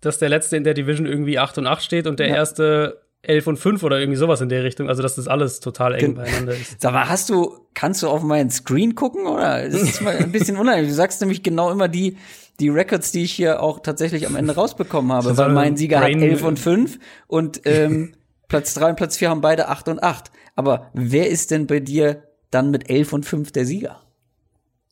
dass 0.00 0.18
der 0.18 0.28
letzte 0.28 0.56
in 0.56 0.64
der 0.64 0.74
Division 0.74 1.06
irgendwie 1.06 1.38
8 1.38 1.58
und 1.58 1.68
8 1.68 1.82
steht 1.82 2.08
und 2.08 2.18
der 2.18 2.28
ja. 2.28 2.34
erste 2.34 3.02
11 3.22 3.46
und 3.46 3.56
5 3.56 3.82
oder 3.84 4.00
irgendwie 4.00 4.16
sowas 4.16 4.40
in 4.40 4.48
der 4.48 4.64
Richtung. 4.64 4.88
Also, 4.88 5.02
dass 5.02 5.14
das 5.14 5.28
alles 5.28 5.60
total 5.60 5.94
eng 5.94 6.14
beieinander 6.14 6.54
ist. 6.54 6.80
Sag 6.80 6.92
mal, 6.92 7.08
hast 7.08 7.30
du, 7.30 7.66
kannst 7.74 8.02
du 8.02 8.08
auf 8.08 8.22
meinen 8.22 8.50
Screen 8.50 8.94
gucken 8.94 9.26
oder? 9.26 9.64
Das 9.64 9.82
ist 9.82 10.00
mal 10.00 10.16
ein 10.16 10.32
bisschen 10.32 10.56
unheimlich. 10.56 10.88
Du 10.88 10.94
sagst 10.94 11.20
nämlich 11.20 11.42
genau 11.42 11.70
immer 11.70 11.88
die, 11.88 12.16
die 12.60 12.68
Records, 12.68 13.12
die 13.12 13.24
ich 13.24 13.32
hier 13.32 13.62
auch 13.62 13.80
tatsächlich 13.80 14.26
am 14.26 14.36
Ende 14.36 14.54
rausbekommen 14.54 15.12
habe, 15.12 15.36
weil 15.36 15.50
mein 15.50 15.76
Sieger 15.76 16.00
hat 16.00 16.10
11 16.10 16.42
und 16.42 16.58
5 16.58 16.98
und 17.26 17.60
ähm, 17.64 18.14
Platz 18.48 18.74
3 18.74 18.90
und 18.90 18.96
Platz 18.96 19.16
4 19.16 19.30
haben 19.30 19.40
beide 19.40 19.68
8 19.68 19.88
und 19.88 20.02
8. 20.02 20.30
Aber 20.56 20.90
wer 20.92 21.28
ist 21.28 21.50
denn 21.50 21.66
bei 21.66 21.80
dir 21.80 22.24
dann 22.50 22.70
mit 22.70 22.90
11 22.90 23.12
und 23.12 23.26
5 23.26 23.52
der 23.52 23.64
Sieger? 23.64 24.02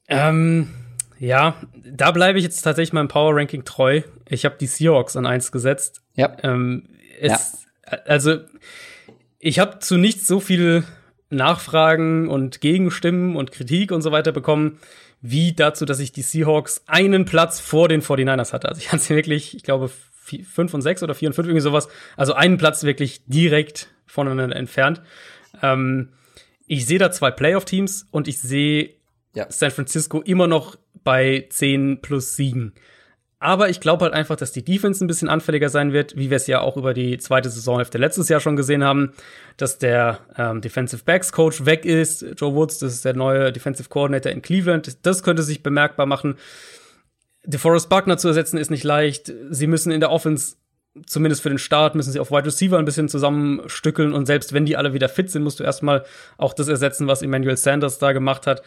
Ähm, 0.08 0.68
ja, 1.18 1.56
da 1.74 2.12
bleibe 2.12 2.38
ich 2.38 2.44
jetzt 2.44 2.60
tatsächlich 2.60 2.92
meinem 2.92 3.08
Power 3.08 3.34
Ranking 3.34 3.64
treu. 3.64 4.02
Ich 4.28 4.44
habe 4.44 4.56
die 4.60 4.66
Seahawks 4.66 5.16
an 5.16 5.26
eins 5.26 5.50
gesetzt. 5.50 6.02
Ja. 6.14 6.36
Ähm, 6.42 6.88
es, 7.20 7.66
ja. 7.90 7.98
Also, 8.04 8.40
ich 9.38 9.58
habe 9.58 9.78
zu 9.78 9.96
nichts 9.96 10.26
so 10.26 10.38
viel 10.38 10.84
Nachfragen 11.30 12.28
und 12.28 12.60
Gegenstimmen 12.60 13.36
und 13.36 13.50
Kritik 13.50 13.90
und 13.90 14.02
so 14.02 14.12
weiter 14.12 14.32
bekommen, 14.32 14.78
wie 15.20 15.52
dazu, 15.52 15.84
dass 15.84 15.98
ich 15.98 16.12
die 16.12 16.22
Seahawks 16.22 16.82
einen 16.86 17.24
Platz 17.24 17.60
vor 17.60 17.88
den 17.88 18.02
49ers 18.02 18.52
hatte. 18.52 18.68
Also 18.68 18.80
ich 18.80 18.92
hatte 18.92 19.02
sie 19.02 19.14
wirklich, 19.14 19.56
ich 19.56 19.62
glaube, 19.62 19.88
5 19.88 20.74
und 20.74 20.82
6 20.82 21.02
oder 21.02 21.14
4 21.14 21.28
und 21.28 21.34
5, 21.34 21.48
irgendwie 21.48 21.62
sowas. 21.62 21.88
Also 22.16 22.34
einen 22.34 22.58
Platz 22.58 22.82
wirklich 22.82 23.22
direkt 23.26 23.88
voneinander 24.06 24.56
entfernt. 24.56 25.02
Ähm, 25.62 26.10
ich 26.66 26.86
sehe 26.86 26.98
da 26.98 27.10
zwei 27.10 27.30
Playoff-Teams 27.30 28.06
und 28.10 28.28
ich 28.28 28.40
sehe 28.40 28.94
ja. 29.34 29.46
San 29.50 29.70
Francisco 29.70 30.20
immer 30.20 30.46
noch 30.46 30.76
bei 31.04 31.46
10 31.48 32.00
plus 32.02 32.36
Siegen. 32.36 32.72
Aber 33.38 33.68
ich 33.68 33.80
glaube 33.80 34.04
halt 34.04 34.14
einfach, 34.14 34.36
dass 34.36 34.52
die 34.52 34.64
Defense 34.64 35.04
ein 35.04 35.08
bisschen 35.08 35.28
anfälliger 35.28 35.68
sein 35.68 35.92
wird, 35.92 36.16
wie 36.16 36.30
wir 36.30 36.38
es 36.38 36.46
ja 36.46 36.60
auch 36.62 36.76
über 36.78 36.94
die 36.94 37.18
zweite 37.18 37.50
Saisonhälfte 37.50 37.98
letztes 37.98 38.30
Jahr 38.30 38.40
schon 38.40 38.56
gesehen 38.56 38.82
haben, 38.82 39.12
dass 39.58 39.78
der 39.78 40.20
ähm, 40.38 40.62
Defensive 40.62 41.04
Backs 41.04 41.32
Coach 41.32 41.66
weg 41.66 41.84
ist. 41.84 42.24
Joe 42.36 42.54
Woods, 42.54 42.78
das 42.78 42.94
ist 42.94 43.04
der 43.04 43.14
neue 43.14 43.52
Defensive 43.52 43.90
Coordinator 43.90 44.32
in 44.32 44.40
Cleveland. 44.40 45.04
Das 45.04 45.22
könnte 45.22 45.42
sich 45.42 45.62
bemerkbar 45.62 46.06
machen. 46.06 46.36
DeForest 47.44 47.90
Buckner 47.90 48.16
zu 48.16 48.28
ersetzen 48.28 48.56
ist 48.56 48.70
nicht 48.70 48.84
leicht. 48.84 49.32
Sie 49.50 49.66
müssen 49.66 49.92
in 49.92 50.00
der 50.00 50.10
Offense 50.10 50.56
zumindest 51.04 51.42
für 51.42 51.50
den 51.50 51.58
Start 51.58 51.94
müssen 51.94 52.12
sie 52.12 52.20
auf 52.20 52.30
Wide 52.30 52.46
Receiver 52.46 52.78
ein 52.78 52.86
bisschen 52.86 53.08
zusammenstückeln 53.10 54.14
und 54.14 54.24
selbst 54.24 54.54
wenn 54.54 54.64
die 54.64 54.78
alle 54.78 54.94
wieder 54.94 55.10
fit 55.10 55.30
sind, 55.30 55.42
musst 55.42 55.60
du 55.60 55.64
erstmal 55.64 56.04
auch 56.38 56.54
das 56.54 56.68
ersetzen, 56.68 57.06
was 57.06 57.20
Emmanuel 57.20 57.58
Sanders 57.58 57.98
da 57.98 58.12
gemacht 58.12 58.46
hat. 58.46 58.62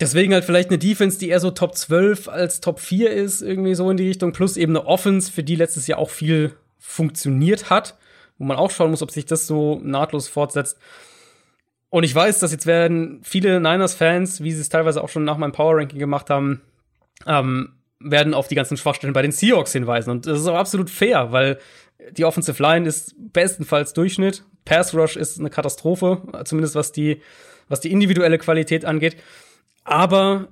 Deswegen 0.00 0.32
halt 0.32 0.44
vielleicht 0.44 0.70
eine 0.70 0.78
Defense, 0.78 1.18
die 1.18 1.28
eher 1.28 1.40
so 1.40 1.50
Top 1.50 1.76
12 1.76 2.28
als 2.28 2.60
Top 2.60 2.80
4 2.80 3.10
ist, 3.10 3.42
irgendwie 3.42 3.74
so 3.74 3.90
in 3.90 3.98
die 3.98 4.08
Richtung, 4.08 4.32
plus 4.32 4.56
eben 4.56 4.74
eine 4.74 4.86
Offense, 4.86 5.30
für 5.30 5.42
die 5.42 5.56
letztes 5.56 5.86
Jahr 5.86 5.98
auch 5.98 6.10
viel 6.10 6.54
funktioniert 6.78 7.68
hat, 7.68 7.98
wo 8.38 8.44
man 8.44 8.56
auch 8.56 8.70
schauen 8.70 8.90
muss, 8.90 9.02
ob 9.02 9.10
sich 9.10 9.26
das 9.26 9.46
so 9.46 9.78
nahtlos 9.82 10.28
fortsetzt. 10.28 10.78
Und 11.90 12.04
ich 12.04 12.14
weiß, 12.14 12.38
dass 12.38 12.52
jetzt 12.52 12.66
werden 12.66 13.20
viele 13.22 13.60
Niners-Fans, 13.60 14.42
wie 14.42 14.52
sie 14.52 14.60
es 14.60 14.70
teilweise 14.70 15.02
auch 15.02 15.08
schon 15.10 15.24
nach 15.24 15.36
meinem 15.36 15.52
Power-Ranking 15.52 15.98
gemacht 15.98 16.30
haben, 16.30 16.62
ähm, 17.26 17.74
werden 17.98 18.32
auf 18.32 18.48
die 18.48 18.54
ganzen 18.54 18.78
Schwachstellen 18.78 19.12
bei 19.12 19.22
den 19.22 19.32
Seahawks 19.32 19.72
hinweisen. 19.72 20.10
Und 20.10 20.26
das 20.26 20.40
ist 20.40 20.46
auch 20.46 20.56
absolut 20.56 20.88
fair, 20.88 21.32
weil 21.32 21.58
die 22.12 22.24
Offensive 22.24 22.62
Line 22.62 22.88
ist 22.88 23.14
bestenfalls 23.18 23.92
Durchschnitt. 23.92 24.44
Pass 24.64 24.94
Rush 24.94 25.16
ist 25.16 25.38
eine 25.38 25.50
Katastrophe, 25.50 26.22
zumindest 26.44 26.74
was 26.74 26.92
die, 26.92 27.20
was 27.68 27.80
die 27.80 27.92
individuelle 27.92 28.38
Qualität 28.38 28.86
angeht. 28.86 29.16
Aber 29.84 30.48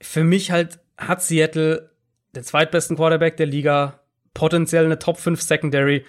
für 0.00 0.24
mich 0.24 0.50
halt 0.50 0.78
hat 0.96 1.22
Seattle 1.22 1.90
den 2.34 2.44
zweitbesten 2.44 2.96
Quarterback 2.96 3.36
der 3.36 3.46
Liga, 3.46 4.00
potenziell 4.34 4.84
eine 4.84 4.98
Top 4.98 5.18
5 5.18 5.40
Secondary. 5.40 6.04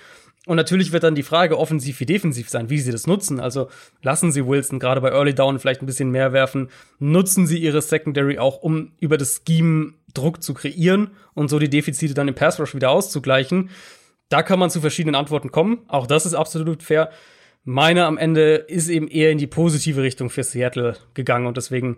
Und 0.45 0.55
natürlich 0.55 0.91
wird 0.91 1.03
dann 1.03 1.15
die 1.15 1.23
Frage 1.23 1.57
offensiv 1.57 1.99
wie 1.99 2.05
defensiv 2.05 2.49
sein, 2.49 2.69
wie 2.69 2.79
sie 2.79 2.91
das 2.91 3.07
nutzen. 3.07 3.39
Also 3.39 3.69
lassen 4.01 4.31
sie 4.31 4.45
Wilson 4.45 4.79
gerade 4.79 5.01
bei 5.01 5.11
Early 5.11 5.35
Down 5.35 5.59
vielleicht 5.59 5.81
ein 5.81 5.85
bisschen 5.85 6.11
mehr 6.11 6.33
werfen. 6.33 6.69
Nutzen 6.97 7.45
sie 7.45 7.59
ihre 7.59 7.81
Secondary 7.81 8.39
auch, 8.39 8.57
um 8.57 8.93
über 8.99 9.17
das 9.17 9.41
Scheme 9.45 9.93
Druck 10.13 10.41
zu 10.41 10.53
kreieren 10.53 11.11
und 11.33 11.49
so 11.49 11.59
die 11.59 11.69
Defizite 11.69 12.13
dann 12.13 12.27
im 12.27 12.35
Pass 12.35 12.59
Rush 12.59 12.73
wieder 12.73 12.89
auszugleichen. 12.89 13.69
Da 14.29 14.43
kann 14.43 14.59
man 14.59 14.69
zu 14.69 14.81
verschiedenen 14.81 15.15
Antworten 15.15 15.51
kommen. 15.51 15.79
Auch 15.87 16.07
das 16.07 16.25
ist 16.25 16.33
absolut 16.33 16.83
fair. 16.83 17.09
Meine 17.63 18.05
am 18.05 18.17
Ende 18.17 18.55
ist 18.55 18.89
eben 18.89 19.07
eher 19.07 19.31
in 19.31 19.37
die 19.37 19.47
positive 19.47 20.01
Richtung 20.01 20.29
für 20.29 20.43
Seattle 20.43 20.95
gegangen 21.13 21.45
und 21.45 21.57
deswegen 21.57 21.97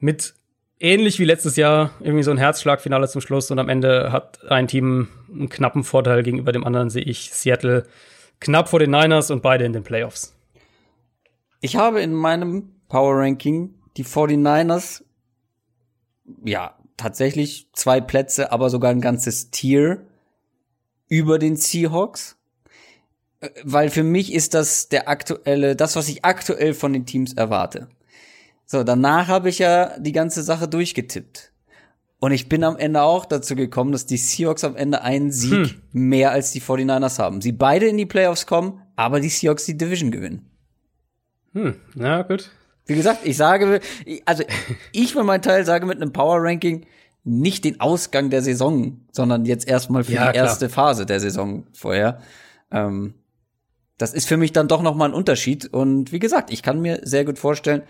mit 0.00 0.34
ähnlich 0.80 1.18
wie 1.18 1.24
letztes 1.24 1.56
Jahr 1.56 1.92
irgendwie 2.00 2.22
so 2.22 2.30
ein 2.30 2.38
Herzschlagfinale 2.38 3.08
zum 3.08 3.20
Schluss 3.20 3.50
und 3.50 3.58
am 3.58 3.68
Ende 3.68 4.10
hat 4.12 4.50
ein 4.50 4.66
Team 4.66 5.08
einen 5.32 5.48
knappen 5.48 5.84
Vorteil 5.84 6.22
gegenüber 6.22 6.52
dem 6.52 6.64
anderen, 6.64 6.90
sehe 6.90 7.02
ich 7.02 7.32
Seattle 7.32 7.86
knapp 8.40 8.68
vor 8.68 8.80
den 8.80 8.90
Niners 8.90 9.30
und 9.30 9.42
beide 9.42 9.64
in 9.64 9.72
den 9.72 9.84
Playoffs. 9.84 10.34
Ich 11.60 11.76
habe 11.76 12.00
in 12.00 12.14
meinem 12.14 12.72
Power 12.88 13.18
Ranking 13.18 13.74
die 13.96 14.04
49ers, 14.04 15.02
ja, 16.44 16.74
tatsächlich 16.96 17.68
zwei 17.72 18.00
Plätze, 18.00 18.50
aber 18.52 18.70
sogar 18.70 18.90
ein 18.90 19.00
ganzes 19.00 19.50
Tier 19.50 20.06
über 21.08 21.38
den 21.38 21.56
Seahawks. 21.56 22.36
Äh, 23.40 23.50
weil 23.64 23.90
für 23.90 24.02
mich 24.02 24.32
ist 24.32 24.54
das 24.54 24.88
der 24.88 25.08
aktuelle, 25.08 25.76
das, 25.76 25.96
was 25.96 26.08
ich 26.08 26.24
aktuell 26.24 26.72
von 26.72 26.92
den 26.92 27.06
Teams 27.06 27.34
erwarte. 27.34 27.88
So, 28.70 28.84
danach 28.84 29.26
habe 29.26 29.48
ich 29.48 29.58
ja 29.58 29.98
die 29.98 30.12
ganze 30.12 30.44
Sache 30.44 30.68
durchgetippt. 30.68 31.50
Und 32.20 32.30
ich 32.30 32.48
bin 32.48 32.62
am 32.62 32.76
Ende 32.76 33.02
auch 33.02 33.24
dazu 33.24 33.56
gekommen, 33.56 33.90
dass 33.90 34.06
die 34.06 34.16
Seahawks 34.16 34.62
am 34.62 34.76
Ende 34.76 35.02
einen 35.02 35.32
Sieg 35.32 35.70
hm. 35.70 35.82
mehr 35.90 36.30
als 36.30 36.52
die 36.52 36.62
49ers 36.62 37.18
haben. 37.18 37.40
Sie 37.40 37.50
beide 37.50 37.88
in 37.88 37.96
die 37.96 38.06
Playoffs 38.06 38.46
kommen, 38.46 38.80
aber 38.94 39.18
die 39.18 39.28
Seahawks 39.28 39.64
die 39.64 39.76
Division 39.76 40.12
gewinnen. 40.12 40.48
Hm, 41.52 41.74
na 41.96 42.22
gut. 42.22 42.48
Wie 42.86 42.94
gesagt, 42.94 43.26
ich 43.26 43.36
sage, 43.36 43.80
also 44.24 44.44
ich 44.92 45.14
für 45.14 45.24
meinen 45.24 45.42
Teil 45.42 45.66
sage 45.66 45.84
mit 45.84 46.00
einem 46.00 46.12
Power 46.12 46.38
Ranking 46.40 46.86
nicht 47.24 47.64
den 47.64 47.80
Ausgang 47.80 48.30
der 48.30 48.42
Saison, 48.42 49.00
sondern 49.10 49.46
jetzt 49.46 49.66
erstmal 49.66 50.04
für 50.04 50.12
ja, 50.12 50.30
die 50.30 50.38
erste 50.38 50.68
Phase 50.68 51.06
der 51.06 51.18
Saison 51.18 51.66
vorher. 51.72 52.20
Ähm, 52.70 53.14
das 53.98 54.14
ist 54.14 54.28
für 54.28 54.36
mich 54.36 54.52
dann 54.52 54.68
doch 54.68 54.80
noch 54.80 54.94
mal 54.94 55.06
ein 55.06 55.14
Unterschied. 55.14 55.66
Und 55.66 56.12
wie 56.12 56.20
gesagt, 56.20 56.52
ich 56.52 56.62
kann 56.62 56.80
mir 56.80 57.00
sehr 57.02 57.24
gut 57.24 57.40
vorstellen, 57.40 57.82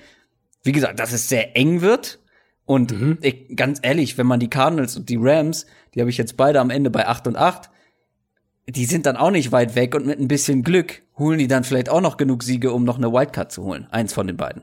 wie 0.62 0.72
gesagt, 0.72 0.98
dass 1.00 1.12
es 1.12 1.28
sehr 1.28 1.56
eng 1.56 1.80
wird. 1.80 2.18
Und 2.64 2.92
mhm. 2.92 3.18
ich, 3.20 3.56
ganz 3.56 3.80
ehrlich, 3.82 4.18
wenn 4.18 4.26
man 4.26 4.40
die 4.40 4.50
Cardinals 4.50 4.96
und 4.96 5.08
die 5.08 5.18
Rams, 5.18 5.66
die 5.94 6.00
habe 6.00 6.10
ich 6.10 6.18
jetzt 6.18 6.36
beide 6.36 6.60
am 6.60 6.70
Ende 6.70 6.90
bei 6.90 7.06
8 7.06 7.26
und 7.26 7.36
8, 7.36 7.70
die 8.68 8.84
sind 8.84 9.06
dann 9.06 9.16
auch 9.16 9.30
nicht 9.30 9.52
weit 9.52 9.74
weg 9.74 9.94
und 9.94 10.06
mit 10.06 10.20
ein 10.20 10.28
bisschen 10.28 10.62
Glück 10.62 11.02
holen 11.18 11.38
die 11.38 11.48
dann 11.48 11.64
vielleicht 11.64 11.88
auch 11.88 12.00
noch 12.00 12.16
genug 12.16 12.42
Siege, 12.42 12.72
um 12.72 12.84
noch 12.84 12.96
eine 12.96 13.12
Wildcard 13.12 13.52
zu 13.52 13.62
holen. 13.62 13.86
Eins 13.90 14.12
von 14.12 14.26
den 14.26 14.36
beiden. 14.36 14.62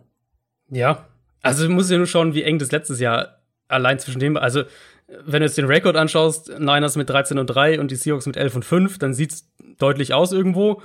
Ja. 0.70 1.08
Also 1.41 1.68
du 1.68 1.72
musst 1.72 1.91
ja 1.91 1.98
nur 1.98 2.08
schauen, 2.08 2.34
wie 2.34 2.43
eng 2.43 2.60
das 2.60 2.72
letztes 2.72 3.00
Jahr 3.00 3.39
allein 3.68 4.00
zwischen 4.00 4.20
dem, 4.20 4.38
also 4.38 4.64
wenn 5.08 5.39
du 5.39 5.45
jetzt 5.45 5.58
den 5.58 5.66
Rekord 5.66 5.95
anschaust, 5.95 6.50
Niners 6.60 6.98
mit 6.98 7.10
13 7.10 7.38
und 7.38 7.48
3 7.48 7.80
und 7.80 7.91
die 7.91 7.95
Seahawks 7.95 8.26
mit 8.26 8.36
11 8.36 8.56
und 8.56 8.66
5, 8.66 8.98
dann 8.98 9.14
sieht's 9.14 9.50
deutlich 9.78 10.14
aus 10.14 10.34
irgendwo. 10.34 10.82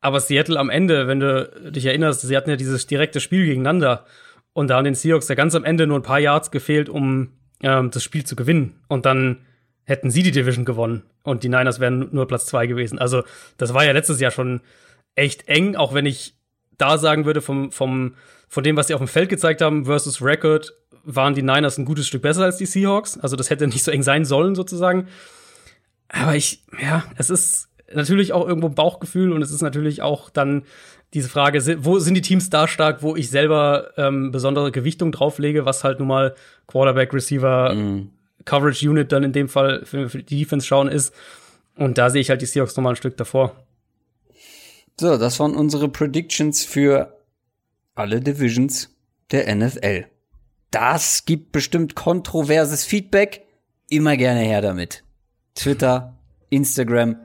Aber 0.00 0.20
Seattle 0.20 0.58
am 0.58 0.68
Ende, 0.68 1.06
wenn 1.06 1.20
du 1.20 1.70
dich 1.70 1.86
erinnerst, 1.86 2.22
sie 2.22 2.36
hatten 2.36 2.50
ja 2.50 2.56
dieses 2.56 2.86
direkte 2.86 3.20
Spiel 3.20 3.46
gegeneinander. 3.46 4.04
Und 4.52 4.68
da 4.68 4.76
haben 4.76 4.84
den 4.84 4.94
Seahawks 4.94 5.28
ja 5.28 5.34
ganz 5.34 5.54
am 5.54 5.64
Ende 5.64 5.86
nur 5.86 5.98
ein 5.98 6.02
paar 6.02 6.18
Yards 6.20 6.50
gefehlt, 6.50 6.88
um 6.88 7.30
ähm, 7.62 7.90
das 7.90 8.02
Spiel 8.02 8.24
zu 8.24 8.36
gewinnen. 8.36 8.80
Und 8.88 9.06
dann 9.06 9.38
hätten 9.84 10.10
sie 10.10 10.22
die 10.22 10.30
Division 10.30 10.64
gewonnen 10.64 11.02
und 11.22 11.42
die 11.42 11.48
Niners 11.48 11.80
wären 11.80 12.08
nur 12.12 12.28
Platz 12.28 12.46
zwei 12.46 12.66
gewesen. 12.66 12.98
Also 12.98 13.22
das 13.56 13.74
war 13.74 13.84
ja 13.84 13.92
letztes 13.92 14.20
Jahr 14.20 14.30
schon 14.30 14.60
echt 15.14 15.48
eng, 15.48 15.76
auch 15.76 15.94
wenn 15.94 16.06
ich 16.06 16.36
da 16.78 16.98
sagen 16.98 17.24
würde, 17.24 17.40
vom, 17.40 17.70
vom, 17.72 18.14
von 18.48 18.64
dem, 18.64 18.76
was 18.76 18.86
sie 18.86 18.94
auf 18.94 19.00
dem 19.00 19.08
Feld 19.08 19.28
gezeigt 19.28 19.60
haben 19.60 19.84
versus 19.84 20.22
Record, 20.22 20.72
waren 21.04 21.34
die 21.34 21.42
Niners 21.42 21.78
ein 21.78 21.84
gutes 21.84 22.06
Stück 22.06 22.22
besser 22.22 22.44
als 22.44 22.58
die 22.58 22.66
Seahawks. 22.66 23.18
Also 23.18 23.36
das 23.36 23.50
hätte 23.50 23.66
nicht 23.66 23.82
so 23.82 23.90
eng 23.90 24.02
sein 24.02 24.24
sollen, 24.24 24.54
sozusagen. 24.54 25.08
Aber 26.08 26.36
ich, 26.36 26.64
ja, 26.80 27.04
es 27.16 27.30
ist 27.30 27.68
natürlich 27.92 28.32
auch 28.32 28.46
irgendwo 28.46 28.68
Bauchgefühl 28.68 29.32
und 29.32 29.42
es 29.42 29.50
ist 29.50 29.62
natürlich 29.62 30.02
auch 30.02 30.30
dann 30.30 30.64
diese 31.14 31.28
Frage, 31.28 31.84
wo 31.84 31.98
sind 31.98 32.14
die 32.14 32.22
Teams 32.22 32.48
da 32.48 32.66
stark, 32.66 33.02
wo 33.02 33.16
ich 33.16 33.28
selber 33.28 33.92
ähm, 33.96 34.30
besondere 34.30 34.72
Gewichtung 34.72 35.12
drauflege, 35.12 35.66
was 35.66 35.84
halt 35.84 35.98
nun 35.98 36.08
mal 36.08 36.34
Quarterback, 36.66 37.12
Receiver, 37.12 37.74
mm. 37.74 38.10
Coverage 38.44 38.88
Unit 38.88 39.12
dann 39.12 39.22
in 39.22 39.32
dem 39.32 39.48
Fall 39.48 39.84
für, 39.84 40.08
für 40.08 40.22
die 40.22 40.38
Defense 40.38 40.66
schauen 40.66 40.88
ist. 40.88 41.14
Und 41.76 41.98
da 41.98 42.10
sehe 42.10 42.20
ich 42.20 42.30
halt 42.30 42.42
die 42.42 42.46
Seahawks 42.46 42.76
noch 42.76 42.82
mal 42.82 42.90
ein 42.90 42.96
Stück 42.96 43.16
davor. 43.16 43.54
So, 44.98 45.16
das 45.16 45.38
waren 45.38 45.54
unsere 45.54 45.88
Predictions 45.88 46.64
für 46.64 47.18
alle 47.94 48.20
Divisions 48.20 48.90
der 49.30 49.54
NFL. 49.54 50.06
Das 50.70 51.24
gibt 51.26 51.52
bestimmt 51.52 51.94
kontroverses 51.94 52.84
Feedback. 52.84 53.44
Immer 53.88 54.16
gerne 54.16 54.40
her 54.40 54.62
damit. 54.62 55.04
Twitter, 55.54 56.16
Instagram, 56.48 57.16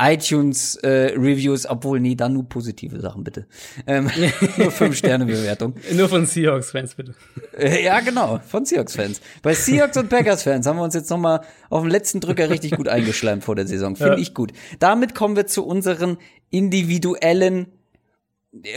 iTunes 0.00 0.76
äh, 0.76 1.12
Reviews, 1.16 1.66
obwohl 1.66 2.00
nee, 2.00 2.14
dann 2.14 2.32
nur 2.32 2.48
positive 2.48 3.00
Sachen 3.00 3.22
bitte. 3.22 3.46
Ähm, 3.86 4.10
nur 4.56 4.70
fünf 4.70 4.96
Sterne 4.96 5.26
Bewertung. 5.26 5.74
Nur 5.92 6.08
von 6.08 6.26
Seahawks 6.26 6.70
Fans 6.70 6.94
bitte. 6.94 7.14
Äh, 7.56 7.84
ja 7.84 8.00
genau, 8.00 8.40
von 8.46 8.64
Seahawks 8.64 8.96
Fans. 8.96 9.20
Bei 9.42 9.54
Seahawks 9.54 9.96
und 9.96 10.08
Packers 10.08 10.42
Fans 10.42 10.66
haben 10.66 10.76
wir 10.76 10.84
uns 10.84 10.94
jetzt 10.94 11.10
noch 11.10 11.18
mal 11.18 11.42
auf 11.68 11.82
den 11.82 11.90
letzten 11.90 12.20
Drücker 12.20 12.48
richtig 12.48 12.72
gut 12.72 12.88
eingeschleimt 12.88 13.44
vor 13.44 13.56
der 13.56 13.66
Saison. 13.66 13.96
Finde 13.96 14.14
ja. 14.14 14.18
ich 14.18 14.34
gut. 14.34 14.52
Damit 14.78 15.14
kommen 15.14 15.36
wir 15.36 15.46
zu 15.46 15.66
unseren 15.66 16.16
individuellen 16.50 17.66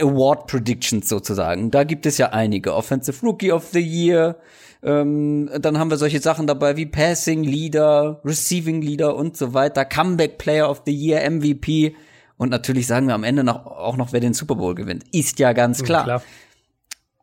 Award 0.00 0.46
Predictions 0.46 1.08
sozusagen. 1.08 1.70
Da 1.70 1.84
gibt 1.84 2.06
es 2.06 2.18
ja 2.18 2.30
einige. 2.30 2.74
Offensive 2.74 3.24
Rookie 3.26 3.52
of 3.52 3.68
the 3.72 3.80
Year, 3.80 4.36
ähm, 4.84 5.50
dann 5.58 5.78
haben 5.78 5.90
wir 5.90 5.96
solche 5.96 6.20
Sachen 6.20 6.46
dabei 6.46 6.76
wie 6.76 6.86
Passing 6.86 7.42
Leader, 7.42 8.20
Receiving 8.24 8.82
Leader 8.82 9.16
und 9.16 9.36
so 9.36 9.54
weiter, 9.54 9.84
Comeback 9.84 10.38
Player 10.38 10.68
of 10.68 10.82
the 10.84 10.94
Year, 10.94 11.28
MVP. 11.28 11.96
Und 12.36 12.50
natürlich 12.50 12.86
sagen 12.86 13.06
wir 13.06 13.14
am 13.14 13.24
Ende 13.24 13.44
noch, 13.44 13.66
auch 13.66 13.96
noch, 13.96 14.12
wer 14.12 14.20
den 14.20 14.34
Super 14.34 14.56
Bowl 14.56 14.74
gewinnt. 14.74 15.04
Ist 15.12 15.38
ja 15.38 15.52
ganz 15.52 15.82
klar. 15.82 16.00
Ja, 16.00 16.04
klar. 16.04 16.22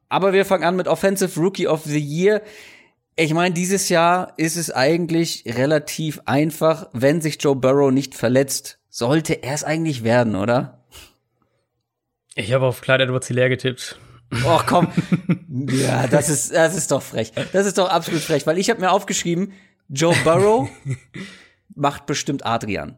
Aber 0.09 0.33
wir 0.33 0.43
fangen 0.43 0.63
an 0.63 0.75
mit 0.75 0.87
Offensive 0.87 1.39
Rookie 1.39 1.67
of 1.67 1.83
the 1.83 1.99
Year. 1.99 2.41
Ich 3.15 3.33
meine, 3.33 3.53
dieses 3.53 3.89
Jahr 3.89 4.33
ist 4.37 4.57
es 4.57 4.71
eigentlich 4.71 5.43
relativ 5.45 6.21
einfach, 6.25 6.89
wenn 6.93 7.21
sich 7.21 7.37
Joe 7.41 7.55
Burrow 7.55 7.91
nicht 7.91 8.15
verletzt. 8.15 8.79
Sollte 8.89 9.43
er 9.43 9.53
es 9.53 9.63
eigentlich 9.63 10.03
werden, 10.03 10.35
oder? 10.35 10.80
Ich 12.35 12.53
habe 12.53 12.65
auf 12.65 12.81
Clyde 12.81 13.03
Edwards 13.03 13.27
Hilaire 13.27 13.49
getippt. 13.49 13.99
Och 14.45 14.65
komm. 14.65 14.87
ja, 15.69 16.07
das 16.07 16.29
ist, 16.29 16.53
das 16.53 16.75
ist 16.75 16.91
doch 16.91 17.01
frech. 17.01 17.33
Das 17.51 17.65
ist 17.65 17.77
doch 17.77 17.89
absolut 17.89 18.21
frech, 18.21 18.47
weil 18.47 18.57
ich 18.57 18.69
habe 18.69 18.79
mir 18.79 18.91
aufgeschrieben, 18.91 19.51
Joe 19.89 20.15
Burrow 20.23 20.69
macht 21.75 22.05
bestimmt 22.05 22.45
Adrian. 22.45 22.95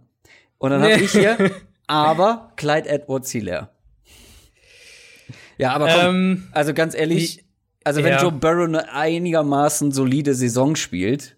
Und 0.60 0.70
dann 0.72 0.84
habe 0.84 0.94
ich 1.02 1.12
hier, 1.12 1.52
aber 1.88 2.52
Clyde 2.56 2.88
Edwards 2.88 3.32
Hilaire. 3.32 3.70
Ja, 5.58 5.74
aber 5.74 5.88
komm, 5.88 6.06
ähm, 6.06 6.48
also 6.52 6.74
ganz 6.74 6.96
ehrlich, 6.96 7.44
Also 7.84 8.04
wenn 8.04 8.14
Ja. 8.14 8.22
Joe 8.22 8.32
Burrow 8.32 8.68
eine 8.68 8.92
einigermaßen 8.94 9.92
solide 9.92 10.36
Saison 10.36 10.76
spielt 10.76 11.36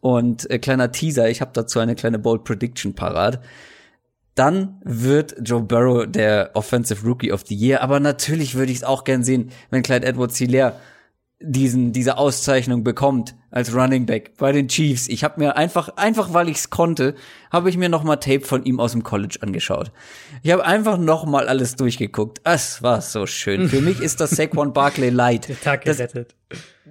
und 0.00 0.48
äh, 0.50 0.58
kleiner 0.58 0.92
Teaser, 0.92 1.28
ich 1.28 1.40
habe 1.40 1.50
dazu 1.54 1.78
eine 1.78 1.94
kleine 1.94 2.18
Bold 2.18 2.44
Prediction 2.44 2.94
parat, 2.94 3.40
dann 4.38 4.80
wird 4.84 5.36
Joe 5.42 5.62
Burrow 5.62 6.06
der 6.06 6.50
Offensive 6.54 7.04
Rookie 7.06 7.32
of 7.32 7.44
the 7.46 7.54
Year. 7.54 7.82
Aber 7.82 8.00
natürlich 8.00 8.54
würde 8.54 8.72
ich 8.72 8.78
es 8.78 8.84
auch 8.84 9.04
gern 9.04 9.22
sehen, 9.24 9.50
wenn 9.70 9.82
Clyde 9.82 10.06
Edwards-Hilaire 10.06 10.76
diesen 11.40 11.92
diese 11.92 12.18
Auszeichnung 12.18 12.82
bekommt 12.82 13.36
als 13.52 13.72
Running 13.72 14.06
Back 14.06 14.36
bei 14.38 14.50
den 14.50 14.66
Chiefs. 14.66 15.08
Ich 15.08 15.22
habe 15.22 15.40
mir 15.40 15.56
einfach 15.56 15.90
einfach 15.96 16.34
weil 16.34 16.48
ich 16.48 16.56
es 16.56 16.70
konnte, 16.70 17.14
habe 17.52 17.70
ich 17.70 17.76
mir 17.76 17.88
noch 17.88 18.02
mal 18.02 18.16
Tape 18.16 18.40
von 18.40 18.64
ihm 18.64 18.80
aus 18.80 18.90
dem 18.90 19.04
College 19.04 19.38
angeschaut. 19.40 19.92
Ich 20.42 20.50
habe 20.50 20.64
einfach 20.64 20.98
noch 20.98 21.26
mal 21.26 21.48
alles 21.48 21.76
durchgeguckt. 21.76 22.40
Es 22.42 22.82
war 22.82 23.00
so 23.02 23.26
schön. 23.26 23.68
Für 23.68 23.80
mich 23.80 24.00
ist 24.00 24.20
das 24.20 24.30
Saquon 24.36 24.72
Barkley 24.72 25.10
Light. 25.10 25.48
Der 25.48 25.60
Tag 25.60 25.84
Das, 25.84 25.98
gerettet. 25.98 26.34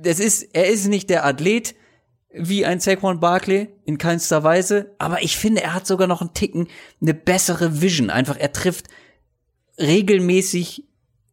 das 0.02 0.20
ist 0.22 0.44
er 0.54 0.68
ist 0.68 0.88
nicht 0.88 1.10
der 1.10 1.26
Athlet 1.26 1.76
wie 2.40 2.66
ein 2.66 2.80
Saquon 2.80 3.20
Barkley 3.20 3.70
in 3.86 3.98
keinster 3.98 4.44
Weise, 4.44 4.96
aber 4.98 5.22
ich 5.24 5.38
finde, 5.38 5.64
er 5.64 5.74
hat 5.74 5.88
sogar 5.88 6.08
noch 6.08 6.22
einen 6.22 6.34
Ticken 6.34 6.68
eine 7.02 7.14
bessere 7.14 7.82
Vision. 7.82 8.10
Einfach 8.10 8.38
er 8.38 8.52
trifft 8.52 8.88
regelmäßig 9.80 10.84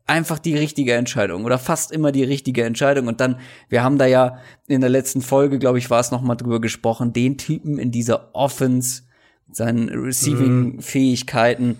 einfach 0.06 0.38
die 0.38 0.56
richtige 0.56 0.94
Entscheidung 0.94 1.44
oder 1.44 1.58
fast 1.58 1.90
immer 1.90 2.12
die 2.12 2.24
richtige 2.24 2.64
Entscheidung 2.64 3.06
und 3.06 3.20
dann 3.20 3.40
wir 3.70 3.82
haben 3.82 3.96
da 3.96 4.04
ja 4.04 4.38
in 4.66 4.82
der 4.82 4.90
letzten 4.90 5.22
Folge, 5.22 5.58
glaube 5.58 5.78
ich, 5.78 5.88
war 5.88 6.00
es 6.00 6.10
noch 6.10 6.20
mal 6.20 6.34
drüber 6.34 6.60
gesprochen, 6.60 7.14
den 7.14 7.38
Typen 7.38 7.78
in 7.78 7.90
dieser 7.90 8.34
Offense, 8.34 9.02
seinen 9.50 9.88
Receiving 9.88 10.82
Fähigkeiten 10.82 11.78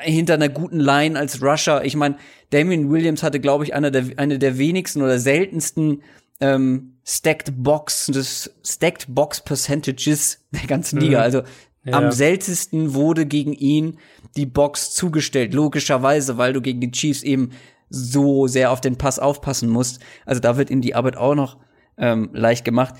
hinter 0.00 0.34
einer 0.34 0.48
guten 0.48 0.80
Line 0.80 1.18
als 1.18 1.42
Rusher. 1.42 1.84
Ich 1.84 1.94
meine, 1.94 2.16
Damien 2.50 2.90
Williams 2.90 3.22
hatte, 3.22 3.40
glaube 3.40 3.64
ich, 3.64 3.74
einer 3.74 3.90
der, 3.90 4.06
eine 4.16 4.38
der 4.38 4.56
wenigsten 4.56 5.02
oder 5.02 5.18
seltensten 5.18 6.02
ähm, 6.40 6.94
Stacked 7.16 7.52
Box, 7.62 8.06
des 8.06 8.50
Stacked 8.64 9.06
Box 9.08 9.40
Percentages 9.40 10.38
der 10.52 10.66
ganzen 10.68 11.00
Liga. 11.00 11.20
Also 11.20 11.42
Ja. 11.82 11.94
am 11.94 12.12
seltensten 12.12 12.94
wurde 12.94 13.26
gegen 13.26 13.52
ihn 13.52 13.98
die 14.36 14.46
Box 14.46 14.94
zugestellt. 14.94 15.54
Logischerweise, 15.54 16.38
weil 16.38 16.52
du 16.52 16.60
gegen 16.60 16.80
die 16.80 16.92
Chiefs 16.92 17.22
eben 17.22 17.50
so 17.88 18.46
sehr 18.46 18.70
auf 18.70 18.80
den 18.80 18.96
Pass 18.96 19.18
aufpassen 19.18 19.68
musst. 19.68 20.00
Also 20.24 20.40
da 20.40 20.56
wird 20.56 20.70
ihm 20.70 20.82
die 20.82 20.94
Arbeit 20.94 21.16
auch 21.16 21.34
noch 21.34 21.56
ähm, 21.98 22.30
leicht 22.32 22.64
gemacht. 22.64 22.94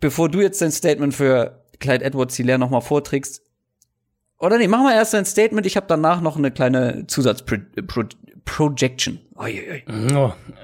Bevor 0.00 0.30
du 0.30 0.40
jetzt 0.40 0.62
dein 0.62 0.72
Statement 0.72 1.12
für 1.12 1.64
Clyde 1.80 2.04
Edwards 2.04 2.36
Hilaire 2.36 2.58
noch 2.58 2.70
mal 2.70 2.80
vorträgst, 2.80 3.42
oder 4.38 4.58
nee, 4.58 4.68
machen 4.68 4.86
wir 4.86 4.94
erst 4.94 5.14
ein 5.14 5.24
Statement. 5.26 5.66
Ich 5.66 5.76
habe 5.76 5.86
danach 5.88 6.20
noch 6.20 6.36
eine 6.36 6.50
kleine 6.50 7.06
Zusatz-Projection. 7.06 9.20
Oh, 9.36 9.46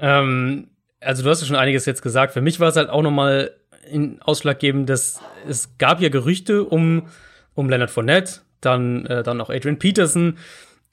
ähm, 0.01 0.67
also 1.01 1.23
du 1.23 1.29
hast 1.29 1.41
ja 1.41 1.47
schon 1.47 1.55
einiges 1.55 1.85
jetzt 1.85 2.01
gesagt. 2.01 2.33
Für 2.33 2.41
mich 2.41 2.59
war 2.59 2.69
es 2.69 2.75
halt 2.75 2.89
auch 2.89 3.01
nochmal 3.01 3.51
ausschlaggebend, 4.21 4.89
dass 4.89 5.19
es 5.47 5.77
gab 5.77 5.99
ja 6.01 6.09
Gerüchte 6.09 6.63
um, 6.63 7.07
um 7.55 7.69
Leonard 7.69 7.91
Fournette, 7.91 8.41
dann, 8.61 9.05
äh, 9.07 9.23
dann 9.23 9.41
auch 9.41 9.49
Adrian 9.49 9.79
Peterson. 9.79 10.37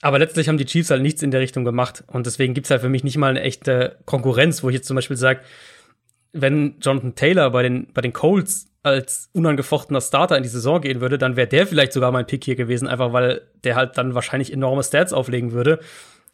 Aber 0.01 0.19
letztlich 0.19 0.49
haben 0.49 0.59
die 0.59 0.65
Chiefs 0.65 0.91
halt 0.91 1.03
nichts 1.03 1.23
in 1.23 1.31
der 1.31 1.41
Richtung 1.41 1.65
gemacht. 1.65 2.05
Und 2.07 2.27
deswegen 2.27 2.55
gibt's 2.55 2.71
halt 2.71 2.81
für 2.81 2.89
mich 2.89 3.05
nicht 3.05 3.19
mal 3.19 3.31
eine 3.31 3.43
echte 3.43 3.99
Konkurrenz, 4.07 4.63
wo 4.63 4.69
ich 4.69 4.77
jetzt 4.77 4.87
zum 4.87 4.95
Beispiel 4.95 5.17
sage, 5.17 5.41
wenn 6.33 6.77
Jonathan 6.81 7.15
Taylor 7.15 7.51
bei 7.51 7.63
den, 7.63 7.93
bei 7.93 8.01
den 8.01 8.13
Colts 8.13 8.67
als 8.83 9.29
unangefochtener 9.33 10.01
Starter 10.01 10.37
in 10.37 10.45
die 10.45 10.49
Saison 10.49 10.81
gehen 10.81 11.01
würde, 11.01 11.19
dann 11.19 11.37
wäre 11.37 11.49
der 11.49 11.67
vielleicht 11.67 11.93
sogar 11.93 12.13
mein 12.13 12.27
Pick 12.27 12.45
hier 12.45 12.57
gewesen, 12.57 12.87
einfach 12.89 13.13
weil 13.13 13.43
der 13.65 13.75
halt 13.75 13.99
dann 13.99 14.15
wahrscheinlich 14.15 14.53
enorme 14.53 14.83
Stats 14.83 15.13
auflegen 15.13 15.53
würde. 15.53 15.81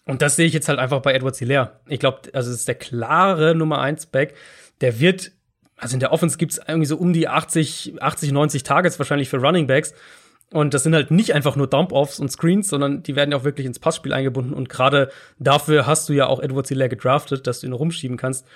Und 0.06 0.22
das 0.22 0.36
sehe 0.36 0.46
ich 0.46 0.52
jetzt 0.52 0.68
halt 0.68 0.78
einfach 0.78 1.00
bei 1.00 1.14
Edward 1.14 1.36
Hilaire. 1.36 1.80
Ich 1.88 1.98
glaube, 1.98 2.22
also 2.32 2.50
es 2.50 2.58
ist 2.58 2.68
der 2.68 2.74
klare 2.74 3.54
Nummer 3.54 3.80
1 3.80 4.06
Back. 4.06 4.34
Der 4.80 5.00
wird, 5.00 5.32
also 5.76 5.94
in 5.94 6.00
der 6.00 6.12
Offense 6.12 6.36
gibt's 6.36 6.60
irgendwie 6.66 6.86
so 6.86 6.96
um 6.96 7.12
die 7.12 7.28
80, 7.28 7.94
80, 8.00 8.32
90 8.32 8.62
Targets 8.64 8.98
wahrscheinlich 8.98 9.30
für 9.30 9.38
Running 9.38 9.66
Backs. 9.66 9.94
Und 10.52 10.74
das 10.74 10.82
sind 10.82 10.94
halt 10.94 11.10
nicht 11.10 11.34
einfach 11.34 11.56
nur 11.56 11.66
Dump-Offs 11.66 12.20
und 12.20 12.30
Screens, 12.30 12.68
sondern 12.68 13.02
die 13.02 13.16
werden 13.16 13.32
ja 13.32 13.38
auch 13.38 13.44
wirklich 13.44 13.66
ins 13.66 13.78
Passspiel 13.78 14.12
eingebunden. 14.12 14.52
Und 14.52 14.68
gerade 14.68 15.10
dafür 15.38 15.86
hast 15.86 16.08
du 16.08 16.12
ja 16.12 16.26
auch 16.26 16.40
Edward 16.40 16.68
Hilaire 16.68 16.90
gedraftet, 16.90 17.46
dass 17.46 17.60
du 17.60 17.66
ihn 17.66 17.72
rumschieben 17.72 18.16
kannst. 18.16 18.46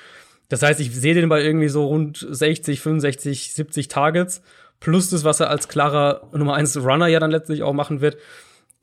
Das 0.49 0.63
heißt, 0.63 0.81
ich 0.81 0.95
sehe 0.95 1.15
den 1.15 1.29
bei 1.29 1.43
irgendwie 1.43 1.69
so 1.69 1.87
rund 1.87 2.27
60, 2.29 2.81
65, 2.81 3.55
70 3.55 3.89
Targets. 3.89 4.43
Plus 4.81 5.11
das, 5.11 5.25
was 5.25 5.41
er 5.41 5.51
als 5.51 5.69
klarer 5.69 6.29
Nummer 6.33 6.55
1 6.55 6.77
Runner 6.77 7.07
ja 7.07 7.21
dann 7.21 7.31
letztlich 7.31 7.63
auch 7.63 7.73
machen 7.73 8.01
wird. 8.01 8.17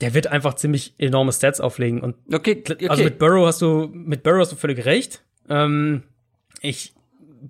Der 0.01 0.13
wird 0.13 0.27
einfach 0.27 0.55
ziemlich 0.55 0.93
enorme 0.97 1.31
Stats 1.31 1.61
auflegen. 1.61 2.01
Und 2.01 2.15
Okay, 2.31 2.63
okay. 2.69 2.89
also 2.89 3.03
mit 3.03 3.17
Burrow 3.17 3.47
hast 3.47 3.61
du, 3.61 3.89
mit 3.93 4.23
Burrow 4.23 4.39
hast 4.39 4.51
du 4.51 4.55
völlig 4.55 4.85
recht. 4.85 5.23
Ähm, 5.49 6.03
ich 6.61 6.93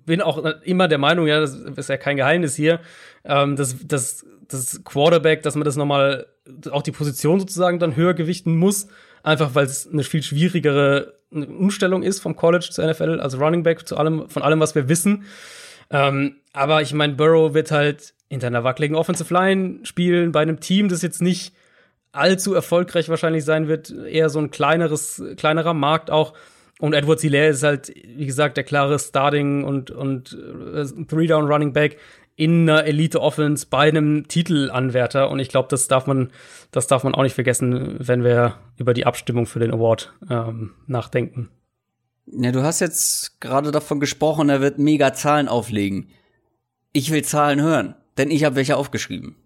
bin 0.04 0.20
auch 0.20 0.38
immer 0.62 0.88
der 0.88 0.98
Meinung, 0.98 1.26
ja, 1.26 1.40
das 1.40 1.54
ist 1.54 1.88
ja 1.88 1.96
kein 1.96 2.16
Geheimnis 2.16 2.54
hier, 2.54 2.80
ähm, 3.24 3.56
dass, 3.56 3.76
dass 3.86 4.26
das 4.48 4.82
Quarterback, 4.84 5.42
dass 5.42 5.54
man 5.54 5.64
das 5.64 5.76
nochmal, 5.76 6.26
auch 6.70 6.82
die 6.82 6.92
Position 6.92 7.40
sozusagen 7.40 7.78
dann 7.78 7.96
höher 7.96 8.14
gewichten 8.14 8.56
muss, 8.56 8.88
einfach 9.22 9.54
weil 9.54 9.66
es 9.66 9.88
eine 9.90 10.04
viel 10.04 10.22
schwierigere 10.22 11.14
Umstellung 11.30 12.02
ist 12.02 12.20
vom 12.20 12.36
College 12.36 12.68
zur 12.70 12.86
NFL, 12.86 13.20
also 13.20 13.38
Running 13.38 13.62
Back 13.62 13.88
zu 13.88 13.96
allem, 13.96 14.28
von 14.28 14.42
allem, 14.42 14.60
was 14.60 14.74
wir 14.74 14.88
wissen. 14.88 15.24
Ähm, 15.90 16.36
aber 16.52 16.82
ich 16.82 16.92
meine, 16.92 17.14
Burrow 17.14 17.54
wird 17.54 17.70
halt 17.70 18.14
hinter 18.28 18.46
einer 18.48 18.64
wackeligen 18.64 18.96
Offensive 18.96 19.32
Line 19.32 19.80
spielen, 19.82 20.32
bei 20.32 20.42
einem 20.42 20.60
Team, 20.60 20.88
das 20.88 21.02
jetzt 21.02 21.22
nicht 21.22 21.52
allzu 22.16 22.54
erfolgreich 22.54 23.08
wahrscheinlich 23.08 23.44
sein 23.44 23.68
wird, 23.68 23.90
eher 23.90 24.28
so 24.28 24.38
ein 24.38 24.50
kleineres, 24.50 25.22
kleinerer 25.36 25.74
Markt 25.74 26.10
auch. 26.10 26.34
Und 26.78 26.92
Edward 26.92 27.20
Hilaire 27.20 27.48
ist 27.48 27.62
halt, 27.62 27.88
wie 27.88 28.26
gesagt, 28.26 28.56
der 28.56 28.64
klare 28.64 28.98
Starting 28.98 29.64
und, 29.64 29.90
und 29.90 30.36
äh, 30.74 30.84
Three-Down 31.06 31.50
Running 31.50 31.72
Back 31.72 31.98
in 32.36 32.68
einer 32.68 32.84
Elite 32.84 33.20
Offense 33.20 33.66
bei 33.68 33.88
einem 33.88 34.28
Titelanwärter. 34.28 35.30
Und 35.30 35.38
ich 35.38 35.48
glaube, 35.48 35.68
das 35.70 35.88
darf 35.88 36.06
man, 36.06 36.30
das 36.70 36.86
darf 36.86 37.02
man 37.02 37.14
auch 37.14 37.22
nicht 37.22 37.34
vergessen, 37.34 37.96
wenn 37.98 38.24
wir 38.24 38.56
über 38.76 38.92
die 38.92 39.06
Abstimmung 39.06 39.46
für 39.46 39.58
den 39.58 39.72
Award 39.72 40.12
ähm, 40.28 40.74
nachdenken. 40.86 41.48
Ja, 42.26 42.52
du 42.52 42.62
hast 42.62 42.80
jetzt 42.80 43.40
gerade 43.40 43.70
davon 43.70 44.00
gesprochen, 44.00 44.50
er 44.50 44.60
wird 44.60 44.78
mega 44.78 45.14
Zahlen 45.14 45.48
auflegen. 45.48 46.10
Ich 46.92 47.10
will 47.10 47.22
Zahlen 47.24 47.62
hören, 47.62 47.94
denn 48.18 48.30
ich 48.30 48.44
habe 48.44 48.56
welche 48.56 48.76
aufgeschrieben. 48.76 49.36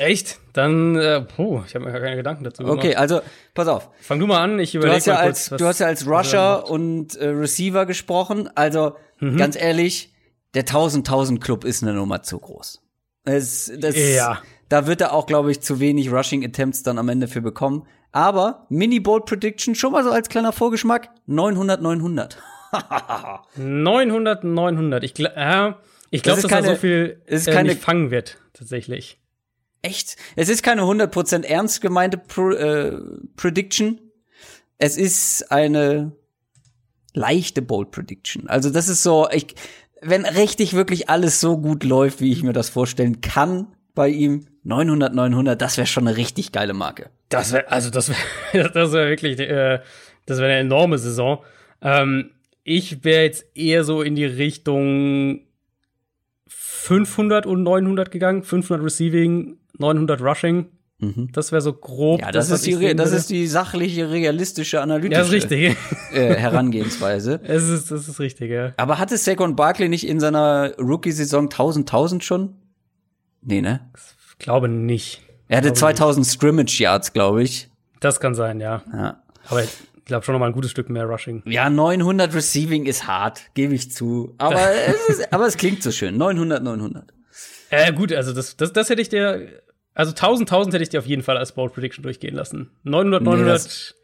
Echt? 0.00 0.38
Dann, 0.54 0.96
äh, 0.96 1.20
puh, 1.22 1.62
ich 1.66 1.74
habe 1.74 1.84
mir 1.84 1.92
gar 1.92 2.00
keine 2.00 2.16
Gedanken 2.16 2.44
dazu 2.44 2.62
gemacht. 2.64 2.78
Okay, 2.78 2.94
also 2.96 3.20
pass 3.54 3.68
auf. 3.68 3.90
Fang 4.00 4.18
du 4.18 4.26
mal 4.26 4.40
an, 4.42 4.58
ich 4.58 4.72
Du 4.72 4.78
überlege 4.78 4.96
hast 4.96 5.06
ja 5.06 5.14
mal 5.14 5.20
als 5.20 5.48
kurz, 5.48 5.58
du 5.60 5.66
hast 5.66 5.78
ja 5.80 5.86
als 5.86 6.02
er 6.06 6.12
Rusher 6.12 6.70
und 6.70 7.14
äh, 7.16 7.28
Receiver 7.28 7.86
gesprochen. 7.86 8.48
Also 8.54 8.96
Mhm. 9.20 9.36
ganz 9.36 9.54
ehrlich, 9.60 10.14
der 10.54 10.62
1000 10.62 11.06
1000 11.06 11.40
Club 11.42 11.64
ist 11.64 11.82
eine 11.82 11.92
Nummer 11.92 12.22
zu 12.22 12.38
groß. 12.38 12.82
Es, 13.24 13.70
das, 13.78 13.94
Ja. 13.96 14.40
Da 14.70 14.86
wird 14.86 15.00
er 15.00 15.12
auch, 15.12 15.26
glaube 15.26 15.50
ich, 15.50 15.60
zu 15.60 15.78
wenig 15.80 16.10
Rushing 16.12 16.44
Attempts 16.44 16.82
dann 16.84 16.96
am 16.98 17.08
Ende 17.08 17.26
für 17.28 17.40
bekommen. 17.42 17.86
Aber 18.12 18.66
Mini 18.70 18.98
Bold 19.00 19.26
Prediction 19.26 19.74
schon 19.74 19.92
mal 19.92 20.02
so 20.04 20.10
als 20.10 20.28
kleiner 20.28 20.52
Vorgeschmack 20.52 21.10
900 21.26 21.82
900. 21.82 22.38
900, 23.56 24.44
900. 24.44 25.04
Ich, 25.04 25.18
äh, 25.18 25.72
ich 26.10 26.22
glaube, 26.22 26.38
ist 26.38 26.44
dass 26.44 26.50
keine- 26.50 26.68
er 26.68 26.74
so 26.74 26.80
viel 26.80 27.20
es 27.26 27.42
ist 27.42 27.48
äh, 27.48 27.52
keine- 27.52 27.68
nicht 27.70 27.82
fangen 27.82 28.10
wird, 28.10 28.38
tatsächlich. 28.52 29.20
Echt? 29.82 30.16
Es 30.36 30.48
ist 30.48 30.62
keine 30.62 30.82
100% 30.82 31.44
ernst 31.44 31.80
gemeinte 31.80 32.18
Pro, 32.18 32.50
äh, 32.50 32.98
Prediction. 33.36 34.00
Es 34.78 34.96
ist 34.96 35.50
eine 35.50 36.12
leichte 37.14 37.62
Bold 37.62 37.90
Prediction. 37.90 38.48
Also 38.48 38.70
das 38.70 38.88
ist 38.88 39.02
so, 39.02 39.28
ich, 39.30 39.54
wenn 40.00 40.24
richtig 40.24 40.74
wirklich 40.74 41.08
alles 41.08 41.40
so 41.40 41.58
gut 41.58 41.84
läuft, 41.84 42.20
wie 42.20 42.32
ich 42.32 42.42
mir 42.42 42.52
das 42.52 42.68
vorstellen 42.68 43.20
kann 43.20 43.68
bei 43.94 44.08
ihm, 44.08 44.46
900, 44.64 45.14
900, 45.14 45.60
das 45.60 45.76
wäre 45.76 45.86
schon 45.86 46.06
eine 46.06 46.16
richtig 46.16 46.52
geile 46.52 46.74
Marke. 46.74 47.10
Das 47.28 47.52
wäre, 47.52 47.70
also 47.70 47.90
das 47.90 48.10
wäre, 48.10 48.70
das 48.74 48.92
wäre 48.92 49.08
wirklich, 49.08 49.38
äh, 49.40 49.80
das 50.26 50.38
wäre 50.38 50.50
eine 50.50 50.60
enorme 50.60 50.98
Saison. 50.98 51.42
Ähm, 51.82 52.30
ich 52.62 53.04
wäre 53.04 53.24
jetzt 53.24 53.46
eher 53.56 53.84
so 53.84 54.02
in 54.02 54.14
die 54.14 54.26
Richtung 54.26 55.40
500 56.80 57.46
und 57.46 57.62
900 57.62 58.10
gegangen. 58.10 58.42
500 58.42 58.84
Receiving, 58.84 59.58
900 59.78 60.20
Rushing. 60.20 60.66
Das 61.32 61.50
wäre 61.50 61.62
so 61.62 61.72
grob. 61.72 62.20
Ja, 62.20 62.30
das, 62.30 62.50
was 62.50 62.66
ist 62.66 62.80
die, 62.80 62.94
das 62.94 63.12
ist 63.12 63.30
die 63.30 63.46
sachliche, 63.46 64.10
realistische, 64.10 64.82
analytische 64.82 65.20
Ja, 65.20 65.26
ist 65.26 65.32
richtig. 65.32 65.76
Äh, 66.12 66.34
Herangehensweise. 66.36 67.40
es 67.42 67.68
ist, 67.70 67.90
das 67.90 68.06
ist 68.06 68.20
richtig, 68.20 68.50
ja. 68.50 68.72
Aber 68.76 68.98
hatte 68.98 69.16
Saquon 69.16 69.56
Barkley 69.56 69.88
nicht 69.88 70.06
in 70.06 70.20
seiner 70.20 70.72
Rookie-Saison 70.78 71.44
1000, 71.44 71.88
1000 71.88 72.24
schon? 72.24 72.54
Nee, 73.40 73.62
ne? 73.62 73.80
Ich 74.30 74.38
glaube 74.38 74.68
nicht. 74.68 75.22
Er 75.48 75.58
hatte 75.58 75.68
Glaube 75.68 75.78
2000 75.78 76.26
Scrimmage 76.26 76.78
Yards, 76.80 77.14
glaube 77.14 77.42
ich. 77.42 77.70
Das 78.00 78.20
kann 78.20 78.34
sein, 78.34 78.60
ja. 78.60 78.82
Ja. 78.92 79.22
Aber 79.48 79.64
ich 79.64 79.70
glaube 80.10 80.24
schon 80.24 80.34
noch 80.34 80.40
mal 80.40 80.46
ein 80.46 80.52
gutes 80.52 80.70
Stück 80.70 80.90
mehr 80.90 81.04
Rushing. 81.04 81.42
Ja, 81.46 81.70
900 81.70 82.34
Receiving 82.34 82.84
ist 82.86 83.06
hart, 83.06 83.42
gebe 83.54 83.74
ich 83.74 83.90
zu. 83.90 84.34
Aber 84.38 84.60
es, 84.86 85.08
ist, 85.18 85.32
aber 85.32 85.46
es 85.46 85.56
klingt 85.56 85.82
so 85.82 85.90
schön. 85.90 86.16
900, 86.18 86.62
900. 86.62 87.12
Äh, 87.70 87.92
gut, 87.92 88.12
also 88.12 88.32
das, 88.32 88.56
das, 88.56 88.72
das 88.72 88.90
hätte 88.90 89.00
ich 89.00 89.08
dir, 89.08 89.48
also 89.94 90.10
1000, 90.10 90.50
1000 90.50 90.74
hätte 90.74 90.82
ich 90.82 90.88
dir 90.90 90.98
auf 91.00 91.06
jeden 91.06 91.22
Fall 91.22 91.36
als 91.38 91.52
Bold 91.52 91.72
Prediction 91.72 92.02
durchgehen 92.02 92.34
lassen. 92.34 92.70
900, 92.84 93.22
Nee, 93.22 93.30
900, 93.30 93.54
das- 93.54 93.94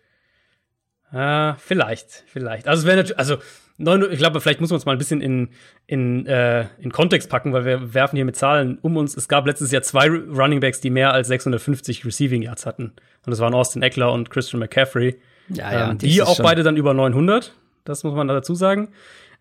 äh, 1.12 1.54
vielleicht, 1.58 2.24
vielleicht. 2.26 2.66
Also 2.68 2.80
es 2.82 2.86
wäre 2.86 2.96
natürlich, 2.96 3.18
also 3.18 3.36
neun, 3.78 4.06
ich 4.10 4.18
glaube, 4.18 4.40
vielleicht 4.40 4.60
muss 4.60 4.70
man 4.70 4.78
es 4.78 4.86
mal 4.86 4.92
ein 4.92 4.98
bisschen 4.98 5.20
in, 5.20 5.50
in, 5.86 6.26
äh, 6.26 6.66
in 6.78 6.90
Kontext 6.90 7.30
packen, 7.30 7.52
weil 7.52 7.64
wir 7.64 7.94
werfen 7.94 8.16
hier 8.16 8.24
mit 8.24 8.36
Zahlen 8.36 8.78
um 8.82 8.96
uns. 8.96 9.16
Es 9.16 9.28
gab 9.28 9.46
letztes 9.46 9.70
Jahr 9.70 9.82
zwei 9.82 10.08
Running 10.08 10.60
Backs, 10.60 10.80
die 10.80 10.90
mehr 10.90 11.12
als 11.12 11.28
650 11.28 12.04
Receiving 12.04 12.42
Yards 12.42 12.66
hatten. 12.66 12.84
Und 13.24 13.30
das 13.30 13.38
waren 13.38 13.54
Austin 13.54 13.82
Eckler 13.82 14.12
und 14.12 14.30
Christian 14.30 14.60
McCaffrey. 14.60 15.16
Ja, 15.48 15.72
ja, 15.72 15.90
ähm, 15.90 15.98
die 15.98 16.22
auch 16.22 16.36
schon- 16.36 16.42
beide 16.44 16.62
dann 16.62 16.76
über 16.76 16.94
900. 16.94 17.54
Das 17.84 18.02
muss 18.04 18.14
man 18.14 18.26
dazu 18.28 18.54
sagen. 18.54 18.88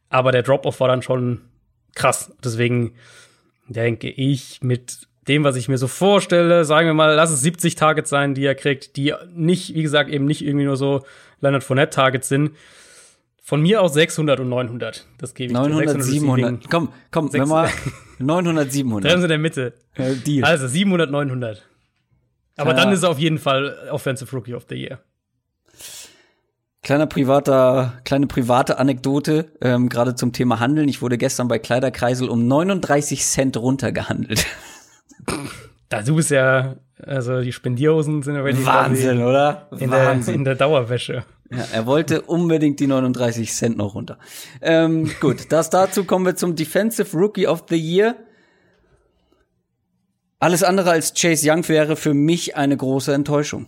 Aber 0.09 0.31
der 0.31 0.43
Drop-Off 0.43 0.79
war 0.79 0.87
dann 0.87 1.01
schon 1.01 1.41
krass. 1.95 2.31
Deswegen 2.43 2.93
denke 3.67 4.09
ich, 4.09 4.59
mit 4.61 5.07
dem, 5.27 5.43
was 5.43 5.55
ich 5.55 5.67
mir 5.67 5.79
so 5.79 5.87
vorstelle, 5.87 6.65
sagen 6.65 6.87
wir 6.87 6.93
mal, 6.93 7.15
lass 7.15 7.31
es 7.31 7.41
70 7.41 7.73
Targets 7.75 8.11
sein, 8.11 8.35
die 8.35 8.45
er 8.45 8.53
kriegt, 8.53 8.95
die 8.95 9.13
nicht, 9.33 9.73
wie 9.73 9.81
gesagt, 9.81 10.09
eben 10.11 10.25
nicht 10.25 10.45
irgendwie 10.45 10.65
nur 10.65 10.77
so 10.77 11.03
Leonard 11.41 11.63
Fournette 11.63 11.95
Targets 11.95 12.27
sind. 12.29 12.51
Von 13.41 13.61
mir 13.61 13.81
aus 13.81 13.93
600 13.93 14.39
und 14.39 14.49
900. 14.49 15.07
Das 15.17 15.33
gebe 15.33 15.47
ich 15.51 15.53
dir. 15.53 15.59
900, 15.61 15.89
600 15.89 16.03
700. 16.07 16.45
Receiving. 16.51 16.69
Komm, 16.69 16.89
komm, 17.11 17.29
Sechs- 17.29 17.41
wenn 17.43 17.49
wir 17.49 17.69
900, 18.19 18.63
Treffen 18.65 18.71
700. 18.75 19.11
Sie 19.17 19.21
in 19.23 19.29
der 19.29 19.37
Mitte. 19.39 19.73
Äh, 19.95 20.15
Deal. 20.15 20.43
Also 20.45 20.67
700, 20.67 21.09
900. 21.11 21.63
Aber 22.57 22.71
Ja. 22.71 22.75
dann 22.77 22.91
ist 22.91 23.03
er 23.03 23.09
auf 23.09 23.19
jeden 23.19 23.37
Fall 23.39 23.87
Offensive 23.91 24.31
Rookie 24.35 24.53
of 24.53 24.65
the 24.69 24.75
Year. 24.75 24.99
Kleiner 26.85 27.07
privater, 27.07 27.93
kleine 28.05 28.27
private 28.27 28.77
Anekdote, 28.77 29.51
ähm, 29.59 29.89
gerade 29.89 30.13
zum 30.13 30.33
Thema 30.33 30.59
Handeln. 30.59 30.87
Ich 30.87 31.01
wurde 31.01 31.17
gestern 31.17 31.47
bei 31.47 31.57
Kleiderkreisel 31.57 32.29
um 32.29 32.47
39 32.47 33.25
Cent 33.25 33.57
runtergehandelt. 33.57 34.45
Da 35.89 36.01
du 36.01 36.15
bist 36.15 36.31
ja, 36.31 36.77
also 36.99 37.41
die 37.41 37.51
Spendierhosen 37.51 38.23
sind 38.23 38.35
ja 38.35 38.43
dir 38.43 38.65
Wahnsinn, 38.65 39.21
oder? 39.21 39.69
in 39.77 39.91
der, 39.91 40.27
in 40.27 40.43
der 40.43 40.55
Dauerwäsche. 40.55 41.25
Ja, 41.51 41.63
er 41.73 41.85
wollte 41.85 42.23
unbedingt 42.23 42.79
die 42.79 42.87
39 42.87 43.53
Cent 43.53 43.77
noch 43.77 43.93
runter. 43.93 44.17
Ähm, 44.61 45.11
gut, 45.21 45.51
das 45.51 45.69
dazu 45.69 46.03
kommen 46.03 46.25
wir 46.25 46.35
zum 46.35 46.55
Defensive 46.55 47.15
Rookie 47.15 47.47
of 47.47 47.65
the 47.69 47.77
Year. 47.77 48.15
Alles 50.39 50.63
andere 50.63 50.89
als 50.89 51.13
Chase 51.13 51.51
Young 51.51 51.67
wäre 51.69 51.95
für 51.95 52.15
mich 52.15 52.55
eine 52.55 52.75
große 52.75 53.13
Enttäuschung. 53.13 53.67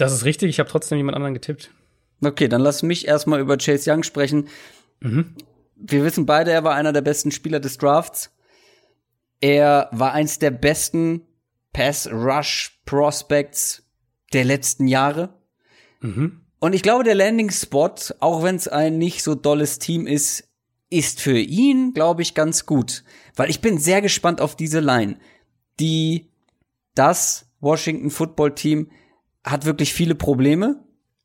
Das 0.00 0.12
ist 0.12 0.24
richtig, 0.24 0.48
ich 0.48 0.58
habe 0.58 0.70
trotzdem 0.70 0.96
jemand 0.96 1.16
anderen 1.16 1.34
getippt. 1.34 1.74
Okay, 2.22 2.48
dann 2.48 2.62
lass 2.62 2.82
mich 2.82 3.06
erstmal 3.06 3.40
über 3.40 3.58
Chase 3.58 3.92
Young 3.92 4.02
sprechen. 4.02 4.48
Wir 5.76 6.04
wissen 6.04 6.24
beide, 6.24 6.52
er 6.52 6.64
war 6.64 6.74
einer 6.74 6.94
der 6.94 7.02
besten 7.02 7.30
Spieler 7.30 7.60
des 7.60 7.76
Drafts. 7.76 8.34
Er 9.40 9.90
war 9.92 10.12
eins 10.12 10.38
der 10.38 10.52
besten 10.52 11.26
Pass-Rush-Prospects 11.74 13.82
der 14.32 14.44
letzten 14.44 14.88
Jahre. 14.88 15.34
Und 16.60 16.74
ich 16.74 16.82
glaube, 16.82 17.04
der 17.04 17.14
Landing-Spot, 17.14 17.94
auch 18.20 18.42
wenn 18.42 18.56
es 18.56 18.68
ein 18.68 18.96
nicht 18.96 19.22
so 19.22 19.34
dolles 19.34 19.78
Team 19.78 20.06
ist, 20.06 20.48
ist 20.88 21.20
für 21.20 21.38
ihn, 21.38 21.92
glaube 21.92 22.22
ich, 22.22 22.34
ganz 22.34 22.64
gut. 22.64 23.04
Weil 23.36 23.50
ich 23.50 23.60
bin 23.60 23.76
sehr 23.76 24.00
gespannt 24.00 24.40
auf 24.40 24.56
diese 24.56 24.80
Line. 24.80 25.18
Die, 25.78 26.30
das 26.94 27.50
Washington 27.60 28.10
Football 28.10 28.54
Team 28.54 28.90
hat 29.44 29.64
wirklich 29.64 29.92
viele 29.92 30.14
Probleme. 30.14 30.84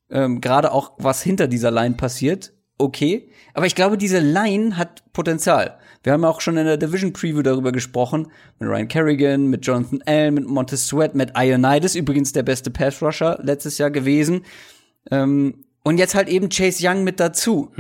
Ähm, 0.10 0.42
Gerade 0.42 0.72
auch, 0.72 0.94
was 0.98 1.22
hinter 1.22 1.48
dieser 1.48 1.72
Line 1.72 1.96
passiert. 1.96 2.54
Okay. 2.78 3.30
Aber 3.54 3.66
ich 3.66 3.76
glaube, 3.76 3.98
diese 3.98 4.20
Line 4.20 4.78
hat 4.78 5.04
Potenzial. 5.14 5.78
Wir 6.04 6.14
haben 6.14 6.24
ja 6.24 6.30
auch 6.30 6.42
schon 6.42 6.58
in 6.58 6.66
der 6.66 6.78
Division 6.78 7.14
Preview 7.14 7.42
darüber 7.42 7.72
gesprochen. 7.72 8.32
Mit 8.60 8.70
Ryan 8.70 8.88
Kerrigan, 8.88 9.48
mit 9.48 9.66
Jonathan 9.66 10.02
Allen, 10.06 10.34
mit 10.36 10.48
Montez 10.48 10.88
Sweat, 10.88 11.16
mit 11.16 11.34
Ionides, 11.36 11.96
übrigens 11.96 12.34
der 12.34 12.44
beste 12.44 12.70
Pass 12.70 13.02
Rusher 13.02 13.40
letztes 13.42 13.78
Jahr 13.78 13.92
gewesen. 13.92 14.46
Ähm, 15.10 15.66
und 15.84 15.98
jetzt 15.98 16.16
halt 16.16 16.28
eben 16.28 16.50
Chase 16.50 16.86
Young 16.88 17.04
mit 17.04 17.20
dazu. 17.20 17.72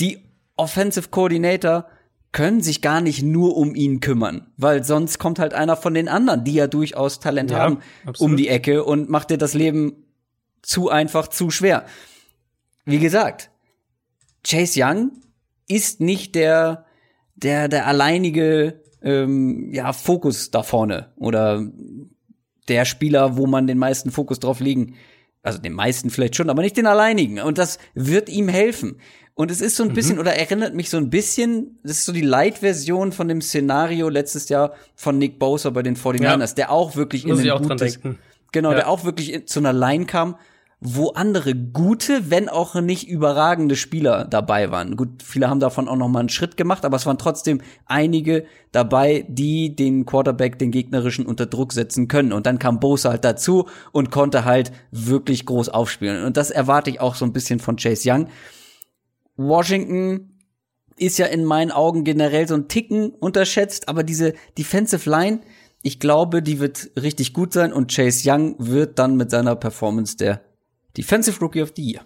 Die 0.00 0.18
Offensive 0.56 1.08
Coordinator 1.10 1.86
können 2.32 2.62
sich 2.62 2.80
gar 2.80 3.00
nicht 3.02 3.22
nur 3.22 3.56
um 3.56 3.74
ihn 3.74 4.00
kümmern, 4.00 4.46
weil 4.56 4.84
sonst 4.84 5.18
kommt 5.18 5.38
halt 5.38 5.52
einer 5.52 5.76
von 5.76 5.92
den 5.94 6.08
anderen, 6.08 6.44
die 6.44 6.54
ja 6.54 6.66
durchaus 6.66 7.20
Talent 7.20 7.50
Ja, 7.50 7.58
haben, 7.58 7.78
absolut. 8.06 8.32
um 8.32 8.36
die 8.36 8.48
Ecke 8.48 8.84
und 8.84 9.10
macht 9.10 9.30
dir 9.30 9.38
das 9.38 9.52
Leben 9.54 10.06
zu 10.62 10.88
einfach, 10.88 11.28
zu 11.28 11.50
schwer. 11.50 11.84
Wie 12.84 12.98
gesagt, 12.98 13.50
Chase 14.44 14.80
Young 14.82 15.12
ist 15.68 16.00
nicht 16.00 16.34
der, 16.34 16.86
der, 17.36 17.68
der 17.68 17.86
alleinige 17.86 18.82
ähm, 19.02 19.70
ja, 19.72 19.92
Fokus 19.92 20.50
da 20.50 20.62
vorne 20.62 21.12
oder 21.16 21.64
der 22.68 22.84
Spieler, 22.84 23.36
wo 23.36 23.46
man 23.46 23.66
den 23.66 23.78
meisten 23.78 24.10
Fokus 24.10 24.40
drauf 24.40 24.60
legen, 24.60 24.94
also 25.42 25.58
den 25.58 25.72
meisten 25.72 26.10
vielleicht 26.10 26.36
schon, 26.36 26.50
aber 26.50 26.62
nicht 26.62 26.76
den 26.76 26.86
alleinigen. 26.86 27.40
Und 27.40 27.58
das 27.58 27.78
wird 27.94 28.28
ihm 28.28 28.48
helfen. 28.48 29.00
Und 29.34 29.50
es 29.50 29.60
ist 29.62 29.76
so 29.76 29.82
ein 29.82 29.90
Mhm. 29.90 29.94
bisschen, 29.94 30.18
oder 30.18 30.34
erinnert 30.34 30.74
mich 30.74 30.90
so 30.90 30.98
ein 30.98 31.08
bisschen, 31.08 31.78
das 31.82 31.92
ist 31.98 32.04
so 32.04 32.12
die 32.12 32.20
Light-Version 32.20 33.12
von 33.12 33.28
dem 33.28 33.40
Szenario 33.40 34.08
letztes 34.10 34.48
Jahr 34.50 34.72
von 34.94 35.16
Nick 35.18 35.38
Bosa 35.38 35.70
bei 35.70 35.82
den 35.82 35.96
49ers, 35.96 36.54
der 36.54 36.70
auch 36.70 36.96
wirklich 36.96 37.26
Muss 37.26 37.40
in 37.40 37.50
ein 37.50 37.62
gutes. 37.62 37.98
Genau, 38.52 38.70
Ja. 38.70 38.76
der 38.76 38.88
auch 38.88 39.04
wirklich 39.04 39.32
in- 39.32 39.46
zu 39.46 39.60
einer 39.60 39.72
Line 39.72 40.04
kam, 40.04 40.36
wo 40.84 41.10
andere 41.10 41.54
gute, 41.54 42.30
wenn 42.30 42.48
auch 42.50 42.74
nicht 42.74 43.08
überragende 43.08 43.76
Spieler 43.76 44.26
dabei 44.28 44.70
waren. 44.72 44.96
Gut, 44.96 45.22
viele 45.22 45.48
haben 45.48 45.60
davon 45.60 45.88
auch 45.88 45.96
noch 45.96 46.08
mal 46.08 46.18
einen 46.20 46.28
Schritt 46.28 46.56
gemacht, 46.58 46.84
aber 46.84 46.96
es 46.96 47.06
waren 47.06 47.18
trotzdem 47.18 47.60
einige 47.86 48.44
dabei, 48.72 49.24
die 49.28 49.74
den 49.76 50.04
Quarterback, 50.04 50.58
den 50.58 50.72
gegnerischen 50.72 51.24
unter 51.24 51.46
Druck 51.46 51.72
setzen 51.72 52.08
können. 52.08 52.32
Und 52.32 52.46
dann 52.46 52.58
kam 52.58 52.80
Bosa 52.80 53.10
halt 53.10 53.24
dazu 53.24 53.66
und 53.92 54.10
konnte 54.10 54.44
halt 54.44 54.72
wirklich 54.90 55.46
groß 55.46 55.68
aufspielen. 55.70 56.24
Und 56.24 56.36
das 56.36 56.50
erwarte 56.50 56.90
ich 56.90 57.00
auch 57.00 57.14
so 57.14 57.24
ein 57.24 57.32
bisschen 57.32 57.60
von 57.60 57.76
Chase 57.76 58.10
Young. 58.10 58.26
Washington 59.48 60.38
ist 60.96 61.18
ja 61.18 61.26
in 61.26 61.44
meinen 61.44 61.70
Augen 61.70 62.04
generell 62.04 62.46
so 62.46 62.54
ein 62.54 62.68
Ticken 62.68 63.10
unterschätzt, 63.10 63.88
aber 63.88 64.02
diese 64.02 64.34
Defensive 64.58 65.08
Line, 65.08 65.40
ich 65.82 65.98
glaube, 65.98 66.42
die 66.42 66.60
wird 66.60 66.90
richtig 67.00 67.32
gut 67.32 67.52
sein 67.52 67.72
und 67.72 67.94
Chase 67.94 68.30
Young 68.30 68.54
wird 68.58 68.98
dann 68.98 69.16
mit 69.16 69.30
seiner 69.30 69.56
Performance 69.56 70.16
der 70.16 70.42
Defensive 70.96 71.40
Rookie 71.40 71.62
of 71.62 71.72
the 71.74 71.82
Year. 71.82 72.02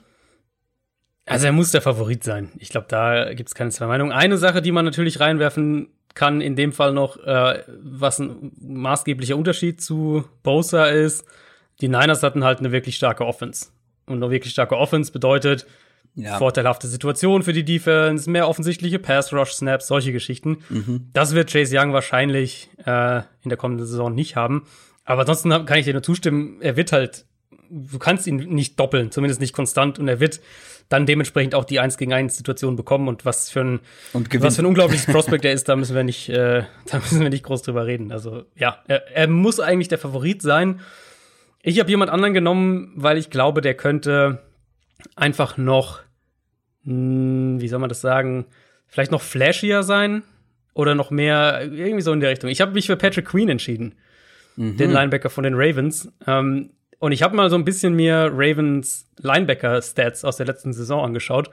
Also 1.27 1.47
er 1.47 1.53
muss 1.53 1.73
der 1.73 1.83
Favorit 1.83 2.23
sein. 2.23 2.53
Ich 2.59 2.69
glaube, 2.69 2.87
da 2.89 3.35
gibt 3.35 3.49
es 3.49 3.55
keine 3.55 3.71
zwei 3.71 3.87
Meinungen. 3.87 4.13
Eine 4.13 4.39
Sache, 4.39 4.63
die 4.63 4.71
man 4.71 4.85
natürlich 4.85 5.19
reinwerfen 5.19 5.89
kann, 6.15 6.41
in 6.41 6.57
dem 6.57 6.73
Fall 6.73 6.93
noch, 6.93 7.19
äh, 7.19 7.65
was 7.83 8.21
ein 8.21 8.53
maßgeblicher 8.61 9.37
Unterschied 9.37 9.83
zu 9.83 10.25
Bosa 10.43 10.87
ist, 10.87 11.25
die 11.81 11.89
Niners 11.89 12.23
hatten 12.23 12.45
halt 12.45 12.61
eine 12.61 12.73
wirklich 12.73 12.97
starke 12.97 13.27
Offense. 13.27 13.67
Und 14.07 14.23
eine 14.23 14.31
wirklich 14.31 14.53
starke 14.53 14.77
Offense 14.77 15.13
bedeutet 15.13 15.67
Ja. 16.19 16.39
vorteilhafte 16.39 16.89
Situation 16.89 17.43
für 17.43 17.53
die 17.53 17.65
Defense, 17.65 18.31
mehr 18.31 18.49
offensichtliche 18.49 18.99
Pass-Rush-Snaps, 18.99 19.87
solche 19.87 20.13
Geschichten. 20.13 20.59
Das 21.13 21.35
wird 21.35 21.53
Chase 21.53 21.79
Young 21.79 21.93
wahrscheinlich 21.93 22.71
äh, 22.87 23.19
in 23.43 23.51
der 23.51 23.59
kommenden 23.59 23.87
Saison 23.87 24.15
nicht 24.15 24.35
haben. 24.35 24.67
Aber 25.05 25.21
ansonsten 25.21 25.51
kann 25.67 25.79
ich 25.79 25.85
dir 25.85 25.93
nur 25.93 26.03
zustimmen, 26.03 26.57
er 26.61 26.77
wird 26.77 26.93
halt, 26.93 27.27
du 27.69 27.99
kannst 27.99 28.27
ihn 28.27 28.37
nicht 28.37 28.81
doppeln, 28.81 29.11
zumindest 29.11 29.41
nicht 29.41 29.53
konstant, 29.53 29.99
und 29.99 30.09
er 30.09 30.19
wird 30.19 30.41
dann 30.89 31.07
dementsprechend 31.07 31.55
auch 31.55 31.65
die 31.65 31.81
1 31.81 31.99
gegen 31.99 32.13
1 32.13 32.37
Situation 32.37 32.77
bekommen 32.77 33.09
und 33.09 33.25
was 33.25 33.51
für 33.51 33.61
ein 33.61 33.81
was 34.13 34.57
für 34.57 34.63
ein 34.63 34.67
unglaubliches 34.67 35.07
Prospect 35.07 35.45
er 35.45 35.53
ist, 35.53 35.69
da 35.69 35.77
müssen 35.77 35.97
wir 35.97 36.05
nicht, 36.05 36.29
äh, 36.29 36.63
da 36.91 36.99
müssen 36.99 37.21
wir 37.21 37.31
nicht 37.31 37.45
groß 37.45 37.63
drüber 37.63 37.87
reden. 37.87 38.13
Also 38.13 38.45
ja, 38.55 38.79
er, 38.87 39.11
er 39.13 39.29
muss 39.29 39.59
eigentlich 39.61 39.89
der 39.89 39.99
Favorit 39.99 40.43
sein. 40.43 40.81
Ich 41.63 41.81
habe 41.81 41.91
jemand 41.91 42.11
anderen 42.11 42.35
genommen, 42.35 42.93
weil 42.95 43.19
ich 43.19 43.31
glaube, 43.31 43.61
der 43.61 43.75
könnte 43.75 44.43
einfach 45.17 45.57
noch, 45.57 46.01
mh, 46.87 47.61
wie 47.61 47.69
soll 47.69 47.79
man 47.79 47.89
das 47.89 48.01
sagen, 48.01 48.47
vielleicht 48.87 49.11
noch 49.11 49.23
flashier 49.23 49.83
sein 49.83 50.23
oder 50.73 50.95
noch 50.95 51.11
mehr, 51.11 51.63
irgendwie 51.63 52.03
so 52.03 52.13
in 52.13 52.21
der 52.21 52.31
Richtung. 52.31 52.49
Ich 52.49 52.61
habe 52.61 52.73
mich 52.73 52.87
für 52.87 52.97
Patrick 52.97 53.27
Queen 53.27 53.49
entschieden, 53.49 53.95
den 54.57 54.91
Linebacker 54.91 55.29
von 55.29 55.45
den 55.45 55.55
Ravens. 55.55 56.11
Ähm, 56.27 56.71
und 56.99 57.13
ich 57.13 57.23
habe 57.23 57.37
mal 57.37 57.51
so 57.51 57.57
ein 57.57 57.65
bisschen 57.65 57.95
mir 57.95 58.31
Ravens 58.33 59.07
Linebacker-Stats 59.19 60.25
aus 60.25 60.39
der 60.39 60.47
letzten 60.47 60.73
Saison 60.73 61.05
angeschaut. 61.05 61.51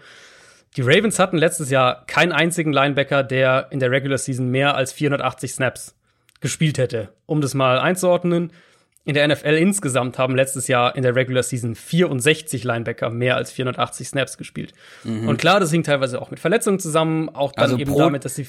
Die 0.78 0.82
Ravens 0.82 1.20
hatten 1.20 1.38
letztes 1.38 1.70
Jahr 1.70 2.06
keinen 2.08 2.32
einzigen 2.32 2.72
Linebacker, 2.72 3.24
der 3.24 3.68
in 3.72 3.80
der 3.80 3.92
Regular 3.92 4.18
Season 4.18 4.50
mehr 4.50 4.76
als 4.76 4.94
480 4.94 5.52
Snaps 5.52 5.96
gespielt 6.40 6.78
hätte. 6.78 7.10
Um 7.26 7.42
das 7.42 7.54
mal 7.54 7.80
einzuordnen, 7.80 8.52
in 9.06 9.16
der 9.16 9.28
NFL 9.28 9.56
insgesamt 9.56 10.18
haben 10.18 10.36
letztes 10.36 10.68
Jahr 10.68 10.96
in 10.96 11.04
der 11.04 11.16
Regular 11.16 11.44
Season 11.44 11.76
64 11.76 12.64
Linebacker 12.64 13.10
mehr 13.10 13.36
als 13.36 13.52
480 13.52 14.08
Snaps 14.08 14.38
gespielt. 14.38 14.74
Und 15.04 15.38
klar, 15.38 15.60
das 15.60 15.72
hing 15.72 15.84
teilweise 15.84 16.22
auch 16.22 16.32
mit 16.32 16.40
Verletzungen 16.40 16.80
zusammen, 16.80 17.30
auch 17.30 17.52
dann 17.52 17.64
Also 17.64 17.78
eben 17.78 17.96
damit, 17.98 18.24
dass 18.24 18.36
sie 18.36 18.48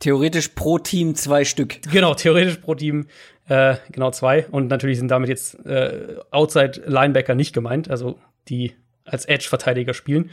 Theoretisch 0.00 0.48
pro 0.48 0.78
Team 0.78 1.14
zwei 1.14 1.44
Stück. 1.44 1.80
Genau, 1.90 2.14
theoretisch 2.14 2.56
pro 2.56 2.74
Team 2.74 3.06
äh, 3.48 3.76
genau 3.90 4.10
zwei. 4.10 4.46
Und 4.50 4.68
natürlich 4.68 4.98
sind 4.98 5.10
damit 5.10 5.28
jetzt 5.28 5.54
äh, 5.64 6.16
Outside 6.30 6.82
Linebacker 6.86 7.34
nicht 7.34 7.54
gemeint, 7.54 7.88
also 7.88 8.18
die 8.48 8.74
als 9.04 9.24
Edge-Verteidiger 9.24 9.94
spielen. 9.94 10.30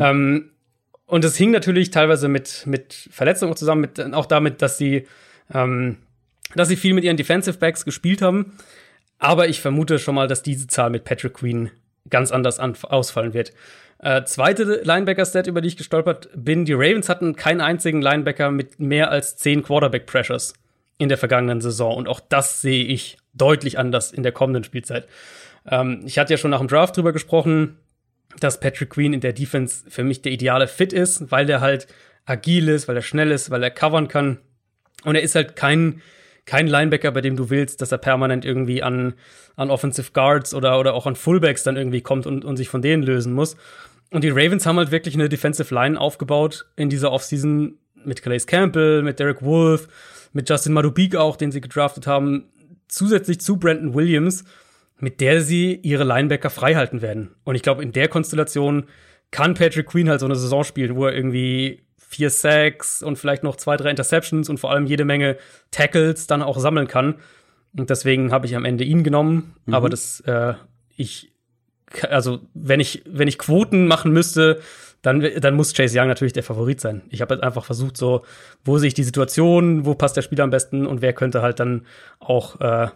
Ähm, 0.00 0.50
und 1.06 1.24
es 1.24 1.36
hing 1.36 1.50
natürlich 1.50 1.90
teilweise 1.90 2.28
mit, 2.28 2.62
mit 2.66 3.08
Verletzungen 3.10 3.56
zusammen, 3.56 3.82
mit, 3.82 4.00
auch 4.14 4.26
damit, 4.26 4.62
dass 4.62 4.78
sie, 4.78 5.06
ähm, 5.52 5.96
dass 6.54 6.68
sie 6.68 6.76
viel 6.76 6.94
mit 6.94 7.04
ihren 7.04 7.16
Defensive 7.16 7.58
Backs 7.58 7.84
gespielt 7.84 8.22
haben. 8.22 8.52
Aber 9.20 9.48
ich 9.48 9.60
vermute 9.60 9.98
schon 9.98 10.16
mal, 10.16 10.26
dass 10.26 10.42
diese 10.42 10.66
Zahl 10.66 10.90
mit 10.90 11.04
Patrick 11.04 11.34
Queen 11.34 11.70
ganz 12.08 12.32
anders 12.32 12.58
ausfallen 12.58 13.34
wird. 13.34 13.52
Äh, 13.98 14.24
zweite 14.24 14.80
Linebacker-Stat, 14.82 15.46
über 15.46 15.60
die 15.60 15.68
ich 15.68 15.76
gestolpert 15.76 16.30
bin, 16.34 16.64
die 16.64 16.72
Ravens 16.72 17.10
hatten 17.10 17.36
keinen 17.36 17.60
einzigen 17.60 18.00
Linebacker 18.00 18.50
mit 18.50 18.80
mehr 18.80 19.10
als 19.10 19.36
zehn 19.36 19.62
Quarterback-Pressures 19.62 20.54
in 20.96 21.10
der 21.10 21.18
vergangenen 21.18 21.60
Saison. 21.60 21.94
Und 21.96 22.08
auch 22.08 22.20
das 22.20 22.62
sehe 22.62 22.84
ich 22.84 23.18
deutlich 23.34 23.78
anders 23.78 24.10
in 24.10 24.22
der 24.22 24.32
kommenden 24.32 24.64
Spielzeit. 24.64 25.06
Ähm, 25.70 26.02
ich 26.06 26.18
hatte 26.18 26.32
ja 26.32 26.38
schon 26.38 26.50
nach 26.50 26.58
dem 26.58 26.68
Draft 26.68 26.96
drüber 26.96 27.12
gesprochen, 27.12 27.76
dass 28.38 28.60
Patrick 28.60 28.90
Queen 28.90 29.12
in 29.12 29.20
der 29.20 29.34
Defense 29.34 29.84
für 29.88 30.02
mich 30.02 30.22
der 30.22 30.32
ideale 30.32 30.66
Fit 30.66 30.94
ist, 30.94 31.30
weil 31.30 31.44
der 31.44 31.60
halt 31.60 31.86
agil 32.24 32.68
ist, 32.68 32.88
weil 32.88 32.96
er 32.96 33.02
schnell 33.02 33.30
ist, 33.30 33.50
weil 33.50 33.62
er 33.62 33.70
covern 33.70 34.08
kann. 34.08 34.38
Und 35.04 35.14
er 35.14 35.22
ist 35.22 35.34
halt 35.34 35.56
kein, 35.56 36.00
kein 36.50 36.66
Linebacker, 36.66 37.12
bei 37.12 37.20
dem 37.20 37.36
du 37.36 37.48
willst, 37.48 37.80
dass 37.80 37.92
er 37.92 37.98
permanent 37.98 38.44
irgendwie 38.44 38.82
an, 38.82 39.14
an 39.54 39.70
Offensive 39.70 40.10
Guards 40.12 40.52
oder, 40.52 40.80
oder 40.80 40.94
auch 40.94 41.06
an 41.06 41.14
Fullbacks 41.14 41.62
dann 41.62 41.76
irgendwie 41.76 42.00
kommt 42.00 42.26
und, 42.26 42.44
und 42.44 42.56
sich 42.56 42.68
von 42.68 42.82
denen 42.82 43.04
lösen 43.04 43.32
muss. 43.32 43.56
Und 44.10 44.24
die 44.24 44.30
Ravens 44.30 44.66
haben 44.66 44.76
halt 44.76 44.90
wirklich 44.90 45.14
eine 45.14 45.28
Defensive 45.28 45.72
Line 45.72 45.98
aufgebaut 45.98 46.66
in 46.74 46.90
dieser 46.90 47.12
Offseason 47.12 47.78
mit 48.04 48.20
Calais 48.22 48.46
Campbell, 48.46 49.02
mit 49.02 49.20
Derek 49.20 49.42
Wolf, 49.42 49.86
mit 50.32 50.50
Justin 50.50 50.72
Madubik 50.72 51.14
auch, 51.14 51.36
den 51.36 51.52
sie 51.52 51.60
gedraftet 51.60 52.08
haben, 52.08 52.50
zusätzlich 52.88 53.40
zu 53.40 53.56
Brandon 53.56 53.94
Williams, 53.94 54.42
mit 54.98 55.20
der 55.20 55.42
sie 55.42 55.76
ihre 55.76 56.02
Linebacker 56.02 56.50
freihalten 56.50 57.00
werden. 57.00 57.36
Und 57.44 57.54
ich 57.54 57.62
glaube, 57.62 57.84
in 57.84 57.92
der 57.92 58.08
Konstellation 58.08 58.86
kann 59.30 59.54
Patrick 59.54 59.86
Queen 59.86 60.08
halt 60.08 60.18
so 60.18 60.26
eine 60.26 60.34
Saison 60.34 60.64
spielen, 60.64 60.96
wo 60.96 61.06
er 61.06 61.14
irgendwie 61.14 61.84
vier 62.10 62.28
Sacks 62.28 63.04
und 63.04 63.18
vielleicht 63.18 63.44
noch 63.44 63.54
zwei, 63.54 63.76
drei 63.76 63.88
Interceptions 63.88 64.48
und 64.48 64.58
vor 64.58 64.72
allem 64.72 64.86
jede 64.86 65.04
Menge 65.04 65.36
Tackles 65.70 66.26
dann 66.26 66.42
auch 66.42 66.58
sammeln 66.58 66.88
kann. 66.88 67.14
Und 67.76 67.88
deswegen 67.88 68.32
habe 68.32 68.46
ich 68.46 68.56
am 68.56 68.64
Ende 68.64 68.82
ihn 68.82 69.04
genommen. 69.04 69.54
Mhm. 69.66 69.74
Aber 69.74 69.88
das, 69.88 70.18
äh, 70.26 70.54
ich, 70.96 71.32
also 72.10 72.40
wenn 72.52 72.80
ich, 72.80 73.04
wenn 73.06 73.28
ich 73.28 73.38
Quoten 73.38 73.86
machen 73.86 74.10
müsste, 74.10 74.60
dann, 75.02 75.20
dann 75.40 75.54
muss 75.54 75.72
Chase 75.72 76.00
Young 76.00 76.08
natürlich 76.08 76.32
der 76.32 76.42
Favorit 76.42 76.80
sein. 76.80 77.02
Ich 77.10 77.20
habe 77.20 77.34
jetzt 77.34 77.44
einfach 77.44 77.64
versucht, 77.64 77.96
so, 77.96 78.24
wo 78.64 78.76
sehe 78.78 78.88
ich 78.88 78.94
die 78.94 79.04
Situation, 79.04 79.86
wo 79.86 79.94
passt 79.94 80.16
der 80.16 80.22
Spieler 80.22 80.42
am 80.42 80.50
besten 80.50 80.86
und 80.88 81.02
wer 81.02 81.12
könnte 81.12 81.42
halt 81.42 81.60
dann 81.60 81.86
auch, 82.18 82.60
äh, 82.60 82.88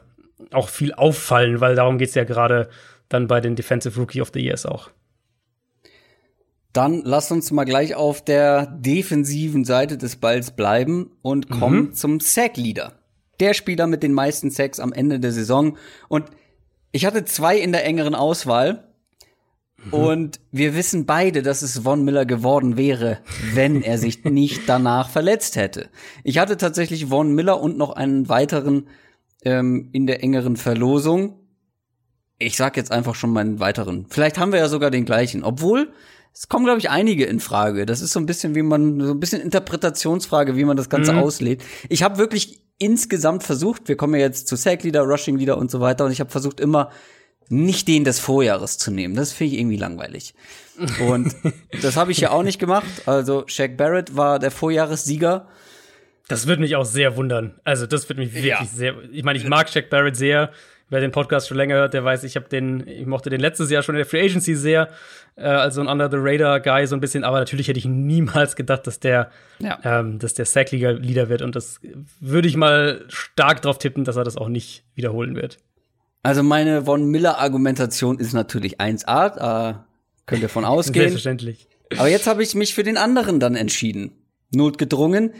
auch 0.50 0.68
viel 0.68 0.92
auffallen, 0.92 1.60
weil 1.60 1.76
darum 1.76 1.98
geht's 1.98 2.16
ja 2.16 2.24
gerade 2.24 2.68
dann 3.08 3.28
bei 3.28 3.40
den 3.40 3.54
Defensive 3.54 3.98
Rookie 3.98 4.20
of 4.20 4.32
the 4.34 4.40
Years 4.40 4.66
auch. 4.66 4.90
Dann 6.74 7.02
lass 7.04 7.30
uns 7.30 7.52
mal 7.52 7.64
gleich 7.64 7.94
auf 7.94 8.22
der 8.22 8.66
defensiven 8.66 9.64
Seite 9.64 9.96
des 9.96 10.16
Balls 10.16 10.50
bleiben 10.50 11.12
und 11.22 11.48
kommen 11.48 11.78
mhm. 11.78 11.94
zum 11.94 12.18
Sack-Leader. 12.18 12.92
Der 13.38 13.54
Spieler 13.54 13.86
mit 13.86 14.02
den 14.02 14.12
meisten 14.12 14.50
Sacks 14.50 14.80
am 14.80 14.92
Ende 14.92 15.20
der 15.20 15.30
Saison. 15.30 15.78
Und 16.08 16.26
ich 16.90 17.06
hatte 17.06 17.24
zwei 17.24 17.58
in 17.58 17.70
der 17.70 17.84
engeren 17.84 18.16
Auswahl. 18.16 18.88
Mhm. 19.84 19.92
Und 19.92 20.40
wir 20.50 20.74
wissen 20.74 21.06
beide, 21.06 21.42
dass 21.42 21.62
es 21.62 21.78
Von 21.78 22.04
Miller 22.04 22.26
geworden 22.26 22.76
wäre, 22.76 23.18
wenn 23.52 23.80
er 23.80 23.96
sich 23.96 24.24
nicht 24.24 24.62
danach 24.66 25.08
verletzt 25.08 25.54
hätte. 25.54 25.90
Ich 26.24 26.38
hatte 26.38 26.56
tatsächlich 26.56 27.06
Von 27.06 27.36
Miller 27.36 27.60
und 27.60 27.78
noch 27.78 27.90
einen 27.90 28.28
weiteren 28.28 28.88
ähm, 29.44 29.90
in 29.92 30.08
der 30.08 30.24
engeren 30.24 30.56
Verlosung. 30.56 31.38
Ich 32.40 32.56
sag 32.56 32.76
jetzt 32.76 32.90
einfach 32.90 33.14
schon 33.14 33.30
meinen 33.30 33.60
weiteren. 33.60 34.06
Vielleicht 34.08 34.38
haben 34.38 34.50
wir 34.50 34.58
ja 34.58 34.68
sogar 34.68 34.90
den 34.90 35.04
gleichen. 35.04 35.44
Obwohl, 35.44 35.92
es 36.34 36.48
kommen, 36.48 36.64
glaube 36.64 36.80
ich, 36.80 36.90
einige 36.90 37.24
in 37.24 37.38
Frage. 37.38 37.86
Das 37.86 38.00
ist 38.00 38.12
so 38.12 38.18
ein 38.18 38.26
bisschen, 38.26 38.56
wie 38.56 38.62
man, 38.62 39.00
so 39.00 39.12
ein 39.12 39.20
bisschen 39.20 39.40
Interpretationsfrage, 39.40 40.56
wie 40.56 40.64
man 40.64 40.76
das 40.76 40.88
Ganze 40.88 41.12
mhm. 41.12 41.20
auslädt. 41.20 41.62
Ich 41.88 42.02
habe 42.02 42.18
wirklich 42.18 42.60
insgesamt 42.78 43.44
versucht, 43.44 43.86
wir 43.86 43.96
kommen 43.96 44.14
ja 44.14 44.20
jetzt 44.20 44.48
zu 44.48 44.56
Sack 44.56 44.82
Leader, 44.82 45.02
Rushing 45.02 45.38
Leader 45.38 45.56
und 45.56 45.70
so 45.70 45.80
weiter, 45.80 46.04
und 46.04 46.10
ich 46.10 46.18
habe 46.18 46.30
versucht 46.30 46.58
immer 46.58 46.90
nicht 47.48 47.86
den 47.86 48.04
des 48.04 48.18
Vorjahres 48.18 48.78
zu 48.78 48.90
nehmen. 48.90 49.14
Das 49.14 49.32
finde 49.32 49.54
ich 49.54 49.60
irgendwie 49.60 49.76
langweilig. 49.76 50.34
Und 51.08 51.36
das 51.82 51.96
habe 51.96 52.10
ich 52.10 52.18
ja 52.18 52.30
auch 52.30 52.42
nicht 52.42 52.58
gemacht. 52.58 52.86
Also 53.06 53.44
Shaq 53.46 53.76
Barrett 53.76 54.16
war 54.16 54.38
der 54.38 54.50
Vorjahressieger. 54.50 55.46
Das 56.26 56.46
würde 56.46 56.62
mich 56.62 56.74
auch 56.74 56.86
sehr 56.86 57.16
wundern. 57.16 57.60
Also 57.64 57.86
das 57.86 58.08
würde 58.08 58.22
mich 58.22 58.32
wirklich 58.32 58.50
ja. 58.50 58.64
sehr. 58.64 58.94
Ich 59.12 59.24
meine, 59.24 59.38
ich 59.38 59.46
mag 59.46 59.68
Shaq 59.68 59.90
Barrett 59.90 60.16
sehr. 60.16 60.52
Wer 60.90 61.00
den 61.00 61.12
Podcast 61.12 61.48
schon 61.48 61.56
länger 61.56 61.76
hört, 61.76 61.94
der 61.94 62.04
weiß, 62.04 62.24
ich 62.24 62.36
habe 62.36 62.48
den, 62.48 62.86
ich 62.86 63.06
mochte 63.06 63.30
den 63.30 63.40
letztes 63.40 63.70
Jahr 63.70 63.82
schon 63.82 63.94
in 63.94 63.98
der 63.98 64.06
Free 64.06 64.22
Agency 64.22 64.54
sehr, 64.54 64.90
äh, 65.36 65.42
also 65.42 65.80
ein 65.80 65.88
Under 65.88 66.10
the 66.10 66.18
Radar 66.18 66.60
Guy 66.60 66.86
so 66.86 66.94
ein 66.94 67.00
bisschen. 67.00 67.24
Aber 67.24 67.38
natürlich 67.38 67.68
hätte 67.68 67.78
ich 67.78 67.86
niemals 67.86 68.54
gedacht, 68.54 68.86
dass 68.86 69.00
der, 69.00 69.30
ja. 69.58 69.78
ähm, 69.82 70.18
dass 70.18 70.34
der 70.34 70.44
Sack 70.44 70.72
Leader 70.72 71.28
wird. 71.28 71.42
Und 71.42 71.56
das 71.56 71.80
würde 72.20 72.48
ich 72.48 72.56
mal 72.56 73.04
stark 73.08 73.62
drauf 73.62 73.78
tippen, 73.78 74.04
dass 74.04 74.16
er 74.16 74.24
das 74.24 74.36
auch 74.36 74.48
nicht 74.48 74.84
wiederholen 74.94 75.36
wird. 75.36 75.58
Also 76.22 76.42
meine 76.42 76.84
Von 76.84 77.06
Miller 77.06 77.38
Argumentation 77.38 78.18
ist 78.18 78.32
natürlich 78.32 78.80
1A, 78.80 79.36
da 79.36 79.86
könnt 80.26 80.42
ihr 80.42 80.48
von 80.48 80.64
ausgehen. 80.64 81.02
Selbstverständlich. 81.02 81.68
Aber 81.98 82.08
jetzt 82.08 82.26
habe 82.26 82.42
ich 82.42 82.54
mich 82.54 82.74
für 82.74 82.82
den 82.82 82.96
anderen 82.96 83.40
dann 83.40 83.54
entschieden. 83.54 84.12
Notgedrungen. 84.50 85.34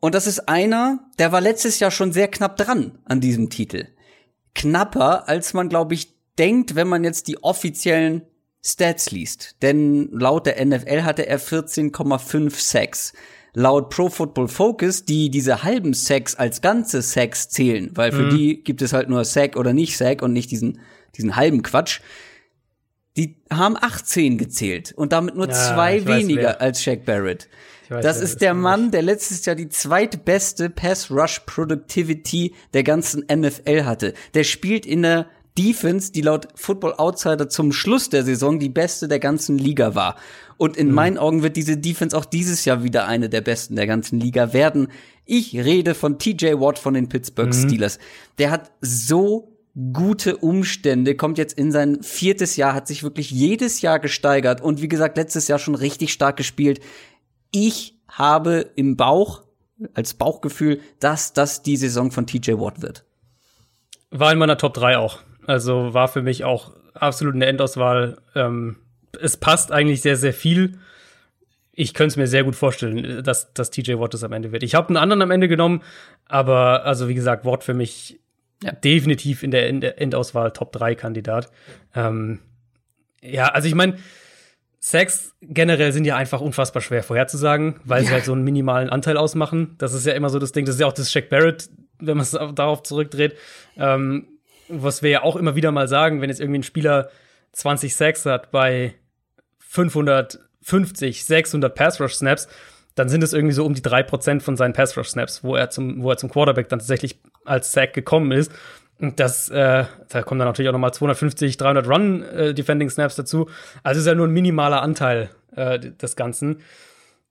Und 0.00 0.14
das 0.14 0.26
ist 0.26 0.48
einer, 0.48 1.00
der 1.18 1.32
war 1.32 1.40
letztes 1.40 1.80
Jahr 1.80 1.90
schon 1.90 2.12
sehr 2.12 2.28
knapp 2.28 2.56
dran 2.56 2.98
an 3.04 3.20
diesem 3.20 3.50
Titel. 3.50 3.86
Knapper, 4.58 5.28
als 5.28 5.54
man, 5.54 5.68
glaube 5.68 5.94
ich, 5.94 6.08
denkt, 6.38 6.74
wenn 6.74 6.88
man 6.88 7.04
jetzt 7.04 7.28
die 7.28 7.42
offiziellen 7.42 8.22
Stats 8.64 9.10
liest. 9.10 9.56
Denn 9.62 10.10
laut 10.12 10.46
der 10.46 10.64
NFL 10.64 11.02
hatte 11.02 11.26
er 11.26 11.40
14,5 11.40 12.54
Sacks 12.60 13.12
laut 13.54 13.90
Pro 13.90 14.08
Football 14.08 14.48
Focus, 14.48 15.04
die 15.04 15.30
diese 15.30 15.62
halben 15.62 15.94
Sacks 15.94 16.34
als 16.34 16.60
ganze 16.60 17.02
Sacks 17.02 17.48
zählen, 17.48 17.90
weil 17.94 18.12
für 18.12 18.24
mhm. 18.24 18.36
die 18.36 18.62
gibt 18.62 18.82
es 18.82 18.92
halt 18.92 19.08
nur 19.08 19.24
Sack 19.24 19.56
oder 19.56 19.72
nicht 19.72 19.96
Sack 19.96 20.22
und 20.22 20.32
nicht 20.32 20.50
diesen, 20.50 20.80
diesen 21.16 21.34
halben 21.34 21.62
Quatsch. 21.62 22.00
Die 23.16 23.36
haben 23.50 23.76
18 23.76 24.38
gezählt 24.38 24.92
und 24.92 25.12
damit 25.12 25.34
nur 25.34 25.48
ja, 25.48 25.52
zwei 25.52 26.06
weniger 26.06 26.50
weiß, 26.50 26.60
als 26.60 26.82
Shaq 26.82 27.04
Barrett. 27.04 27.48
Weiß, 27.90 28.02
das 28.02 28.20
ist 28.20 28.40
der 28.40 28.54
Mann, 28.54 28.90
der 28.90 29.02
letztes 29.02 29.44
Jahr 29.44 29.56
die 29.56 29.68
zweitbeste 29.68 30.70
Pass 30.70 31.10
Rush 31.10 31.40
Productivity 31.46 32.54
der 32.74 32.82
ganzen 32.82 33.24
NFL 33.32 33.84
hatte. 33.84 34.14
Der 34.34 34.44
spielt 34.44 34.86
in 34.86 35.02
der 35.02 35.26
Defense, 35.58 36.12
die 36.12 36.20
laut 36.20 36.48
Football 36.54 36.94
Outsider 36.98 37.48
zum 37.48 37.72
Schluss 37.72 38.08
der 38.10 38.22
Saison 38.22 38.60
die 38.60 38.68
beste 38.68 39.08
der 39.08 39.18
ganzen 39.18 39.58
Liga 39.58 39.94
war. 39.96 40.16
Und 40.56 40.76
in 40.76 40.88
mhm. 40.88 40.94
meinen 40.94 41.18
Augen 41.18 41.42
wird 41.42 41.56
diese 41.56 41.76
Defense 41.76 42.16
auch 42.16 42.24
dieses 42.24 42.64
Jahr 42.64 42.84
wieder 42.84 43.06
eine 43.06 43.28
der 43.28 43.40
besten 43.40 43.74
der 43.74 43.86
ganzen 43.86 44.20
Liga 44.20 44.52
werden. 44.52 44.88
Ich 45.24 45.54
rede 45.56 45.94
von 45.94 46.18
TJ 46.18 46.54
Watt 46.54 46.78
von 46.78 46.94
den 46.94 47.08
Pittsburgh 47.08 47.52
mhm. 47.52 47.68
Steelers. 47.68 47.98
Der 48.38 48.50
hat 48.50 48.70
so 48.80 49.58
gute 49.92 50.36
Umstände, 50.36 51.14
kommt 51.14 51.38
jetzt 51.38 51.56
in 51.56 51.70
sein 51.70 52.02
viertes 52.02 52.56
Jahr, 52.56 52.74
hat 52.74 52.88
sich 52.88 53.02
wirklich 53.02 53.30
jedes 53.30 53.80
Jahr 53.80 54.00
gesteigert 54.00 54.60
und 54.60 54.82
wie 54.82 54.88
gesagt, 54.88 55.16
letztes 55.16 55.46
Jahr 55.46 55.60
schon 55.60 55.76
richtig 55.76 56.12
stark 56.12 56.36
gespielt. 56.36 56.80
Ich 57.50 57.94
habe 58.08 58.70
im 58.76 58.96
Bauch, 58.96 59.42
als 59.94 60.14
Bauchgefühl, 60.14 60.80
dass 61.00 61.32
das 61.32 61.62
die 61.62 61.76
Saison 61.76 62.10
von 62.10 62.26
TJ 62.26 62.52
Watt 62.52 62.82
wird. 62.82 63.04
War 64.10 64.32
in 64.32 64.38
meiner 64.38 64.58
Top 64.58 64.74
3 64.74 64.98
auch. 64.98 65.20
Also 65.46 65.94
war 65.94 66.08
für 66.08 66.22
mich 66.22 66.44
auch 66.44 66.72
absolut 66.94 67.34
eine 67.34 67.46
Endauswahl. 67.46 68.18
Ähm, 68.34 68.76
es 69.20 69.36
passt 69.36 69.72
eigentlich 69.72 70.02
sehr, 70.02 70.16
sehr 70.16 70.32
viel. 70.32 70.78
Ich 71.72 71.94
könnte 71.94 72.12
es 72.12 72.16
mir 72.16 72.26
sehr 72.26 72.44
gut 72.44 72.56
vorstellen, 72.56 73.22
dass, 73.22 73.52
dass 73.54 73.70
TJ 73.70 73.98
Watt 73.98 74.14
es 74.14 74.24
am 74.24 74.32
Ende 74.32 74.50
wird. 74.50 74.62
Ich 74.62 74.74
habe 74.74 74.88
einen 74.88 74.96
anderen 74.96 75.22
am 75.22 75.30
Ende 75.30 75.48
genommen, 75.48 75.82
aber 76.26 76.84
also 76.84 77.08
wie 77.08 77.14
gesagt, 77.14 77.44
Watt 77.44 77.62
für 77.62 77.74
mich 77.74 78.20
ja. 78.62 78.72
definitiv 78.72 79.42
in 79.42 79.50
der, 79.50 79.68
in 79.68 79.80
der 79.80 80.00
Endauswahl 80.00 80.52
Top 80.52 80.72
3 80.72 80.94
Kandidat. 80.96 81.50
Ähm, 81.94 82.40
ja, 83.22 83.46
also 83.46 83.68
ich 83.68 83.74
meine, 83.74 83.96
Sex 84.80 85.34
generell 85.42 85.92
sind 85.92 86.04
ja 86.04 86.16
einfach 86.16 86.40
unfassbar 86.40 86.82
schwer 86.82 87.02
vorherzusagen, 87.02 87.80
weil 87.84 88.02
ja. 88.02 88.08
sie 88.08 88.14
halt 88.14 88.24
so 88.24 88.32
einen 88.32 88.44
minimalen 88.44 88.90
Anteil 88.90 89.16
ausmachen. 89.16 89.74
Das 89.78 89.92
ist 89.92 90.06
ja 90.06 90.12
immer 90.12 90.30
so 90.30 90.38
das 90.38 90.52
Ding, 90.52 90.64
das 90.64 90.76
ist 90.76 90.80
ja 90.80 90.86
auch 90.86 90.92
das 90.92 91.10
Shaq 91.10 91.28
Barrett, 91.28 91.68
wenn 91.98 92.16
man 92.16 92.22
es 92.22 92.30
darauf 92.30 92.82
zurückdreht. 92.84 93.36
Ähm, 93.76 94.28
was 94.68 95.02
wir 95.02 95.10
ja 95.10 95.22
auch 95.22 95.36
immer 95.36 95.56
wieder 95.56 95.72
mal 95.72 95.88
sagen, 95.88 96.20
wenn 96.20 96.30
jetzt 96.30 96.40
irgendwie 96.40 96.60
ein 96.60 96.64
Spieler 96.64 97.10
20 97.52 97.94
Sacks 97.96 98.26
hat 98.26 98.50
bei 98.50 98.94
550, 99.58 101.24
600 101.24 101.74
Pass 101.74 102.00
Rush 102.00 102.14
Snaps, 102.14 102.48
dann 102.94 103.08
sind 103.08 103.22
es 103.22 103.32
irgendwie 103.32 103.54
so 103.54 103.64
um 103.64 103.74
die 103.74 103.82
3% 103.82 104.40
von 104.40 104.56
seinen 104.56 104.72
Pass 104.72 104.96
Rush 104.96 105.08
Snaps, 105.08 105.42
wo 105.42 105.56
er 105.56 105.70
zum, 105.70 106.02
wo 106.02 106.10
er 106.10 106.16
zum 106.16 106.30
Quarterback 106.30 106.68
dann 106.68 106.78
tatsächlich 106.78 107.18
als 107.44 107.72
Sack 107.72 107.94
gekommen 107.94 108.32
ist. 108.32 108.52
Und 109.00 109.20
das, 109.20 109.48
äh, 109.48 109.84
da 110.08 110.22
kommen 110.22 110.40
dann 110.40 110.48
natürlich 110.48 110.68
auch 110.68 110.72
nochmal 110.72 110.92
250, 110.92 111.56
300 111.56 111.88
Run 111.88 112.22
äh, 112.22 112.54
Defending 112.54 112.90
Snaps 112.90 113.14
dazu. 113.14 113.48
Also 113.82 114.00
ist 114.00 114.06
ja 114.06 114.14
nur 114.14 114.26
ein 114.26 114.32
minimaler 114.32 114.82
Anteil 114.82 115.30
äh, 115.54 115.78
des 115.78 116.16
Ganzen. 116.16 116.60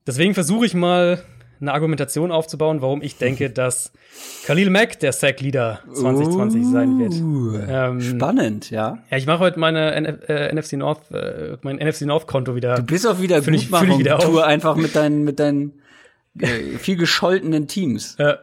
Deswegen 0.06 0.34
versuche 0.34 0.66
ich 0.66 0.74
mal 0.74 1.22
eine 1.60 1.74
Argumentation 1.74 2.32
aufzubauen, 2.32 2.82
warum 2.82 3.02
ich 3.02 3.18
denke, 3.18 3.50
dass 3.52 3.92
Khalil 4.46 4.70
Mack 4.70 5.00
der 5.00 5.12
Sack-Leader 5.12 5.80
2020 5.94 6.62
uh, 6.62 6.72
sein 6.72 7.00
wird. 7.00 7.68
Ähm, 7.70 8.02
spannend, 8.02 8.70
ja. 8.70 9.00
Ja, 9.10 9.18
ich 9.18 9.26
mache 9.26 9.40
heute 9.40 9.60
meine 9.60 9.92
NF 9.94 10.30
äh, 10.30 10.54
NFC 10.54 10.74
North, 10.74 11.12
äh, 11.12 11.58
mein 11.64 11.78
NFC 11.78 12.02
North-Konto 12.02 12.56
wieder. 12.56 12.76
Du 12.76 12.84
bist 12.84 13.06
auch 13.08 13.20
wieder 13.20 13.42
Gutmachung-Tour 13.42 14.46
einfach 14.46 14.76
mit 14.76 14.96
deinen, 14.96 15.24
mit 15.24 15.40
deinen 15.40 15.82
äh, 16.40 16.78
viel 16.78 16.96
gescholtenen 16.98 17.68
Teams. 17.68 18.16
Ja. 18.20 18.40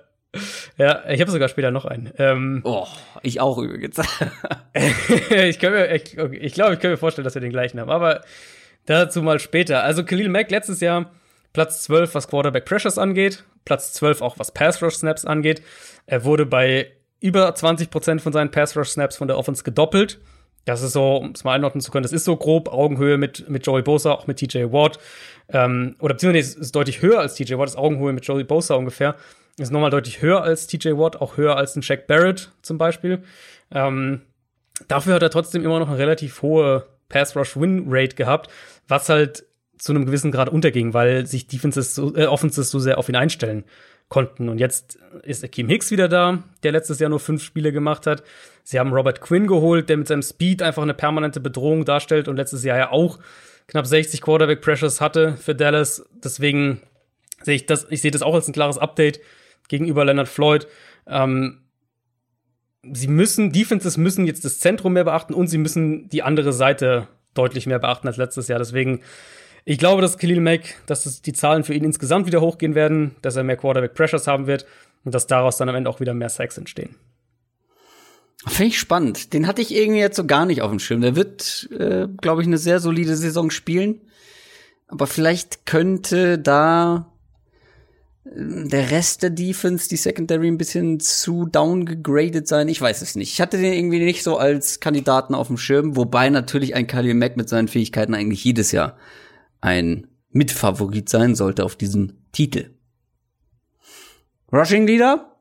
Ja, 0.79 1.09
ich 1.09 1.21
habe 1.21 1.31
sogar 1.31 1.49
später 1.49 1.71
noch 1.71 1.85
einen. 1.85 2.13
Ähm, 2.19 2.61
oh, 2.65 2.87
ich 3.23 3.41
auch 3.41 3.59
übrigens. 3.59 3.97
ich, 4.75 5.63
mir, 5.63 5.95
ich, 5.95 6.17
ich 6.17 6.55
glaube, 6.55 6.75
ich 6.75 6.81
kann 6.81 6.91
mir 6.91 6.97
vorstellen, 6.97 7.25
dass 7.25 7.35
wir 7.35 7.43
den 7.43 7.51
gleichen 7.51 7.81
haben. 7.81 7.91
Aber 7.91 8.23
dazu 8.87 9.23
mal 9.23 9.39
später. 9.39 9.83
Also 9.83 10.05
Khalil 10.05 10.29
Mack 10.29 10.51
letztes 10.51 10.81
Jahr 10.81 11.11
Platz 11.53 11.83
12, 11.85 12.15
was 12.15 12.29
Quarterback 12.29 12.65
Pressures 12.65 12.99
angeht. 12.99 13.45
Platz 13.65 13.93
12 13.95 14.21
auch, 14.21 14.39
was 14.39 14.53
Pass 14.53 14.83
Rush 14.83 14.97
Snaps 14.97 15.25
angeht. 15.25 15.63
Er 16.07 16.25
wurde 16.25 16.45
bei 16.45 16.91
über 17.21 17.55
20 17.55 17.91
Prozent 17.91 18.21
von 18.21 18.33
seinen 18.33 18.51
Pass 18.51 18.77
Rush 18.77 18.91
Snaps 18.91 19.17
von 19.17 19.29
der 19.29 19.39
Offense 19.39 19.63
gedoppelt. 19.63 20.21
Das 20.67 20.83
ist 20.83 20.93
so, 20.93 21.17
um 21.17 21.33
es 21.33 21.45
mal 21.45 21.53
einordnen 21.53 21.81
zu 21.81 21.91
können, 21.91 22.05
das 22.05 22.13
ist 22.13 22.25
so 22.25 22.37
grob 22.37 22.69
Augenhöhe 22.69 23.19
mit, 23.19 23.49
mit 23.49 23.67
Joey 23.67 23.83
Bosa, 23.83 24.13
auch 24.13 24.27
mit 24.27 24.39
TJ 24.39 24.73
Watt. 24.73 24.99
Ähm, 25.49 25.95
oder 26.01 26.15
beziehungsweise 26.15 26.53
ist, 26.53 26.59
ist 26.59 26.75
deutlich 26.75 27.03
höher 27.03 27.21
als 27.21 27.35
TJ 27.35 27.57
Watt, 27.57 27.69
ist 27.69 27.77
Augenhöhe 27.77 28.13
mit 28.13 28.27
Joey 28.27 28.45
Bosa 28.45 28.75
ungefähr. 28.75 29.15
Ist 29.57 29.71
nochmal 29.71 29.91
deutlich 29.91 30.21
höher 30.21 30.43
als 30.43 30.67
TJ 30.67 30.91
Watt, 30.97 31.21
auch 31.21 31.37
höher 31.37 31.57
als 31.57 31.77
ein 31.77 31.83
Shaq 31.83 32.07
Barrett 32.07 32.51
zum 32.63 32.77
Beispiel. 32.77 33.23
Ähm, 33.71 34.23
dafür 34.89 35.15
hat 35.15 35.23
er 35.23 35.31
trotzdem 35.31 35.65
immer 35.65 35.79
noch 35.79 35.89
eine 35.89 35.99
relativ 35.99 36.43
hohe 36.43 36.87
Pass-Rush-Win-Rate 37.09 38.17
gehabt, 38.17 38.51
was 38.89 39.09
halt 39.09 39.45
zu 39.79 39.93
einem 39.93 40.07
gewissen 40.07 40.33
Grad 40.33 40.49
unterging, 40.49 40.95
weil 40.95 41.27
sich 41.27 41.47
Defenses 41.47 41.95
so, 41.95 42.17
äh, 42.17 42.27
Offenses 42.27 42.71
so 42.71 42.79
sehr 42.79 42.99
auf 42.99 43.09
ihn 43.09 43.17
einstellen 43.17 43.65
konnten. 44.09 44.49
Und 44.49 44.59
jetzt 44.59 44.99
ist 45.23 45.45
Akeem 45.45 45.69
Hicks 45.69 45.91
wieder 45.91 46.09
da, 46.09 46.43
der 46.63 46.73
letztes 46.73 46.99
Jahr 46.99 47.11
nur 47.11 47.21
fünf 47.21 47.43
Spiele 47.43 47.73
gemacht 47.73 48.07
hat. 48.07 48.23
Sie 48.63 48.79
haben 48.79 48.93
Robert 48.93 49.21
Quinn 49.21 49.47
geholt, 49.47 49.89
der 49.89 49.97
mit 49.97 50.09
seinem 50.09 50.23
Speed 50.23 50.63
einfach 50.63 50.83
eine 50.83 50.95
permanente 50.95 51.41
Bedrohung 51.41 51.85
darstellt 51.85 52.29
und 52.29 52.37
letztes 52.37 52.65
Jahr 52.65 52.79
ja 52.79 52.91
auch 52.91 53.19
knapp 53.69 53.87
60 53.87 54.21
Quarterback 54.21 54.61
Pressures 54.61 55.01
hatte 55.01 55.37
für 55.37 55.55
Dallas. 55.55 56.05
Deswegen 56.13 56.81
sehe 57.43 57.57
ich 57.57 57.67
das, 57.67 57.87
ich 57.91 58.03
sehe 58.03 58.11
das 58.11 58.23
auch 58.23 58.35
als 58.35 58.49
ein 58.49 58.53
klares 58.53 58.79
Update 58.79 59.21
gegenüber 59.69 60.05
Leonard 60.05 60.29
Floyd. 60.29 60.67
Ähm, 61.07 61.63
sie 62.93 63.09
müssen, 63.09 63.53
Defenses 63.53 63.97
müssen 63.97 64.27
jetzt 64.27 64.45
das 64.45 64.59
Zentrum 64.59 64.95
mehr 64.95 65.05
beachten 65.05 65.35
und 65.35 65.49
sie 65.49 65.59
müssen 65.59 66.09
die 66.09 66.23
andere 66.23 66.53
Seite 66.53 67.09
deutlich 67.35 67.67
mehr 67.67 67.79
beachten 67.79 68.07
als 68.07 68.17
letztes 68.17 68.49
Jahr. 68.49 68.59
Deswegen, 68.59 69.01
ich 69.65 69.79
glaube, 69.79 70.03
dass 70.03 70.19
Khalil 70.19 70.41
Mack, 70.41 70.75
dass 70.87 71.05
das 71.05 71.23
die 71.23 71.33
Zahlen 71.33 71.65
für 71.65 71.75
ihn 71.75 71.85
insgesamt 71.85 72.27
wieder 72.27 72.41
hochgehen 72.41 72.75
werden, 72.75 73.17
dass 73.23 73.37
er 73.37 73.45
mehr 73.45 73.57
Quarterback 73.57 73.95
Pressures 73.95 74.27
haben 74.27 74.47
wird 74.47 74.67
und 75.05 75.15
dass 75.15 75.27
daraus 75.27 75.57
dann 75.57 75.69
am 75.69 75.75
Ende 75.75 75.91
auch 75.91 76.01
wieder 76.01 76.15
mehr 76.15 76.29
Sacks 76.29 76.59
entstehen. 76.59 76.97
Finde 78.47 78.69
ich 78.69 78.79
spannend. 78.79 79.33
Den 79.33 79.47
hatte 79.47 79.63
ich 79.63 79.75
irgendwie 79.75 80.01
jetzt 80.01 80.17
so 80.17 80.27
gar 80.27 80.45
nicht 80.45 80.61
auf 80.61 80.71
dem 80.71 80.79
Schirm. 80.79 81.01
Der 81.01 81.17
wird, 81.17 81.69
äh, 81.79 82.07
glaube 82.21 82.43
ich, 82.43 82.47
eine 82.47 82.59
sehr 82.59 82.79
solide 82.79 83.17
Saison 83.17 83.51
spielen. 83.51 84.03
Aber 84.87 85.07
vielleicht 85.07 85.65
könnte 85.65 86.39
da 86.39 87.11
der 88.25 88.91
Rest 88.91 89.23
der 89.23 89.31
Defense, 89.31 89.89
die 89.89 89.97
Secondary, 89.97 90.49
ein 90.49 90.59
bisschen 90.59 90.99
zu 90.99 91.47
downgegradet 91.47 92.49
sein. 92.49 92.69
Ich 92.69 92.81
weiß 92.81 93.03
es 93.03 93.17
nicht. 93.17 93.33
Ich 93.33 93.41
hatte 93.41 93.59
den 93.59 93.73
irgendwie 93.73 93.99
nicht 94.01 94.23
so 94.23 94.39
als 94.39 94.81
Kandidaten 94.81 95.35
auf 95.35 95.49
dem 95.49 95.59
Schirm, 95.59 95.97
wobei 95.97 96.31
natürlich 96.31 96.75
ein 96.75 96.87
Khalil 96.87 97.15
Mack 97.15 97.37
mit 97.37 97.49
seinen 97.49 97.69
Fähigkeiten 97.69 98.15
eigentlich 98.15 98.43
jedes 98.43 98.73
Jahr 98.73 98.97
ein 99.61 100.07
Mitfavorit 100.31 101.09
sein 101.09 101.35
sollte 101.35 101.65
auf 101.65 101.77
diesen 101.77 102.27
Titel. 102.33 102.71
Rushing 104.53 104.87
Leader? 104.87 105.37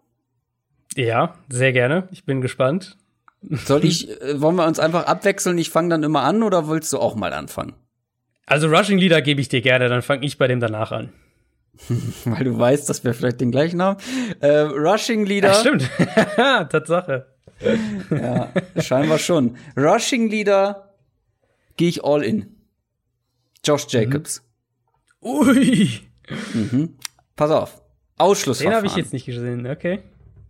Ja, 0.96 1.38
sehr 1.50 1.72
gerne. 1.72 2.08
Ich 2.12 2.26
bin 2.26 2.42
gespannt. 2.42 2.98
Soll 3.42 3.86
ich, 3.86 4.10
äh, 4.22 4.42
wollen 4.42 4.56
wir 4.56 4.68
uns 4.68 4.80
einfach 4.80 5.06
abwechseln? 5.06 5.58
Ich 5.58 5.70
fange 5.70 5.90
dann 5.90 6.04
immer 6.04 6.24
an 6.24 6.44
oder 6.44 6.68
willst 6.68 6.92
du 6.94 7.00
auch 7.00 7.16
mal 7.16 7.34
anfangen? 7.34 7.74
Also 8.46 8.68
Rushing 8.68 8.98
Leader 8.98 9.22
gebe 9.22 9.40
ich 9.40 9.50
dir 9.50 9.62
gerne, 9.62 9.88
dann 9.88 10.02
fange 10.02 10.26
ich 10.26 10.38
bei 10.38 10.48
dem 10.48 10.60
danach 10.60 10.92
an. 10.92 11.14
Weil 12.26 12.44
du 12.44 12.58
weißt, 12.58 12.90
dass 12.90 13.04
wir 13.04 13.14
vielleicht 13.14 13.42
den 13.42 13.52
gleichen 13.52 13.82
haben. 13.82 14.00
Äh, 14.40 14.60
Rushing 14.60 15.26
Leader. 15.26 15.50
Ja, 15.50 15.54
stimmt. 15.56 15.90
Tatsache. 16.36 17.28
ja, 18.10 18.52
scheinbar 18.82 19.18
schon. 19.18 19.58
Rushing 19.76 20.30
Leader 20.30 20.94
gehe 21.78 21.90
ich 21.90 22.04
all 22.04 22.24
in. 22.24 22.56
Josh 23.64 23.88
Jacobs. 23.90 24.44
Mhm. 25.22 25.30
Ui. 25.30 25.90
Mhm. 26.54 26.98
Pass 27.36 27.52
auf. 27.52 27.82
Ausschlussverfahren. 28.18 28.72
Den 28.72 28.78
habe 28.78 28.88
ich 28.88 28.96
jetzt 28.96 29.14
nicht 29.14 29.26
gesehen, 29.26 29.66
okay. 29.68 30.04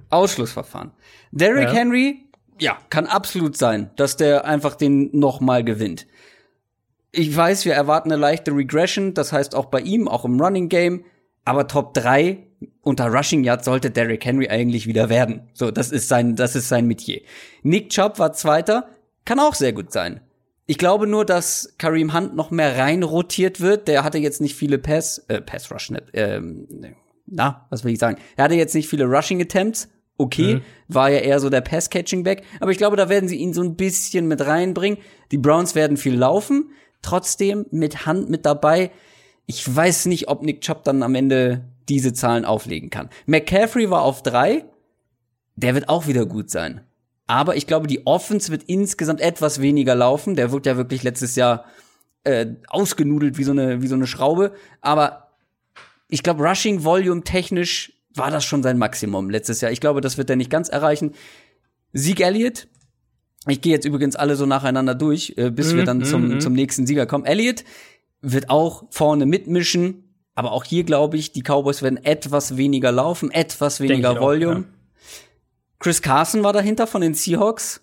Ausschlussverfahren. 0.10 0.92
Derrick 1.32 1.70
ja. 1.70 1.74
Henry, 1.74 2.30
ja, 2.60 2.78
kann 2.90 3.08
absolut 3.08 3.58
sein, 3.58 3.92
dass 3.96 4.18
der 4.18 4.46
einfach 4.46 4.76
den 4.76 5.10
nochmal 5.18 5.64
gewinnt. 5.64 6.08
Ich 7.12 7.36
weiß, 7.36 7.66
wir 7.66 7.74
erwarten 7.74 8.12
eine 8.12 8.20
leichte 8.20 8.52
Regression, 8.52 9.14
das 9.14 9.32
heißt 9.32 9.56
auch 9.56 9.66
bei 9.66 9.80
ihm, 9.82 10.08
auch 10.08 10.26
im 10.26 10.40
Running 10.40 10.70
Game. 10.70 11.06
Aber 11.46 11.68
Top 11.68 11.94
3 11.94 12.48
unter 12.82 13.08
Rushing 13.08 13.44
Yards 13.44 13.66
sollte 13.66 13.92
Derrick 13.92 14.26
Henry 14.26 14.50
eigentlich 14.50 14.88
wieder 14.88 15.10
werden. 15.10 15.50
So, 15.54 15.72
das 15.72 15.92
ist 15.92 16.08
sein, 16.08 16.36
das 16.36 16.56
ist 16.56 16.70
sein 16.70 16.88
Metier. 16.88 17.22
Nick 17.62 17.90
Chubb 17.90 18.20
war 18.20 18.34
Zweiter, 18.34 18.88
kann 19.26 19.40
auch 19.40 19.56
sehr 19.56 19.74
gut 19.74 19.92
sein. 19.92 20.22
Ich 20.66 20.78
glaube 20.78 21.08
nur, 21.08 21.26
dass 21.26 21.74
Kareem 21.78 22.14
Hunt 22.14 22.36
noch 22.36 22.52
mehr 22.52 22.78
rein 22.78 23.04
rotiert 23.04 23.60
wird. 23.60 23.88
Der 23.88 24.04
hatte 24.04 24.18
jetzt 24.18 24.40
nicht 24.40 24.56
viele 24.56 24.78
Pass, 24.78 25.20
äh, 25.28 25.42
Pass 25.42 25.72
Rush, 25.72 25.92
nicht, 25.92 26.06
ähm, 26.14 26.68
na, 27.26 27.66
was 27.70 27.84
will 27.84 27.94
ich 27.94 28.00
sagen? 28.00 28.18
Er 28.38 28.46
hatte 28.46 28.56
jetzt 28.56 28.76
nicht 28.76 28.88
viele 28.88 29.06
Rushing 29.06 29.42
Attempts. 29.42 29.90
Okay, 30.16 30.56
mhm. 30.56 30.62
war 30.90 31.10
ja 31.10 31.20
eher 31.20 31.40
so 31.40 31.50
der 31.50 31.62
Pass-Catching-Back. 31.62 32.44
Aber 32.60 32.72
ich 32.72 32.78
glaube, 32.78 32.96
da 32.96 33.10
werden 33.10 33.28
sie 33.28 33.38
ihn 33.38 33.52
so 33.52 33.64
ein 33.64 33.76
bisschen 33.76 34.28
mit 34.28 34.46
reinbringen. 34.46 35.00
Die 35.32 35.40
Browns 35.40 35.74
werden 35.74 35.98
viel 35.98 36.16
laufen. 36.16 36.70
Trotzdem 37.02 37.66
mit 37.72 38.06
Hand 38.06 38.30
mit 38.30 38.46
dabei 38.46 38.92
ich 39.46 39.76
weiß 39.76 40.06
nicht, 40.06 40.28
ob 40.28 40.44
Nick 40.44 40.62
Chubb 40.62 40.84
dann 40.84 41.04
am 41.04 41.16
Ende 41.16 41.66
diese 41.90 42.14
Zahlen 42.14 42.46
auflegen 42.46 42.90
kann. 42.90 43.10
McCaffrey 43.26 43.90
war 43.90 44.04
auf 44.04 44.24
drei. 44.24 44.66
Der 45.56 45.76
wird 45.76 45.90
auch 45.90 46.08
wieder 46.08 46.26
gut 46.26 46.50
sein. 46.50 46.82
Aber 47.28 47.56
ich 47.56 47.68
glaube, 47.68 47.88
die 47.88 48.06
Offense 48.06 48.52
wird 48.52 48.64
insgesamt 48.64 49.22
etwas 49.22 49.62
weniger 49.62 49.96
laufen. 49.96 50.36
Der 50.36 50.52
wird 50.52 50.66
ja 50.66 50.78
wirklich 50.78 51.04
letztes 51.04 51.36
Jahr 51.36 51.66
äh, 52.24 52.48
ausgenudelt 52.68 53.38
wie 53.38 53.44
so 53.44 53.52
eine 53.52 53.82
wie 53.82 53.88
so 53.88 53.96
eine 53.96 54.08
Schraube. 54.08 54.54
Aber 54.82 55.32
ich 56.10 56.24
glaube, 56.24 56.44
Rushing 56.44 56.84
Volume 56.84 57.24
technisch 57.24 57.94
war 58.16 58.32
das 58.32 58.46
schon 58.46 58.64
sein 58.64 58.78
Maximum 58.78 59.30
letztes 59.30 59.62
Jahr. 59.62 59.72
Ich 59.72 59.82
glaube, 59.82 60.02
das 60.02 60.18
wird 60.18 60.30
er 60.30 60.36
nicht 60.36 60.50
ganz 60.50 60.70
erreichen. 60.70 61.14
Sieg 61.94 62.20
Elliott. 62.22 62.68
Ich 63.48 63.62
gehe 63.62 63.74
jetzt 63.74 63.86
übrigens 63.86 64.16
alle 64.16 64.38
so 64.38 64.46
nacheinander 64.46 64.96
durch, 64.96 65.34
äh, 65.36 65.52
bis 65.52 65.74
mm, 65.74 65.78
wir 65.78 65.84
dann 65.84 65.98
mm, 65.98 66.04
zum, 66.06 66.28
mm. 66.30 66.40
zum 66.40 66.54
nächsten 66.54 66.88
Sieger 66.88 67.06
kommen. 67.06 67.26
Elliott 67.26 67.66
wird 68.24 68.50
auch 68.50 68.86
vorne 68.90 69.26
mitmischen. 69.28 70.16
Aber 70.36 70.52
auch 70.52 70.64
hier 70.64 70.84
glaube 70.84 71.18
ich, 71.18 71.32
die 71.32 71.44
Cowboys 71.44 71.84
werden 71.84 72.04
etwas 72.04 72.58
weniger 72.58 72.92
laufen, 72.92 73.30
etwas 73.30 73.80
weniger 73.80 74.20
Volume. 74.20 74.54
Auch, 74.54 74.60
ja. 74.60 74.66
Chris 75.80 76.02
Carson 76.02 76.44
war 76.44 76.54
dahinter 76.54 76.88
von 76.88 77.02
den 77.02 77.14
Seahawks. 77.14 77.82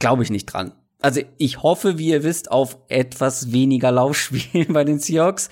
Glaube 0.00 0.22
ich 0.24 0.30
nicht 0.30 0.46
dran. 0.46 0.72
Also 1.00 1.20
ich 1.36 1.62
hoffe, 1.62 1.98
wie 1.98 2.08
ihr 2.08 2.24
wisst, 2.24 2.50
auf 2.50 2.78
etwas 2.88 3.52
weniger 3.52 3.92
Laufspielen 3.92 4.68
bei 4.72 4.82
den 4.82 4.98
Seahawks. 4.98 5.50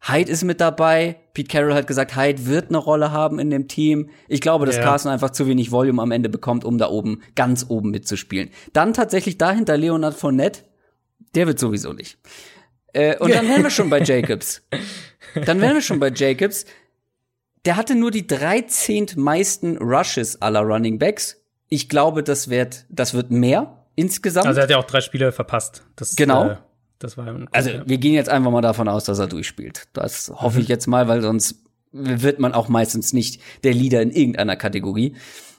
Hyde 0.00 0.30
ist 0.30 0.44
mit 0.44 0.60
dabei. 0.60 1.16
Pete 1.34 1.48
Carroll 1.48 1.74
hat 1.74 1.88
gesagt, 1.88 2.16
Hyde 2.16 2.46
wird 2.46 2.68
eine 2.68 2.78
Rolle 2.78 3.10
haben 3.10 3.40
in 3.40 3.50
dem 3.50 3.66
Team. 3.66 4.10
Ich 4.28 4.40
glaube, 4.40 4.64
dass 4.64 4.76
ja. 4.76 4.82
Carson 4.82 5.10
einfach 5.10 5.30
zu 5.30 5.48
wenig 5.48 5.72
Volume 5.72 6.00
am 6.00 6.12
Ende 6.12 6.28
bekommt, 6.28 6.64
um 6.64 6.78
da 6.78 6.88
oben, 6.88 7.22
ganz 7.34 7.66
oben 7.68 7.90
mitzuspielen. 7.90 8.50
Dann 8.72 8.94
tatsächlich 8.94 9.38
dahinter 9.38 9.76
Leonard 9.76 10.14
Fournette. 10.14 10.62
Der 11.34 11.46
wird 11.46 11.58
sowieso 11.58 11.92
nicht. 11.92 12.18
Äh, 12.98 13.16
und 13.18 13.32
dann 13.32 13.48
wären 13.48 13.62
wir 13.62 13.70
schon 13.70 13.90
bei 13.90 14.00
Jacobs. 14.04 14.62
Dann 15.34 15.60
wären 15.60 15.74
wir 15.74 15.82
schon 15.82 16.00
bei 16.00 16.10
Jacobs. 16.10 16.64
Der 17.64 17.76
hatte 17.76 17.94
nur 17.94 18.10
die 18.10 18.26
13 18.26 19.10
meisten 19.16 19.76
Rushes 19.78 20.42
aller 20.42 20.60
Running 20.60 20.98
Backs. 20.98 21.40
Ich 21.68 21.88
glaube, 21.88 22.24
das 22.24 22.50
wird, 22.50 22.86
das 22.88 23.14
wird 23.14 23.30
mehr 23.30 23.84
insgesamt. 23.94 24.46
Also 24.46 24.58
er 24.60 24.62
hat 24.64 24.70
ja 24.70 24.78
auch 24.78 24.84
drei 24.84 25.00
Spiele 25.00 25.30
verpasst. 25.30 25.84
Das, 25.94 26.16
genau. 26.16 26.48
Äh, 26.48 26.56
das 26.98 27.16
war 27.16 27.28
ein 27.28 27.46
also 27.52 27.70
wir 27.86 27.98
gehen 27.98 28.14
jetzt 28.14 28.28
einfach 28.28 28.50
mal 28.50 28.62
davon 28.62 28.88
aus, 28.88 29.04
dass 29.04 29.20
er 29.20 29.28
durchspielt. 29.28 29.84
Das 29.92 30.32
hoffe 30.34 30.56
mhm. 30.56 30.62
ich 30.62 30.68
jetzt 30.68 30.88
mal, 30.88 31.06
weil 31.06 31.22
sonst 31.22 31.62
wird 31.92 32.40
man 32.40 32.52
auch 32.52 32.68
meistens 32.68 33.12
nicht 33.12 33.40
der 33.62 33.74
Leader 33.74 34.02
in 34.02 34.10
irgendeiner 34.10 34.56
Kategorie. 34.56 35.14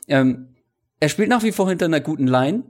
Ähm, 0.07 0.49
er 0.99 1.07
spielt 1.07 1.29
nach 1.29 1.43
wie 1.43 1.53
vor 1.53 1.69
hinter 1.69 1.85
einer 1.85 2.01
guten 2.01 2.27
Line. 2.27 2.63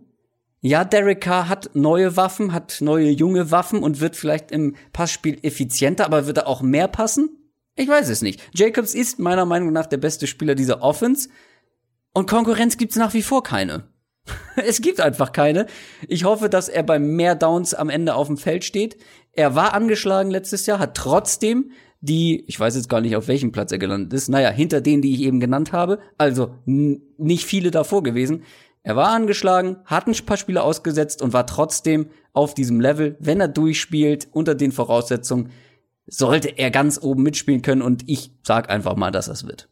Ja, 0.61 0.83
Derek 0.83 1.21
Carr 1.21 1.47
hat 1.47 1.71
neue 1.73 2.17
Waffen, 2.17 2.51
hat 2.53 2.81
neue 2.81 3.09
junge 3.09 3.49
Waffen 3.49 3.81
und 3.81 4.01
wird 4.01 4.15
vielleicht 4.15 4.51
im 4.51 4.75
Passspiel 4.91 5.39
effizienter, 5.41 6.05
aber 6.05 6.27
wird 6.27 6.37
er 6.37 6.47
auch 6.47 6.61
mehr 6.61 6.87
passen? 6.89 7.29
Ich 7.75 7.87
weiß 7.87 8.09
es 8.09 8.21
nicht. 8.21 8.41
Jacobs 8.53 8.93
ist 8.93 9.19
meiner 9.19 9.45
Meinung 9.45 9.71
nach 9.71 9.85
der 9.85 9.97
beste 9.97 10.27
Spieler 10.27 10.55
dieser 10.55 10.81
Offense 10.81 11.29
und 12.13 12.29
Konkurrenz 12.29 12.75
gibt's 12.75 12.97
nach 12.97 13.13
wie 13.13 13.21
vor 13.21 13.41
keine. 13.41 13.85
es 14.57 14.81
gibt 14.81 14.99
einfach 14.99 15.31
keine. 15.31 15.65
Ich 16.07 16.25
hoffe, 16.25 16.49
dass 16.49 16.67
er 16.67 16.83
bei 16.83 16.99
mehr 16.99 17.35
Downs 17.35 17.73
am 17.73 17.89
Ende 17.89 18.15
auf 18.15 18.27
dem 18.27 18.37
Feld 18.37 18.65
steht. 18.65 18.97
Er 19.31 19.55
war 19.55 19.73
angeschlagen 19.73 20.29
letztes 20.29 20.65
Jahr, 20.65 20.79
hat 20.79 20.95
trotzdem 20.95 21.71
die, 22.01 22.45
ich 22.47 22.59
weiß 22.59 22.75
jetzt 22.75 22.89
gar 22.89 23.01
nicht, 23.01 23.15
auf 23.15 23.27
welchem 23.27 23.51
Platz 23.51 23.71
er 23.71 23.77
gelandet 23.77 24.13
ist, 24.13 24.29
naja, 24.29 24.49
hinter 24.49 24.81
denen, 24.81 25.01
die 25.01 25.13
ich 25.13 25.21
eben 25.21 25.39
genannt 25.39 25.73
habe, 25.73 25.99
also 26.17 26.55
nicht 26.65 27.45
viele 27.45 27.71
davor 27.71 28.03
gewesen, 28.03 28.43
er 28.89 28.95
war 28.95 29.09
angeschlagen, 29.09 29.77
hat 29.85 30.07
ein 30.07 30.25
paar 30.25 30.35
Spiele 30.35 30.63
ausgesetzt 30.63 31.21
und 31.21 31.31
war 31.31 31.45
trotzdem 31.45 32.09
auf 32.33 32.55
diesem 32.55 32.81
Level. 32.81 33.15
Wenn 33.19 33.39
er 33.39 33.47
durchspielt, 33.47 34.27
unter 34.31 34.55
den 34.55 34.71
Voraussetzungen, 34.71 35.51
sollte 36.07 36.47
er 36.57 36.71
ganz 36.71 36.99
oben 36.99 37.21
mitspielen 37.21 37.61
können 37.61 37.83
und 37.83 38.09
ich 38.09 38.31
sag 38.41 38.67
einfach 38.67 38.95
mal, 38.95 39.11
dass 39.11 39.27
das 39.27 39.45
wird. 39.45 39.69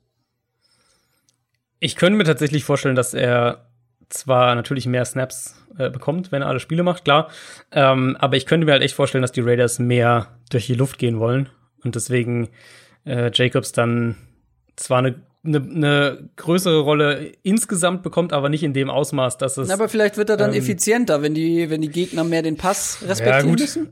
Ich 1.80 1.96
könnte 1.96 2.16
mir 2.16 2.26
tatsächlich 2.26 2.64
vorstellen, 2.64 2.96
dass 2.96 3.16
er 3.16 3.72
zwar 4.08 4.54
natürlich 4.54 4.86
mehr 4.86 5.04
Snaps 5.04 5.56
äh, 5.80 5.90
bekommt, 5.90 6.32
wenn 6.32 6.44
er 6.44 6.50
alle 6.50 6.60
Spiele 6.60 6.84
macht, 6.84 7.04
klar. 7.04 7.32
Ähm, 7.72 8.18
aber 8.20 8.38
ich 8.38 8.46
könnte 8.46 8.68
mir 8.68 8.74
halt 8.74 8.84
echt 8.84 8.94
vorstellen, 8.94 9.24
dass 9.24 9.32
die 9.32 9.42
Raiders 9.42 9.80
mehr 9.80 10.38
durch 10.52 10.68
die 10.68 10.76
Luft 10.76 11.00
gehen 11.00 11.18
wollen. 11.18 11.50
Und 11.84 11.96
deswegen 11.96 12.50
äh, 13.04 13.32
Jacobs 13.34 13.72
dann 13.72 14.16
zwar 14.76 15.00
eine 15.00 15.16
eine, 15.48 15.58
eine 15.58 16.30
größere 16.36 16.80
Rolle 16.82 17.32
insgesamt 17.44 18.04
bekommt, 18.04 18.34
aber 18.34 18.50
nicht 18.50 18.64
in 18.64 18.74
dem 18.74 18.90
Ausmaß, 18.90 19.38
dass 19.38 19.58
es. 19.58 19.70
Aber 19.70 19.90
vielleicht 19.90 20.18
wird 20.18 20.30
er 20.30 20.38
dann 20.38 20.54
ähm, 20.54 20.60
effizienter, 20.60 21.22
wenn 21.22 21.34
die, 21.34 21.70
wenn 21.70 21.82
die 21.82 21.90
Gegner 21.90 22.24
mehr 22.24 22.42
den 22.42 22.58
Pass 22.58 23.00
respektieren 23.08 23.46
ja, 23.46 23.52
gut. 23.52 23.60
müssen. 23.60 23.90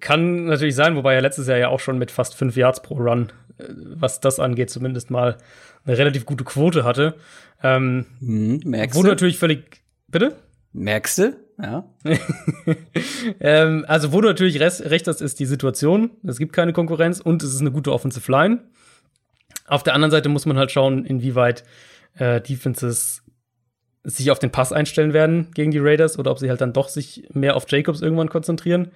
Kann 0.00 0.44
natürlich 0.44 0.76
sein, 0.76 0.96
wobei 0.96 1.14
er 1.14 1.20
letztes 1.20 1.48
Jahr 1.48 1.58
ja 1.58 1.68
auch 1.68 1.80
schon 1.80 1.98
mit 1.98 2.10
fast 2.10 2.34
fünf 2.34 2.56
Yards 2.56 2.82
pro 2.82 2.94
Run, 2.94 3.32
äh, 3.58 3.64
was 3.68 4.20
das 4.20 4.38
angeht, 4.38 4.70
zumindest 4.70 5.10
mal 5.10 5.36
eine 5.84 5.98
relativ 5.98 6.24
gute 6.24 6.44
Quote 6.44 6.84
hatte. 6.84 7.14
Ähm, 7.62 8.06
hm, 8.20 8.60
merkst 8.64 8.96
wo 8.96 9.02
du 9.02 9.08
natürlich 9.08 9.38
völlig. 9.38 9.82
Bitte? 10.08 10.36
Merkst 10.72 11.18
du? 11.18 11.36
Ja. 11.60 11.84
ähm, 13.40 13.84
also, 13.86 14.12
wo 14.12 14.20
du 14.20 14.28
natürlich 14.28 14.58
recht 14.60 15.06
hast, 15.06 15.20
ist 15.20 15.38
die 15.38 15.46
Situation. 15.46 16.10
Es 16.26 16.38
gibt 16.38 16.52
keine 16.52 16.72
Konkurrenz 16.72 17.20
und 17.20 17.42
es 17.42 17.54
ist 17.54 17.60
eine 17.60 17.70
gute 17.70 17.92
Offensive 17.92 18.30
Line. 18.30 18.60
Auf 19.72 19.82
der 19.82 19.94
anderen 19.94 20.10
Seite 20.10 20.28
muss 20.28 20.44
man 20.44 20.58
halt 20.58 20.70
schauen, 20.70 21.06
inwieweit 21.06 21.64
äh, 22.18 22.42
Defenses 22.42 23.22
sich 24.04 24.30
auf 24.30 24.38
den 24.38 24.50
Pass 24.50 24.70
einstellen 24.70 25.14
werden 25.14 25.48
gegen 25.54 25.70
die 25.70 25.78
Raiders 25.78 26.18
oder 26.18 26.30
ob 26.30 26.38
sie 26.38 26.50
halt 26.50 26.60
dann 26.60 26.74
doch 26.74 26.88
sich 26.88 27.26
mehr 27.32 27.56
auf 27.56 27.64
Jacobs 27.70 28.02
irgendwann 28.02 28.28
konzentrieren. 28.28 28.90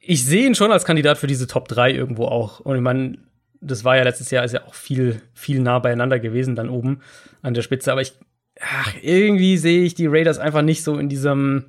Ich 0.00 0.24
sehe 0.24 0.44
ihn 0.44 0.56
schon 0.56 0.72
als 0.72 0.84
Kandidat 0.84 1.18
für 1.18 1.28
diese 1.28 1.46
Top 1.46 1.68
3 1.68 1.92
irgendwo 1.92 2.24
auch. 2.24 2.58
Und 2.58 2.74
ich 2.74 2.82
meine, 2.82 3.18
das 3.60 3.84
war 3.84 3.96
ja 3.96 4.02
letztes 4.02 4.32
Jahr 4.32 4.44
ist 4.44 4.54
ja 4.54 4.66
auch 4.66 4.74
viel, 4.74 5.22
viel 5.34 5.60
nah 5.60 5.78
beieinander 5.78 6.18
gewesen 6.18 6.56
dann 6.56 6.68
oben 6.68 7.00
an 7.42 7.54
der 7.54 7.62
Spitze. 7.62 7.92
Aber 7.92 8.00
ich, 8.00 8.14
ach, 8.60 8.92
irgendwie 9.02 9.56
sehe 9.56 9.84
ich 9.84 9.94
die 9.94 10.06
Raiders 10.06 10.38
einfach 10.38 10.62
nicht 10.62 10.82
so 10.82 10.98
in 10.98 11.08
diesem, 11.08 11.66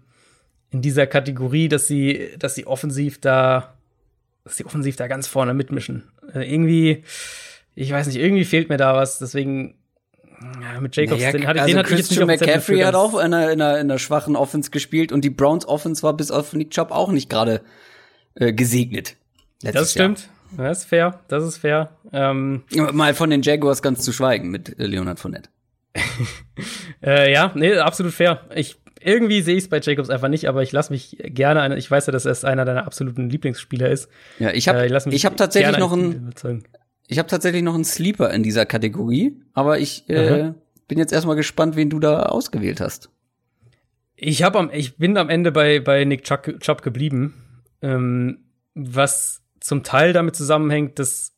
in 0.71 0.81
dieser 0.81 1.05
Kategorie, 1.05 1.67
dass 1.67 1.85
sie, 1.85 2.31
dass 2.39 2.55
sie 2.55 2.65
offensiv 2.65 3.21
da, 3.21 3.75
dass 4.43 4.57
sie 4.57 4.65
offensiv 4.65 4.95
da 4.95 5.05
ganz 5.05 5.27
vorne 5.27 5.53
mitmischen. 5.53 6.03
Also 6.27 6.39
irgendwie, 6.39 7.03
ich 7.77 7.91
weiß 7.91 8.07
nicht, 8.07 8.17
irgendwie 8.17 8.43
fehlt 8.43 8.69
mir 8.69 8.77
da 8.77 8.95
was, 8.95 9.19
deswegen 9.19 9.75
ja, 10.61 10.79
mit 10.81 10.95
Jacobs, 10.95 11.21
naja, 11.21 11.31
den, 11.31 11.47
hatte, 11.47 11.61
also 11.61 11.73
den 11.73 11.77
hatte 11.77 11.89
Christian 11.89 12.23
ich 12.23 12.29
jetzt 12.29 12.41
nicht 12.41 12.47
McCaffrey 12.47 12.79
hat 12.79 12.95
auch 12.95 13.13
in 13.13 13.33
einer, 13.33 13.51
in, 13.51 13.61
einer, 13.61 13.79
in 13.79 13.91
einer 13.91 13.99
schwachen 13.99 14.35
Offense 14.35 14.71
gespielt 14.71 15.11
und 15.11 15.23
die 15.23 15.29
Browns 15.29 15.67
Offense 15.67 16.01
war 16.01 16.15
bis 16.15 16.31
auf 16.31 16.53
Nick 16.53 16.71
Chubb 16.71 16.91
auch 16.91 17.11
nicht 17.11 17.29
gerade 17.29 17.61
äh, 18.33 18.51
gesegnet. 18.51 19.15
Das 19.61 19.91
stimmt. 19.91 20.29
Jahr. 20.55 20.67
Das 20.69 20.79
ist 20.79 20.85
fair, 20.85 21.19
das 21.27 21.43
ist 21.43 21.57
fair. 21.57 21.91
Ähm, 22.13 22.63
Mal 22.93 23.13
von 23.13 23.29
den 23.29 23.41
Jaguars 23.41 23.81
ganz 23.81 24.01
zu 24.01 24.11
schweigen 24.11 24.49
mit 24.49 24.79
äh, 24.79 24.85
Leonard 24.85 25.19
Fournette. 25.19 25.49
äh, 27.03 27.31
ja, 27.31 27.51
nee, 27.53 27.77
absolut 27.77 28.13
fair. 28.13 28.41
Ich 28.55 28.77
irgendwie 29.01 29.41
sehe 29.41 29.55
ich 29.55 29.65
es 29.65 29.69
bei 29.69 29.79
Jacobs 29.79 30.09
einfach 30.09 30.29
nicht, 30.29 30.49
aber 30.49 30.63
ich 30.63 30.71
lasse 30.71 30.91
mich 30.91 31.17
gerne 31.21 31.61
eine, 31.61 31.77
ich 31.77 31.89
weiß 31.89 32.07
ja, 32.07 32.11
dass 32.11 32.25
er 32.25 32.49
einer 32.49 32.65
deiner 32.65 32.87
absoluten 32.87 33.29
Lieblingsspieler 33.29 33.89
ist. 33.89 34.09
Ja, 34.39 34.51
ich 34.51 34.67
habe 34.67 34.79
äh, 34.79 34.87
ich, 34.87 35.13
ich 35.13 35.25
habe 35.25 35.35
tatsächlich 35.35 35.77
noch 35.77 35.93
ein 35.93 36.33
ich 37.07 37.19
habe 37.19 37.29
tatsächlich 37.29 37.63
noch 37.63 37.73
einen 37.73 37.85
Sleeper 37.85 38.31
in 38.31 38.43
dieser 38.43 38.65
Kategorie, 38.65 39.41
aber 39.53 39.79
ich 39.79 40.07
äh, 40.09 40.51
bin 40.87 40.97
jetzt 40.97 41.13
erstmal 41.13 41.37
gespannt, 41.37 41.75
wen 41.75 41.89
du 41.89 41.99
da 41.99 42.23
ausgewählt 42.23 42.81
hast. 42.81 43.09
Ich 44.15 44.43
hab 44.43 44.55
am, 44.55 44.69
ich 44.73 44.97
bin 44.97 45.17
am 45.17 45.29
Ende 45.29 45.51
bei 45.51 45.79
bei 45.79 46.03
Nick 46.03 46.23
Chubb, 46.23 46.59
Chubb 46.59 46.81
geblieben, 46.81 47.33
ähm, 47.81 48.39
was 48.73 49.41
zum 49.59 49.83
Teil 49.83 50.11
damit 50.11 50.35
zusammenhängt, 50.35 50.99
dass 50.99 51.33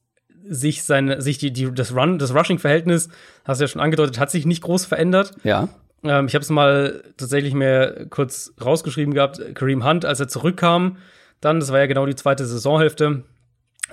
sich 0.48 0.84
seine 0.84 1.22
sich 1.22 1.38
die, 1.38 1.54
die 1.54 1.72
das 1.72 1.96
Run 1.96 2.18
das 2.18 2.34
Rushing 2.34 2.58
Verhältnis 2.58 3.10
hast 3.46 3.60
du 3.60 3.66
ja 3.66 3.68
schon 3.68 3.82
angedeutet 3.82 4.20
hat 4.20 4.32
sich 4.32 4.46
nicht 4.46 4.64
groß 4.64 4.86
verändert. 4.86 5.36
Ja. 5.44 5.70
Ähm, 6.04 6.28
ich 6.28 6.34
habe 6.34 6.44
es 6.44 6.50
mal 6.50 7.04
tatsächlich 7.18 7.54
mir 7.54 8.08
kurz 8.10 8.54
rausgeschrieben 8.64 9.14
gehabt. 9.14 9.42
Kareem 9.54 9.86
Hunt, 9.86 10.06
als 10.06 10.20
er 10.20 10.28
zurückkam, 10.28 10.98
dann 11.42 11.60
das 11.60 11.72
war 11.72 11.80
ja 11.80 11.86
genau 11.86 12.06
die 12.06 12.16
zweite 12.16 12.46
Saisonhälfte, 12.46 13.24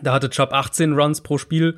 da 0.03 0.13
hatte 0.13 0.31
Chubb 0.31 0.53
18 0.53 0.93
Runs 0.93 1.21
pro 1.21 1.39
Spiel 1.39 1.77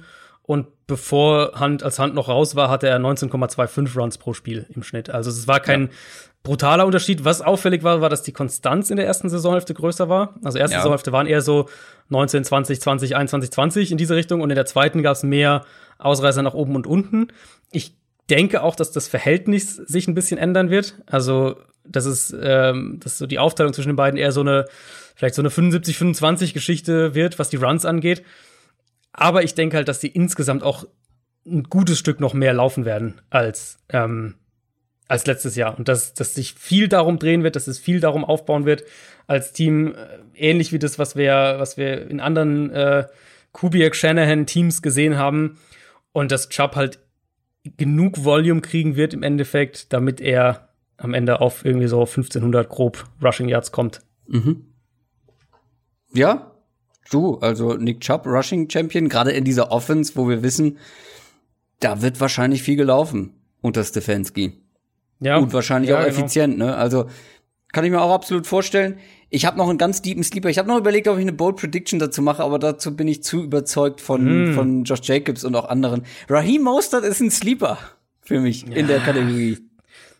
und 0.48 0.66
bevor 0.86 1.52
Hand 1.60 1.82
als 1.82 1.98
Hand 1.98 2.14
noch 2.14 2.28
raus 2.28 2.56
war, 2.56 2.70
hatte 2.70 2.88
er 2.88 2.98
19,25 2.98 3.98
Runs 3.98 4.16
pro 4.16 4.32
Spiel 4.32 4.66
im 4.74 4.82
Schnitt. 4.82 5.10
Also 5.10 5.28
es 5.28 5.46
war 5.46 5.60
kein 5.60 5.82
ja. 5.82 5.88
brutaler 6.42 6.86
Unterschied. 6.86 7.22
Was 7.26 7.42
auffällig 7.42 7.82
war, 7.82 8.00
war, 8.00 8.08
dass 8.08 8.22
die 8.22 8.32
Konstanz 8.32 8.88
in 8.88 8.96
der 8.96 9.06
ersten 9.06 9.28
Saisonhälfte 9.28 9.74
größer 9.74 10.08
war. 10.08 10.36
Also 10.42 10.58
erste 10.58 10.76
ja. 10.76 10.80
Saisonhälfte 10.80 11.12
waren 11.12 11.26
eher 11.26 11.42
so 11.42 11.68
19, 12.08 12.44
20, 12.44 12.80
20, 12.80 13.14
21, 13.14 13.50
20 13.50 13.92
in 13.92 13.98
diese 13.98 14.16
Richtung 14.16 14.40
und 14.40 14.48
in 14.48 14.56
der 14.56 14.64
zweiten 14.64 15.02
gab 15.02 15.16
es 15.16 15.22
mehr 15.22 15.66
Ausreißer 15.98 16.42
nach 16.42 16.54
oben 16.54 16.76
und 16.76 16.86
unten. 16.86 17.28
Ich 17.70 17.94
denke 18.30 18.62
auch, 18.62 18.74
dass 18.74 18.90
das 18.90 19.06
Verhältnis 19.06 19.76
sich 19.76 20.08
ein 20.08 20.14
bisschen 20.14 20.38
ändern 20.38 20.70
wird. 20.70 20.94
Also 21.04 21.56
das 21.84 22.06
ist, 22.06 22.34
ähm, 22.40 23.00
dass 23.02 23.18
so 23.18 23.26
die 23.26 23.38
Aufteilung 23.38 23.74
zwischen 23.74 23.90
den 23.90 23.96
beiden 23.96 24.18
eher 24.18 24.32
so 24.32 24.40
eine 24.40 24.64
vielleicht 25.18 25.34
so 25.34 25.42
eine 25.42 25.48
75-25 25.48 26.54
Geschichte 26.54 27.12
wird, 27.16 27.40
was 27.40 27.50
die 27.50 27.56
Runs 27.56 27.84
angeht. 27.84 28.22
Aber 29.12 29.42
ich 29.42 29.54
denke 29.54 29.76
halt, 29.76 29.88
dass 29.88 30.00
sie 30.00 30.06
insgesamt 30.06 30.62
auch 30.62 30.86
ein 31.44 31.64
gutes 31.64 31.98
Stück 31.98 32.20
noch 32.20 32.34
mehr 32.34 32.52
laufen 32.52 32.84
werden 32.84 33.20
als, 33.28 33.80
ähm, 33.88 34.36
als 35.08 35.26
letztes 35.26 35.56
Jahr. 35.56 35.76
Und 35.76 35.88
dass, 35.88 36.14
dass 36.14 36.36
sich 36.36 36.54
viel 36.54 36.86
darum 36.86 37.18
drehen 37.18 37.42
wird, 37.42 37.56
dass 37.56 37.66
es 37.66 37.80
viel 37.80 37.98
darum 37.98 38.24
aufbauen 38.24 38.64
wird 38.64 38.84
als 39.26 39.52
Team, 39.52 39.96
äh, 39.96 40.18
ähnlich 40.36 40.72
wie 40.72 40.78
das, 40.78 41.00
was 41.00 41.16
wir, 41.16 41.56
was 41.58 41.76
wir 41.76 42.08
in 42.08 42.20
anderen 42.20 42.70
äh, 42.70 43.06
Kubiak 43.50 43.96
Shanahan 43.96 44.46
Teams 44.46 44.82
gesehen 44.82 45.18
haben. 45.18 45.58
Und 46.12 46.30
dass 46.30 46.48
Chubb 46.48 46.76
halt 46.76 47.00
genug 47.76 48.24
Volume 48.24 48.60
kriegen 48.60 48.94
wird 48.94 49.14
im 49.14 49.24
Endeffekt, 49.24 49.92
damit 49.92 50.20
er 50.20 50.68
am 50.96 51.12
Ende 51.12 51.40
auf 51.40 51.64
irgendwie 51.64 51.88
so 51.88 51.98
1500 51.98 52.68
grob 52.68 53.04
Rushing 53.20 53.48
Yards 53.48 53.72
kommt. 53.72 54.02
Mhm. 54.28 54.67
Ja, 56.12 56.52
du, 57.10 57.38
also 57.38 57.74
Nick 57.74 58.00
Chubb, 58.00 58.26
Rushing 58.26 58.68
Champion, 58.70 59.08
gerade 59.08 59.32
in 59.32 59.44
dieser 59.44 59.70
Offense, 59.70 60.12
wo 60.16 60.28
wir 60.28 60.42
wissen, 60.42 60.78
da 61.80 62.02
wird 62.02 62.20
wahrscheinlich 62.20 62.62
viel 62.62 62.76
gelaufen 62.76 63.34
unter 63.60 63.84
Stefanski. 63.84 64.52
Ja. 65.20 65.36
Und 65.36 65.52
wahrscheinlich 65.52 65.90
ja, 65.90 65.96
auch 65.96 66.04
genau. 66.04 66.16
effizient, 66.16 66.58
ne? 66.58 66.76
Also 66.76 67.06
kann 67.72 67.84
ich 67.84 67.90
mir 67.90 68.00
auch 68.00 68.12
absolut 68.12 68.46
vorstellen. 68.46 68.98
Ich 69.30 69.44
habe 69.44 69.58
noch 69.58 69.68
einen 69.68 69.78
ganz 69.78 70.00
deepen 70.00 70.24
Sleeper. 70.24 70.48
Ich 70.48 70.58
habe 70.58 70.68
noch 70.68 70.78
überlegt, 70.78 71.06
ob 71.06 71.16
ich 71.16 71.22
eine 71.22 71.32
Bold 71.32 71.56
Prediction 71.56 71.98
dazu 71.98 72.22
mache, 72.22 72.42
aber 72.42 72.58
dazu 72.58 72.96
bin 72.96 73.08
ich 73.08 73.22
zu 73.22 73.42
überzeugt 73.42 74.00
von, 74.00 74.52
mm. 74.52 74.54
von 74.54 74.84
Josh 74.84 75.02
Jacobs 75.02 75.44
und 75.44 75.54
auch 75.54 75.68
anderen. 75.68 76.06
Raheem 76.28 76.62
Mostert 76.62 77.04
ist 77.04 77.20
ein 77.20 77.30
Sleeper 77.30 77.78
für 78.22 78.40
mich 78.40 78.66
ja. 78.66 78.74
in 78.74 78.86
der 78.86 79.00
Kategorie. 79.00 79.58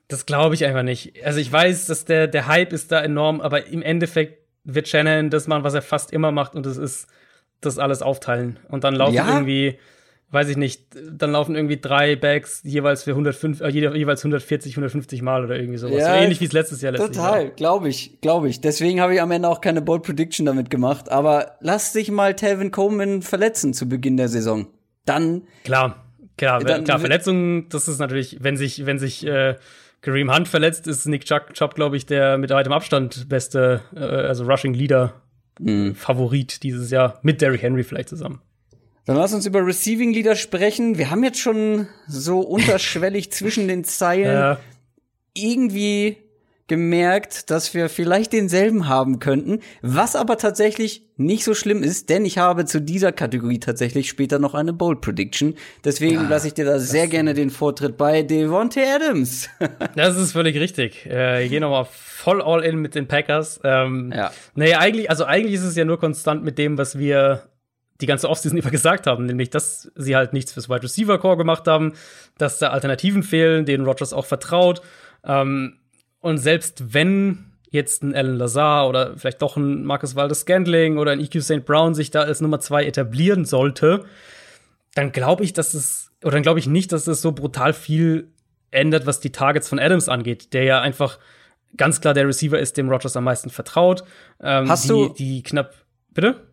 Das 0.09 0.27
glaube 0.27 0.55
ich 0.55 0.65
einfach 0.65 0.83
nicht. 0.83 1.25
Also 1.25 1.39
ich 1.39 1.51
weiß, 1.51 1.87
dass 1.87 2.05
der, 2.05 2.27
der 2.27 2.47
Hype 2.49 2.73
ist 2.73 2.93
da 2.93 3.01
enorm, 3.01 3.41
aber 3.41 3.67
im 3.67 3.83
Endeffekt 3.83 4.48
wird 4.69 4.87
Shannon 4.87 5.31
das 5.31 5.47
machen, 5.47 5.65
was 5.65 5.75
er 5.75 5.83
fast 5.83 6.13
immer 6.13 6.31
macht, 6.31 6.55
und 6.55 6.67
das 6.67 6.77
ist 6.77 7.09
das 7.61 7.79
alles 7.79 8.03
aufteilen. 8.03 8.59
Und 8.69 8.85
dann 8.85 8.95
laufen 8.95 9.15
ja. 9.15 9.27
irgendwie, 9.29 9.79
weiß 10.31 10.49
ich 10.49 10.57
nicht, 10.57 10.83
dann 11.11 11.33
laufen 11.33 11.57
irgendwie 11.57 11.81
drei 11.81 12.15
Bags 12.15 12.61
jeweils 12.65 13.03
für 13.03 13.11
105, 13.11 13.61
äh, 13.61 13.69
jeweils 13.71 14.21
140, 14.21 14.73
150 14.73 15.23
Mal 15.23 15.45
oder 15.45 15.57
irgendwie 15.57 15.79
sowas. 15.79 15.99
Ja, 15.99 16.15
so 16.15 16.23
ähnlich 16.23 16.41
wie 16.41 16.45
es 16.45 16.53
letztes 16.53 16.83
Jahr 16.83 16.93
letztes 16.93 17.17
Total, 17.17 17.51
glaube 17.51 17.89
ich, 17.89 18.21
glaube 18.21 18.49
ich. 18.49 18.61
Deswegen 18.61 19.01
habe 19.01 19.15
ich 19.15 19.21
am 19.21 19.31
Ende 19.31 19.49
auch 19.49 19.61
keine 19.61 19.83
Bold 19.83 20.03
Prediction 20.03 20.47
damit 20.47 20.71
gemacht. 20.71 21.11
Aber 21.11 21.57
lass 21.61 21.93
dich 21.93 22.11
mal 22.11 22.35
Tevin 22.35 22.71
Coleman 22.71 23.23
verletzen 23.23 23.73
zu 23.75 23.89
Beginn 23.89 24.17
der 24.17 24.29
Saison. 24.29 24.69
Dann. 25.05 25.45
Klar, 25.65 26.05
klar, 26.37 26.63
dann, 26.63 26.85
klar, 26.85 27.01
Verletzungen, 27.01 27.69
das 27.71 27.89
ist 27.89 27.99
natürlich, 27.99 28.39
wenn 28.41 28.57
sich, 28.57 28.85
wenn 28.85 28.99
sich, 28.99 29.27
äh, 29.27 29.57
Kareem 30.01 30.35
Hunt 30.35 30.49
verletzt, 30.49 30.87
ist 30.87 31.07
Nick 31.07 31.25
Chubb, 31.25 31.55
Chubb 31.55 31.75
glaube 31.75 31.97
ich, 31.97 32.07
der 32.07 32.39
mit 32.39 32.51
weitem 32.51 32.73
Abstand 32.73 33.29
beste, 33.29 33.83
äh, 33.95 34.01
also 34.01 34.45
Rushing 34.45 34.75
Leader 34.75 35.15
mhm. 35.59 35.95
Favorit 35.95 36.63
dieses 36.63 36.91
Jahr, 36.91 37.19
mit 37.23 37.41
Derrick 37.41 37.63
Henry 37.63 37.83
vielleicht 37.83 38.09
zusammen. 38.09 38.41
Dann 39.07 39.17
lass 39.17 39.33
uns 39.33 39.47
über 39.47 39.67
Receiving 39.67 40.13
Leader 40.13 40.37
sprechen. 40.37 40.99
Wir 40.99 41.11
haben 41.11 41.25
jetzt 41.25 41.41
schon 41.41 41.89
so 42.07 42.41
unterschwellig 42.41 43.33
zwischen 43.33 43.67
den 43.67 43.85
Zeilen 43.85 44.33
ja. 44.33 44.61
irgendwie 45.33 46.19
gemerkt, 46.69 47.51
dass 47.51 47.75
wir 47.75 47.89
vielleicht 47.89 48.33
denselben 48.33 48.89
haben 48.89 49.19
könnten, 49.19 49.61
was 49.83 50.15
aber 50.15 50.37
tatsächlich 50.39 51.07
nicht 51.17 51.43
so 51.43 51.55
schlimm 51.55 51.83
ist, 51.83 52.11
denn 52.11 52.25
ich 52.25 52.39
habe 52.39 52.65
zu 52.65 52.81
dieser 52.81 53.11
Kategorie 53.11 53.59
tatsächlich 53.59 54.09
später 54.09 54.39
noch 54.39 54.55
eine 54.55 54.73
Bold 54.73 55.01
Prediction. 55.01 55.55
Deswegen 55.85 56.19
ah, 56.19 56.29
lasse 56.29 56.47
ich 56.47 56.55
dir 56.55 56.65
da 56.65 56.79
sehr 56.79 57.09
gerne 57.09 57.35
den 57.35 57.51
Vortritt 57.51 57.97
bei 57.97 58.23
Devontae 58.23 58.85
Adams. 58.85 59.49
das 59.97 60.17
ist 60.17 60.33
völlig 60.33 60.57
richtig. 60.57 61.07
Äh, 61.07 61.45
ich 61.45 61.51
gehe 61.51 61.61
nochmal 61.61 61.87
voll 61.91 62.41
all 62.41 62.63
in 62.63 62.77
mit 62.77 62.95
den 62.95 63.09
Packers. 63.09 63.61
Ähm, 63.65 64.13
ja. 64.15 64.31
Naja, 64.55 64.79
eigentlich, 64.79 65.11
also 65.11 65.25
eigentlich 65.25 65.55
ist 65.55 65.65
es 65.65 65.75
ja 65.75 65.85
nur 65.85 65.99
konstant 65.99 66.45
mit 66.45 66.57
dem, 66.59 66.79
was 66.79 66.99
wir 66.99 67.49
die 68.01 68.07
ganze 68.07 68.29
Offseason 68.29 68.59
über 68.59 68.71
gesagt 68.71 69.07
haben, 69.07 69.27
nämlich, 69.27 69.51
dass 69.51 69.91
sie 69.97 70.15
halt 70.15 70.33
nichts 70.33 70.53
fürs 70.53 70.69
Wide 70.69 70.85
Receiver 70.85 71.19
Core 71.19 71.37
gemacht 71.37 71.67
haben, 71.67 71.95
dass 72.37 72.59
da 72.59 72.69
Alternativen 72.69 73.23
fehlen, 73.23 73.65
denen 73.65 73.85
Rogers 73.85 74.13
auch 74.13 74.27
vertraut. 74.27 74.83
Ähm, 75.25 75.79
und 76.21 76.39
selbst 76.39 76.95
wenn 76.95 77.53
jetzt 77.71 78.03
ein 78.03 78.15
Alan 78.15 78.37
Lazar 78.37 78.89
oder 78.89 79.17
vielleicht 79.17 79.43
doch 79.43 79.57
ein 79.57 79.85
Marcus 79.85 80.17
Waldes 80.17 80.41
Scandling 80.41 80.99
oder 80.99 81.13
ein 81.13 81.21
EQ 81.21 81.43
St. 81.43 81.65
Brown 81.65 81.95
sich 81.95 82.11
da 82.11 82.23
als 82.23 82.41
Nummer 82.41 82.61
zwei 82.61 82.85
etablieren 82.85 83.45
sollte, 83.45 84.05
dann 84.95 85.13
glaube 85.13 85.45
ich, 85.45 85.53
dass 85.53 85.75
es, 85.75 86.11
oder 86.23 86.33
dann 86.33 86.43
glaube 86.43 86.59
ich 86.59 86.67
nicht, 86.67 86.93
dass 86.93 87.07
es 87.07 87.21
so 87.21 87.33
brutal 87.33 87.73
viel 87.73 88.33
ändert, 88.71 89.07
was 89.07 89.21
die 89.21 89.33
Targets 89.33 89.69
von 89.69 89.79
Adams 89.79 90.09
angeht, 90.09 90.53
der 90.55 90.65
ja 90.65 90.81
einfach 90.81 91.19
ganz 91.77 92.01
klar 92.01 92.15
der 92.15 92.27
Receiver 92.27 92.59
ist, 92.59 92.77
dem 92.77 92.89
Rogers 92.89 93.17
am 93.17 93.25
meisten 93.25 93.51
vertraut. 93.51 94.03
Ähm, 94.41 94.69
Hast 94.69 94.85
die, 94.85 94.89
du 94.89 95.09
die 95.11 95.43
knapp 95.43 95.75
bitte? 96.13 96.47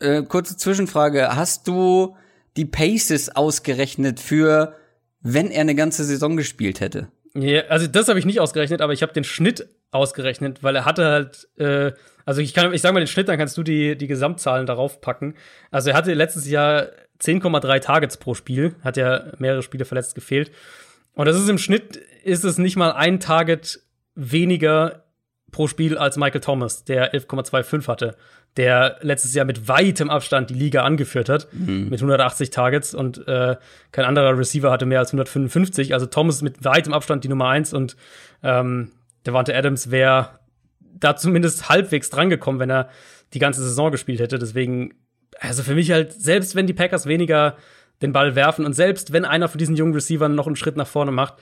Äh, 0.00 0.22
kurze 0.22 0.56
Zwischenfrage. 0.56 1.34
Hast 1.34 1.66
du 1.66 2.16
die 2.56 2.64
Paces 2.64 3.34
ausgerechnet 3.34 4.20
für, 4.20 4.74
wenn 5.20 5.50
er 5.50 5.62
eine 5.62 5.74
ganze 5.74 6.04
Saison 6.04 6.36
gespielt 6.36 6.80
hätte? 6.80 7.08
Ja, 7.40 7.62
also 7.68 7.86
das 7.86 8.08
habe 8.08 8.18
ich 8.18 8.24
nicht 8.24 8.40
ausgerechnet, 8.40 8.80
aber 8.80 8.92
ich 8.92 9.02
habe 9.02 9.12
den 9.12 9.24
Schnitt 9.24 9.68
ausgerechnet, 9.90 10.62
weil 10.62 10.74
er 10.74 10.84
hatte 10.84 11.04
halt, 11.06 11.48
äh, 11.56 11.92
also 12.24 12.40
ich 12.40 12.52
kann, 12.52 12.72
ich 12.72 12.82
sag 12.82 12.92
mal 12.92 13.00
den 13.00 13.06
Schnitt, 13.06 13.28
dann 13.28 13.38
kannst 13.38 13.56
du 13.56 13.62
die, 13.62 13.96
die 13.96 14.06
Gesamtzahlen 14.06 14.66
darauf 14.66 15.00
packen. 15.00 15.34
Also 15.70 15.90
er 15.90 15.96
hatte 15.96 16.14
letztes 16.14 16.48
Jahr 16.48 16.88
10,3 17.20 17.80
Targets 17.80 18.16
pro 18.16 18.34
Spiel, 18.34 18.74
hat 18.82 18.96
ja 18.96 19.32
mehrere 19.38 19.62
Spiele 19.62 19.84
verletzt 19.84 20.14
gefehlt. 20.14 20.50
Und 21.14 21.26
das 21.26 21.36
ist 21.36 21.48
im 21.48 21.58
Schnitt, 21.58 21.96
ist 22.24 22.44
es 22.44 22.58
nicht 22.58 22.76
mal 22.76 22.92
ein 22.92 23.20
Target 23.20 23.80
weniger 24.14 25.04
pro 25.50 25.68
Spiel 25.68 25.96
als 25.96 26.16
Michael 26.16 26.40
Thomas, 26.40 26.84
der 26.84 27.14
11,25 27.14 27.88
hatte, 27.88 28.16
der 28.56 28.98
letztes 29.02 29.34
Jahr 29.34 29.44
mit 29.44 29.68
weitem 29.68 30.10
Abstand 30.10 30.50
die 30.50 30.54
Liga 30.54 30.82
angeführt 30.82 31.28
hat, 31.28 31.48
mhm. 31.52 31.88
mit 31.90 32.00
180 32.00 32.50
Targets 32.50 32.94
und 32.94 33.26
äh, 33.28 33.56
kein 33.92 34.04
anderer 34.04 34.36
Receiver 34.36 34.70
hatte 34.70 34.86
mehr 34.86 34.98
als 34.98 35.10
155. 35.10 35.94
Also 35.94 36.06
Thomas 36.06 36.42
mit 36.42 36.64
weitem 36.64 36.92
Abstand 36.92 37.24
die 37.24 37.28
Nummer 37.28 37.48
eins 37.48 37.72
und 37.72 37.96
ähm, 38.42 38.92
Devante 39.26 39.54
Adams 39.54 39.90
wäre 39.90 40.30
da 40.80 41.16
zumindest 41.16 41.68
halbwegs 41.68 42.10
drangekommen, 42.10 42.60
wenn 42.60 42.70
er 42.70 42.88
die 43.34 43.38
ganze 43.38 43.62
Saison 43.62 43.90
gespielt 43.90 44.20
hätte. 44.20 44.38
Deswegen, 44.38 44.94
also 45.38 45.62
für 45.62 45.74
mich 45.74 45.90
halt, 45.90 46.12
selbst 46.12 46.54
wenn 46.54 46.66
die 46.66 46.72
Packers 46.72 47.06
weniger 47.06 47.56
den 48.02 48.12
Ball 48.12 48.34
werfen 48.34 48.64
und 48.64 48.74
selbst 48.74 49.12
wenn 49.12 49.24
einer 49.24 49.48
von 49.48 49.58
diesen 49.58 49.76
jungen 49.76 49.94
Receivern 49.94 50.34
noch 50.34 50.46
einen 50.46 50.56
Schritt 50.56 50.76
nach 50.76 50.86
vorne 50.86 51.10
macht, 51.10 51.34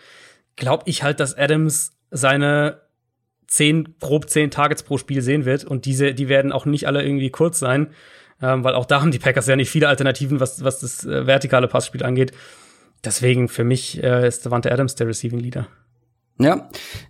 glaube 0.57 0.85
ich 0.87 1.03
halt, 1.03 1.21
dass 1.21 1.37
Adams 1.37 1.97
seine 2.11 2.81
zehn, 3.47 3.95
grob 4.01 4.29
zehn 4.29 4.51
Targets 4.51 4.83
pro 4.83 4.99
Spiel 4.99 5.23
sehen 5.23 5.45
wird. 5.45 5.65
Und 5.65 5.85
diese, 5.85 6.15
die 6.15 6.29
werden 6.29 6.53
auch 6.53 6.67
nicht 6.67 6.87
alle 6.87 7.03
irgendwie 7.03 7.31
kurz 7.31 7.59
sein, 7.59 7.89
ähm, 8.43 8.65
weil 8.65 8.75
auch 8.75 8.85
da 8.85 9.01
haben 9.01 9.11
die 9.11 9.19
Packers 9.19 9.47
ja 9.47 9.57
nicht 9.57 9.71
viele 9.71 9.89
Alternativen, 9.89 10.41
was, 10.41 10.63
was 10.65 10.81
das 10.81 11.05
äh, 11.05 11.27
vertikale 11.27 11.69
Passspiel 11.69 12.03
angeht. 12.03 12.33
Deswegen 13.05 13.49
für 13.49 13.65
mich 13.65 14.03
äh, 14.03 14.27
ist 14.27 14.45
Devante 14.45 14.73
Adams 14.73 14.95
der 14.95 15.07
Receiving 15.07 15.41
Leader. 15.41 15.69
Ja, 16.39 16.69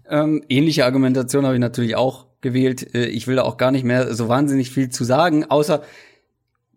ähm, 0.09 0.45
ähnliche 0.49 0.85
Argumentation 0.85 1.45
habe 1.45 1.55
ich 1.55 1.61
natürlich 1.61 1.97
auch 1.97 2.27
gewählt. 2.41 2.95
Äh, 2.95 3.07
ich 3.07 3.27
will 3.27 3.37
da 3.37 3.43
auch 3.43 3.57
gar 3.57 3.71
nicht 3.71 3.85
mehr 3.85 4.15
so 4.15 4.29
wahnsinnig 4.29 4.71
viel 4.71 4.91
zu 4.91 5.05
sagen, 5.05 5.45
außer 5.47 5.83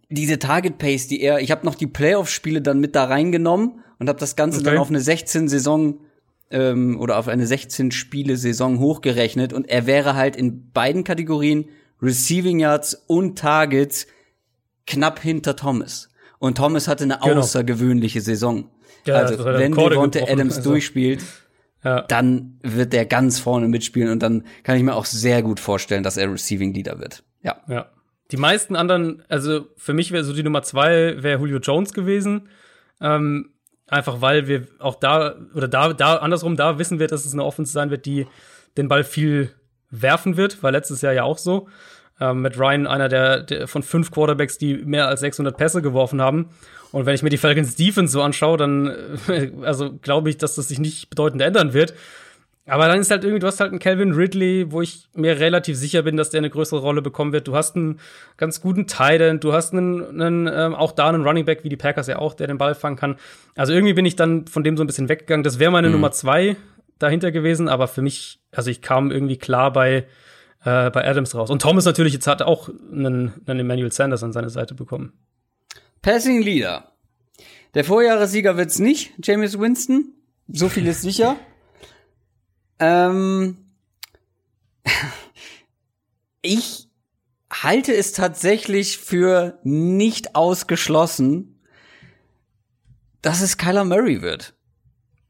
diese 0.09 0.39
Target 0.39 0.79
Pace, 0.79 1.07
die 1.07 1.21
er, 1.21 1.39
ich 1.39 1.51
habe 1.51 1.65
noch 1.65 1.75
die 1.75 1.85
Playoff-Spiele 1.85 2.61
dann 2.61 2.79
mit 2.79 2.95
da 2.95 3.05
reingenommen 3.05 3.83
und 3.99 4.09
habe 4.09 4.19
das 4.19 4.35
Ganze 4.35 4.61
okay. 4.61 4.71
dann 4.71 4.77
auf 4.79 4.89
eine 4.89 5.01
16 5.01 5.47
Saison 5.47 5.99
ähm, 6.51 6.99
oder 6.99 7.17
auf 7.17 7.27
eine 7.27 7.45
16-Spiele-Saison 7.45 8.79
hochgerechnet 8.79 9.53
und 9.53 9.69
er 9.69 9.85
wäre 9.85 10.15
halt 10.15 10.35
in 10.35 10.71
beiden 10.71 11.03
Kategorien 11.03 11.69
Receiving 12.01 12.59
Yards 12.59 13.03
und 13.07 13.37
Targets 13.37 14.07
knapp 14.87 15.19
hinter 15.19 15.55
Thomas. 15.55 16.09
Und 16.39 16.57
Thomas 16.57 16.87
hatte 16.87 17.03
eine 17.03 17.19
genau. 17.21 17.39
außergewöhnliche 17.39 18.21
Saison. 18.21 18.69
Ja, 19.05 19.15
also 19.15 19.43
wenn 19.43 19.73
Devonta 19.73 20.19
Adams 20.21 20.57
also. 20.57 20.71
durchspielt, 20.71 21.21
ja. 21.83 22.01
dann 22.03 22.59
wird 22.63 22.93
er 22.93 23.05
ganz 23.05 23.39
vorne 23.39 23.67
mitspielen 23.67 24.09
und 24.09 24.23
dann 24.23 24.45
kann 24.63 24.77
ich 24.77 24.83
mir 24.83 24.95
auch 24.95 25.05
sehr 25.05 25.41
gut 25.41 25.59
vorstellen, 25.59 26.03
dass 26.03 26.17
er 26.17 26.31
Receiving 26.31 26.73
Leader 26.73 26.99
wird. 26.99 27.23
Ja. 27.41 27.57
Ja. 27.67 27.89
Die 28.31 28.37
meisten 28.37 28.75
anderen, 28.75 29.23
also 29.27 29.67
für 29.75 29.93
mich 29.93 30.11
wäre 30.11 30.23
so 30.23 30.33
die 30.33 30.43
Nummer 30.43 30.61
zwei 30.61 31.21
wäre 31.23 31.39
Julio 31.39 31.57
Jones 31.57 31.93
gewesen. 31.93 32.49
Ähm, 33.01 33.53
Einfach 33.89 34.21
weil 34.21 34.47
wir 34.47 34.67
auch 34.79 34.95
da, 34.95 35.35
oder 35.53 35.67
da, 35.67 35.93
da, 35.93 36.17
andersrum, 36.17 36.55
da 36.55 36.77
wissen 36.77 36.99
wir, 36.99 37.07
dass 37.07 37.25
es 37.25 37.33
eine 37.33 37.43
Offense 37.43 37.71
sein 37.71 37.89
wird, 37.89 38.05
die 38.05 38.27
den 38.77 38.87
Ball 38.87 39.03
viel 39.03 39.51
werfen 39.89 40.37
wird, 40.37 40.61
war 40.61 40.71
letztes 40.71 41.01
Jahr 41.01 41.13
ja 41.13 41.23
auch 41.23 41.37
so. 41.37 41.67
Ähm, 42.21 42.41
mit 42.41 42.59
Ryan 42.59 42.85
einer 42.85 43.09
der, 43.09 43.41
der 43.41 43.67
von 43.67 43.81
fünf 43.81 44.11
Quarterbacks, 44.11 44.57
die 44.57 44.75
mehr 44.75 45.07
als 45.07 45.21
600 45.21 45.55
Pässe 45.55 45.81
geworfen 45.81 46.21
haben. 46.21 46.49
Und 46.91 47.05
wenn 47.05 47.15
ich 47.15 47.23
mir 47.23 47.29
die 47.29 47.37
Falcons 47.37 47.75
Defense 47.75 48.11
so 48.11 48.21
anschaue, 48.21 48.57
dann, 48.57 48.93
also 49.63 49.93
glaube 49.93 50.29
ich, 50.29 50.37
dass 50.37 50.55
das 50.55 50.67
sich 50.67 50.79
nicht 50.79 51.09
bedeutend 51.09 51.41
ändern 51.41 51.73
wird. 51.73 51.93
Aber 52.69 52.87
dann 52.87 52.99
ist 52.99 53.09
halt 53.11 53.23
irgendwie, 53.23 53.39
du 53.39 53.47
hast 53.47 53.59
halt 53.59 53.71
einen 53.71 53.79
Calvin 53.79 54.13
Ridley, 54.13 54.71
wo 54.71 54.81
ich 54.81 55.07
mir 55.15 55.39
relativ 55.39 55.75
sicher 55.77 56.03
bin, 56.03 56.17
dass 56.17 56.29
der 56.29 56.39
eine 56.39 56.49
größere 56.49 56.79
Rolle 56.79 57.01
bekommen 57.01 57.33
wird. 57.33 57.47
Du 57.47 57.55
hast 57.55 57.75
einen 57.75 57.99
ganz 58.37 58.61
guten 58.61 58.87
Tight 58.87 59.43
du 59.43 59.53
hast 59.53 59.73
einen, 59.73 60.21
einen 60.21 60.47
ähm, 60.47 60.75
auch 60.75 60.91
da 60.91 61.09
einen 61.09 61.23
Running 61.23 61.45
Back 61.45 61.63
wie 61.63 61.69
die 61.69 61.77
Packers 61.77 62.07
ja 62.07 62.19
auch, 62.19 62.33
der 62.33 62.47
den 62.47 62.57
Ball 62.57 62.75
fangen 62.75 62.95
kann. 62.95 63.17
Also 63.55 63.73
irgendwie 63.73 63.93
bin 63.93 64.05
ich 64.05 64.15
dann 64.15 64.47
von 64.47 64.63
dem 64.63 64.77
so 64.77 64.83
ein 64.83 64.87
bisschen 64.87 65.09
weggegangen. 65.09 65.43
Das 65.43 65.59
wäre 65.59 65.71
meine 65.71 65.87
mhm. 65.87 65.93
Nummer 65.93 66.11
zwei 66.11 66.57
dahinter 66.99 67.31
gewesen, 67.31 67.67
aber 67.67 67.87
für 67.87 68.01
mich, 68.01 68.39
also 68.51 68.69
ich 68.69 68.81
kam 68.81 69.09
irgendwie 69.11 69.37
klar 69.37 69.73
bei, 69.73 70.05
äh, 70.63 70.89
bei 70.91 71.07
Adams 71.07 71.33
raus. 71.33 71.49
Und 71.49 71.61
Thomas 71.61 71.85
natürlich 71.85 72.13
jetzt 72.13 72.27
hat 72.27 72.41
auch 72.41 72.69
einen, 72.69 73.33
einen 73.47 73.61
Emmanuel 73.61 73.91
Sanders 73.91 74.23
an 74.23 74.33
seine 74.33 74.49
Seite 74.49 74.75
bekommen. 74.75 75.13
Passing 76.01 76.41
Leader. 76.41 76.91
Der 77.73 77.83
Vorjahressieger 77.83 78.57
wird's 78.57 78.79
nicht, 78.79 79.13
James 79.23 79.59
Winston. 79.59 80.13
So 80.47 80.69
viel 80.69 80.87
ist 80.87 81.01
sicher. 81.01 81.37
Ähm, 82.79 83.57
ich 86.41 86.89
halte 87.51 87.93
es 87.93 88.13
tatsächlich 88.13 88.97
für 88.97 89.59
nicht 89.63 90.35
ausgeschlossen, 90.35 91.59
dass 93.21 93.41
es 93.41 93.57
Kyler 93.57 93.85
Murray 93.85 94.21
wird. 94.21 94.53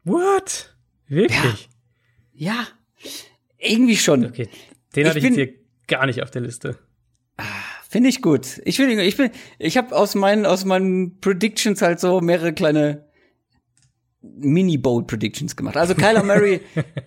What? 0.03 0.75
Wirklich? 1.07 1.69
Ja. 2.33 2.53
ja. 2.53 2.67
Irgendwie 3.57 3.97
schon. 3.97 4.25
Okay. 4.25 4.47
Den 4.95 5.07
hatte 5.07 5.19
ich 5.19 5.25
jetzt 5.25 5.35
hier 5.35 5.53
gar 5.87 6.05
nicht 6.05 6.21
auf 6.23 6.31
der 6.31 6.41
Liste. 6.41 6.79
Finde 7.89 8.09
ich 8.09 8.21
gut. 8.21 8.61
Ich 8.65 8.77
finde, 8.77 9.01
ich 9.03 9.17
bin, 9.17 9.31
ich 9.57 9.77
habe 9.77 9.95
aus 9.95 10.13
meinen 10.13 10.45
aus 10.45 10.63
meinen 10.63 11.19
Predictions 11.19 11.81
halt 11.81 11.99
so 11.99 12.21
mehrere 12.21 12.53
kleine 12.53 13.08
Mini-Bold-Predictions 14.21 15.55
gemacht. 15.55 15.77
Also 15.77 15.95
Kyler 15.95 16.23
Murray 16.23 16.61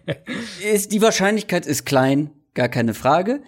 ist, 0.73 0.93
die 0.93 1.03
Wahrscheinlichkeit 1.03 1.67
ist 1.67 1.85
klein, 1.85 2.31
gar 2.55 2.69
keine 2.69 2.95
Frage. 2.95 3.43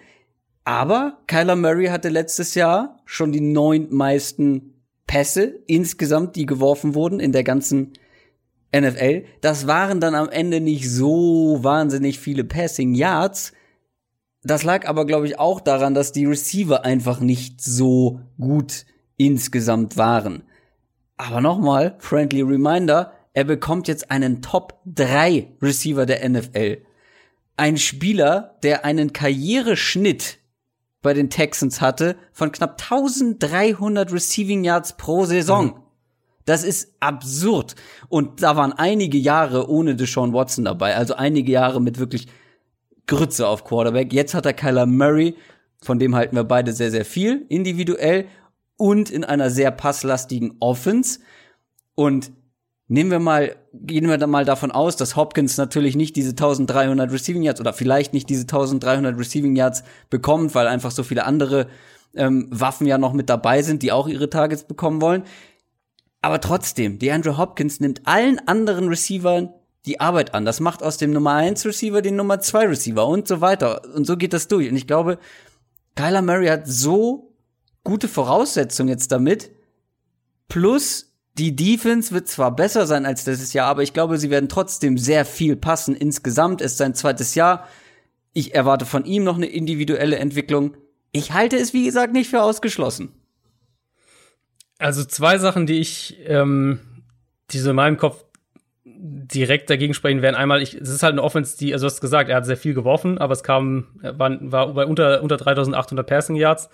Aber 0.63 1.19
Kyler 1.27 1.55
Murray 1.55 1.87
hatte 1.87 2.09
letztes 2.09 2.55
Jahr 2.55 2.99
schon 3.05 3.31
die 3.31 3.41
neun 3.41 3.87
meisten 3.93 4.73
Pässe 5.07 5.59
insgesamt, 5.67 6.35
die 6.35 6.45
geworfen 6.45 6.95
wurden 6.95 7.19
in 7.19 7.31
der 7.31 7.43
ganzen 7.43 7.93
NFL. 8.75 9.25
Das 9.41 9.67
waren 9.67 9.99
dann 9.99 10.15
am 10.15 10.29
Ende 10.29 10.59
nicht 10.59 10.89
so 10.89 11.59
wahnsinnig 11.61 12.19
viele 12.19 12.43
Passing 12.43 12.95
Yards. 12.95 13.53
Das 14.43 14.63
lag 14.63 14.87
aber, 14.87 15.05
glaube 15.05 15.27
ich, 15.27 15.39
auch 15.39 15.61
daran, 15.61 15.93
dass 15.93 16.11
die 16.11 16.25
Receiver 16.25 16.83
einfach 16.83 17.19
nicht 17.19 17.61
so 17.61 18.21
gut 18.39 18.85
insgesamt 19.17 19.97
waren. 19.97 20.43
Aber 21.17 21.41
nochmal, 21.41 21.95
friendly 21.99 22.41
reminder, 22.41 23.13
er 23.35 23.43
bekommt 23.43 23.89
jetzt 23.89 24.09
einen 24.09 24.41
Top 24.41 24.79
3 24.85 25.57
Receiver 25.61 26.05
der 26.05 26.27
NFL. 26.27 26.77
Ein 27.57 27.77
Spieler, 27.77 28.57
der 28.63 28.85
einen 28.85 29.11
Karriereschnitt 29.11 30.39
bei 31.01 31.13
den 31.13 31.29
Texans 31.29 31.81
hatte 31.81 32.15
von 32.31 32.53
knapp 32.53 32.81
1300 32.81 34.13
Receiving 34.13 34.63
Yards 34.63 34.95
pro 34.95 35.25
Saison. 35.25 35.83
Das 36.45 36.63
ist 36.63 36.93
absurd. 37.01 37.75
Und 38.07 38.41
da 38.41 38.55
waren 38.55 38.71
einige 38.71 39.17
Jahre 39.17 39.69
ohne 39.69 39.95
Deshaun 39.95 40.31
Watson 40.33 40.63
dabei. 40.63 40.95
Also 40.95 41.15
einige 41.15 41.51
Jahre 41.51 41.81
mit 41.81 41.99
wirklich 41.99 42.27
Grütze 43.05 43.49
auf 43.49 43.65
Quarterback. 43.65 44.13
Jetzt 44.13 44.33
hat 44.33 44.45
er 44.45 44.53
Kyler 44.53 44.85
Murray, 44.85 45.35
von 45.81 45.99
dem 45.99 46.15
halten 46.15 46.37
wir 46.37 46.45
beide 46.45 46.71
sehr, 46.71 46.89
sehr 46.89 47.05
viel, 47.05 47.45
individuell 47.49 48.27
und 48.77 49.09
in 49.09 49.25
einer 49.25 49.49
sehr 49.49 49.71
passlastigen 49.71 50.55
Offense. 50.61 51.19
Und 51.95 52.31
Nehmen 52.87 53.09
wir 53.09 53.19
mal, 53.19 53.55
gehen 53.73 54.07
wir 54.07 54.17
dann 54.17 54.29
mal 54.29 54.45
davon 54.45 54.71
aus, 54.71 54.95
dass 54.95 55.15
Hopkins 55.15 55.57
natürlich 55.57 55.95
nicht 55.95 56.15
diese 56.15 56.31
1300 56.31 57.11
Receiving 57.11 57.41
Yards 57.41 57.59
oder 57.59 57.73
vielleicht 57.73 58.13
nicht 58.13 58.29
diese 58.29 58.43
1300 58.43 59.17
Receiving 59.17 59.55
Yards 59.55 59.83
bekommt, 60.11 60.53
weil 60.53 60.67
einfach 60.67 60.91
so 60.91 61.01
viele 61.01 61.25
andere 61.25 61.67
ähm, 62.15 62.47
Waffen 62.51 62.85
ja 62.85 62.99
noch 62.99 63.13
mit 63.13 63.29
dabei 63.29 63.63
sind, 63.63 63.81
die 63.81 63.91
auch 63.91 64.07
ihre 64.07 64.29
Targets 64.29 64.65
bekommen 64.65 65.01
wollen. 65.01 65.23
Aber 66.21 66.41
trotzdem, 66.41 66.99
DeAndre 66.99 67.37
Hopkins 67.37 67.79
nimmt 67.79 68.07
allen 68.07 68.39
anderen 68.47 68.87
Receivern 68.87 69.49
die 69.85 69.99
Arbeit 69.99 70.33
an. 70.33 70.45
Das 70.45 70.59
macht 70.59 70.83
aus 70.83 70.97
dem 70.97 71.11
Nummer 71.11 71.33
1 71.33 71.65
Receiver 71.65 72.01
den 72.01 72.15
Nummer 72.15 72.39
2 72.39 72.67
Receiver 72.67 73.07
und 73.07 73.27
so 73.27 73.41
weiter. 73.41 73.81
Und 73.95 74.05
so 74.05 74.17
geht 74.17 74.33
das 74.33 74.47
durch. 74.47 74.69
Und 74.69 74.75
ich 74.75 74.87
glaube, 74.87 75.19
Kyler 75.95 76.21
Murray 76.21 76.47
hat 76.47 76.67
so 76.67 77.35
gute 77.83 78.07
Voraussetzungen 78.07 78.89
jetzt 78.89 79.11
damit. 79.11 79.51
Plus 80.47 81.14
die 81.37 81.55
Defense 81.55 82.13
wird 82.13 82.27
zwar 82.27 82.55
besser 82.55 82.87
sein 82.87 83.05
als 83.05 83.25
letztes 83.25 83.53
Jahr, 83.53 83.67
aber 83.67 83.83
ich 83.83 83.93
glaube, 83.93 84.17
sie 84.17 84.29
werden 84.29 84.49
trotzdem 84.49 84.97
sehr 84.97 85.25
viel 85.25 85.55
passen. 85.55 85.95
Insgesamt 85.95 86.61
ist 86.61 86.77
sein 86.77 86.95
zweites 86.95 87.35
Jahr. 87.35 87.67
Ich 88.33 88.55
erwarte 88.55 88.85
von 88.85 89.05
ihm 89.05 89.23
noch 89.23 89.35
eine 89.35 89.47
individuelle 89.47 90.17
Entwicklung. 90.17 90.77
Ich 91.11 91.33
halte 91.33 91.57
es, 91.57 91.73
wie 91.73 91.85
gesagt, 91.85 92.13
nicht 92.13 92.29
für 92.29 92.41
ausgeschlossen. 92.41 93.13
Also 94.77 95.03
zwei 95.03 95.37
Sachen, 95.37 95.65
die 95.65 95.79
ich, 95.79 96.17
ähm, 96.25 96.79
die 97.51 97.59
so 97.59 97.69
in 97.69 97.75
meinem 97.75 97.97
Kopf 97.97 98.25
direkt 98.85 99.69
dagegen 99.69 99.93
sprechen 99.93 100.21
werden. 100.21 100.35
Einmal, 100.35 100.61
ich, 100.61 100.75
es 100.75 100.89
ist 100.89 101.03
halt 101.03 101.13
eine 101.13 101.23
Offense, 101.23 101.57
die, 101.57 101.73
also 101.73 101.85
du 101.85 101.91
hast 101.91 102.01
gesagt, 102.01 102.29
er 102.29 102.37
hat 102.37 102.45
sehr 102.45 102.57
viel 102.57 102.73
geworfen, 102.73 103.17
aber 103.17 103.33
es 103.33 103.43
kam, 103.43 103.87
war, 104.01 104.37
war 104.39 104.73
bei 104.73 104.85
unter, 104.85 105.21
unter 105.21 105.37
3800 105.37 106.07
Passing 106.07 106.35
Yards. 106.35 106.69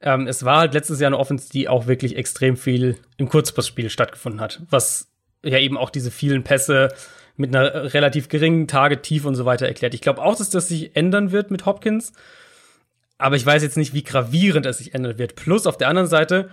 Ähm, 0.00 0.26
es 0.26 0.44
war 0.44 0.58
halt 0.58 0.74
letztes 0.74 1.00
Jahr 1.00 1.08
eine 1.08 1.18
Offense, 1.18 1.50
die 1.50 1.68
auch 1.68 1.86
wirklich 1.86 2.16
extrem 2.16 2.56
viel 2.56 2.98
im 3.16 3.28
Kurzpassspiel 3.28 3.90
stattgefunden 3.90 4.40
hat, 4.40 4.62
was 4.70 5.08
ja 5.42 5.58
eben 5.58 5.76
auch 5.76 5.90
diese 5.90 6.10
vielen 6.10 6.44
Pässe 6.44 6.88
mit 7.36 7.54
einer 7.54 7.94
relativ 7.94 8.28
geringen 8.28 8.66
Target, 8.66 9.02
Tief 9.02 9.24
und 9.24 9.34
so 9.34 9.44
weiter 9.44 9.66
erklärt. 9.66 9.94
Ich 9.94 10.00
glaube 10.00 10.22
auch, 10.22 10.36
dass 10.36 10.50
das 10.50 10.68
sich 10.68 10.96
ändern 10.96 11.32
wird 11.32 11.50
mit 11.50 11.66
Hopkins, 11.66 12.12
aber 13.18 13.36
ich 13.36 13.46
weiß 13.46 13.62
jetzt 13.62 13.76
nicht, 13.76 13.94
wie 13.94 14.04
gravierend 14.04 14.66
es 14.66 14.78
sich 14.78 14.94
ändern 14.94 15.18
wird. 15.18 15.36
Plus 15.36 15.66
auf 15.66 15.78
der 15.78 15.88
anderen 15.88 16.08
Seite, 16.08 16.50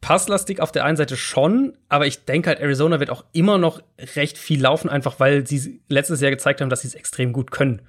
passlastig 0.00 0.60
auf 0.60 0.72
der 0.72 0.84
einen 0.84 0.96
Seite 0.96 1.16
schon, 1.16 1.78
aber 1.88 2.06
ich 2.06 2.24
denke 2.24 2.50
halt, 2.50 2.60
Arizona 2.60 3.00
wird 3.00 3.10
auch 3.10 3.24
immer 3.32 3.58
noch 3.58 3.80
recht 4.16 4.36
viel 4.36 4.60
laufen, 4.60 4.90
einfach 4.90 5.18
weil 5.18 5.46
sie 5.46 5.80
letztes 5.88 6.20
Jahr 6.20 6.30
gezeigt 6.30 6.60
haben, 6.60 6.70
dass 6.70 6.82
sie 6.82 6.88
es 6.88 6.94
extrem 6.94 7.32
gut 7.32 7.50
können. 7.50 7.82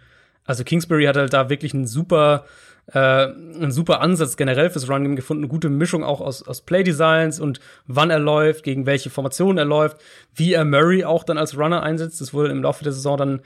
Also 0.45 0.63
Kingsbury 0.63 1.05
hat 1.05 1.17
halt 1.17 1.33
da 1.33 1.49
wirklich 1.49 1.73
einen 1.73 1.87
super, 1.87 2.45
äh, 2.87 2.99
einen 2.99 3.71
super 3.71 4.01
Ansatz 4.01 4.37
generell 4.37 4.69
fürs 4.69 4.89
Run 4.89 5.03
Game 5.03 5.15
gefunden, 5.15 5.43
eine 5.43 5.49
gute 5.49 5.69
Mischung 5.69 6.03
auch 6.03 6.21
aus, 6.21 6.43
aus 6.47 6.61
Playdesigns 6.61 7.39
und 7.39 7.59
wann 7.87 8.11
er 8.11 8.19
läuft, 8.19 8.63
gegen 8.63 8.85
welche 8.85 9.09
Formationen 9.09 9.57
er 9.57 9.65
läuft, 9.65 9.97
wie 10.33 10.53
er 10.53 10.65
Murray 10.65 11.03
auch 11.03 11.23
dann 11.23 11.37
als 11.37 11.57
Runner 11.57 11.81
einsetzt. 11.81 12.21
Das 12.21 12.33
wurde 12.33 12.51
im 12.51 12.61
Laufe 12.61 12.83
der 12.83 12.93
Saison 12.93 13.17
dann, 13.17 13.41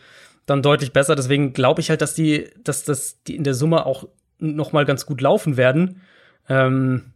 dann 0.45 0.61
deutlich 0.61 0.91
besser. 0.91 1.15
Deswegen 1.15 1.53
glaube 1.53 1.81
ich 1.81 1.89
halt, 1.89 2.01
dass 2.01 2.13
die, 2.13 2.49
dass 2.63 2.83
das 2.83 3.23
die 3.23 3.35
in 3.35 3.43
der 3.43 3.53
Summe 3.53 3.85
auch 3.85 4.07
noch 4.39 4.71
mal 4.71 4.85
ganz 4.85 5.05
gut 5.05 5.21
laufen 5.21 5.57
werden. 5.57 6.01
Ähm, 6.49 7.13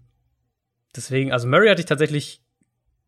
deswegen, 0.95 1.33
also 1.33 1.47
Murray 1.47 1.69
hatte 1.69 1.81
ich 1.81 1.87
tatsächlich 1.87 2.41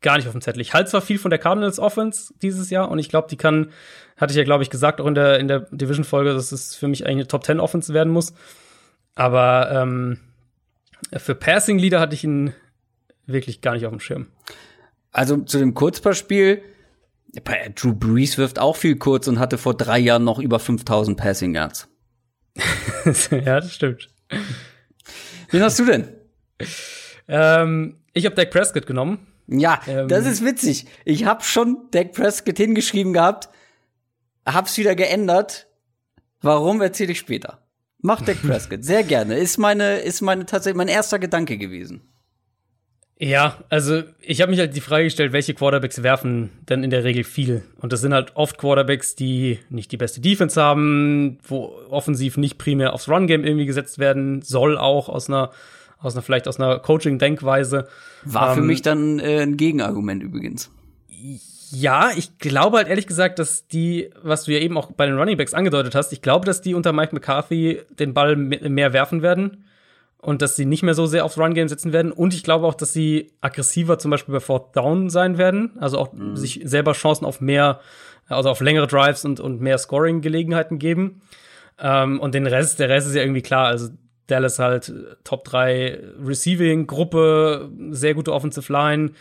gar 0.01 0.17
nicht 0.17 0.27
auf 0.27 0.33
dem 0.33 0.41
Zettel. 0.41 0.61
Ich 0.61 0.73
halte 0.73 0.91
zwar 0.91 1.01
viel 1.01 1.17
von 1.17 1.31
der 1.31 1.39
Cardinals 1.39 1.79
Offense 1.79 2.33
dieses 2.41 2.69
Jahr 2.69 2.91
und 2.91 2.99
ich 2.99 3.09
glaube, 3.09 3.27
die 3.29 3.37
kann, 3.37 3.71
hatte 4.17 4.31
ich 4.31 4.37
ja, 4.37 4.43
glaube 4.43 4.63
ich, 4.63 4.69
gesagt, 4.69 5.01
auch 5.01 5.07
in 5.07 5.15
der, 5.15 5.39
in 5.39 5.47
der 5.47 5.61
Division-Folge, 5.71 6.33
dass 6.33 6.51
es 6.51 6.75
für 6.75 6.87
mich 6.87 7.05
eigentlich 7.05 7.15
eine 7.15 7.27
Top 7.27 7.45
10 7.45 7.59
Offense 7.59 7.93
werden 7.93 8.11
muss. 8.11 8.33
Aber 9.15 9.71
ähm, 9.71 10.19
für 11.17 11.35
Passing 11.35 11.79
Leader 11.79 11.99
hatte 11.99 12.15
ich 12.15 12.23
ihn 12.23 12.53
wirklich 13.25 13.61
gar 13.61 13.73
nicht 13.73 13.85
auf 13.85 13.91
dem 13.91 13.99
Schirm. 13.99 14.27
Also 15.11 15.37
zu 15.37 15.57
dem 15.57 15.73
Kurzpassspiel, 15.73 16.61
Drew 17.75 17.93
Brees 17.93 18.37
wirft 18.37 18.59
auch 18.59 18.75
viel 18.75 18.97
kurz 18.97 19.27
und 19.27 19.39
hatte 19.39 19.57
vor 19.57 19.75
drei 19.75 19.99
Jahren 19.99 20.23
noch 20.23 20.39
über 20.39 20.59
5000 20.59 21.17
Passing 21.17 21.55
Yards. 21.55 21.87
ja, 23.31 23.59
das 23.59 23.73
stimmt. 23.73 24.09
Wen 25.51 25.63
hast 25.63 25.79
du 25.79 25.85
denn? 25.85 26.09
Ähm, 27.27 27.97
ich 28.13 28.25
habe 28.25 28.35
Dak 28.35 28.51
Prescott 28.51 28.85
genommen. 28.85 29.27
Ja, 29.47 29.81
ähm, 29.87 30.07
das 30.07 30.25
ist 30.25 30.43
witzig. 30.43 30.85
Ich 31.03 31.25
habe 31.25 31.43
schon 31.43 31.87
Dak 31.91 32.13
Prescott 32.13 32.57
hingeschrieben 32.57 33.13
gehabt, 33.13 33.49
hab's 34.45 34.77
wieder 34.77 34.95
geändert. 34.95 35.67
Warum 36.41 36.81
erzähle 36.81 37.11
ich 37.11 37.19
später? 37.19 37.64
Mach 38.01 38.21
Dak 38.21 38.41
Prescott 38.41 38.83
sehr 38.83 39.03
gerne. 39.03 39.35
Ist 39.35 39.57
meine 39.57 39.97
ist 39.99 40.21
meine 40.21 40.45
tatsächlich 40.45 40.77
mein 40.77 40.87
erster 40.87 41.19
Gedanke 41.19 41.57
gewesen. 41.57 42.01
Ja, 43.17 43.63
also 43.69 44.03
ich 44.21 44.41
habe 44.41 44.51
mich 44.51 44.59
halt 44.59 44.75
die 44.75 44.81
Frage 44.81 45.05
gestellt, 45.05 45.31
welche 45.31 45.53
Quarterbacks 45.53 46.03
werfen 46.03 46.49
denn 46.67 46.83
in 46.83 46.89
der 46.89 47.05
Regel 47.05 47.23
viel? 47.23 47.63
Und 47.79 47.93
das 47.93 48.01
sind 48.01 48.13
halt 48.13 48.35
oft 48.35 48.57
Quarterbacks, 48.57 49.15
die 49.15 49.59
nicht 49.69 49.91
die 49.93 49.97
beste 49.97 50.19
Defense 50.19 50.61
haben, 50.61 51.37
wo 51.47 51.73
offensiv 51.89 52.35
nicht 52.35 52.57
primär 52.57 52.93
aufs 52.93 53.07
Run-Game 53.07 53.45
irgendwie 53.45 53.65
gesetzt 53.65 53.99
werden 53.99 54.41
soll, 54.41 54.77
auch 54.77 55.07
aus 55.07 55.29
einer, 55.29 55.51
aus 55.97 56.13
einer 56.13 56.23
vielleicht 56.23 56.49
aus 56.49 56.59
einer 56.59 56.79
Coaching-Denkweise. 56.79 57.87
War 58.25 58.49
ähm, 58.49 58.55
für 58.55 58.61
mich 58.63 58.81
dann 58.81 59.19
äh, 59.19 59.43
ein 59.43 59.55
Gegenargument 59.55 60.21
übrigens. 60.21 60.69
Ja, 61.81 62.11
ich 62.15 62.37
glaube 62.37 62.77
halt 62.77 62.87
ehrlich 62.87 63.07
gesagt, 63.07 63.39
dass 63.39 63.67
die, 63.67 64.09
was 64.21 64.45
du 64.45 64.53
ja 64.53 64.59
eben 64.59 64.77
auch 64.77 64.91
bei 64.91 65.05
den 65.05 65.17
Running 65.17 65.37
Backs 65.37 65.53
angedeutet 65.53 65.95
hast, 65.95 66.13
ich 66.13 66.21
glaube, 66.21 66.45
dass 66.45 66.61
die 66.61 66.73
unter 66.73 66.93
Mike 66.93 67.13
McCarthy 67.13 67.81
den 67.99 68.13
Ball 68.13 68.35
mehr 68.35 68.93
werfen 68.93 69.21
werden 69.21 69.65
und 70.25 70.41
dass 70.41 70.55
sie 70.55 70.65
nicht 70.65 70.83
mehr 70.83 70.93
so 70.93 71.05
sehr 71.05 71.25
aufs 71.25 71.37
Run-Game 71.37 71.67
setzen 71.67 71.93
werden. 71.93 72.11
Und 72.11 72.33
ich 72.33 72.43
glaube 72.43 72.65
auch, 72.65 72.73
dass 72.73 72.93
sie 72.93 73.31
aggressiver 73.41 73.99
zum 73.99 74.11
Beispiel 74.11 74.33
bei 74.33 74.39
Fourth 74.39 74.75
Down 74.75 75.09
sein 75.09 75.37
werden. 75.37 75.71
Also 75.79 75.99
auch 75.99 76.13
mhm. 76.13 76.35
sich 76.35 76.61
selber 76.63 76.93
Chancen 76.93 77.25
auf 77.25 77.41
mehr, 77.41 77.79
also 78.27 78.49
auf 78.49 78.61
längere 78.61 78.87
Drives 78.87 79.25
und, 79.25 79.39
und 79.39 79.61
mehr 79.61 79.77
Scoring-Gelegenheiten 79.77 80.79
geben. 80.79 81.21
Ähm, 81.79 82.19
und 82.19 82.33
den 82.33 82.47
Rest, 82.47 82.79
der 82.79 82.89
Rest 82.89 83.07
ist 83.07 83.15
ja 83.15 83.21
irgendwie 83.21 83.43
klar. 83.43 83.67
Also 83.67 83.89
Dallas 84.27 84.59
halt 84.59 84.91
Top 85.23 85.43
3 85.45 85.99
Receiving-Gruppe, 86.25 87.69
sehr 87.91 88.13
gute 88.13 88.33
Offensive 88.33 88.71
Line. 88.71 89.11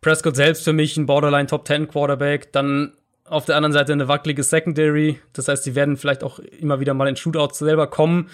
Prescott 0.00 0.36
selbst 0.36 0.64
für 0.64 0.72
mich 0.72 0.96
ein 0.96 1.06
Borderline 1.06 1.46
Top 1.46 1.66
10 1.66 1.88
Quarterback. 1.88 2.52
Dann 2.52 2.92
auf 3.24 3.44
der 3.44 3.56
anderen 3.56 3.72
Seite 3.72 3.92
eine 3.92 4.08
wackelige 4.08 4.42
Secondary. 4.42 5.20
Das 5.32 5.48
heißt, 5.48 5.64
sie 5.64 5.74
werden 5.74 5.96
vielleicht 5.96 6.24
auch 6.24 6.38
immer 6.38 6.80
wieder 6.80 6.94
mal 6.94 7.08
in 7.08 7.16
Shootouts 7.16 7.58
selber 7.58 7.86
kommen. 7.86 8.30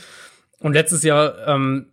Und 0.59 0.72
letztes 0.72 1.02
Jahr 1.02 1.47
ähm, 1.47 1.88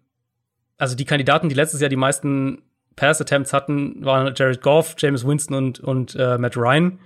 also 0.78 0.96
die 0.96 1.06
Kandidaten, 1.06 1.50
die 1.50 1.56
letztes 1.56 1.80
Jahr 1.80 1.90
die 1.90 1.96
meisten 1.96 2.62
Pass-Attempts 2.96 3.54
hatten, 3.54 4.04
waren 4.04 4.34
Jared 4.36 4.62
Goff, 4.62 4.96
James 4.98 5.26
Winston 5.26 5.56
und, 5.56 5.80
und 5.80 6.16
äh, 6.16 6.38
Matt 6.38 6.58
Ryan. 6.58 7.00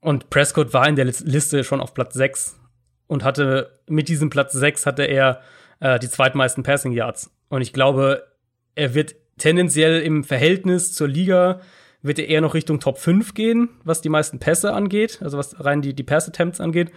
Und 0.00 0.28
Prescott 0.28 0.72
war 0.74 0.86
in 0.88 0.96
der 0.96 1.06
Liste 1.06 1.64
schon 1.64 1.80
auf 1.80 1.94
Platz 1.94 2.14
6 2.14 2.58
und 3.06 3.24
hatte 3.24 3.78
mit 3.86 4.08
diesem 4.08 4.28
Platz 4.28 4.52
6 4.52 4.86
hatte 4.86 5.04
er 5.04 5.40
äh, 5.80 5.98
die 5.98 6.08
zweitmeisten 6.08 6.62
Passing 6.62 6.92
Yards. 6.92 7.30
Und 7.48 7.62
ich 7.62 7.72
glaube, 7.72 8.26
er 8.74 8.94
wird 8.94 9.14
tendenziell 9.38 10.00
im 10.02 10.24
Verhältnis 10.24 10.92
zur 10.92 11.08
Liga 11.08 11.60
wird 12.02 12.18
er 12.18 12.28
eher 12.28 12.42
noch 12.42 12.54
Richtung 12.54 12.80
Top 12.80 12.98
5 12.98 13.34
gehen, 13.34 13.70
was 13.82 14.02
die 14.02 14.10
meisten 14.10 14.38
Pässe 14.38 14.74
angeht, 14.74 15.20
also 15.22 15.38
was 15.38 15.64
rein 15.64 15.80
die, 15.80 15.94
die 15.94 16.02
Pass-Attempts 16.02 16.60
angeht. 16.60 16.92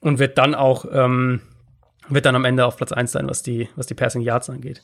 Und 0.00 0.18
wird 0.18 0.36
dann 0.36 0.54
auch, 0.54 0.84
ähm, 0.92 1.40
wird 2.08 2.26
dann 2.26 2.34
am 2.34 2.44
Ende 2.44 2.66
auf 2.66 2.76
Platz 2.76 2.92
1 2.92 3.12
sein, 3.12 3.28
was 3.28 3.42
die, 3.42 3.68
was 3.76 3.86
die 3.86 3.94
Passing 3.94 4.20
Yards 4.20 4.50
angeht. 4.50 4.82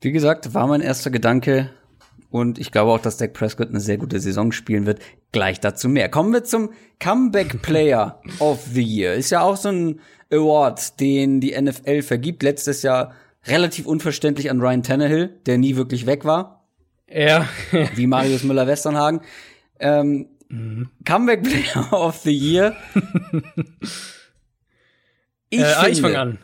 Wie 0.00 0.12
gesagt, 0.12 0.54
war 0.54 0.66
mein 0.66 0.80
erster 0.80 1.10
Gedanke. 1.10 1.70
Und 2.30 2.58
ich 2.58 2.70
glaube 2.70 2.92
auch, 2.92 3.00
dass 3.00 3.16
Dak 3.16 3.32
Prescott 3.32 3.70
eine 3.70 3.80
sehr 3.80 3.96
gute 3.96 4.20
Saison 4.20 4.52
spielen 4.52 4.86
wird. 4.86 5.00
Gleich 5.32 5.60
dazu 5.60 5.88
mehr. 5.88 6.08
Kommen 6.08 6.32
wir 6.32 6.44
zum 6.44 6.70
Comeback 7.00 7.62
Player 7.62 8.20
of 8.38 8.62
the 8.72 8.82
Year. 8.82 9.14
Ist 9.14 9.30
ja 9.30 9.40
auch 9.40 9.56
so 9.56 9.70
ein 9.70 10.00
Award, 10.30 11.00
den 11.00 11.40
die 11.40 11.58
NFL 11.60 12.02
vergibt. 12.02 12.42
Letztes 12.42 12.82
Jahr 12.82 13.14
relativ 13.46 13.86
unverständlich 13.86 14.50
an 14.50 14.60
Ryan 14.60 14.82
Tannehill, 14.82 15.28
der 15.46 15.58
nie 15.58 15.76
wirklich 15.76 16.06
weg 16.06 16.24
war. 16.24 16.68
Ja. 17.08 17.48
Wie 17.94 18.06
Marius 18.06 18.44
Müller-Westernhagen. 18.44 19.20
Ähm, 19.80 20.28
mhm. 20.48 20.90
Comeback 21.04 21.42
Player 21.42 21.92
of 21.92 22.16
the 22.18 22.32
Year. 22.32 22.76
Ich, 25.50 25.60
äh, 25.60 25.90
ich 25.90 26.00
fange 26.00 26.18
an. 26.18 26.38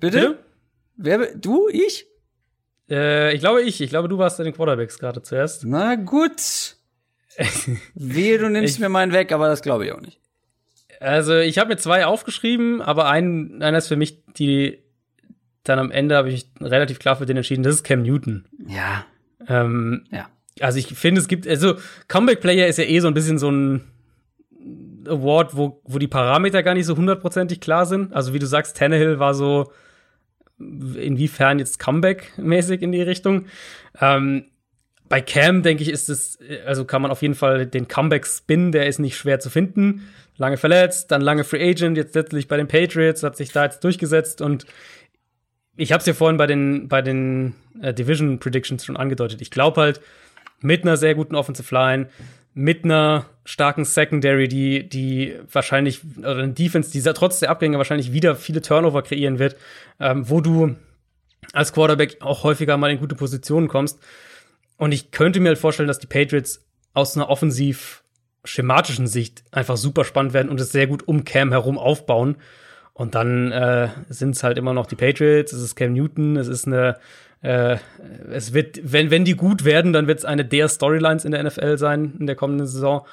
Bitte? 0.00 0.18
Ja? 0.18 0.34
Wer, 0.96 1.34
du? 1.34 1.68
Ich? 1.68 2.06
Äh, 2.90 3.34
ich 3.34 3.40
glaube 3.40 3.62
ich. 3.62 3.80
Ich 3.80 3.90
glaube, 3.90 4.08
du 4.08 4.18
warst 4.18 4.38
in 4.38 4.44
den 4.44 4.54
Quarterbacks 4.54 4.98
gerade 4.98 5.22
zuerst. 5.22 5.64
Na 5.64 5.94
gut. 5.94 6.76
Wehe, 7.94 8.38
du 8.38 8.48
nimmst 8.48 8.74
ich, 8.74 8.80
mir 8.80 8.88
meinen 8.88 9.12
weg, 9.12 9.32
aber 9.32 9.48
das 9.48 9.62
glaube 9.62 9.86
ich 9.86 9.92
auch 9.92 10.00
nicht. 10.00 10.20
Also, 11.00 11.36
ich 11.36 11.58
habe 11.58 11.70
mir 11.70 11.76
zwei 11.76 12.06
aufgeschrieben, 12.06 12.80
aber 12.80 13.08
ein, 13.08 13.62
einer 13.62 13.78
ist 13.78 13.88
für 13.88 13.96
mich 13.96 14.24
die, 14.38 14.82
dann 15.68 15.78
am 15.78 15.90
Ende 15.90 16.16
habe 16.16 16.30
ich 16.30 16.50
relativ 16.60 16.98
klar 16.98 17.16
für 17.16 17.26
den 17.26 17.36
entschieden, 17.36 17.62
das 17.62 17.76
ist 17.76 17.84
Cam 17.84 18.02
Newton. 18.02 18.46
Ja. 18.68 19.04
Ähm, 19.48 20.04
ja. 20.10 20.28
Also, 20.60 20.78
ich 20.78 20.86
finde, 20.88 21.20
es 21.20 21.28
gibt, 21.28 21.46
also, 21.46 21.74
Comeback 22.08 22.40
Player 22.40 22.66
ist 22.66 22.78
ja 22.78 22.84
eh 22.84 23.00
so 23.00 23.08
ein 23.08 23.14
bisschen 23.14 23.38
so 23.38 23.50
ein 23.50 23.84
Award, 25.06 25.56
wo, 25.56 25.82
wo 25.84 25.98
die 25.98 26.08
Parameter 26.08 26.62
gar 26.62 26.74
nicht 26.74 26.86
so 26.86 26.96
hundertprozentig 26.96 27.60
klar 27.60 27.86
sind. 27.86 28.14
Also, 28.14 28.32
wie 28.32 28.38
du 28.38 28.46
sagst, 28.46 28.76
Tannehill 28.76 29.18
war 29.18 29.34
so, 29.34 29.70
inwiefern 30.58 31.58
jetzt 31.58 31.78
Comeback-mäßig 31.78 32.82
in 32.82 32.92
die 32.92 33.02
Richtung. 33.02 33.46
Ähm, 34.00 34.46
bei 35.08 35.20
Cam, 35.20 35.62
denke 35.62 35.82
ich, 35.82 35.90
ist 35.90 36.08
es, 36.08 36.38
also 36.66 36.84
kann 36.84 37.02
man 37.02 37.10
auf 37.10 37.22
jeden 37.22 37.34
Fall 37.34 37.66
den 37.66 37.86
Comeback-Spin, 37.86 38.72
der 38.72 38.86
ist 38.86 38.98
nicht 38.98 39.16
schwer 39.16 39.38
zu 39.38 39.50
finden. 39.50 40.08
Lange 40.36 40.56
verletzt, 40.56 41.10
dann 41.10 41.20
lange 41.20 41.44
Free 41.44 41.70
Agent, 41.70 41.96
jetzt 41.96 42.14
letztlich 42.14 42.48
bei 42.48 42.56
den 42.56 42.68
Patriots, 42.68 43.22
hat 43.22 43.36
sich 43.36 43.52
da 43.52 43.64
jetzt 43.64 43.84
durchgesetzt 43.84 44.40
und 44.40 44.66
ich 45.76 45.92
habe 45.92 46.00
es 46.00 46.06
ja 46.06 46.14
vorhin 46.14 46.36
bei 46.36 46.46
den, 46.46 46.88
bei 46.88 47.02
den 47.02 47.54
äh, 47.80 47.92
Division 47.92 48.38
Predictions 48.38 48.84
schon 48.84 48.96
angedeutet. 48.96 49.42
Ich 49.42 49.50
glaube 49.50 49.80
halt, 49.80 50.00
mit 50.60 50.82
einer 50.82 50.96
sehr 50.96 51.14
guten 51.14 51.34
Offensive 51.34 51.74
Line, 51.74 52.08
mit 52.54 52.84
einer 52.84 53.26
starken 53.44 53.84
Secondary, 53.84 54.48
die, 54.48 54.88
die 54.88 55.34
wahrscheinlich, 55.52 56.00
oder 56.18 56.38
eine 56.38 56.52
Defense, 56.52 56.90
die 56.90 57.02
trotz 57.02 57.40
der 57.40 57.50
Abgänge 57.50 57.76
wahrscheinlich 57.76 58.12
wieder 58.12 58.34
viele 58.34 58.62
Turnover 58.62 59.02
kreieren 59.02 59.38
wird, 59.38 59.56
ähm, 60.00 60.28
wo 60.28 60.40
du 60.40 60.74
als 61.52 61.72
Quarterback 61.72 62.16
auch 62.20 62.44
häufiger 62.44 62.76
mal 62.76 62.90
in 62.90 62.98
gute 62.98 63.14
Positionen 63.14 63.68
kommst. 63.68 63.98
Und 64.78 64.92
ich 64.92 65.10
könnte 65.10 65.40
mir 65.40 65.48
halt 65.48 65.58
vorstellen, 65.58 65.86
dass 65.86 65.98
die 65.98 66.06
Patriots 66.06 66.64
aus 66.94 67.16
einer 67.16 67.28
offensiv 67.28 68.02
schematischen 68.44 69.06
Sicht 69.06 69.44
einfach 69.50 69.76
super 69.76 70.04
spannend 70.04 70.32
werden 70.32 70.48
und 70.48 70.60
es 70.60 70.72
sehr 70.72 70.86
gut 70.86 71.06
um 71.06 71.24
Cam 71.24 71.50
herum 71.50 71.78
aufbauen. 71.78 72.36
Und 72.96 73.14
dann 73.14 73.52
äh, 73.52 73.90
sind 74.08 74.36
es 74.36 74.42
halt 74.42 74.56
immer 74.56 74.72
noch 74.72 74.86
die 74.86 74.96
Patriots, 74.96 75.52
es 75.52 75.60
ist 75.60 75.76
Cam 75.76 75.92
Newton, 75.92 76.38
es 76.38 76.48
ist 76.48 76.66
eine 76.66 76.96
äh, 77.42 77.76
es 78.32 78.54
wird, 78.54 78.80
wenn, 78.90 79.10
wenn 79.10 79.26
die 79.26 79.34
gut 79.34 79.66
werden, 79.66 79.92
dann 79.92 80.06
wird 80.06 80.20
es 80.20 80.24
eine 80.24 80.46
der 80.46 80.66
Storylines 80.68 81.26
in 81.26 81.32
der 81.32 81.44
NFL 81.44 81.76
sein 81.76 82.14
in 82.18 82.26
der 82.26 82.36
kommenden 82.36 82.66
Saison. 82.66 83.06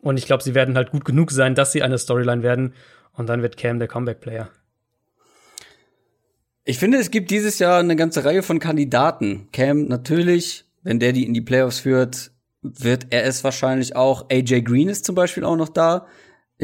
Und 0.00 0.18
ich 0.18 0.26
glaube, 0.26 0.44
sie 0.44 0.54
werden 0.54 0.76
halt 0.76 0.92
gut 0.92 1.04
genug 1.04 1.32
sein, 1.32 1.56
dass 1.56 1.72
sie 1.72 1.82
eine 1.82 1.98
Storyline 1.98 2.44
werden. 2.44 2.74
Und 3.14 3.28
dann 3.28 3.42
wird 3.42 3.56
Cam 3.56 3.80
der 3.80 3.88
Comeback-Player. 3.88 4.50
Ich 6.64 6.78
finde, 6.78 6.98
es 6.98 7.10
gibt 7.10 7.32
dieses 7.32 7.58
Jahr 7.58 7.80
eine 7.80 7.96
ganze 7.96 8.24
Reihe 8.24 8.44
von 8.44 8.60
Kandidaten. 8.60 9.48
Cam 9.52 9.86
natürlich, 9.86 10.64
wenn 10.84 11.00
der 11.00 11.12
die 11.12 11.26
in 11.26 11.34
die 11.34 11.40
Playoffs 11.40 11.80
führt, 11.80 12.30
wird 12.62 13.08
er 13.10 13.24
es 13.24 13.42
wahrscheinlich 13.42 13.96
auch. 13.96 14.30
AJ 14.30 14.62
Green 14.62 14.88
ist 14.88 15.04
zum 15.04 15.16
Beispiel 15.16 15.44
auch 15.44 15.56
noch 15.56 15.68
da. 15.70 16.06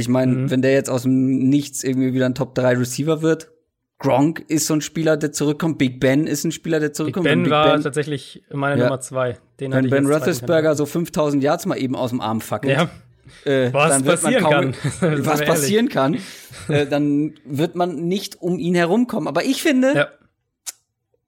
Ich 0.01 0.09
meine, 0.09 0.33
mhm. 0.33 0.51
wenn 0.51 0.63
der 0.63 0.73
jetzt 0.73 0.91
aus 0.91 1.03
dem 1.03 1.49
Nichts 1.49 1.85
irgendwie 1.85 2.13
wieder 2.13 2.27
ein 2.27 2.35
Top 2.35 2.55
3 2.55 2.79
Receiver 2.79 3.23
wird, 3.23 3.51
Gronk 3.99 4.41
ist 4.49 4.67
so 4.67 4.75
ein 4.75 4.81
Spieler, 4.81 5.17
der 5.17 5.31
zurückkommt. 5.31 5.79
Big 5.79 6.01
Ben 6.01 6.27
ist 6.27 6.45
ein 6.45 6.53
Spieler, 6.53 6.81
der 6.81 6.93
zurückkommt. 6.93 7.25
Big 7.25 7.33
Ben 7.33 7.43
Big 7.45 7.53
war 7.53 7.73
ben, 7.73 7.83
tatsächlich 7.83 8.43
meine 8.51 8.81
ja. 8.81 8.87
Nummer 8.87 9.01
zwei. 9.01 9.37
Den 9.61 9.73
wenn 9.73 9.91
Ben 9.91 10.07
Roethlisberger 10.07 10.75
so 10.75 10.87
5000 10.87 11.43
Yards 11.43 11.67
mal 11.67 11.77
eben 11.77 11.95
aus 11.95 12.11
dem 12.11 12.21
Arm 12.21 12.41
fackelt. 12.41 12.79
Ja. 12.79 12.91
Äh, 13.45 13.73
was 13.73 14.03
passieren 14.03 14.43
kaum, 14.43 14.73
kann. 14.73 14.75
was 15.27 15.45
passieren 15.45 15.89
kann, 15.89 16.17
äh, 16.69 16.87
dann 16.87 17.35
wird 17.45 17.77
man 17.77 18.09
nicht 18.09 18.41
um 18.41 18.59
ihn 18.59 18.75
herumkommen. 18.75 19.29
Aber 19.29 19.45
ich 19.45 19.63
finde, 19.63 19.95
ja. 19.95 20.09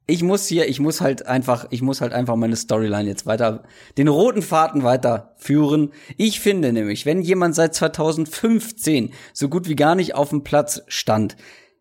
Ich 0.06 0.22
muss 0.22 0.46
hier, 0.46 0.68
ich 0.68 0.80
muss 0.80 1.00
halt 1.00 1.26
einfach, 1.26 1.66
ich 1.70 1.80
muss 1.80 2.00
halt 2.00 2.12
einfach 2.12 2.36
meine 2.36 2.56
Storyline 2.56 3.08
jetzt 3.08 3.26
weiter, 3.26 3.62
den 3.96 4.08
roten 4.08 4.42
Faden 4.42 4.82
weiterführen. 4.82 5.92
Ich 6.16 6.40
finde 6.40 6.72
nämlich, 6.72 7.06
wenn 7.06 7.22
jemand 7.22 7.54
seit 7.54 7.74
2015 7.74 9.12
so 9.32 9.48
gut 9.48 9.68
wie 9.68 9.76
gar 9.76 9.94
nicht 9.94 10.14
auf 10.14 10.30
dem 10.30 10.42
Platz 10.42 10.82
stand, 10.88 11.36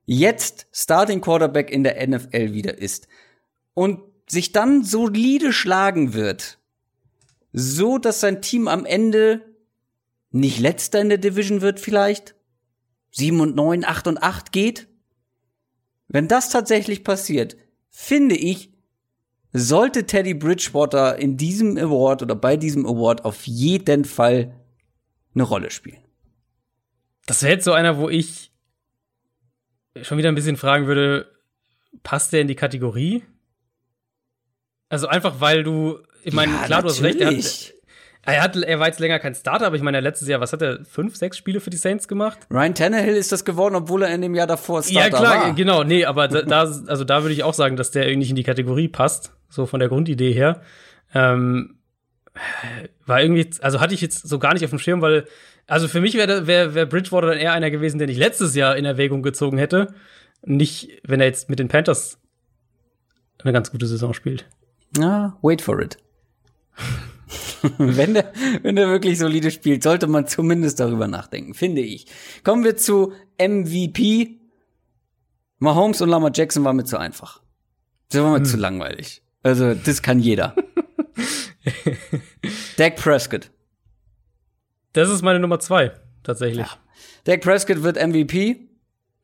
jetzt 0.05 0.67
Starting 0.71 1.21
Quarterback 1.21 1.71
in 1.71 1.83
der 1.83 2.07
NFL 2.07 2.53
wieder 2.53 2.77
ist 2.77 3.07
und 3.73 4.01
sich 4.29 4.51
dann 4.51 4.83
solide 4.83 5.51
schlagen 5.51 6.13
wird, 6.13 6.59
so 7.53 7.97
dass 7.97 8.19
sein 8.19 8.41
Team 8.41 8.67
am 8.67 8.85
Ende 8.85 9.41
nicht 10.29 10.59
letzter 10.59 11.01
in 11.01 11.09
der 11.09 11.17
Division 11.17 11.61
wird 11.61 11.79
vielleicht, 11.79 12.35
sieben 13.11 13.41
und 13.41 13.55
neun, 13.55 13.83
acht 13.83 14.07
und 14.07 14.21
acht 14.21 14.51
geht. 14.51 14.87
Wenn 16.07 16.27
das 16.27 16.49
tatsächlich 16.49 17.03
passiert, 17.03 17.57
finde 17.91 18.35
ich, 18.35 18.71
sollte 19.53 20.05
Teddy 20.05 20.33
Bridgewater 20.33 21.17
in 21.17 21.37
diesem 21.37 21.77
Award 21.77 22.23
oder 22.23 22.35
bei 22.35 22.57
diesem 22.57 22.85
Award 22.85 23.25
auf 23.25 23.45
jeden 23.45 24.05
Fall 24.05 24.55
eine 25.35 25.43
Rolle 25.43 25.69
spielen. 25.69 26.01
Das 27.25 27.43
wäre 27.43 27.53
jetzt 27.53 27.65
so 27.65 27.73
einer, 27.73 27.97
wo 27.97 28.09
ich 28.09 28.51
schon 30.01 30.17
wieder 30.17 30.29
ein 30.29 30.35
bisschen 30.35 30.57
fragen 30.57 30.87
würde, 30.87 31.29
passt 32.03 32.33
der 32.33 32.41
in 32.41 32.47
die 32.47 32.55
Kategorie? 32.55 33.23
Also 34.89 35.07
einfach, 35.07 35.39
weil 35.39 35.63
du, 35.63 35.99
ich 36.23 36.33
meine, 36.33 36.53
ja, 36.53 36.65
klar, 36.65 36.83
natürlich. 36.83 37.17
du 37.17 37.25
hast 37.25 37.31
recht, 37.33 37.73
er, 38.23 38.43
hat, 38.43 38.55
er 38.55 38.79
war 38.79 38.87
jetzt 38.87 38.99
länger 38.99 39.19
kein 39.19 39.33
Starter, 39.33 39.65
aber 39.65 39.75
ich 39.75 39.81
meine, 39.81 39.99
letztes 39.99 40.27
Jahr, 40.27 40.39
was 40.39 40.53
hat 40.53 40.61
er, 40.61 40.85
fünf, 40.85 41.15
sechs 41.15 41.37
Spiele 41.37 41.59
für 41.59 41.71
die 41.71 41.77
Saints 41.77 42.07
gemacht? 42.07 42.39
Ryan 42.51 42.75
Tannehill 42.75 43.15
ist 43.15 43.31
das 43.31 43.45
geworden, 43.45 43.75
obwohl 43.75 44.03
er 44.03 44.13
in 44.13 44.21
dem 44.21 44.35
Jahr 44.35 44.47
davor 44.47 44.83
Starter 44.83 45.13
war. 45.13 45.23
Ja, 45.23 45.31
klar, 45.31 45.47
war. 45.47 45.53
genau, 45.55 45.83
nee, 45.83 46.05
aber 46.05 46.27
da, 46.27 46.43
da, 46.43 46.59
also 46.61 47.03
da 47.03 47.23
würde 47.23 47.33
ich 47.33 47.43
auch 47.43 47.55
sagen, 47.55 47.77
dass 47.77 47.91
der 47.91 48.03
irgendwie 48.03 48.19
nicht 48.19 48.29
in 48.29 48.35
die 48.35 48.43
Kategorie 48.43 48.87
passt, 48.87 49.33
so 49.49 49.65
von 49.65 49.79
der 49.79 49.89
Grundidee 49.89 50.33
her. 50.33 50.61
Ähm, 51.13 51.79
war 53.05 53.21
irgendwie, 53.21 53.49
also 53.61 53.79
hatte 53.79 53.93
ich 53.93 54.01
jetzt 54.01 54.27
so 54.27 54.39
gar 54.39 54.53
nicht 54.53 54.63
auf 54.63 54.69
dem 54.69 54.79
Schirm, 54.79 55.01
weil, 55.01 55.25
also 55.67 55.87
für 55.87 55.99
mich 55.99 56.13
wäre 56.13 56.47
wär, 56.47 56.75
wär 56.75 56.85
Bridgewater 56.85 57.27
dann 57.27 57.37
eher 57.37 57.53
einer 57.53 57.71
gewesen, 57.71 57.97
den 57.97 58.09
ich 58.09 58.17
letztes 58.17 58.55
Jahr 58.55 58.77
in 58.77 58.85
Erwägung 58.85 59.23
gezogen 59.23 59.57
hätte. 59.57 59.93
Nicht, 60.43 60.89
wenn 61.03 61.19
er 61.19 61.27
jetzt 61.27 61.49
mit 61.49 61.59
den 61.59 61.67
Panthers 61.67 62.19
eine 63.43 63.53
ganz 63.53 63.71
gute 63.71 63.87
Saison 63.87 64.13
spielt. 64.13 64.45
Ah, 64.99 65.33
wait 65.41 65.61
for 65.61 65.79
it. 65.79 65.97
wenn, 67.77 68.13
der, 68.13 68.33
wenn 68.61 68.75
der 68.75 68.87
wirklich 68.89 69.17
solide 69.17 69.51
spielt, 69.51 69.83
sollte 69.83 70.07
man 70.07 70.27
zumindest 70.27 70.79
darüber 70.79 71.07
nachdenken, 71.07 71.53
finde 71.53 71.81
ich. 71.81 72.07
Kommen 72.43 72.63
wir 72.63 72.77
zu 72.77 73.13
MVP. 73.39 74.39
Mahomes 75.59 76.01
und 76.01 76.09
Lamar 76.09 76.31
Jackson 76.33 76.63
war 76.63 76.73
mir 76.73 76.85
zu 76.85 76.97
einfach. 76.97 77.41
Das 78.09 78.21
war 78.21 78.31
mir 78.31 78.37
hm. 78.37 78.45
zu 78.45 78.57
langweilig. 78.57 79.21
Also, 79.43 79.73
das 79.73 80.01
kann 80.01 80.19
jeder. 80.19 80.55
Dak 82.77 82.95
Prescott. 82.95 83.51
Das 84.93 85.09
ist 85.09 85.21
meine 85.21 85.39
Nummer 85.39 85.59
zwei, 85.59 85.91
tatsächlich. 86.23 86.67
Ja. 86.67 86.77
Dak 87.23 87.41
Prescott 87.41 87.83
wird 87.83 87.95
MVP. 87.95 88.67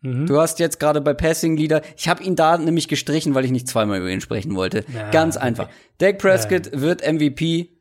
Mhm. 0.01 0.27
Du 0.27 0.39
hast 0.39 0.59
jetzt 0.59 0.79
gerade 0.79 1.01
bei 1.01 1.13
Passing 1.13 1.57
Leader, 1.57 1.81
ich 1.97 2.07
habe 2.07 2.23
ihn 2.23 2.35
da 2.35 2.57
nämlich 2.57 2.88
gestrichen, 2.88 3.34
weil 3.34 3.45
ich 3.45 3.51
nicht 3.51 3.67
zweimal 3.67 3.99
über 3.99 4.09
ihn 4.09 4.21
sprechen 4.21 4.55
wollte. 4.55 4.85
Ja, 4.93 5.09
Ganz 5.09 5.38
einfach. 5.38 5.65
Okay. 5.65 5.73
Dak 5.97 6.19
Prescott 6.19 6.73
ja. 6.73 6.81
wird 6.81 7.01
MVP. 7.01 7.76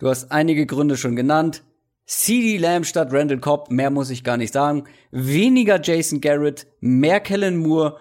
Du 0.00 0.08
hast 0.08 0.32
einige 0.32 0.66
Gründe 0.66 0.96
schon 0.96 1.14
genannt. 1.14 1.62
CD 2.06 2.56
Lamb 2.56 2.86
statt 2.86 3.12
Randall 3.12 3.38
Cobb, 3.38 3.70
mehr 3.70 3.90
muss 3.90 4.10
ich 4.10 4.24
gar 4.24 4.36
nicht 4.36 4.52
sagen. 4.52 4.84
Weniger 5.12 5.80
Jason 5.80 6.20
Garrett, 6.20 6.66
mehr 6.80 7.20
Kellen 7.20 7.58
Moore. 7.58 7.98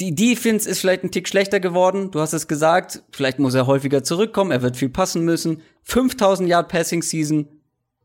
Die 0.00 0.14
Defense 0.14 0.68
ist 0.68 0.80
vielleicht 0.80 1.04
ein 1.04 1.10
Tick 1.10 1.28
schlechter 1.28 1.60
geworden. 1.60 2.10
Du 2.10 2.20
hast 2.20 2.32
es 2.32 2.48
gesagt. 2.48 3.02
Vielleicht 3.12 3.38
muss 3.38 3.54
er 3.54 3.66
häufiger 3.66 4.02
zurückkommen. 4.02 4.50
Er 4.50 4.62
wird 4.62 4.76
viel 4.76 4.88
passen 4.88 5.24
müssen. 5.24 5.62
5000 5.84 6.48
Yard 6.48 6.68
Passing 6.68 7.02
Season. 7.02 7.46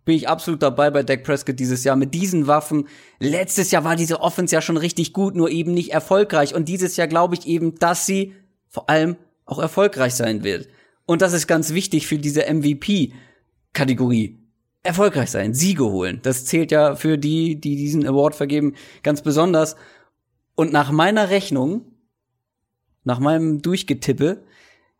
Bin 0.03 0.15
ich 0.15 0.27
absolut 0.27 0.61
dabei 0.61 0.91
bei 0.91 1.03
Dak 1.03 1.23
Prescott 1.23 1.59
dieses 1.59 1.83
Jahr 1.83 1.95
mit 1.95 2.13
diesen 2.13 2.47
Waffen. 2.47 2.87
Letztes 3.19 3.71
Jahr 3.71 3.83
war 3.85 3.95
diese 3.95 4.19
Offense 4.19 4.53
ja 4.53 4.61
schon 4.61 4.77
richtig 4.77 5.13
gut, 5.13 5.35
nur 5.35 5.49
eben 5.49 5.73
nicht 5.73 5.93
erfolgreich. 5.93 6.53
Und 6.53 6.67
dieses 6.67 6.97
Jahr 6.97 7.07
glaube 7.07 7.35
ich 7.35 7.47
eben, 7.47 7.75
dass 7.75 8.05
sie 8.05 8.35
vor 8.67 8.89
allem 8.89 9.15
auch 9.45 9.59
erfolgreich 9.59 10.13
sein 10.13 10.43
wird. 10.43 10.67
Und 11.05 11.21
das 11.21 11.33
ist 11.33 11.47
ganz 11.47 11.73
wichtig 11.73 12.07
für 12.07 12.17
diese 12.17 12.41
MVP-Kategorie. 12.51 14.37
Erfolgreich 14.83 15.29
sein, 15.29 15.53
Siege 15.53 15.85
holen. 15.85 16.19
Das 16.23 16.45
zählt 16.45 16.71
ja 16.71 16.95
für 16.95 17.17
die, 17.17 17.59
die 17.59 17.75
diesen 17.75 18.05
Award 18.07 18.35
vergeben, 18.35 18.73
ganz 19.03 19.21
besonders. 19.21 19.75
Und 20.55 20.73
nach 20.73 20.91
meiner 20.91 21.29
Rechnung, 21.29 21.85
nach 23.03 23.19
meinem 23.19 23.61
Durchgetippe, 23.61 24.43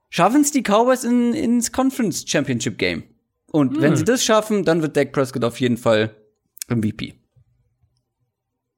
schaffen 0.10 0.41
es 0.41 0.52
die 0.52 0.61
Cowboys 0.61 1.03
in, 1.03 1.34
ins 1.34 1.72
Conference 1.72 2.26
Championship 2.28 2.78
Game. 2.78 3.03
Und 3.52 3.76
hm. 3.76 3.82
wenn 3.82 3.95
sie 3.95 4.03
das 4.03 4.23
schaffen, 4.23 4.64
dann 4.64 4.82
wird 4.82 4.95
Dak 4.95 5.11
Prescott 5.11 5.44
auf 5.44 5.60
jeden 5.60 5.78
Fall 5.78 6.15
MVP. 6.69 7.15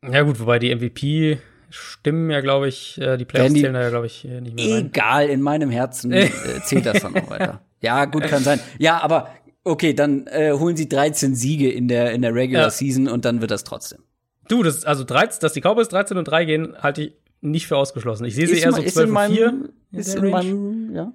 Ja 0.09 0.21
gut, 0.23 0.39
wobei 0.39 0.59
die 0.59 0.73
MVP 0.73 1.37
stimmen 1.73 2.29
ja, 2.29 2.41
glaube 2.41 2.67
ich, 2.67 2.99
äh, 3.01 3.17
die 3.17 3.25
Playoffs 3.25 3.53
zählen 3.53 3.73
da 3.73 3.81
ja, 3.81 3.89
glaube 3.89 4.05
ich, 4.05 4.25
äh, 4.25 4.41
nicht 4.41 4.55
mehr 4.55 4.75
rein. 4.75 4.85
Egal, 4.85 5.29
in 5.29 5.41
meinem 5.41 5.69
Herzen 5.69 6.11
äh, 6.11 6.29
zählt 6.63 6.85
das 6.85 7.01
dann 7.01 7.15
auch 7.15 7.29
weiter. 7.29 7.61
Ja, 7.81 8.05
gut, 8.05 8.23
kann 8.27 8.43
sein. 8.43 8.59
Ja, 8.77 9.01
aber 9.01 9.29
okay, 9.63 9.93
dann 9.93 10.27
äh, 10.27 10.53
holen 10.53 10.77
sie 10.77 10.87
13 10.87 11.35
Siege 11.35 11.71
in 11.71 11.87
der, 11.87 12.11
in 12.13 12.21
der 12.21 12.33
Regular 12.33 12.65
ja. 12.65 12.69
Season 12.69 13.07
und 13.07 13.25
dann 13.25 13.41
wird 13.41 13.51
das 13.51 13.63
trotzdem. 13.63 13.99
Du, 14.47 14.61
das, 14.61 14.85
also 14.85 15.03
13, 15.03 15.39
dass 15.41 15.53
die 15.53 15.61
Cowboys 15.61 15.89
13 15.89 16.17
und 16.17 16.25
3 16.25 16.45
gehen, 16.45 16.75
halte 16.81 17.03
ich 17.03 17.13
nicht 17.41 17.67
für 17.67 17.77
ausgeschlossen. 17.77 18.25
Ich 18.25 18.35
sehe 18.35 18.47
sie 18.47 18.59
eher 18.59 18.71
so 18.71 18.81
12 18.81 19.09
und 19.09 19.33
4. 19.33 19.69
Ist 19.91 20.15
in 20.15 20.29
meinem, 20.29 20.95
ja. 20.95 21.13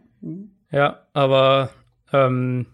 Ja, 0.70 1.06
aber 1.12 1.70
ähm, 2.12 2.66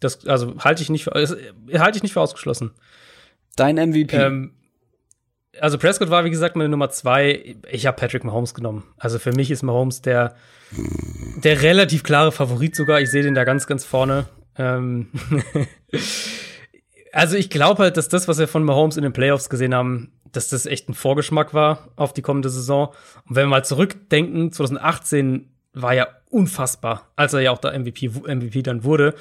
das, 0.00 0.26
also 0.26 0.58
halte 0.58 0.82
ich 0.82 0.90
nicht 0.90 1.04
für, 1.04 1.12
halte 1.12 1.96
ich 1.96 2.02
nicht 2.02 2.12
für 2.12 2.20
ausgeschlossen. 2.20 2.72
Dein 3.56 3.76
MVP. 3.76 4.16
Ähm, 4.16 4.52
also 5.60 5.78
Prescott 5.78 6.10
war, 6.10 6.24
wie 6.24 6.30
gesagt, 6.30 6.56
meine 6.56 6.68
Nummer 6.68 6.90
zwei. 6.90 7.56
Ich 7.70 7.86
habe 7.86 7.96
Patrick 7.96 8.24
Mahomes 8.24 8.54
genommen. 8.54 8.84
Also 8.98 9.18
für 9.18 9.32
mich 9.32 9.50
ist 9.50 9.62
Mahomes 9.62 10.02
der, 10.02 10.34
der 11.42 11.62
relativ 11.62 12.02
klare 12.02 12.32
Favorit 12.32 12.76
sogar. 12.76 13.00
Ich 13.00 13.10
sehe 13.10 13.22
den 13.22 13.34
da 13.34 13.44
ganz, 13.44 13.66
ganz 13.66 13.84
vorne. 13.84 14.26
Ähm 14.56 15.08
also 17.12 17.36
ich 17.36 17.50
glaube 17.50 17.82
halt, 17.82 17.96
dass 17.96 18.08
das, 18.08 18.28
was 18.28 18.38
wir 18.38 18.48
von 18.48 18.64
Mahomes 18.64 18.96
in 18.96 19.02
den 19.02 19.12
Playoffs 19.12 19.48
gesehen 19.48 19.74
haben, 19.74 20.12
dass 20.32 20.48
das 20.48 20.66
echt 20.66 20.88
ein 20.88 20.94
Vorgeschmack 20.94 21.54
war 21.54 21.88
auf 21.96 22.12
die 22.12 22.22
kommende 22.22 22.50
Saison. 22.50 22.88
Und 23.28 23.36
wenn 23.36 23.44
wir 23.44 23.50
mal 23.50 23.64
zurückdenken, 23.64 24.52
2018 24.52 25.50
war 25.72 25.94
ja 25.94 26.08
unfassbar, 26.30 27.10
als 27.16 27.32
er 27.32 27.40
ja 27.40 27.50
auch 27.50 27.58
der 27.58 27.78
MVP, 27.78 28.08
MVP 28.08 28.62
dann 28.62 28.84
wurde. 28.84 29.14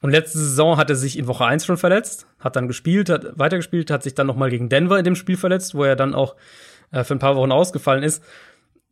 Und 0.00 0.10
letzte 0.10 0.38
Saison 0.38 0.76
hat 0.76 0.90
er 0.90 0.96
sich 0.96 1.18
in 1.18 1.26
Woche 1.26 1.44
1 1.44 1.66
schon 1.66 1.76
verletzt, 1.76 2.26
hat 2.38 2.56
dann 2.56 2.68
gespielt, 2.68 3.08
hat 3.08 3.38
weitergespielt, 3.38 3.90
hat 3.90 4.02
sich 4.02 4.14
dann 4.14 4.26
nochmal 4.26 4.50
gegen 4.50 4.68
Denver 4.68 4.98
in 4.98 5.04
dem 5.04 5.16
Spiel 5.16 5.36
verletzt, 5.36 5.74
wo 5.74 5.84
er 5.84 5.96
dann 5.96 6.14
auch 6.14 6.36
äh, 6.90 7.04
für 7.04 7.14
ein 7.14 7.18
paar 7.18 7.36
Wochen 7.36 7.52
ausgefallen 7.52 8.02
ist. 8.02 8.22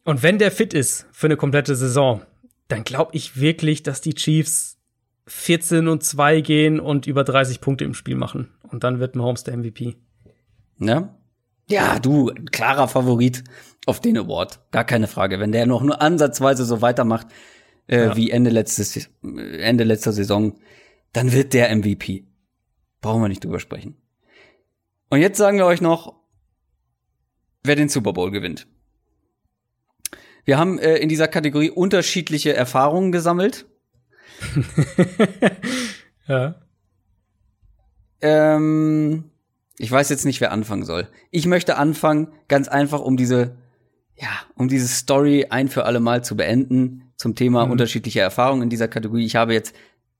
Und 0.04 0.22
wenn 0.22 0.38
der 0.38 0.50
fit 0.50 0.74
ist 0.74 1.06
für 1.12 1.26
eine 1.26 1.36
komplette 1.36 1.74
Saison, 1.74 2.22
dann 2.68 2.84
glaube 2.84 3.12
ich 3.14 3.40
wirklich, 3.40 3.82
dass 3.82 4.00
die 4.00 4.14
Chiefs 4.14 4.78
14 5.28 5.88
und 5.88 6.04
2 6.04 6.40
gehen 6.40 6.80
und 6.80 7.06
über 7.06 7.24
30 7.24 7.60
Punkte 7.60 7.84
im 7.84 7.94
Spiel 7.94 8.14
machen. 8.14 8.50
Und 8.62 8.84
dann 8.84 9.00
wird 9.00 9.16
Mahomes 9.16 9.44
der 9.44 9.56
MVP. 9.56 9.96
Ja? 10.78 11.16
Ja, 11.68 11.98
du, 11.98 12.32
klarer 12.52 12.86
Favorit 12.86 13.42
auf 13.86 14.00
den 14.00 14.16
Award. 14.16 14.60
Gar 14.70 14.84
keine 14.84 15.08
Frage. 15.08 15.40
Wenn 15.40 15.52
der 15.52 15.66
noch 15.66 15.82
nur 15.82 16.00
ansatzweise 16.00 16.64
so 16.64 16.80
weitermacht, 16.80 17.26
äh, 17.88 18.06
ja. 18.06 18.16
wie 18.16 18.30
Ende 18.30 18.50
letztes, 18.50 19.08
Ende 19.22 19.84
letzter 19.84 20.12
Saison, 20.12 20.58
dann 21.12 21.32
wird 21.32 21.54
der 21.54 21.74
MVP. 21.74 22.24
Brauchen 23.00 23.22
wir 23.22 23.28
nicht 23.28 23.44
drüber 23.44 23.60
sprechen. 23.60 23.96
Und 25.08 25.20
jetzt 25.20 25.38
sagen 25.38 25.58
wir 25.58 25.66
euch 25.66 25.80
noch, 25.80 26.14
wer 27.62 27.76
den 27.76 27.88
Super 27.88 28.12
Bowl 28.12 28.30
gewinnt. 28.30 28.66
Wir 30.44 30.58
haben 30.58 30.78
äh, 30.78 30.96
in 30.96 31.08
dieser 31.08 31.28
Kategorie 31.28 31.70
unterschiedliche 31.70 32.54
Erfahrungen 32.54 33.12
gesammelt. 33.12 33.66
ja. 36.28 36.54
Ähm, 38.20 39.24
ich 39.78 39.90
weiß 39.90 40.08
jetzt 40.08 40.24
nicht, 40.24 40.40
wer 40.40 40.52
anfangen 40.52 40.84
soll. 40.84 41.08
Ich 41.30 41.46
möchte 41.46 41.76
anfangen, 41.76 42.28
ganz 42.48 42.68
einfach, 42.68 43.00
um 43.00 43.16
diese, 43.16 43.56
ja, 44.16 44.28
um 44.54 44.68
diese 44.68 44.88
Story 44.88 45.46
ein 45.50 45.68
für 45.68 45.84
alle 45.84 46.00
Mal 46.00 46.24
zu 46.24 46.36
beenden 46.36 47.12
zum 47.16 47.34
Thema 47.34 47.66
mhm. 47.66 47.72
unterschiedliche 47.72 48.20
Erfahrungen 48.20 48.62
in 48.62 48.70
dieser 48.70 48.88
Kategorie. 48.88 49.26
Ich 49.26 49.36
habe 49.36 49.52
jetzt, 49.52 49.74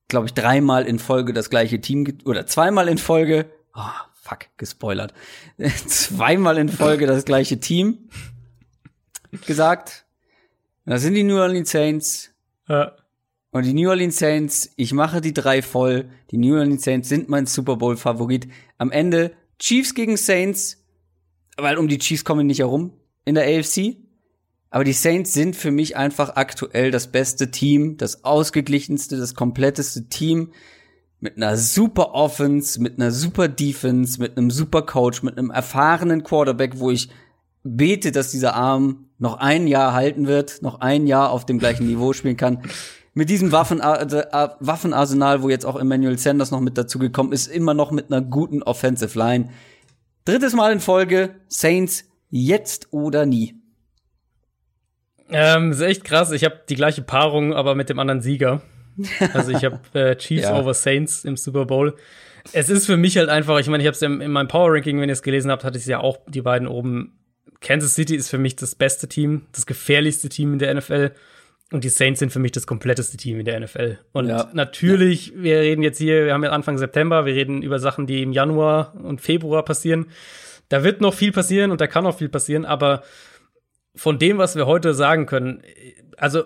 glaube 0.09 0.27
ich, 0.27 0.35
dreimal 0.35 0.87
in 0.87 0.99
Folge 0.99 1.33
das 1.33 1.51
gleiche 1.51 1.81
Team 1.81 2.19
oder 2.25 2.47
zweimal 2.47 2.89
in 2.89 2.99
Folge. 2.99 3.51
Oh, 3.75 3.83
fuck, 4.15 4.47
gespoilert. 4.57 5.13
zweimal 5.87 6.59
in 6.59 6.69
Folge 6.69 7.07
das 7.07 7.25
gleiche 7.25 7.59
Team 7.61 8.09
gesagt. 9.47 10.05
Das 10.85 11.03
sind 11.03 11.15
die 11.15 11.25
New 11.25 11.39
Orleans 11.39 11.71
Saints. 11.71 12.31
Ja. 12.69 12.93
Und 13.51 13.65
die 13.65 13.73
New 13.73 13.89
Orleans 13.89 14.19
Saints, 14.19 14.73
ich 14.77 14.93
mache 14.93 15.21
die 15.21 15.33
drei 15.33 15.63
voll. 15.63 16.11
Die 16.31 16.37
New 16.37 16.57
Orleans 16.57 16.85
Saints 16.85 17.09
sind 17.09 17.29
mein 17.29 17.47
Super 17.47 17.77
Bowl 17.77 17.97
Favorit. 17.97 18.49
Am 18.79 18.93
Ende 18.93 19.33
Chiefs 19.59 19.95
gegen 19.95 20.17
Saints, 20.17 20.85
weil 21.57 21.79
um 21.79 21.89
die 21.89 21.99
Chiefs 21.99 22.25
kommen 22.25 22.41
wir 22.41 22.45
nicht 22.45 22.59
herum 22.61 22.93
in 23.25 23.35
der 23.35 23.45
AFC. 23.45 23.97
Aber 24.71 24.85
die 24.85 24.93
Saints 24.93 25.33
sind 25.33 25.57
für 25.57 25.71
mich 25.71 25.97
einfach 25.97 26.37
aktuell 26.37 26.91
das 26.91 27.07
beste 27.07 27.51
Team, 27.51 27.97
das 27.97 28.25
ausgeglichenste, 28.25 29.17
das 29.17 29.35
kompletteste 29.35 30.09
Team 30.09 30.53
mit 31.21 31.37
einer 31.37 31.57
super 31.57 32.15
Offense, 32.15 32.81
mit 32.81 32.99
einer 32.99 33.11
super 33.11 33.49
Defense, 33.49 34.21
mit 34.21 34.37
einem 34.37 34.51
super 34.51 34.83
Coach, 34.83 35.23
mit 35.23 35.39
einem 35.39 35.51
erfahrenen 35.51 36.23
Quarterback, 36.25 36.79
wo 36.79 36.91
ich 36.91 37.09
bete, 37.65 38.13
dass 38.13 38.31
dieser 38.31 38.55
Arm 38.55 39.07
noch 39.19 39.39
ein 39.39 39.67
Jahr 39.67 39.93
halten 39.93 40.27
wird, 40.27 40.63
noch 40.63 40.81
ein 40.81 41.07
Jahr 41.07 41.31
auf 41.31 41.47
dem 41.47 41.59
gleichen 41.59 41.87
Niveau 41.87 42.13
spielen 42.13 42.37
kann. 42.37 42.63
Mit 43.15 43.31
diesem 43.31 43.51
Waffen, 43.51 43.79
Waffenarsenal, 43.79 45.43
wo 45.43 45.49
jetzt 45.49 45.65
auch 45.65 45.77
Emmanuel 45.77 46.19
Sanders 46.19 46.51
noch 46.51 46.61
mit 46.61 46.77
dazu 46.77 46.99
gekommen 46.99 47.33
ist, 47.33 47.47
immer 47.47 47.73
noch 47.73 47.91
mit 47.91 48.13
einer 48.13 48.21
guten 48.21 48.63
Offensive 48.63 49.19
Line. 49.19 49.49
Drittes 50.27 50.55
Mal 50.55 50.73
in 50.73 50.81
Folge, 50.81 51.37
Saints 51.49 52.05
jetzt 52.31 52.93
oder 52.93 53.25
nie. 53.25 53.56
Ähm, 55.31 55.73
ist 55.73 55.81
echt 55.81 56.05
krass. 56.05 56.31
Ich 56.33 56.45
habe 56.45 56.61
die 56.69 56.75
gleiche 56.75 57.03
Paarung, 57.03 57.55
aber 57.55 57.75
mit 57.75 57.89
dem 57.89 57.99
anderen 57.99 58.21
Sieger. 58.21 58.63
Also 59.35 59.53
ich 59.53 59.65
habe 59.65 59.81
äh, 59.95 60.17
Chiefs 60.17 60.45
ja. 60.45 60.59
over 60.59 60.75
Saints 60.75 61.25
im 61.25 61.37
Super 61.37 61.67
Bowl. 61.67 61.95
Es 62.53 62.69
ist 62.69 62.87
für 62.87 62.97
mich 62.97 63.19
halt 63.19 63.29
einfach, 63.29 63.59
ich 63.59 63.69
meine, 63.69 63.83
ich 63.83 63.87
habe 63.87 63.95
es 63.95 64.03
in, 64.03 64.21
in 64.21 64.31
meinem 64.31 64.49
Power 64.49 64.73
Ranking, 64.73 65.01
wenn 65.01 65.09
ihr 65.09 65.15
es 65.15 65.23
gelesen 65.23 65.51
habt, 65.51 65.65
hatte 65.65 65.79
ich 65.79 65.87
ja 65.87 66.01
auch 66.01 66.19
die 66.29 66.43
beiden 66.43 66.69
oben. 66.69 67.19
Kansas 67.61 67.95
City 67.95 68.15
ist 68.15 68.29
für 68.29 68.39
mich 68.39 68.55
das 68.57 68.75
beste 68.75 69.09
Team, 69.09 69.47
das 69.53 69.67
gefährlichste 69.67 70.29
Team 70.29 70.53
in 70.53 70.59
der 70.59 70.75
NFL. 70.75 71.13
Und 71.73 71.83
die 71.83 71.89
Saints 71.89 72.21
sind 72.21 72.31
für 72.31 72.39
mich 72.39 72.53
das 72.53 72.67
kompletteste 72.67 73.17
Team 73.17 73.41
in 73.41 73.45
der 73.45 73.59
NFL. 73.59 73.99
Und 74.13 74.29
ja. 74.29 74.49
natürlich, 74.53 75.29
ja. 75.29 75.43
wir 75.43 75.61
reden 75.61 75.83
jetzt 75.83 75.99
hier, 75.99 76.27
wir 76.27 76.33
haben 76.33 76.45
ja 76.45 76.51
Anfang 76.51 76.79
September, 76.79 77.27
wir 77.27 77.35
reden 77.35 77.63
über 77.63 77.81
Sachen, 77.81 78.07
die 78.07 78.23
im 78.23 78.33
Januar 78.33 78.95
und 79.03 79.21
Februar 79.21 79.65
passieren. 79.65 80.07
Da 80.69 80.85
wird 80.85 81.01
noch 81.01 81.15
viel 81.15 81.33
passieren 81.33 81.73
und 81.73 81.81
da 81.81 81.89
kann 81.89 82.07
auch 82.07 82.19
viel 82.19 82.29
passieren, 82.29 82.65
aber 82.65 83.03
von 83.97 84.19
dem, 84.19 84.39
was 84.39 84.55
wir 84.55 84.67
heute 84.67 84.95
sagen 84.95 85.27
können, 85.27 85.63
also 86.17 86.45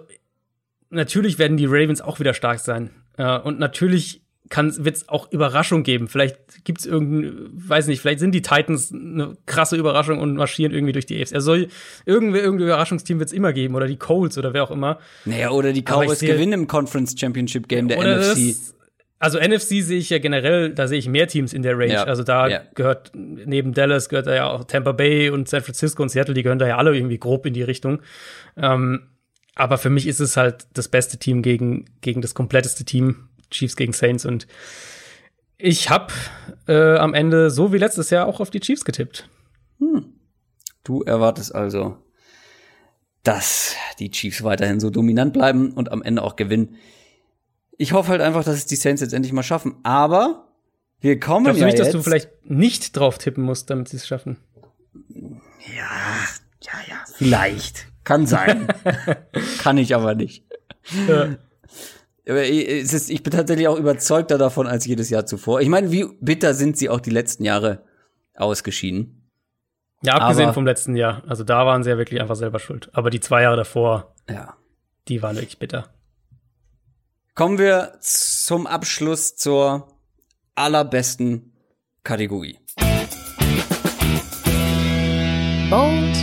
natürlich 0.88 1.38
werden 1.38 1.56
die 1.56 1.66
Ravens 1.66 2.00
auch 2.00 2.20
wieder 2.20 2.34
stark 2.34 2.60
sein. 2.60 2.90
und 3.44 3.58
natürlich 3.58 4.22
wird 4.56 4.96
es 4.96 5.08
auch 5.08 5.30
Überraschung 5.30 5.84
geben. 5.84 6.08
Vielleicht 6.08 6.64
gibt 6.64 6.80
es 6.80 6.86
irgendein, 6.86 7.50
weiß 7.52 7.86
nicht, 7.86 8.00
vielleicht 8.00 8.18
sind 8.18 8.32
die 8.34 8.42
Titans 8.42 8.92
eine 8.92 9.36
krasse 9.46 9.76
Überraschung 9.76 10.18
und 10.18 10.34
marschieren 10.34 10.72
irgendwie 10.72 10.92
durch 10.92 11.06
die 11.06 11.20
AFC. 11.20 11.34
Also 11.34 11.52
soll 11.52 11.68
irgendwie 12.04 12.38
irgendein 12.38 12.66
Überraschungsteam 12.66 13.20
wird 13.20 13.28
es 13.28 13.32
immer 13.32 13.52
geben 13.52 13.76
oder 13.76 13.86
die 13.86 13.96
Colts 13.96 14.38
oder 14.38 14.52
wer 14.52 14.64
auch 14.64 14.72
immer. 14.72 14.98
Naja, 15.24 15.50
oder 15.50 15.72
die 15.72 15.82
Cowboys 15.82 16.18
gewinnen 16.18 16.52
im 16.52 16.66
Conference 16.66 17.14
Championship 17.16 17.68
Game 17.68 17.86
der 17.86 17.98
NFC. 17.98 18.48
Das, 18.48 18.74
also 19.20 19.38
NFC 19.38 19.82
sehe 19.82 19.98
ich 19.98 20.08
ja 20.08 20.18
generell, 20.18 20.74
da 20.74 20.88
sehe 20.88 20.98
ich 20.98 21.06
mehr 21.06 21.28
Teams 21.28 21.52
in 21.52 21.62
der 21.62 21.78
Range. 21.78 21.92
Ja, 21.92 22.04
also 22.04 22.22
da 22.22 22.48
ja. 22.48 22.62
gehört 22.74 23.12
neben 23.14 23.74
Dallas 23.74 24.08
gehört 24.08 24.26
da 24.26 24.34
ja 24.34 24.48
auch 24.48 24.64
Tampa 24.64 24.92
Bay 24.92 25.28
und 25.28 25.46
San 25.46 25.60
Francisco 25.60 26.02
und 26.02 26.08
Seattle, 26.08 26.32
die 26.32 26.42
gehören 26.42 26.58
da 26.58 26.66
ja 26.66 26.78
alle 26.78 26.96
irgendwie 26.96 27.18
grob 27.18 27.44
in 27.44 27.52
die 27.52 27.62
Richtung. 27.62 28.00
Ähm, 28.56 29.10
aber 29.54 29.76
für 29.76 29.90
mich 29.90 30.06
ist 30.06 30.20
es 30.20 30.38
halt 30.38 30.66
das 30.72 30.88
beste 30.88 31.18
Team 31.18 31.42
gegen, 31.42 31.84
gegen 32.00 32.22
das 32.22 32.34
kompletteste 32.34 32.84
Team 32.86 33.28
Chiefs 33.50 33.76
gegen 33.76 33.92
Saints 33.92 34.24
und 34.24 34.46
ich 35.58 35.90
habe 35.90 36.14
äh, 36.66 36.96
am 36.96 37.12
Ende 37.12 37.50
so 37.50 37.74
wie 37.74 37.78
letztes 37.78 38.08
Jahr 38.08 38.26
auch 38.26 38.40
auf 38.40 38.48
die 38.48 38.60
Chiefs 38.60 38.86
getippt. 38.86 39.28
Hm. 39.78 40.14
Du 40.82 41.02
erwartest 41.02 41.54
also, 41.54 41.98
dass 43.22 43.76
die 43.98 44.10
Chiefs 44.10 44.42
weiterhin 44.42 44.80
so 44.80 44.88
dominant 44.88 45.34
bleiben 45.34 45.72
und 45.72 45.92
am 45.92 46.00
Ende 46.00 46.22
auch 46.22 46.36
gewinnen. 46.36 46.76
Ich 47.80 47.94
hoffe 47.94 48.10
halt 48.10 48.20
einfach, 48.20 48.44
dass 48.44 48.56
es 48.56 48.66
die 48.66 48.76
Saints 48.76 49.00
jetzt 49.00 49.14
endlich 49.14 49.32
mal 49.32 49.42
schaffen. 49.42 49.76
Aber 49.84 50.48
wir 51.00 51.18
kommen 51.18 51.44
Glaubst 51.44 51.62
ja 51.62 51.66
du 51.66 51.70
nicht, 51.70 51.78
jetzt 51.78 51.94
dass 51.94 51.94
du 51.94 52.02
vielleicht 52.02 52.28
nicht 52.44 52.94
drauf 52.94 53.16
tippen 53.16 53.42
musst, 53.42 53.70
damit 53.70 53.88
sie 53.88 53.96
es 53.96 54.06
schaffen? 54.06 54.36
Ja, 55.08 55.88
ja, 56.60 56.72
ja, 56.86 56.96
vielleicht. 57.14 57.86
Kann 58.04 58.26
sein. 58.26 58.68
Kann 59.62 59.78
ich 59.78 59.94
aber 59.94 60.14
nicht. 60.14 60.44
Ja. 61.08 61.36
Ist, 62.26 63.08
ich 63.08 63.22
bin 63.22 63.32
tatsächlich 63.32 63.66
auch 63.66 63.78
überzeugter 63.78 64.36
davon 64.36 64.66
als 64.66 64.84
jedes 64.84 65.08
Jahr 65.08 65.24
zuvor. 65.24 65.62
Ich 65.62 65.68
meine, 65.70 65.90
wie 65.90 66.04
bitter 66.20 66.52
sind 66.52 66.76
sie 66.76 66.90
auch 66.90 67.00
die 67.00 67.08
letzten 67.08 67.44
Jahre 67.44 67.82
ausgeschieden? 68.34 69.30
Ja, 70.02 70.16
abgesehen 70.16 70.48
Aber, 70.48 70.54
vom 70.54 70.66
letzten 70.66 70.96
Jahr. 70.96 71.22
Also 71.26 71.44
da 71.44 71.64
waren 71.64 71.82
sie 71.82 71.88
ja 71.88 71.96
wirklich 71.96 72.20
einfach 72.20 72.36
selber 72.36 72.58
schuld. 72.58 72.90
Aber 72.92 73.08
die 73.08 73.20
zwei 73.20 73.40
Jahre 73.40 73.56
davor, 73.56 74.14
ja. 74.28 74.54
die 75.08 75.22
waren 75.22 75.36
wirklich 75.36 75.58
bitter. 75.58 75.88
Kommen 77.40 77.56
wir 77.56 77.94
zum 78.02 78.66
Abschluss 78.66 79.34
zur 79.34 79.88
allerbesten 80.56 81.54
Kategorie. 82.04 82.58
Bold 85.70 86.18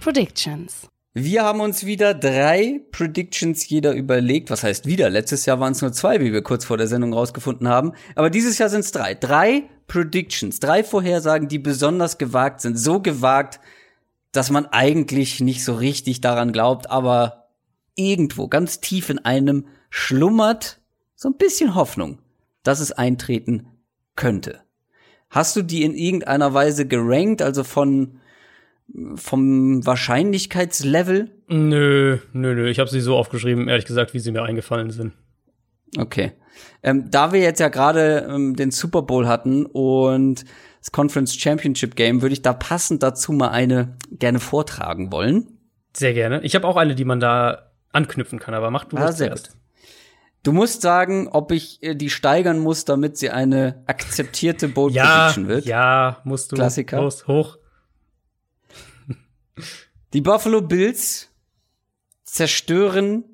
Predictions. 0.00 0.88
Wir 1.12 1.44
haben 1.44 1.60
uns 1.60 1.84
wieder 1.84 2.14
drei 2.14 2.80
Predictions 2.90 3.68
jeder 3.68 3.92
überlegt. 3.92 4.48
Was 4.48 4.62
heißt 4.62 4.86
wieder? 4.86 5.10
Letztes 5.10 5.44
Jahr 5.44 5.60
waren 5.60 5.72
es 5.72 5.82
nur 5.82 5.92
zwei, 5.92 6.20
wie 6.20 6.32
wir 6.32 6.40
kurz 6.40 6.64
vor 6.64 6.78
der 6.78 6.88
Sendung 6.88 7.12
rausgefunden 7.12 7.68
haben. 7.68 7.92
Aber 8.14 8.30
dieses 8.30 8.56
Jahr 8.56 8.70
sind 8.70 8.80
es 8.80 8.92
drei. 8.92 9.12
Drei 9.12 9.64
Predictions, 9.88 10.58
drei 10.58 10.82
Vorhersagen, 10.82 11.48
die 11.48 11.58
besonders 11.58 12.16
gewagt 12.16 12.62
sind. 12.62 12.78
So 12.78 13.00
gewagt, 13.00 13.60
dass 14.32 14.48
man 14.48 14.64
eigentlich 14.64 15.40
nicht 15.40 15.64
so 15.64 15.74
richtig 15.74 16.22
daran 16.22 16.50
glaubt, 16.50 16.90
aber 16.90 17.50
irgendwo 17.94 18.48
ganz 18.48 18.80
tief 18.80 19.10
in 19.10 19.18
einem 19.18 19.66
schlummert 19.92 20.80
so 21.14 21.28
ein 21.28 21.36
bisschen 21.36 21.74
Hoffnung, 21.74 22.18
dass 22.62 22.80
es 22.80 22.92
eintreten 22.92 23.66
könnte. 24.16 24.62
Hast 25.28 25.54
du 25.54 25.62
die 25.62 25.82
in 25.84 25.94
irgendeiner 25.94 26.54
Weise 26.54 26.88
gerankt, 26.88 27.42
also 27.42 27.62
von 27.62 28.18
vom 29.14 29.86
Wahrscheinlichkeitslevel? 29.86 31.30
Nö, 31.48 32.18
nö, 32.32 32.54
nö. 32.54 32.68
Ich 32.68 32.78
habe 32.78 32.90
sie 32.90 33.00
so 33.00 33.16
aufgeschrieben, 33.16 33.68
ehrlich 33.68 33.84
gesagt, 33.84 34.12
wie 34.14 34.18
sie 34.18 34.32
mir 34.32 34.42
eingefallen 34.42 34.90
sind. 34.90 35.12
Okay. 35.98 36.32
Ähm, 36.82 37.10
da 37.10 37.32
wir 37.32 37.40
jetzt 37.40 37.60
ja 37.60 37.68
gerade 37.68 38.28
ähm, 38.30 38.56
den 38.56 38.70
Super 38.70 39.02
Bowl 39.02 39.28
hatten 39.28 39.66
und 39.66 40.44
das 40.80 40.90
Conference 40.90 41.34
Championship 41.34 41.96
Game, 41.96 42.22
würde 42.22 42.32
ich 42.32 42.42
da 42.42 42.52
passend 42.54 43.02
dazu 43.02 43.32
mal 43.32 43.48
eine 43.48 43.96
gerne 44.10 44.40
vortragen 44.40 45.12
wollen. 45.12 45.58
Sehr 45.94 46.14
gerne. 46.14 46.40
Ich 46.42 46.54
habe 46.54 46.66
auch 46.66 46.76
eine, 46.76 46.94
die 46.94 47.04
man 47.04 47.20
da 47.20 47.72
anknüpfen 47.92 48.38
kann, 48.38 48.54
aber 48.54 48.70
mach 48.70 48.84
du 48.86 48.96
ah, 48.96 49.06
das 49.06 49.18
sehr 49.18 49.28
zuerst. 49.28 49.52
Gut. 49.52 49.62
Du 50.42 50.52
musst 50.52 50.82
sagen, 50.82 51.28
ob 51.28 51.52
ich 51.52 51.82
äh, 51.82 51.94
die 51.94 52.10
steigern 52.10 52.58
muss, 52.58 52.84
damit 52.84 53.16
sie 53.16 53.30
eine 53.30 53.82
akzeptierte 53.86 54.68
Bold 54.68 54.94
ja, 54.94 55.04
Prediction 55.04 55.48
wird. 55.48 55.66
Ja, 55.66 56.20
musst 56.24 56.50
du. 56.50 56.56
Klassiker. 56.56 57.00
Los, 57.00 57.26
hoch. 57.28 57.58
Die 60.12 60.20
Buffalo 60.20 60.60
Bills 60.60 61.30
zerstören 62.24 63.24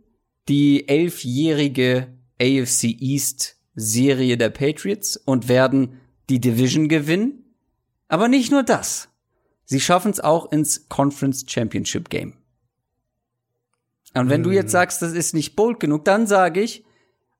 die 0.49 0.89
elfjährige 0.89 2.09
AFC 2.41 2.85
East 3.01 3.57
Serie 3.75 4.37
der 4.37 4.51
Patriots 4.51 5.17
und 5.17 5.49
werden 5.49 6.01
die 6.29 6.41
Division 6.41 6.89
gewinnen. 6.89 7.45
Aber 8.09 8.29
nicht 8.29 8.51
nur 8.51 8.63
das. 8.63 9.09
Sie 9.65 9.81
schaffen 9.81 10.11
es 10.11 10.21
auch 10.21 10.51
ins 10.51 10.89
Conference 10.89 11.45
Championship 11.47 12.11
Game. 12.11 12.35
Und 14.15 14.31
wenn 14.31 14.43
hm. 14.43 14.45
du 14.45 14.51
jetzt 14.51 14.69
hm. 14.69 14.73
sagst, 14.73 15.03
das 15.03 15.13
ist 15.13 15.35
nicht 15.35 15.57
bold 15.57 15.81
genug, 15.81 16.05
dann 16.05 16.27
sage 16.27 16.61
ich, 16.61 16.85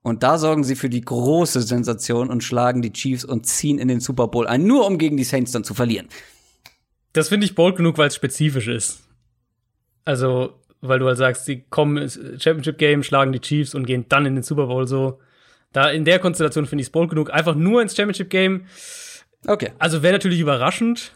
und 0.01 0.23
da 0.23 0.37
sorgen 0.37 0.63
sie 0.63 0.75
für 0.75 0.89
die 0.89 1.01
große 1.01 1.61
Sensation 1.61 2.29
und 2.29 2.43
schlagen 2.43 2.81
die 2.81 2.93
Chiefs 2.93 3.25
und 3.25 3.45
ziehen 3.45 3.79
in 3.79 3.87
den 3.87 3.99
Super 3.99 4.27
Bowl 4.27 4.47
ein, 4.47 4.63
nur 4.63 4.87
um 4.87 4.97
gegen 4.97 5.17
die 5.17 5.23
Saints 5.23 5.51
dann 5.51 5.63
zu 5.63 5.73
verlieren. 5.73 6.07
Das 7.13 7.29
finde 7.29 7.45
ich 7.45 7.55
bold 7.55 7.75
genug, 7.75 7.97
weil 7.97 8.07
es 8.07 8.15
spezifisch 8.15 8.67
ist. 8.67 9.03
Also, 10.05 10.53
weil 10.81 10.99
du 10.99 11.07
halt 11.07 11.17
sagst, 11.17 11.45
sie 11.45 11.63
kommen 11.69 11.97
ins 11.97 12.15
Championship 12.37 12.77
Game, 12.77 13.03
schlagen 13.03 13.31
die 13.31 13.41
Chiefs 13.41 13.75
und 13.75 13.85
gehen 13.85 14.05
dann 14.09 14.25
in 14.25 14.35
den 14.35 14.43
Super 14.43 14.67
Bowl 14.67 14.87
so. 14.87 15.19
Da 15.73 15.89
in 15.89 16.05
der 16.05 16.19
Konstellation 16.19 16.65
finde 16.65 16.81
ich 16.81 16.87
es 16.87 16.91
bold 16.91 17.09
genug. 17.09 17.31
Einfach 17.31 17.55
nur 17.55 17.81
ins 17.81 17.95
Championship 17.95 18.29
Game. 18.29 18.65
Okay. 19.45 19.71
Also 19.77 20.01
wäre 20.01 20.13
natürlich 20.13 20.39
überraschend. 20.39 21.13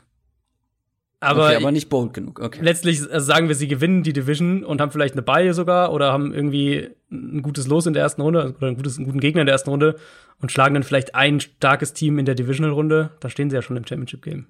Aber, 1.23 1.47
okay, 1.47 1.55
aber 1.55 1.71
nicht 1.71 1.89
bold 1.89 2.13
genug. 2.13 2.39
Okay. 2.39 2.59
Letztlich 2.61 3.01
äh, 3.09 3.19
sagen 3.19 3.47
wir, 3.47 3.55
sie 3.55 3.67
gewinnen 3.67 4.03
die 4.03 4.13
Division 4.13 4.63
und 4.63 4.81
haben 4.81 4.91
vielleicht 4.91 5.13
eine 5.13 5.21
Baie 5.21 5.53
sogar 5.53 5.93
oder 5.93 6.11
haben 6.11 6.33
irgendwie 6.33 6.89
ein 7.11 7.41
gutes 7.41 7.67
Los 7.67 7.85
in 7.85 7.93
der 7.93 8.03
ersten 8.03 8.21
Runde 8.21 8.55
oder 8.57 8.67
ein 8.67 8.75
gutes, 8.75 8.97
einen 8.97 9.05
guten 9.05 9.19
Gegner 9.19 9.41
in 9.41 9.47
der 9.47 9.53
ersten 9.53 9.69
Runde 9.69 9.95
und 10.41 10.51
schlagen 10.51 10.73
dann 10.73 10.83
vielleicht 10.83 11.15
ein 11.15 11.39
starkes 11.39 11.93
Team 11.93 12.19
in 12.19 12.25
der 12.25 12.35
Divisional-Runde. 12.35 13.11
Da 13.19 13.29
stehen 13.29 13.49
sie 13.49 13.55
ja 13.55 13.61
schon 13.61 13.77
im 13.77 13.87
Championship-Game. 13.87 14.47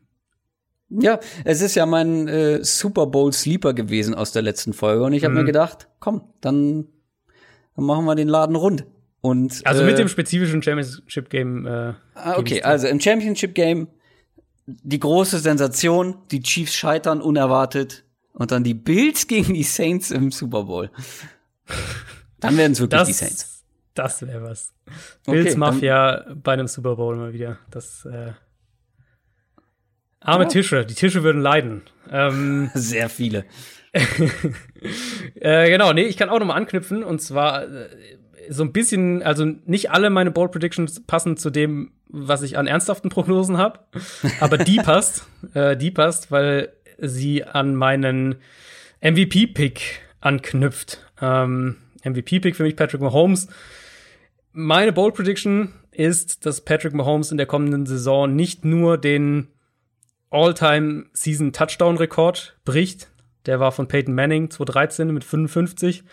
Ja, 0.90 1.20
es 1.44 1.62
ist 1.62 1.76
ja 1.76 1.86
mein 1.86 2.28
äh, 2.28 2.64
Super 2.64 3.08
Bowl 3.08 3.32
Sleeper 3.34 3.74
gewesen 3.74 4.14
aus 4.14 4.32
der 4.32 4.42
letzten 4.42 4.74
Folge 4.74 5.04
und 5.04 5.14
ich 5.14 5.24
habe 5.24 5.34
mhm. 5.34 5.42
mir 5.42 5.46
gedacht, 5.46 5.88
komm, 6.00 6.22
dann, 6.42 6.86
dann 7.76 7.86
machen 7.86 8.06
wir 8.06 8.16
den 8.16 8.28
Laden 8.28 8.56
rund. 8.56 8.86
Und, 9.22 9.62
also 9.66 9.84
mit 9.84 9.94
äh, 9.94 9.98
dem 9.98 10.10
spezifischen 10.10 10.62
Championship 10.62 11.30
Game. 11.30 11.66
Äh, 11.66 11.94
ah, 12.16 12.38
okay, 12.38 12.62
also 12.62 12.88
im 12.88 13.00
Championship 13.00 13.56
Game 13.56 13.88
die 14.66 15.00
große 15.00 15.40
Sensation, 15.40 16.18
die 16.32 16.42
Chiefs 16.42 16.76
scheitern 16.76 17.22
unerwartet 17.22 18.04
und 18.34 18.52
dann 18.52 18.64
die 18.64 18.74
Bills 18.74 19.28
gegen 19.28 19.54
die 19.54 19.64
Saints 19.64 20.12
im 20.12 20.32
Super 20.32 20.64
Bowl. 20.64 20.90
Dann 22.40 22.58
werden 22.58 22.74
es 22.74 22.80
wirklich 22.80 23.00
das, 23.00 23.08
die 23.08 23.14
Saints. 23.14 23.64
Das 23.94 24.22
wäre 24.26 24.44
was. 24.44 24.74
Bills 25.26 25.52
okay, 25.52 25.58
Mafia 25.58 26.26
bei 26.36 26.54
einem 26.54 26.68
Super 26.68 26.96
Bowl 26.96 27.16
mal 27.16 27.34
wieder. 27.34 27.60
Das 27.70 28.06
äh 28.06 28.34
Arme 30.24 30.46
ja. 30.46 30.50
Tische, 30.50 30.86
die 30.86 30.94
Tische 30.94 31.24
würden 31.24 31.42
leiden. 31.42 31.82
Ähm, 32.10 32.72
Sehr 32.74 33.10
viele. 33.10 33.46
äh, 35.36 35.70
genau, 35.70 35.94
nee, 35.94 36.04
ich 36.04 36.18
kann 36.18 36.30
auch 36.30 36.40
noch 36.40 36.48
mal 36.48 36.56
anknüpfen 36.56 37.04
und 37.04 37.22
zwar 37.22 37.64
äh, 37.64 38.18
so 38.50 38.64
ein 38.64 38.72
bisschen, 38.72 39.24
also 39.24 39.46
nicht 39.66 39.92
alle 39.92 40.10
meine 40.10 40.32
Bold 40.32 40.52
Predictions 40.52 41.04
passen 41.06 41.38
zu 41.38 41.50
dem, 41.50 41.92
was 42.08 42.42
ich 42.42 42.58
an 42.58 42.68
ernsthaften 42.68 43.10
Prognosen 43.10 43.58
habe, 43.58 43.80
aber 44.40 44.58
die 44.58 44.78
passt, 44.78 45.28
äh, 45.54 45.76
die 45.78 45.92
passt, 45.92 46.32
weil 46.32 46.74
sie 46.98 47.44
an 47.44 47.76
meinen 47.76 48.36
MVP-Pick 49.02 50.02
anknüpft. 50.22 51.00
Ähm, 51.22 51.78
MVP-Pick 52.04 52.56
für 52.56 52.64
mich 52.64 52.76
Patrick 52.76 53.02
Mahomes. 53.02 53.48
Meine 54.52 54.94
Bold 54.94 55.16
Prediction 55.16 55.74
ist, 55.92 56.46
dass 56.46 56.62
Patrick 56.62 56.94
Mahomes 56.94 57.32
in 57.32 57.38
der 57.38 57.46
kommenden 57.46 57.86
Saison 57.86 58.34
nicht 58.36 58.66
nur 58.66 58.98
den 58.98 59.48
All-Time 60.30 61.06
Season 61.14 61.54
Touchdown 61.54 61.98
Rekord 61.98 62.58
bricht, 62.66 63.10
der 63.46 63.60
war 63.60 63.72
von 63.72 63.88
Peyton 63.88 64.16
Manning 64.16 64.50
2013 64.50 65.14
mit 65.14 65.24
55, 65.24 66.04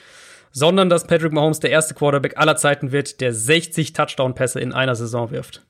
sondern 0.53 0.89
dass 0.89 1.07
Patrick 1.07 1.33
Mahomes 1.33 1.61
der 1.61 1.71
erste 1.71 1.95
Quarterback 1.95 2.37
aller 2.37 2.57
Zeiten 2.57 2.93
wird, 2.93 3.21
der 3.21 3.33
60 3.33 3.93
Touchdown-Pässe 3.93 4.61
in 4.61 4.73
einer 4.73 4.95
Saison 4.95 5.31
wirft. 5.31 5.67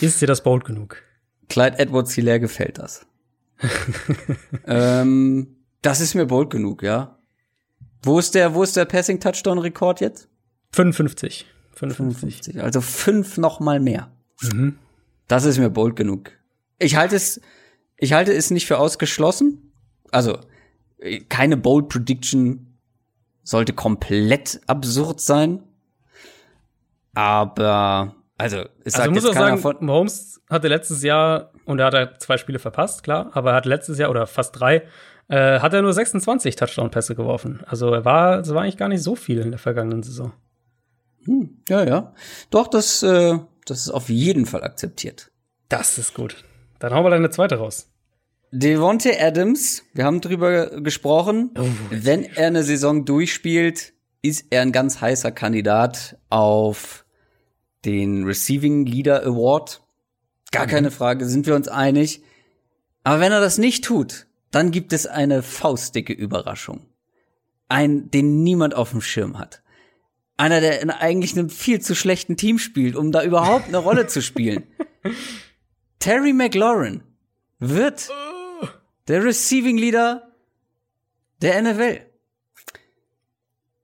Ist 0.00 0.20
dir 0.20 0.26
das 0.26 0.42
bold 0.42 0.64
genug? 0.64 1.02
Clyde 1.48 1.78
Edwards 1.78 2.12
Hilaire 2.12 2.40
gefällt 2.40 2.78
das. 2.78 3.06
ähm, 4.66 5.56
das 5.80 6.00
ist 6.00 6.14
mir 6.14 6.26
bold 6.26 6.50
genug, 6.50 6.82
ja. 6.82 7.18
Wo 8.02 8.18
ist 8.18 8.34
der, 8.34 8.54
wo 8.54 8.62
ist 8.62 8.76
der 8.76 8.84
Passing 8.84 9.20
Touchdown 9.20 9.58
Rekord 9.58 10.00
jetzt? 10.00 10.28
55. 10.72 11.46
55. 11.74 12.54
55. 12.54 12.62
Also 12.62 12.80
fünf 12.80 13.38
noch 13.38 13.60
mal 13.60 13.80
mehr. 13.80 14.10
Mhm. 14.42 14.78
Das 15.28 15.44
ist 15.44 15.58
mir 15.58 15.70
bold 15.70 15.96
genug. 15.96 16.32
Ich 16.78 16.96
halte 16.96 17.16
es, 17.16 17.40
ich 17.96 18.12
halte 18.12 18.32
es 18.32 18.50
nicht 18.50 18.66
für 18.66 18.78
ausgeschlossen. 18.78 19.72
Also, 20.10 20.38
keine 21.28 21.56
Bold 21.56 21.88
Prediction 21.88 22.78
sollte 23.42 23.72
komplett 23.72 24.60
absurd 24.66 25.20
sein. 25.20 25.62
Aber, 27.14 28.14
also, 28.36 28.58
es 28.84 28.94
also 28.94 28.98
sagt 28.98 29.14
muss 29.14 29.24
jetzt 29.24 29.32
auch 29.32 29.40
sagen, 29.40 29.58
von 29.58 29.76
Mahomes 29.80 30.42
hatte 30.50 30.68
letztes 30.68 31.02
Jahr, 31.02 31.52
und 31.64 31.78
er 31.78 31.86
hat 31.86 31.94
ja 31.94 32.18
zwei 32.18 32.36
Spiele 32.36 32.58
verpasst, 32.58 33.02
klar, 33.02 33.30
aber 33.32 33.50
er 33.50 33.56
hat 33.56 33.66
letztes 33.66 33.98
Jahr, 33.98 34.10
oder 34.10 34.26
fast 34.26 34.58
drei, 34.60 34.86
äh, 35.28 35.60
hat 35.60 35.72
er 35.72 35.82
nur 35.82 35.92
26 35.92 36.56
Touchdown-Pässe 36.56 37.14
geworfen. 37.14 37.62
Also 37.66 37.92
er 37.92 38.04
war, 38.04 38.40
es 38.40 38.52
war 38.52 38.62
eigentlich 38.62 38.76
gar 38.76 38.88
nicht 38.88 39.02
so 39.02 39.16
viel 39.16 39.40
in 39.40 39.50
der 39.50 39.58
vergangenen 39.58 40.02
Saison. 40.02 40.32
Hm, 41.24 41.62
ja, 41.68 41.84
ja. 41.84 42.14
Doch, 42.50 42.68
das, 42.68 43.02
äh, 43.02 43.38
das 43.64 43.80
ist 43.80 43.90
auf 43.90 44.08
jeden 44.08 44.46
Fall 44.46 44.62
akzeptiert. 44.62 45.30
Das 45.68 45.98
ist 45.98 46.14
gut. 46.14 46.44
Dann 46.78 46.92
hauen 46.92 47.04
wir 47.04 47.10
deine 47.10 47.30
zweite 47.30 47.56
raus. 47.56 47.90
Devonte 48.52 49.20
Adams, 49.20 49.82
wir 49.92 50.04
haben 50.04 50.20
drüber 50.20 50.80
gesprochen. 50.80 51.50
Oh, 51.58 51.66
wenn 51.90 52.24
er 52.24 52.46
eine 52.46 52.62
Saison 52.62 53.04
durchspielt, 53.04 53.92
ist 54.22 54.46
er 54.50 54.62
ein 54.62 54.72
ganz 54.72 55.00
heißer 55.00 55.32
Kandidat 55.32 56.16
auf 56.30 57.04
den 57.84 58.24
Receiving 58.24 58.86
Leader 58.86 59.24
Award. 59.24 59.82
Gar 60.52 60.66
mhm. 60.66 60.70
keine 60.70 60.90
Frage, 60.90 61.26
sind 61.26 61.46
wir 61.46 61.54
uns 61.54 61.68
einig. 61.68 62.22
Aber 63.04 63.20
wenn 63.20 63.32
er 63.32 63.40
das 63.40 63.58
nicht 63.58 63.84
tut, 63.84 64.26
dann 64.50 64.70
gibt 64.70 64.92
es 64.92 65.06
eine 65.06 65.42
faustdicke 65.42 66.12
Überraschung. 66.12 66.86
Ein, 67.68 68.10
den 68.10 68.42
niemand 68.42 68.74
auf 68.74 68.90
dem 68.90 69.00
Schirm 69.00 69.38
hat. 69.38 69.62
Einer, 70.36 70.60
der 70.60 70.82
in 70.82 70.90
eigentlich 70.90 71.36
einem 71.36 71.50
viel 71.50 71.80
zu 71.80 71.94
schlechten 71.94 72.36
Team 72.36 72.58
spielt, 72.58 72.94
um 72.94 73.10
da 73.10 73.22
überhaupt 73.22 73.68
eine 73.68 73.78
Rolle 73.78 74.06
zu 74.06 74.22
spielen. 74.22 74.64
Terry 75.98 76.32
McLaurin 76.32 77.02
wird 77.58 78.08
der 79.08 79.24
Receiving 79.24 79.78
Leader 79.78 80.32
der 81.42 81.62
NFL. 81.62 82.00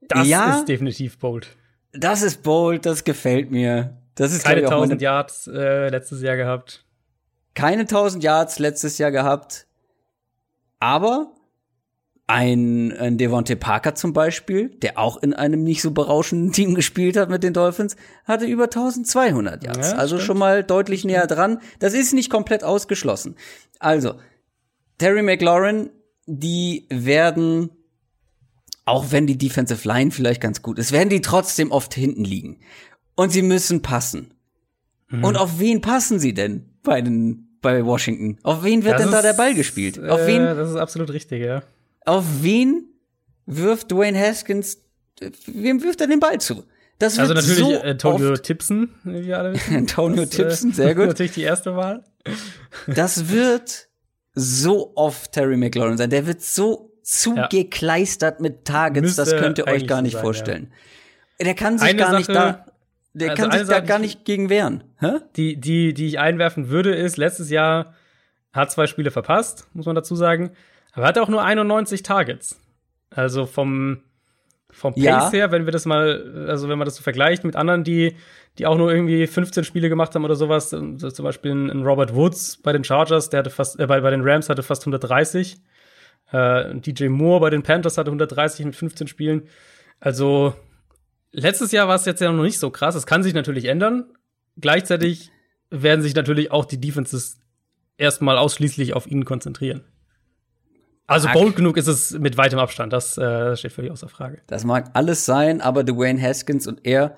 Das 0.07 0.27
ja, 0.27 0.59
ist 0.59 0.67
definitiv 0.67 1.17
bold. 1.17 1.55
Das 1.93 2.21
ist 2.21 2.43
bold, 2.43 2.85
das 2.85 3.03
gefällt 3.03 3.51
mir. 3.51 3.97
Das 4.15 4.33
ist 4.33 4.43
keine 4.43 4.61
1000 4.61 5.01
Yards 5.01 5.47
äh, 5.47 5.89
letztes 5.89 6.21
Jahr 6.21 6.35
gehabt. 6.35 6.85
Keine 7.55 7.81
1000 7.81 8.23
Yards 8.23 8.59
letztes 8.59 8.97
Jahr 8.97 9.11
gehabt. 9.11 9.67
Aber 10.79 11.33
ein, 12.25 12.91
ein 12.97 13.17
Devonte 13.17 13.55
Parker 13.55 13.95
zum 13.95 14.13
Beispiel, 14.13 14.69
der 14.69 14.97
auch 14.97 15.17
in 15.17 15.33
einem 15.33 15.63
nicht 15.63 15.81
so 15.81 15.91
berauschenden 15.91 16.51
Team 16.51 16.73
gespielt 16.73 17.17
hat 17.17 17.29
mit 17.29 17.43
den 17.43 17.53
Dolphins, 17.53 17.95
hatte 18.25 18.45
über 18.45 18.65
1200 18.65 19.63
Yards. 19.63 19.91
Ja, 19.91 19.97
also 19.97 20.15
stimmt. 20.15 20.27
schon 20.27 20.37
mal 20.39 20.63
deutlich 20.63 21.05
näher 21.05 21.27
dran. 21.27 21.59
Das 21.79 21.93
ist 21.93 22.13
nicht 22.13 22.29
komplett 22.29 22.63
ausgeschlossen. 22.63 23.35
Also, 23.79 24.15
Terry 24.97 25.21
McLaurin, 25.21 25.89
die 26.25 26.85
werden, 26.89 27.69
auch 28.85 29.11
wenn 29.11 29.27
die 29.27 29.37
Defensive 29.37 29.87
Line 29.87 30.11
vielleicht 30.11 30.41
ganz 30.41 30.61
gut 30.61 30.79
ist, 30.79 30.91
werden 30.91 31.09
die 31.09 31.21
trotzdem 31.21 31.71
oft 31.71 31.93
hinten 31.93 32.23
liegen. 32.23 32.59
Und 33.15 33.31
sie 33.31 33.41
müssen 33.41 33.81
passen. 33.81 34.33
Mhm. 35.09 35.23
Und 35.23 35.37
auf 35.37 35.59
wen 35.59 35.81
passen 35.81 36.19
sie 36.19 36.33
denn 36.33 36.69
bei 36.83 37.01
den 37.01 37.53
bei 37.63 37.83
Washington? 37.85 38.37
Auf 38.43 38.63
wen 38.63 38.83
wird 38.83 38.95
das 38.95 39.01
denn 39.01 39.09
ist, 39.09 39.15
da 39.15 39.21
der 39.21 39.33
Ball 39.33 39.55
gespielt? 39.55 39.97
Auf 39.97 40.19
äh, 40.21 40.27
wen? 40.27 40.43
Das 40.43 40.69
ist 40.69 40.75
absolut 40.75 41.11
richtig, 41.11 41.43
ja. 41.43 41.63
Auf 42.05 42.25
wen 42.41 42.89
wirft 43.45 43.91
Dwayne 43.91 44.19
Haskins, 44.19 44.79
wem 45.47 45.81
wirft 45.81 46.01
er 46.01 46.07
den 46.07 46.19
Ball 46.19 46.39
zu? 46.39 46.63
Das 46.99 47.17
also 47.17 47.29
wird 47.29 47.37
also 47.37 47.53
natürlich 47.53 47.81
so 47.81 47.81
Antonio 47.81 48.31
oft. 48.33 48.43
Tipson, 48.43 48.89
wie 49.03 49.25
wir 49.25 49.39
alle 49.39 49.53
wissen. 49.53 49.75
Antonio 49.77 50.25
das, 50.25 50.33
äh, 50.33 50.43
Tipson, 50.43 50.73
sehr 50.73 50.95
gut. 50.95 51.07
natürlich 51.07 51.31
die 51.31 51.41
erste 51.41 51.75
Wahl. 51.75 52.03
Das 52.87 53.29
wird 53.29 53.87
so 54.33 54.93
oft 54.95 55.31
Terry 55.31 55.57
McLaurin 55.57 55.97
sein. 55.97 56.09
Der 56.09 56.25
wird 56.25 56.41
so 56.41 56.91
zugekleistert 57.03 58.39
ja. 58.39 58.41
mit 58.41 58.65
Targets, 58.65 59.01
Müsste 59.01 59.21
das 59.21 59.35
könnt 59.35 59.57
ihr 59.57 59.67
euch 59.67 59.87
gar 59.87 60.01
nicht 60.01 60.13
sein, 60.13 60.21
vorstellen. 60.21 60.73
Ja. 61.39 61.45
Der 61.45 61.55
kann 61.55 61.77
sich 61.77 61.89
eine 61.89 61.97
gar 61.97 62.11
Sache, 62.11 62.17
nicht 62.17 62.29
da, 62.29 62.65
der 63.13 63.31
also 63.31 63.41
kann 63.41 63.51
sich 63.51 63.67
da 63.67 63.79
gar 63.81 63.99
nicht 63.99 64.25
gegen 64.25 64.49
wehren. 64.49 64.83
Hä? 64.99 65.19
Die, 65.35 65.59
die, 65.59 65.93
die 65.93 66.07
ich 66.07 66.19
einwerfen 66.19 66.69
würde, 66.69 66.95
ist, 66.95 67.17
letztes 67.17 67.49
Jahr 67.49 67.93
hat 68.53 68.71
zwei 68.71 68.87
Spiele 68.87 69.11
verpasst, 69.11 69.67
muss 69.73 69.85
man 69.85 69.95
dazu 69.95 70.15
sagen. 70.15 70.51
Aber 70.93 71.05
er 71.05 71.09
hat 71.09 71.17
auch 71.17 71.29
nur 71.29 71.43
91 71.43 72.03
Targets. 72.03 72.59
Also 73.09 73.45
vom, 73.45 74.03
vom 74.73 74.93
Pace 74.93 75.03
ja. 75.03 75.31
her, 75.31 75.51
wenn 75.51 75.65
wir 75.65 75.71
das 75.71 75.85
mal, 75.85 76.47
also 76.47 76.67
wenn 76.67 76.77
man 76.77 76.85
das 76.85 76.95
so 76.95 77.03
vergleicht 77.03 77.43
mit 77.43 77.55
anderen, 77.55 77.83
die, 77.83 78.15
die 78.57 78.65
auch 78.65 78.77
nur 78.77 78.91
irgendwie 78.91 79.27
15 79.27 79.63
Spiele 79.63 79.89
gemacht 79.89 80.13
haben 80.15 80.25
oder 80.25 80.35
sowas, 80.35 80.69
so 80.71 81.11
zum 81.11 81.23
Beispiel 81.23 81.51
ein 81.51 81.83
Robert 81.83 82.13
Woods 82.15 82.57
bei 82.57 82.73
den 82.73 82.83
Chargers, 82.83 83.29
der 83.29 83.39
hatte 83.39 83.49
fast, 83.49 83.79
äh, 83.79 83.87
bei, 83.87 84.01
bei 84.01 84.11
den 84.11 84.21
Rams 84.21 84.49
hatte 84.49 84.63
fast 84.63 84.81
130. 84.83 85.57
Äh, 86.31 86.75
DJ 86.79 87.07
Moore 87.07 87.41
bei 87.41 87.49
den 87.49 87.63
Panthers 87.63 87.97
hatte 87.97 88.09
130 88.09 88.65
mit 88.65 88.75
15 88.75 89.07
Spielen. 89.07 89.43
Also 89.99 90.55
letztes 91.31 91.71
Jahr 91.71 91.87
war 91.87 91.95
es 91.95 92.05
jetzt 92.05 92.21
ja 92.21 92.31
noch 92.31 92.43
nicht 92.43 92.59
so 92.59 92.71
krass. 92.71 92.95
Es 92.95 93.05
kann 93.05 93.23
sich 93.23 93.33
natürlich 93.33 93.65
ändern. 93.65 94.05
Gleichzeitig 94.59 95.31
werden 95.69 96.01
sich 96.01 96.15
natürlich 96.15 96.51
auch 96.51 96.65
die 96.65 96.79
Defenses 96.79 97.39
erstmal 97.97 98.37
ausschließlich 98.37 98.93
auf 98.93 99.07
ihn 99.07 99.25
konzentrieren. 99.25 99.83
Also 101.07 101.27
bold 101.33 101.55
genug 101.55 101.77
ist 101.77 101.87
es 101.87 102.11
mit 102.11 102.37
weitem 102.37 102.59
Abstand, 102.59 102.93
das 102.93 103.17
äh, 103.17 103.57
steht 103.57 103.73
völlig 103.73 103.91
außer 103.91 104.07
Frage. 104.07 104.41
Das 104.47 104.63
mag 104.63 104.91
alles 104.93 105.25
sein, 105.25 105.59
aber 105.59 105.83
Dwayne 105.83 106.21
Haskins 106.21 106.65
und 106.65 106.85
er 106.85 107.17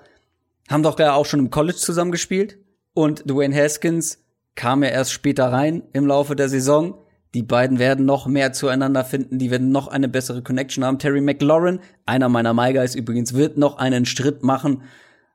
haben 0.68 0.82
doch 0.82 0.98
ja 0.98 1.14
auch 1.14 1.26
schon 1.26 1.40
im 1.40 1.50
College 1.50 1.78
zusammengespielt. 1.78 2.58
Und 2.94 3.30
Dwayne 3.30 3.54
Haskins 3.54 4.18
kam 4.54 4.82
ja 4.82 4.88
erst 4.88 5.12
später 5.12 5.52
rein 5.52 5.82
im 5.92 6.06
Laufe 6.06 6.34
der 6.34 6.48
Saison. 6.48 6.98
Die 7.34 7.42
beiden 7.42 7.78
werden 7.78 8.06
noch 8.06 8.26
mehr 8.26 8.52
zueinander 8.52 9.04
finden, 9.04 9.38
die 9.38 9.50
werden 9.50 9.70
noch 9.70 9.88
eine 9.88 10.08
bessere 10.08 10.42
Connection 10.42 10.84
haben. 10.84 10.98
Terry 10.98 11.20
McLaurin, 11.20 11.80
einer 12.06 12.28
meiner 12.28 12.54
My 12.54 12.72
Guys 12.72 12.94
übrigens, 12.94 13.34
wird 13.34 13.58
noch 13.58 13.78
einen 13.78 14.06
Schritt 14.06 14.42
machen 14.42 14.82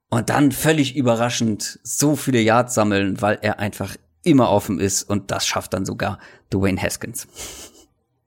und 0.09 0.29
dann 0.29 0.51
völlig 0.51 0.95
überraschend 0.95 1.79
so 1.83 2.15
viele 2.15 2.41
Yards 2.41 2.73
sammeln, 2.73 3.21
weil 3.21 3.37
er 3.41 3.59
einfach 3.59 3.95
immer 4.23 4.49
offen 4.49 4.79
ist 4.79 5.03
und 5.03 5.31
das 5.31 5.45
schafft 5.45 5.73
dann 5.73 5.85
sogar 5.85 6.19
Dwayne 6.51 6.81
Haskins. 6.81 7.27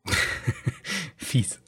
Fies. 1.17 1.61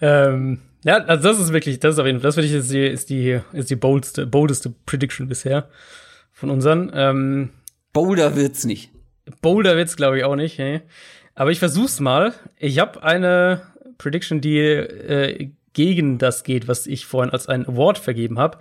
ähm, 0.00 0.60
ja, 0.84 0.96
also 1.04 1.28
das 1.28 1.40
ist 1.40 1.52
wirklich, 1.52 1.80
das 1.80 1.94
ist 1.94 1.98
auf 1.98 2.06
jeden 2.06 2.20
Fall, 2.20 2.28
das 2.28 2.34
finde 2.34 2.48
ich 2.48 2.54
ist 2.54 2.70
die, 2.70 2.86
ist 2.86 3.10
die, 3.10 3.40
ist 3.52 3.70
die 3.70 3.76
boldeste, 3.76 4.26
boldeste 4.26 4.74
Prediction 4.86 5.28
bisher 5.28 5.68
von 6.32 6.50
unseren. 6.50 6.90
Ähm, 6.94 7.50
Boulder 7.92 8.36
wird's 8.36 8.64
nicht. 8.64 8.90
Boulder 9.40 9.76
wird's, 9.76 9.96
glaube 9.96 10.18
ich, 10.18 10.24
auch 10.24 10.36
nicht. 10.36 10.58
Nee. 10.58 10.82
Aber 11.34 11.50
ich 11.50 11.58
versuch's 11.58 12.00
mal. 12.00 12.34
Ich 12.58 12.78
habe 12.78 13.02
eine 13.02 13.62
Prediction, 13.98 14.40
die 14.40 14.58
äh, 14.58 15.50
gegen 15.72 16.18
das 16.18 16.44
geht, 16.44 16.68
was 16.68 16.86
ich 16.86 17.06
vorhin 17.06 17.32
als 17.32 17.48
ein 17.48 17.66
Award 17.66 17.98
vergeben 17.98 18.38
habe. 18.38 18.58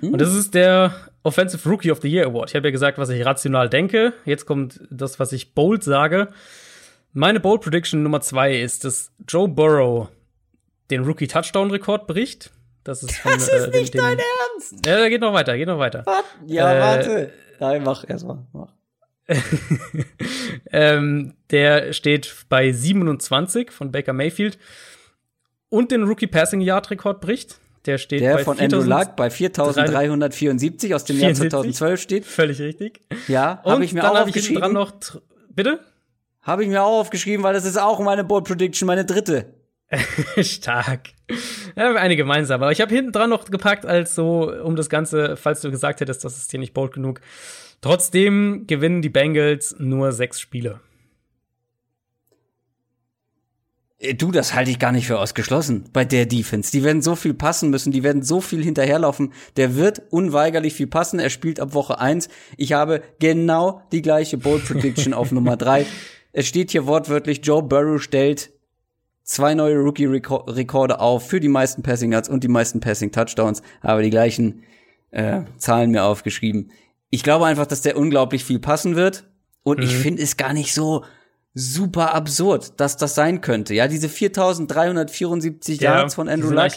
Mhm. 0.00 0.12
Und 0.12 0.20
das 0.20 0.34
ist 0.34 0.54
der 0.54 0.94
Offensive 1.22 1.68
Rookie 1.68 1.90
of 1.90 2.00
the 2.00 2.08
Year 2.08 2.26
Award. 2.26 2.50
Ich 2.50 2.56
habe 2.56 2.68
ja 2.68 2.72
gesagt, 2.72 2.98
was 2.98 3.08
ich 3.10 3.24
rational 3.24 3.68
denke. 3.68 4.12
Jetzt 4.24 4.46
kommt 4.46 4.80
das, 4.90 5.18
was 5.18 5.32
ich 5.32 5.54
bold 5.54 5.82
sage. 5.82 6.28
Meine 7.16 7.40
Bold 7.40 7.62
Prediction 7.62 8.02
Nummer 8.02 8.20
zwei 8.20 8.60
ist, 8.60 8.84
dass 8.84 9.10
Joe 9.26 9.48
Burrow 9.48 10.08
den 10.90 11.02
Rookie 11.02 11.26
Touchdown 11.26 11.70
Rekord 11.70 12.06
bricht. 12.06 12.50
Das 12.84 13.02
ist, 13.02 13.16
von, 13.16 13.32
das 13.32 13.48
ist 13.48 13.68
äh, 13.68 13.80
nicht 13.80 13.94
dem, 13.94 14.02
dein 14.02 14.18
Ernst. 14.18 14.86
Ja, 14.86 15.08
geht 15.08 15.22
noch 15.22 15.32
weiter, 15.32 15.56
geht 15.56 15.66
noch 15.66 15.78
weiter. 15.78 16.04
Ja, 16.44 16.74
äh, 16.74 16.78
warte. 16.78 17.32
Nein, 17.58 17.82
mach 17.84 18.06
erstmal. 18.06 18.44
Mach. 18.52 18.74
ähm, 20.72 21.32
der 21.48 21.94
steht 21.94 22.44
bei 22.50 22.70
27 22.70 23.70
von 23.70 23.90
Baker 23.90 24.12
Mayfield 24.12 24.58
und 25.70 25.92
den 25.92 26.02
Rookie 26.02 26.26
Passing 26.26 26.60
Yard 26.60 26.90
Rekord 26.90 27.22
bricht. 27.22 27.58
Der 27.86 27.96
steht 27.96 28.20
der 28.20 28.34
bei 28.34 28.44
von 28.44 28.60
Andrew 28.60 28.82
Luck 28.82 29.16
bei 29.16 29.30
4374 29.30 30.94
aus 30.94 31.06
dem 31.06 31.16
74, 31.16 31.44
Jahr 31.44 31.62
2012 31.62 31.98
steht. 31.98 32.26
Völlig 32.26 32.60
richtig. 32.60 33.00
Ja, 33.26 33.62
habe 33.64 33.86
ich 33.86 33.94
mir 33.94 34.04
auch 34.04 34.20
aufgeschrieben. 34.20 34.60
Dran 34.60 34.74
noch 34.74 34.92
bitte? 35.48 35.80
Habe 36.46 36.62
ich 36.62 36.68
mir 36.68 36.80
auch 36.84 37.00
aufgeschrieben, 37.00 37.42
weil 37.42 37.54
das 37.54 37.64
ist 37.64 37.76
auch 37.76 37.98
meine 37.98 38.22
Bold 38.22 38.44
Prediction, 38.44 38.86
meine 38.86 39.04
dritte. 39.04 39.52
Stark. 40.40 41.08
Ja, 41.74 41.92
eine 41.94 42.14
gemeinsam. 42.14 42.62
Aber 42.62 42.70
ich 42.70 42.80
habe 42.80 42.94
hinten 42.94 43.10
dran 43.10 43.30
noch 43.30 43.46
gepackt, 43.46 43.84
als 43.84 44.14
so, 44.14 44.52
um 44.62 44.76
das 44.76 44.88
Ganze, 44.88 45.36
falls 45.36 45.60
du 45.60 45.72
gesagt 45.72 46.00
hättest, 46.00 46.24
das 46.24 46.36
ist 46.36 46.52
hier 46.52 46.60
nicht 46.60 46.72
bold 46.72 46.92
genug. 46.92 47.20
Trotzdem 47.80 48.64
gewinnen 48.68 49.02
die 49.02 49.08
Bengals 49.08 49.74
nur 49.80 50.12
sechs 50.12 50.40
Spiele. 50.40 50.80
Äh, 53.98 54.14
du, 54.14 54.30
das 54.30 54.54
halte 54.54 54.70
ich 54.70 54.78
gar 54.78 54.92
nicht 54.92 55.08
für 55.08 55.18
ausgeschlossen 55.18 55.88
bei 55.92 56.04
der 56.04 56.26
Defense. 56.26 56.70
Die 56.70 56.84
werden 56.84 57.02
so 57.02 57.16
viel 57.16 57.34
passen 57.34 57.70
müssen, 57.70 57.90
die 57.90 58.04
werden 58.04 58.22
so 58.22 58.40
viel 58.40 58.62
hinterherlaufen. 58.62 59.32
Der 59.56 59.74
wird 59.74 60.02
unweigerlich 60.10 60.74
viel 60.74 60.86
passen. 60.86 61.18
Er 61.18 61.30
spielt 61.30 61.58
ab 61.58 61.74
Woche 61.74 61.98
eins. 61.98 62.28
Ich 62.56 62.72
habe 62.72 63.02
genau 63.18 63.82
die 63.90 64.02
gleiche 64.02 64.38
Bold 64.38 64.64
Prediction 64.64 65.12
auf 65.12 65.32
Nummer 65.32 65.56
drei. 65.56 65.86
Es 66.36 66.46
steht 66.46 66.70
hier 66.70 66.86
wortwörtlich, 66.86 67.40
Joe 67.42 67.62
Burrow 67.62 67.98
stellt 67.98 68.50
zwei 69.22 69.54
neue 69.54 69.78
Rookie-Rekorde 69.78 71.00
auf 71.00 71.26
für 71.26 71.40
die 71.40 71.48
meisten 71.48 71.82
Passing 71.82 72.12
Yards 72.12 72.28
und 72.28 72.44
die 72.44 72.48
meisten 72.48 72.78
Passing 72.80 73.10
Touchdowns. 73.10 73.62
Habe 73.82 74.02
die 74.02 74.10
gleichen 74.10 74.62
äh, 75.12 75.44
Zahlen 75.56 75.92
mir 75.92 76.04
aufgeschrieben. 76.04 76.72
Ich 77.08 77.22
glaube 77.22 77.46
einfach, 77.46 77.64
dass 77.64 77.80
der 77.80 77.96
unglaublich 77.96 78.44
viel 78.44 78.58
passen 78.58 78.96
wird. 78.96 79.24
Und 79.62 79.78
mhm. 79.78 79.84
ich 79.84 79.96
finde 79.96 80.22
es 80.22 80.36
gar 80.36 80.52
nicht 80.52 80.74
so 80.74 81.06
super 81.54 82.14
absurd, 82.14 82.78
dass 82.80 82.98
das 82.98 83.14
sein 83.14 83.40
könnte. 83.40 83.72
Ja, 83.72 83.88
diese 83.88 84.10
4374 84.10 85.80
ja, 85.80 85.96
Yards 85.96 86.16
von 86.16 86.28
Andrew 86.28 86.50
Luck. 86.50 86.72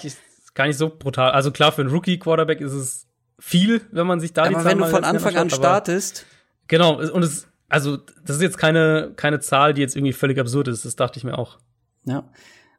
Gar 0.54 0.68
nicht 0.68 0.78
so 0.78 0.88
brutal. 0.88 1.32
Also 1.32 1.52
klar, 1.52 1.74
für 1.74 1.82
einen 1.82 1.92
Rookie-Quarterback 1.92 2.62
ist 2.62 2.72
es 2.72 3.08
viel, 3.38 3.82
wenn 3.92 4.08
man 4.08 4.22
sich 4.22 4.32
da 4.32 4.44
aber 4.44 4.52
die 4.52 4.56
Zahl 4.56 4.66
wenn 4.68 4.78
du 4.78 4.86
von 4.86 5.04
Anfang 5.04 5.36
an 5.36 5.50
startest. 5.50 6.26
Genau, 6.70 6.98
und 6.98 7.24
es, 7.24 7.50
also, 7.70 7.98
das 8.26 8.38
ist 8.38 8.42
jetzt 8.42 8.58
keine, 8.58 9.14
keine 9.16 9.40
Zahl, 9.40 9.74
die 9.74 9.82
jetzt 9.82 9.96
irgendwie 9.96 10.14
völlig 10.14 10.40
absurd 10.40 10.68
ist. 10.68 10.86
Das 10.86 10.96
dachte 10.96 11.18
ich 11.18 11.24
mir 11.24 11.38
auch. 11.38 11.60
Ja. 12.06 12.24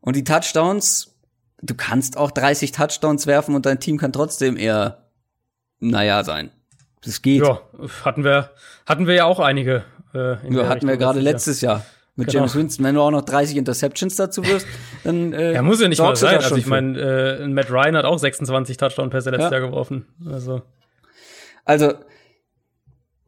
Und 0.00 0.16
die 0.16 0.24
Touchdowns, 0.24 1.14
du 1.62 1.74
kannst 1.74 2.16
auch 2.16 2.30
30 2.30 2.72
Touchdowns 2.72 3.26
werfen 3.26 3.54
und 3.54 3.66
dein 3.66 3.80
Team 3.80 3.98
kann 3.98 4.12
trotzdem 4.12 4.56
eher, 4.56 5.06
naja, 5.78 6.24
sein. 6.24 6.50
Das 7.04 7.22
geht. 7.22 7.42
Ja, 7.42 7.60
hatten 8.04 8.24
wir, 8.24 8.50
hatten 8.84 9.06
wir 9.06 9.14
ja 9.14 9.24
auch 9.24 9.40
einige. 9.40 9.84
Äh, 10.12 10.52
ja, 10.52 10.68
hatten 10.68 10.86
wir 10.86 10.96
gerade 10.96 11.20
letztes 11.20 11.60
Jahr. 11.60 11.84
Mit 12.16 12.28
genau. 12.28 12.40
James 12.40 12.54
Winston, 12.56 12.84
wenn 12.84 12.96
du 12.96 13.00
auch 13.00 13.12
noch 13.12 13.22
30 13.22 13.56
Interceptions 13.56 14.16
dazu 14.16 14.44
wirst, 14.44 14.66
dann 15.04 15.32
äh, 15.32 15.54
Ja, 15.54 15.62
muss 15.62 15.80
ja 15.80 15.88
nicht 15.88 16.00
mal 16.00 16.16
sein. 16.16 16.36
Also 16.36 16.56
ich 16.56 16.66
meine, 16.66 16.98
äh, 17.40 17.48
Matt 17.48 17.70
Ryan 17.70 17.96
hat 17.96 18.04
auch 18.04 18.18
26 18.18 18.76
Touchdown-Pässe 18.76 19.30
letztes 19.30 19.50
ja. 19.50 19.58
Jahr 19.58 19.68
geworfen. 19.68 20.06
Also. 20.30 20.62
Also, 21.64 21.94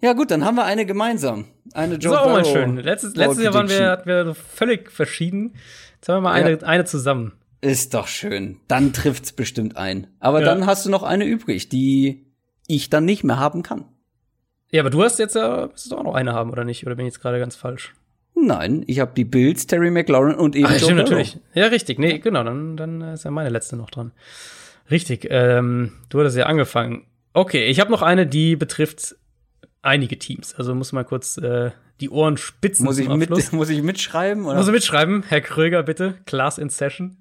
ja 0.03 0.13
gut, 0.13 0.31
dann 0.31 0.45
haben 0.45 0.57
wir 0.57 0.65
eine 0.65 0.85
gemeinsam. 0.85 1.47
Eine 1.73 1.95
Joe 1.95 2.13
Das 2.13 2.13
ist 2.13 2.19
auch 2.19 2.33
mal 2.33 2.45
schön. 2.45 2.77
Letztes, 2.77 3.17
letztes 3.17 3.45
Jahr 3.45 3.55
waren 3.55 3.69
wir, 3.69 3.91
hatten 3.91 4.07
wir 4.07 4.35
völlig 4.35 4.91
verschieden. 4.91 5.55
Jetzt 5.95 6.09
haben 6.09 6.17
wir 6.17 6.21
mal 6.23 6.33
eine, 6.33 6.51
ja. 6.51 6.67
eine 6.67 6.85
zusammen. 6.85 7.33
Ist 7.61 7.95
doch 7.95 8.09
schön. 8.09 8.59
Dann 8.67 8.93
trifft's 8.93 9.33
bestimmt 9.33 9.77
ein. 9.77 10.09
Aber 10.19 10.41
ja. 10.41 10.47
dann 10.47 10.67
hast 10.67 10.85
du 10.85 10.91
noch 10.91 11.05
eine 11.05 11.25
übrig, 11.25 11.69
die 11.69 12.27
ich 12.67 12.91
dann 12.91 13.05
nicht 13.05 13.23
mehr 13.23 13.39
haben 13.39 13.63
kann. 13.63 13.85
Ja, 14.73 14.81
aber 14.81 14.91
du 14.91 15.03
hast 15.05 15.21
jetzt 15.21 15.37
ja, 15.37 15.69
müsstest 15.69 15.93
du 15.93 15.97
auch 15.97 16.03
noch 16.03 16.15
eine 16.15 16.33
haben, 16.33 16.51
oder 16.51 16.65
nicht? 16.65 16.85
Oder 16.85 16.97
bin 16.97 17.07
ich 17.07 17.13
jetzt 17.15 17.23
gerade 17.23 17.39
ganz 17.39 17.55
falsch? 17.55 17.95
Nein, 18.35 18.83
ich 18.89 18.99
habe 18.99 19.13
die 19.15 19.25
Bills, 19.25 19.67
Terry 19.67 19.91
McLaurin 19.91 20.35
und 20.35 20.57
eben 20.57 20.67
Ach, 20.67 20.73
Joe 20.73 20.81
stimmt, 20.81 20.99
natürlich. 20.99 21.39
Ja, 21.55 21.67
richtig. 21.67 21.99
Nee, 21.99 22.19
genau, 22.19 22.43
dann, 22.43 22.77
dann 22.77 23.01
ist 23.03 23.25
ja 23.25 23.31
meine 23.31 23.51
letzte 23.51 23.77
noch 23.77 23.91
dran. 23.91 24.13
Richtig, 24.91 25.29
ähm, 25.31 25.93
du 26.09 26.19
hattest 26.19 26.37
ja 26.37 26.47
angefangen. 26.47 27.07
Okay, 27.35 27.67
ich 27.67 27.79
habe 27.79 27.91
noch 27.91 28.03
eine, 28.03 28.27
die 28.27 28.57
betrifft 28.57 29.17
einige 29.83 30.19
Teams. 30.19 30.55
Also 30.55 30.75
muss 30.75 30.93
mal 30.93 31.05
kurz 31.05 31.37
äh, 31.37 31.73
die 32.01 32.11
Ohren 32.11 32.37
spitzen. 32.37 32.85
Muss 32.85 32.99
ich, 32.99 33.09
mit, 33.09 33.31
muss 33.53 33.69
ich 33.69 33.83
mitschreiben? 33.83 34.47
Oder? 34.47 34.57
Muss 34.57 34.67
ich 34.67 34.73
mitschreiben, 34.73 35.25
Herr 35.29 35.41
Kröger, 35.41 35.83
bitte. 35.83 36.19
Class 36.27 36.59
in 36.59 36.69
Session. 36.69 37.17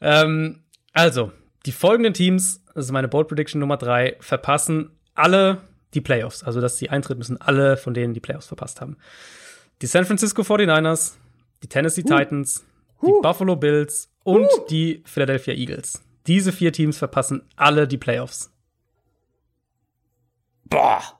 Ähm, 0.00 0.60
also, 0.92 1.32
die 1.66 1.72
folgenden 1.72 2.14
Teams, 2.14 2.62
das 2.74 2.86
ist 2.86 2.92
meine 2.92 3.08
Bold 3.08 3.28
Prediction 3.28 3.60
Nummer 3.60 3.76
drei, 3.76 4.16
verpassen 4.20 4.90
alle 5.14 5.58
die 5.94 6.00
Playoffs. 6.00 6.42
Also, 6.42 6.60
dass 6.60 6.76
die 6.76 6.90
Eintritt 6.90 7.18
müssen 7.18 7.40
alle 7.40 7.76
von 7.76 7.94
denen 7.94 8.14
die 8.14 8.20
Playoffs 8.20 8.46
verpasst 8.46 8.80
haben. 8.80 8.96
Die 9.82 9.86
San 9.86 10.04
Francisco 10.04 10.42
49ers, 10.42 11.14
die 11.62 11.68
Tennessee 11.68 12.02
uh. 12.02 12.16
Titans, 12.16 12.64
uh. 13.02 13.06
die 13.06 13.22
Buffalo 13.22 13.56
Bills 13.56 14.10
und 14.24 14.44
uh. 14.46 14.66
die 14.70 15.02
Philadelphia 15.04 15.54
Eagles. 15.54 16.02
Diese 16.26 16.52
vier 16.52 16.72
Teams 16.72 16.98
verpassen 16.98 17.42
alle 17.56 17.86
die 17.86 17.98
Playoffs. 17.98 18.50
Boah. 20.64 21.15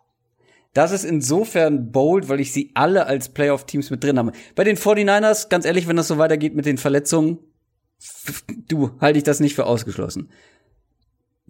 Das 0.77 0.93
ist 0.93 1.05
insofern 1.05 1.90
bold, 1.90 2.28
weil 2.28 2.39
ich 2.39 2.53
sie 2.53 2.70
alle 2.74 3.07
als 3.07 3.31
Playoff-Teams 3.31 3.89
mit 3.89 4.05
drin 4.05 4.19
habe. 4.19 4.32
Bei 4.55 4.62
den 4.62 4.77
49ers, 4.77 5.48
ganz 5.48 5.65
ehrlich, 5.65 5.89
wenn 5.89 5.97
das 5.97 6.09
so 6.09 6.19
weitergeht 6.19 6.55
mit 6.55 6.66
den 6.66 6.77
Verletzungen, 6.77 7.39
du, 8.69 8.90
halte 9.01 9.16
ich 9.16 9.24
das 9.24 9.40
nicht 9.40 9.55
für 9.55 9.65
ausgeschlossen. 9.65 10.28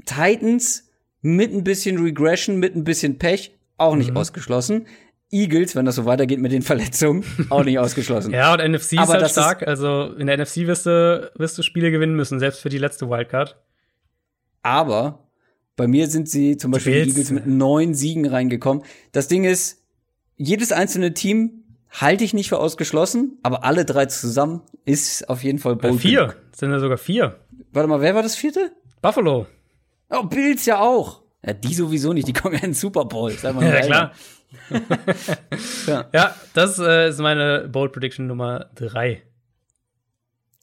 Titans 0.04 0.88
mit 1.22 1.52
ein 1.52 1.64
bisschen 1.64 1.98
Regression, 1.98 2.58
mit 2.58 2.76
ein 2.76 2.84
bisschen 2.84 3.18
Pech, 3.18 3.58
auch 3.78 3.96
nicht 3.96 4.12
mhm. 4.12 4.16
ausgeschlossen. 4.16 4.86
Eagles, 5.32 5.74
wenn 5.74 5.86
das 5.86 5.96
so 5.96 6.04
weitergeht 6.04 6.38
mit 6.38 6.52
den 6.52 6.62
Verletzungen, 6.62 7.24
auch 7.50 7.64
nicht 7.64 7.78
ausgeschlossen. 7.80 8.32
ja, 8.32 8.54
und 8.54 8.60
NFC 8.60 8.98
Aber 8.98 9.16
ist 9.16 9.22
halt 9.22 9.30
stark. 9.32 9.62
Ist 9.62 9.68
also 9.68 10.14
in 10.16 10.28
der 10.28 10.38
NFC 10.38 10.68
wirst 10.68 10.86
du, 10.86 11.32
wirst 11.34 11.58
du 11.58 11.62
Spiele 11.62 11.90
gewinnen 11.90 12.14
müssen, 12.14 12.38
selbst 12.38 12.60
für 12.60 12.68
die 12.68 12.78
letzte 12.78 13.10
Wildcard. 13.10 13.60
Aber 14.62 15.25
bei 15.76 15.86
mir 15.86 16.08
sind 16.08 16.28
sie 16.28 16.56
zum 16.56 16.70
Beispiel 16.70 17.04
die 17.04 17.10
Eagles 17.10 17.30
mit 17.30 17.46
neun 17.46 17.94
Siegen 17.94 18.26
reingekommen. 18.26 18.82
Das 19.12 19.28
Ding 19.28 19.44
ist, 19.44 19.82
jedes 20.36 20.72
einzelne 20.72 21.14
Team 21.14 21.64
halte 21.90 22.24
ich 22.24 22.34
nicht 22.34 22.48
für 22.48 22.58
ausgeschlossen, 22.58 23.38
aber 23.42 23.64
alle 23.64 23.84
drei 23.84 24.06
zusammen 24.06 24.62
ist 24.84 25.28
auf 25.28 25.42
jeden 25.44 25.58
Fall 25.58 25.76
Bold. 25.76 26.00
Vier. 26.00 26.34
sind 26.54 26.70
ja 26.70 26.80
sogar 26.80 26.98
vier. 26.98 27.40
Warte 27.72 27.88
mal, 27.88 28.00
wer 28.00 28.14
war 28.14 28.22
das 28.22 28.36
vierte? 28.36 28.72
Buffalo. 29.02 29.46
Oh, 30.10 30.22
Bills 30.24 30.66
ja 30.66 30.80
auch. 30.80 31.22
Ja, 31.44 31.52
die 31.52 31.74
sowieso 31.74 32.12
nicht, 32.12 32.26
die 32.26 32.32
kommen 32.32 32.54
ja 32.54 32.60
in 32.60 32.70
den 32.70 32.74
Super 32.74 33.04
Bowl. 33.04 33.32
Ja, 33.42 33.80
klar. 33.80 34.12
ja. 35.86 36.08
ja. 36.12 36.34
das 36.54 36.78
äh, 36.78 37.10
ist 37.10 37.18
meine 37.18 37.68
Bold 37.70 37.92
Prediction 37.92 38.26
Nummer 38.26 38.70
drei. 38.74 39.22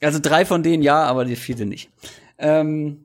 Also 0.02 0.20
drei 0.20 0.46
von 0.46 0.64
denen 0.64 0.84
ja, 0.84 1.04
aber 1.04 1.26
die 1.26 1.36
vierte 1.36 1.66
nicht. 1.66 1.90
Ähm, 2.38 3.03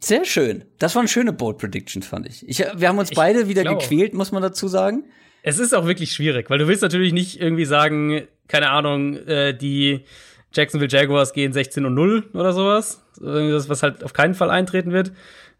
sehr 0.00 0.24
schön. 0.24 0.64
Das 0.78 0.94
waren 0.94 1.08
schöne 1.08 1.32
Bold 1.32 1.58
Predictions, 1.58 2.06
fand 2.06 2.26
ich. 2.26 2.48
ich 2.48 2.58
wir 2.58 2.88
haben 2.88 2.98
uns 2.98 3.10
ich 3.10 3.16
beide 3.16 3.48
wieder 3.48 3.62
glaub. 3.62 3.80
gequält, 3.80 4.14
muss 4.14 4.32
man 4.32 4.42
dazu 4.42 4.68
sagen. 4.68 5.04
Es 5.42 5.58
ist 5.58 5.74
auch 5.74 5.86
wirklich 5.86 6.12
schwierig, 6.12 6.48
weil 6.50 6.58
du 6.58 6.68
willst 6.68 6.82
natürlich 6.82 7.12
nicht 7.12 7.40
irgendwie 7.40 7.66
sagen, 7.66 8.22
keine 8.48 8.70
Ahnung, 8.70 9.16
äh, 9.26 9.54
die 9.56 10.04
Jacksonville 10.52 10.90
Jaguars 10.90 11.32
gehen 11.32 11.52
16 11.52 11.84
und 11.84 11.94
0 11.94 12.30
oder 12.32 12.52
sowas. 12.52 13.02
Das, 13.20 13.68
was 13.68 13.82
halt 13.82 14.02
auf 14.04 14.12
keinen 14.12 14.34
Fall 14.34 14.50
eintreten 14.50 14.92
wird. 14.92 15.12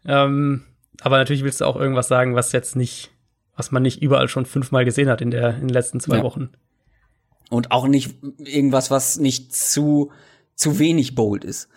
Ähm, 0.05 0.63
aber 1.01 1.17
natürlich 1.17 1.43
willst 1.43 1.61
du 1.61 1.65
auch 1.65 1.75
irgendwas 1.75 2.07
sagen, 2.07 2.35
was 2.35 2.51
jetzt 2.51 2.75
nicht, 2.75 3.11
was 3.55 3.71
man 3.71 3.83
nicht 3.83 4.01
überall 4.01 4.27
schon 4.27 4.45
fünfmal 4.45 4.85
gesehen 4.85 5.09
hat 5.09 5.21
in, 5.21 5.31
der, 5.31 5.55
in 5.55 5.67
den 5.67 5.69
letzten 5.69 5.99
zwei 5.99 6.17
ja. 6.17 6.23
Wochen. 6.23 6.49
Und 7.49 7.71
auch 7.71 7.87
nicht 7.87 8.15
irgendwas, 8.39 8.91
was 8.91 9.17
nicht 9.17 9.53
zu, 9.53 10.11
zu 10.55 10.79
wenig 10.79 11.15
bold 11.15 11.43
ist. 11.43 11.69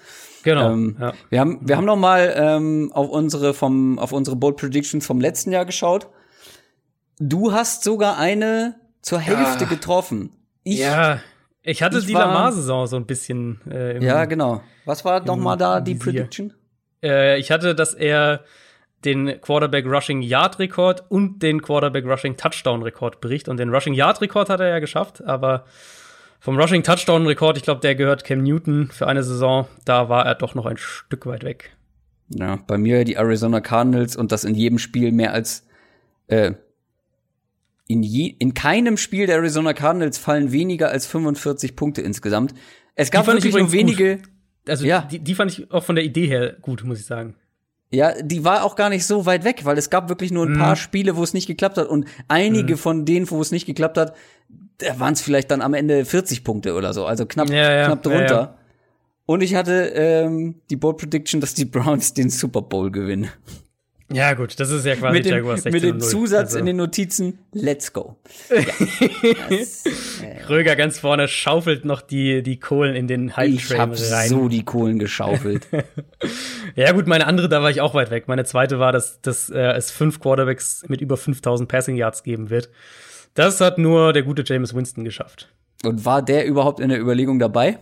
Genau. 0.54 0.72
Ähm, 0.72 0.96
ja. 1.00 1.12
Wir 1.30 1.40
haben, 1.40 1.60
wir 1.62 1.76
haben 1.76 1.84
noch 1.84 1.96
mal 1.96 2.34
ähm, 2.36 2.90
auf 2.92 3.08
unsere 3.08 3.54
vom, 3.54 3.98
auf 3.98 4.12
unsere 4.12 4.36
Bold 4.36 4.56
Predictions 4.56 5.06
vom 5.06 5.20
letzten 5.20 5.52
Jahr 5.52 5.64
geschaut. 5.64 6.08
du 7.18 7.52
hast 7.52 7.84
sogar 7.84 8.18
eine 8.18 8.76
zur 9.02 9.18
Hälfte 9.18 9.64
Ja. 9.64 9.70
getroffen. 9.70 10.30
Ich, 10.64 10.78
ja, 10.80 11.20
ich 11.62 11.82
hatte 11.82 11.98
ich 11.98 12.06
die 12.06 12.12
Lamar-Saison 12.12 12.86
so 12.86 12.96
ein 12.96 13.06
bisschen. 13.06 13.60
Äh, 13.70 13.96
im, 13.96 14.02
ja, 14.02 14.24
genau. 14.24 14.62
Was 14.84 15.04
war 15.04 15.24
noch 15.24 15.36
mal 15.36 15.56
da 15.56 15.80
die 15.80 15.94
Visier. 15.94 16.12
Prediction? 16.22 16.52
äh, 17.02 17.38
ich 17.38 17.50
hatte, 17.50 17.74
dass 17.74 17.94
er 17.94 18.44
den 19.04 19.40
Quarterback 19.40 19.86
Rushing 19.86 20.22
Yard 20.22 20.58
Rekord 20.58 21.04
und 21.08 21.40
den 21.42 21.62
Quarterback 21.62 22.04
Rushing 22.04 22.36
Touchdown 22.36 22.82
Rekord 22.82 23.20
bricht. 23.20 23.48
Und 23.48 23.58
den 23.58 23.72
Rushing 23.72 23.94
Yard 23.94 24.20
Rekord 24.20 24.50
hat 24.50 24.60
er 24.60 24.68
ja 24.68 24.78
geschafft, 24.80 25.22
aber 25.24 25.64
vom 26.40 26.58
Rushing 26.58 26.82
Touchdown 26.82 27.26
Rekord, 27.26 27.56
ich 27.56 27.62
glaube, 27.64 27.80
der 27.80 27.94
gehört 27.94 28.24
Cam 28.24 28.42
Newton 28.42 28.88
für 28.92 29.06
eine 29.06 29.22
Saison. 29.22 29.66
Da 29.84 30.08
war 30.08 30.24
er 30.26 30.34
doch 30.34 30.54
noch 30.54 30.66
ein 30.66 30.76
Stück 30.76 31.26
weit 31.26 31.42
weg. 31.44 31.76
Ja, 32.30 32.56
bei 32.66 32.78
mir 32.78 33.04
die 33.04 33.14
Arizona 33.16 33.60
Cardinals 33.60 34.14
und 34.16 34.32
das 34.32 34.44
in 34.44 34.54
jedem 34.54 34.78
Spiel 34.78 35.12
mehr 35.12 35.32
als 35.32 35.66
äh, 36.28 36.52
in, 37.86 38.02
je, 38.02 38.34
in 38.38 38.52
keinem 38.54 38.96
Spiel 38.98 39.26
der 39.26 39.36
Arizona 39.36 39.72
Cardinals 39.72 40.18
fallen 40.18 40.52
weniger 40.52 40.90
als 40.90 41.06
45 41.06 41.74
Punkte 41.74 42.02
insgesamt. 42.02 42.54
Es 42.94 43.10
gab 43.10 43.26
wirklich 43.26 43.54
nur 43.54 43.72
wenige. 43.72 44.18
Also 44.68 44.84
Ja. 44.84 45.02
die, 45.10 45.20
die 45.20 45.34
fand 45.34 45.52
ich 45.52 45.70
auch 45.70 45.82
von 45.84 45.94
der 45.96 46.04
Idee 46.04 46.26
her 46.26 46.56
gut, 46.60 46.84
muss 46.84 47.00
ich 47.00 47.06
sagen. 47.06 47.34
Ja, 47.90 48.12
die 48.20 48.44
war 48.44 48.64
auch 48.64 48.76
gar 48.76 48.90
nicht 48.90 49.06
so 49.06 49.24
weit 49.24 49.44
weg, 49.44 49.64
weil 49.64 49.78
es 49.78 49.88
gab 49.88 50.10
wirklich 50.10 50.30
nur 50.30 50.44
ein 50.44 50.52
Mhm. 50.52 50.58
paar 50.58 50.76
Spiele, 50.76 51.16
wo 51.16 51.22
es 51.22 51.32
nicht 51.32 51.46
geklappt 51.46 51.78
hat 51.78 51.88
und 51.88 52.04
einige 52.28 52.76
von 52.76 53.06
denen, 53.06 53.30
wo 53.30 53.40
es 53.40 53.50
nicht 53.50 53.64
geklappt 53.64 53.96
hat, 53.96 54.14
da 54.78 54.98
waren 55.00 55.12
es 55.14 55.20
vielleicht 55.22 55.50
dann 55.50 55.60
am 55.60 55.74
Ende 55.74 56.04
40 56.04 56.44
Punkte 56.44 56.74
oder 56.74 56.92
so, 56.92 57.06
also 57.06 57.26
knapp, 57.26 57.50
Ja, 57.50 57.72
ja, 57.72 57.86
knapp 57.86 58.04
ja, 58.06 58.10
drunter. 58.12 58.34
ja. 58.34 58.54
Und 59.26 59.42
ich 59.42 59.54
hatte 59.54 59.92
ähm, 59.94 60.54
die 60.70 60.76
Bold 60.76 60.96
Prediction, 60.96 61.40
dass 61.40 61.52
die 61.54 61.66
Browns 61.66 62.14
den 62.14 62.30
Super 62.30 62.62
Bowl 62.62 62.90
gewinnen. 62.90 63.28
Ja, 64.10 64.32
gut, 64.32 64.58
das 64.58 64.70
ist 64.70 64.86
ja 64.86 64.96
quasi 64.96 65.18
mit 65.18 65.26
dem, 65.26 65.32
Jaguars 65.34 65.64
mit 65.64 65.82
dem 65.82 65.98
16:0. 65.98 66.08
Zusatz 66.08 66.40
Also, 66.46 66.58
in 66.60 66.64
den 66.66 66.76
Notizen, 66.78 67.40
let's 67.52 67.92
go. 67.92 68.16
Kröger 70.46 70.76
ganz 70.76 70.98
vorne 70.98 71.28
schaufelt 71.28 71.84
noch 71.84 72.00
die, 72.00 72.42
die 72.42 72.58
Kohlen 72.58 72.94
in 72.96 73.06
den 73.06 73.28
Ich 73.28 73.36
Hype-Train 73.36 73.78
hab 73.80 73.90
rein. 73.90 74.28
so 74.30 74.48
die 74.48 74.64
Kohlen 74.64 74.98
geschaufelt. 74.98 75.66
Ja, 76.74 76.92
gut, 76.92 77.06
meine 77.08 77.26
andere, 77.26 77.48
da 77.48 77.60
war 77.62 77.70
ich 77.70 77.80
auch 77.80 77.94
weit 77.94 78.10
weg. 78.10 78.28
Meine 78.28 78.44
zweite 78.44 78.78
war, 78.78 78.92
dass, 78.92 79.20
dass 79.20 79.50
äh, 79.50 79.58
es 79.72 79.90
fünf 79.90 80.20
Quarterbacks 80.20 80.84
mit 80.86 81.00
über 81.00 81.16
5000 81.16 81.68
Passing 81.68 81.96
Yards 81.96 82.22
geben 82.22 82.50
wird. 82.50 82.68
Das 83.34 83.60
hat 83.60 83.78
nur 83.78 84.12
der 84.12 84.22
gute 84.22 84.42
James 84.44 84.74
Winston 84.74 85.04
geschafft. 85.04 85.48
Und 85.84 86.04
war 86.04 86.22
der 86.22 86.44
überhaupt 86.46 86.80
in 86.80 86.88
der 86.88 87.00
Überlegung 87.00 87.38
dabei? 87.38 87.78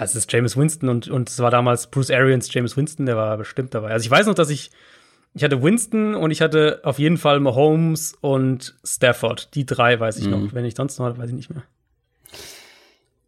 Es 0.00 0.14
ist 0.14 0.32
James 0.32 0.56
Winston 0.56 0.88
und, 0.88 1.08
und 1.08 1.28
es 1.28 1.38
war 1.40 1.50
damals 1.50 1.88
Bruce 1.90 2.10
Arians, 2.10 2.52
James 2.52 2.76
Winston, 2.76 3.06
der 3.06 3.16
war 3.16 3.36
bestimmt 3.36 3.74
dabei. 3.74 3.90
Also 3.90 4.04
ich 4.04 4.10
weiß 4.10 4.26
noch, 4.26 4.34
dass 4.34 4.48
ich, 4.50 4.70
ich 5.34 5.42
hatte 5.42 5.60
Winston 5.62 6.14
und 6.14 6.30
ich 6.30 6.40
hatte 6.40 6.80
auf 6.84 7.00
jeden 7.00 7.16
Fall 7.16 7.40
Mahomes 7.40 8.14
und 8.20 8.76
Stafford. 8.84 9.54
Die 9.56 9.66
drei 9.66 9.98
weiß 9.98 10.18
ich 10.18 10.26
Mhm. 10.26 10.30
noch. 10.30 10.52
Wenn 10.54 10.64
ich 10.64 10.76
sonst 10.76 10.98
noch 10.98 11.06
hatte, 11.06 11.18
weiß 11.18 11.30
ich 11.30 11.34
nicht 11.36 11.50
mehr. 11.50 11.64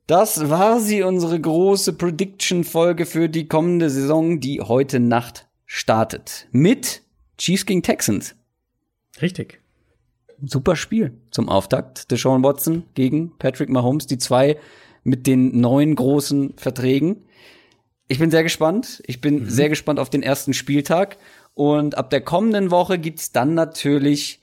Das 0.07 0.49
war 0.51 0.81
sie, 0.81 1.03
unsere 1.03 1.41
große 1.41 1.93
Prediction-Folge 1.93 3.07
für 3.07 3.29
die 3.29 3.47
kommende 3.47 3.91
Saison, 3.91 4.41
die 4.41 4.61
heute 4.61 4.99
Nacht 5.01 5.47
startet. 5.67 6.47
Mit 6.51 7.03
Chiefs 7.39 7.65
gegen 7.65 7.83
Texans. 7.83 8.35
Richtig. 9.23 9.61
Super 10.47 10.77
Spiel 10.77 11.13
zum 11.31 11.49
Auftakt. 11.49 12.11
Deshaun 12.11 12.43
Watson 12.43 12.85
gegen 12.95 13.37
Patrick 13.39 13.69
Mahomes, 13.69 14.07
die 14.07 14.19
zwei 14.19 14.59
mit 15.05 15.27
den 15.27 15.61
neuen 15.61 15.95
großen 15.95 16.55
Verträgen. 16.57 17.25
Ich 18.09 18.19
bin 18.19 18.31
sehr 18.31 18.43
gespannt. 18.43 19.03
Ich 19.07 19.21
bin 19.21 19.49
sehr 19.49 19.69
gespannt 19.69 20.01
auf 20.01 20.11
den 20.11 20.23
ersten 20.23 20.53
Spieltag. 20.53 21.17
Und 21.55 21.97
ab 21.97 22.11
der 22.11 22.21
kommenden 22.21 22.71
Woche 22.71 22.99
gibt's 22.99 23.33
dann 23.33 23.55
natürlich, 23.55 24.41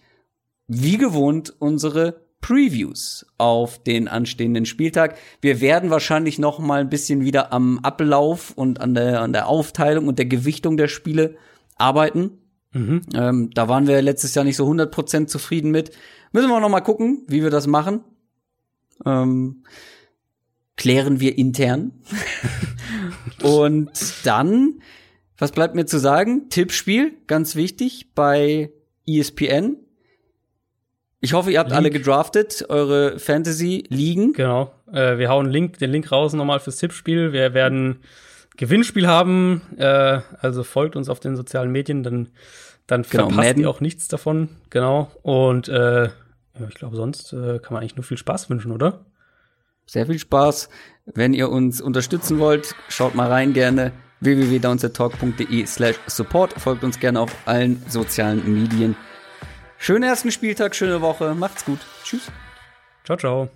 wie 0.68 0.98
gewohnt, 0.98 1.54
unsere 1.60 2.28
Previews 2.42 3.26
auf 3.38 3.84
den 3.84 4.08
anstehenden 4.08 4.66
Spieltag. 4.66 5.18
Wir 5.42 5.60
werden 5.60 5.90
wahrscheinlich 5.90 6.40
noch 6.40 6.60
mal 6.60 6.82
ein 6.82 6.90
bisschen 6.90 7.26
wieder 7.26 7.52
am 7.52 7.80
Ablauf 7.80 8.52
und 8.52 8.80
an 8.80 8.94
der, 8.94 9.22
an 9.22 9.34
der 9.34 9.48
Aufteilung 9.48 10.08
und 10.08 10.18
der 10.18 10.28
Gewichtung 10.28 10.78
der 10.78 10.88
Spiele 10.88 11.36
arbeiten. 11.76 12.38
Ähm, 12.74 13.50
da 13.54 13.68
waren 13.70 13.88
wir 13.88 14.02
letztes 14.02 14.36
Jahr 14.36 14.46
nicht 14.46 14.58
so 14.58 14.68
100% 14.70 15.28
zufrieden 15.28 15.72
mit. 15.72 15.92
Müssen 16.32 16.50
wir 16.50 16.60
noch 16.60 16.70
mal 16.70 16.82
gucken, 16.82 17.24
wie 17.28 17.44
wir 17.44 17.50
das 17.50 17.68
machen. 17.68 18.04
Ähm, 19.06 19.64
klären 20.76 21.20
wir 21.20 21.38
intern. 21.38 21.92
Und 23.44 24.26
dann, 24.26 24.82
was 25.38 25.52
bleibt 25.52 25.76
mir 25.76 25.86
zu 25.86 26.00
sagen? 26.00 26.50
Tippspiel, 26.50 27.14
ganz 27.28 27.56
wichtig, 27.56 28.14
bei 28.14 28.72
ESPN. 29.08 29.78
Ich 31.20 31.34
hoffe, 31.34 31.52
ihr 31.52 31.60
habt 31.60 31.70
League. 31.70 31.78
alle 31.78 31.90
gedraftet, 31.90 32.66
eure 32.70 33.18
Fantasy-Ligen. 33.20 34.34
Genau. 34.34 34.72
Äh, 34.92 35.18
wir 35.18 35.30
hauen 35.30 35.48
Link, 35.48 35.80
den 35.80 35.92
Link 35.92 36.12
raus 36.12 36.34
nochmal 36.34 36.60
fürs 36.60 36.78
Tippspiel. 36.78 37.34
Wir 37.34 37.54
werden 37.54 38.00
Gewinnspiel 38.58 39.08
haben. 39.08 39.62
Äh, 39.78 40.20
also 40.40 40.64
folgt 40.64 40.96
uns 40.96 41.10
auf 41.10 41.20
den 41.20 41.36
sozialen 41.36 41.72
Medien, 41.72 42.04
dann, 42.04 42.30
dann 42.88 43.04
Genau, 43.04 43.30
verpasst 43.30 43.48
Madden. 43.48 43.62
ihr 43.62 43.70
auch 43.70 43.80
nichts 43.82 44.08
davon. 44.08 44.50
Genau. 44.70 45.12
Und 45.22 45.70
äh, 45.70 46.06
ich 46.68 46.76
glaube, 46.76 46.96
sonst 46.96 47.34
äh, 47.34 47.60
kann 47.60 47.74
man 47.74 47.82
eigentlich 47.82 47.96
nur 47.96 48.04
viel 48.04 48.18
Spaß 48.18 48.50
wünschen, 48.50 48.72
oder? 48.72 49.06
Sehr 49.86 50.06
viel 50.06 50.20
Spaß. 50.20 50.70
Wenn 51.06 51.34
ihr 51.34 51.50
uns 51.50 51.80
unterstützen 51.80 52.40
wollt, 52.40 52.76
schaut 52.90 53.16
mal 53.16 53.30
rein 53.30 53.54
gerne 53.54 53.94
www.downsettalk.de 54.20 55.66
slash 55.66 55.96
support. 56.08 56.54
Folgt 56.60 56.84
uns 56.84 57.00
gerne 57.00 57.20
auf 57.22 57.32
allen 57.46 57.82
sozialen 57.88 58.62
Medien. 58.62 58.96
Schönen 59.78 60.04
ersten 60.04 60.32
Spieltag, 60.32 60.76
schöne 60.76 61.02
Woche. 61.02 61.36
Macht's 61.36 61.64
gut. 61.64 61.80
Tschüss. 62.04 62.32
Ciao, 63.06 63.18
ciao. 63.18 63.50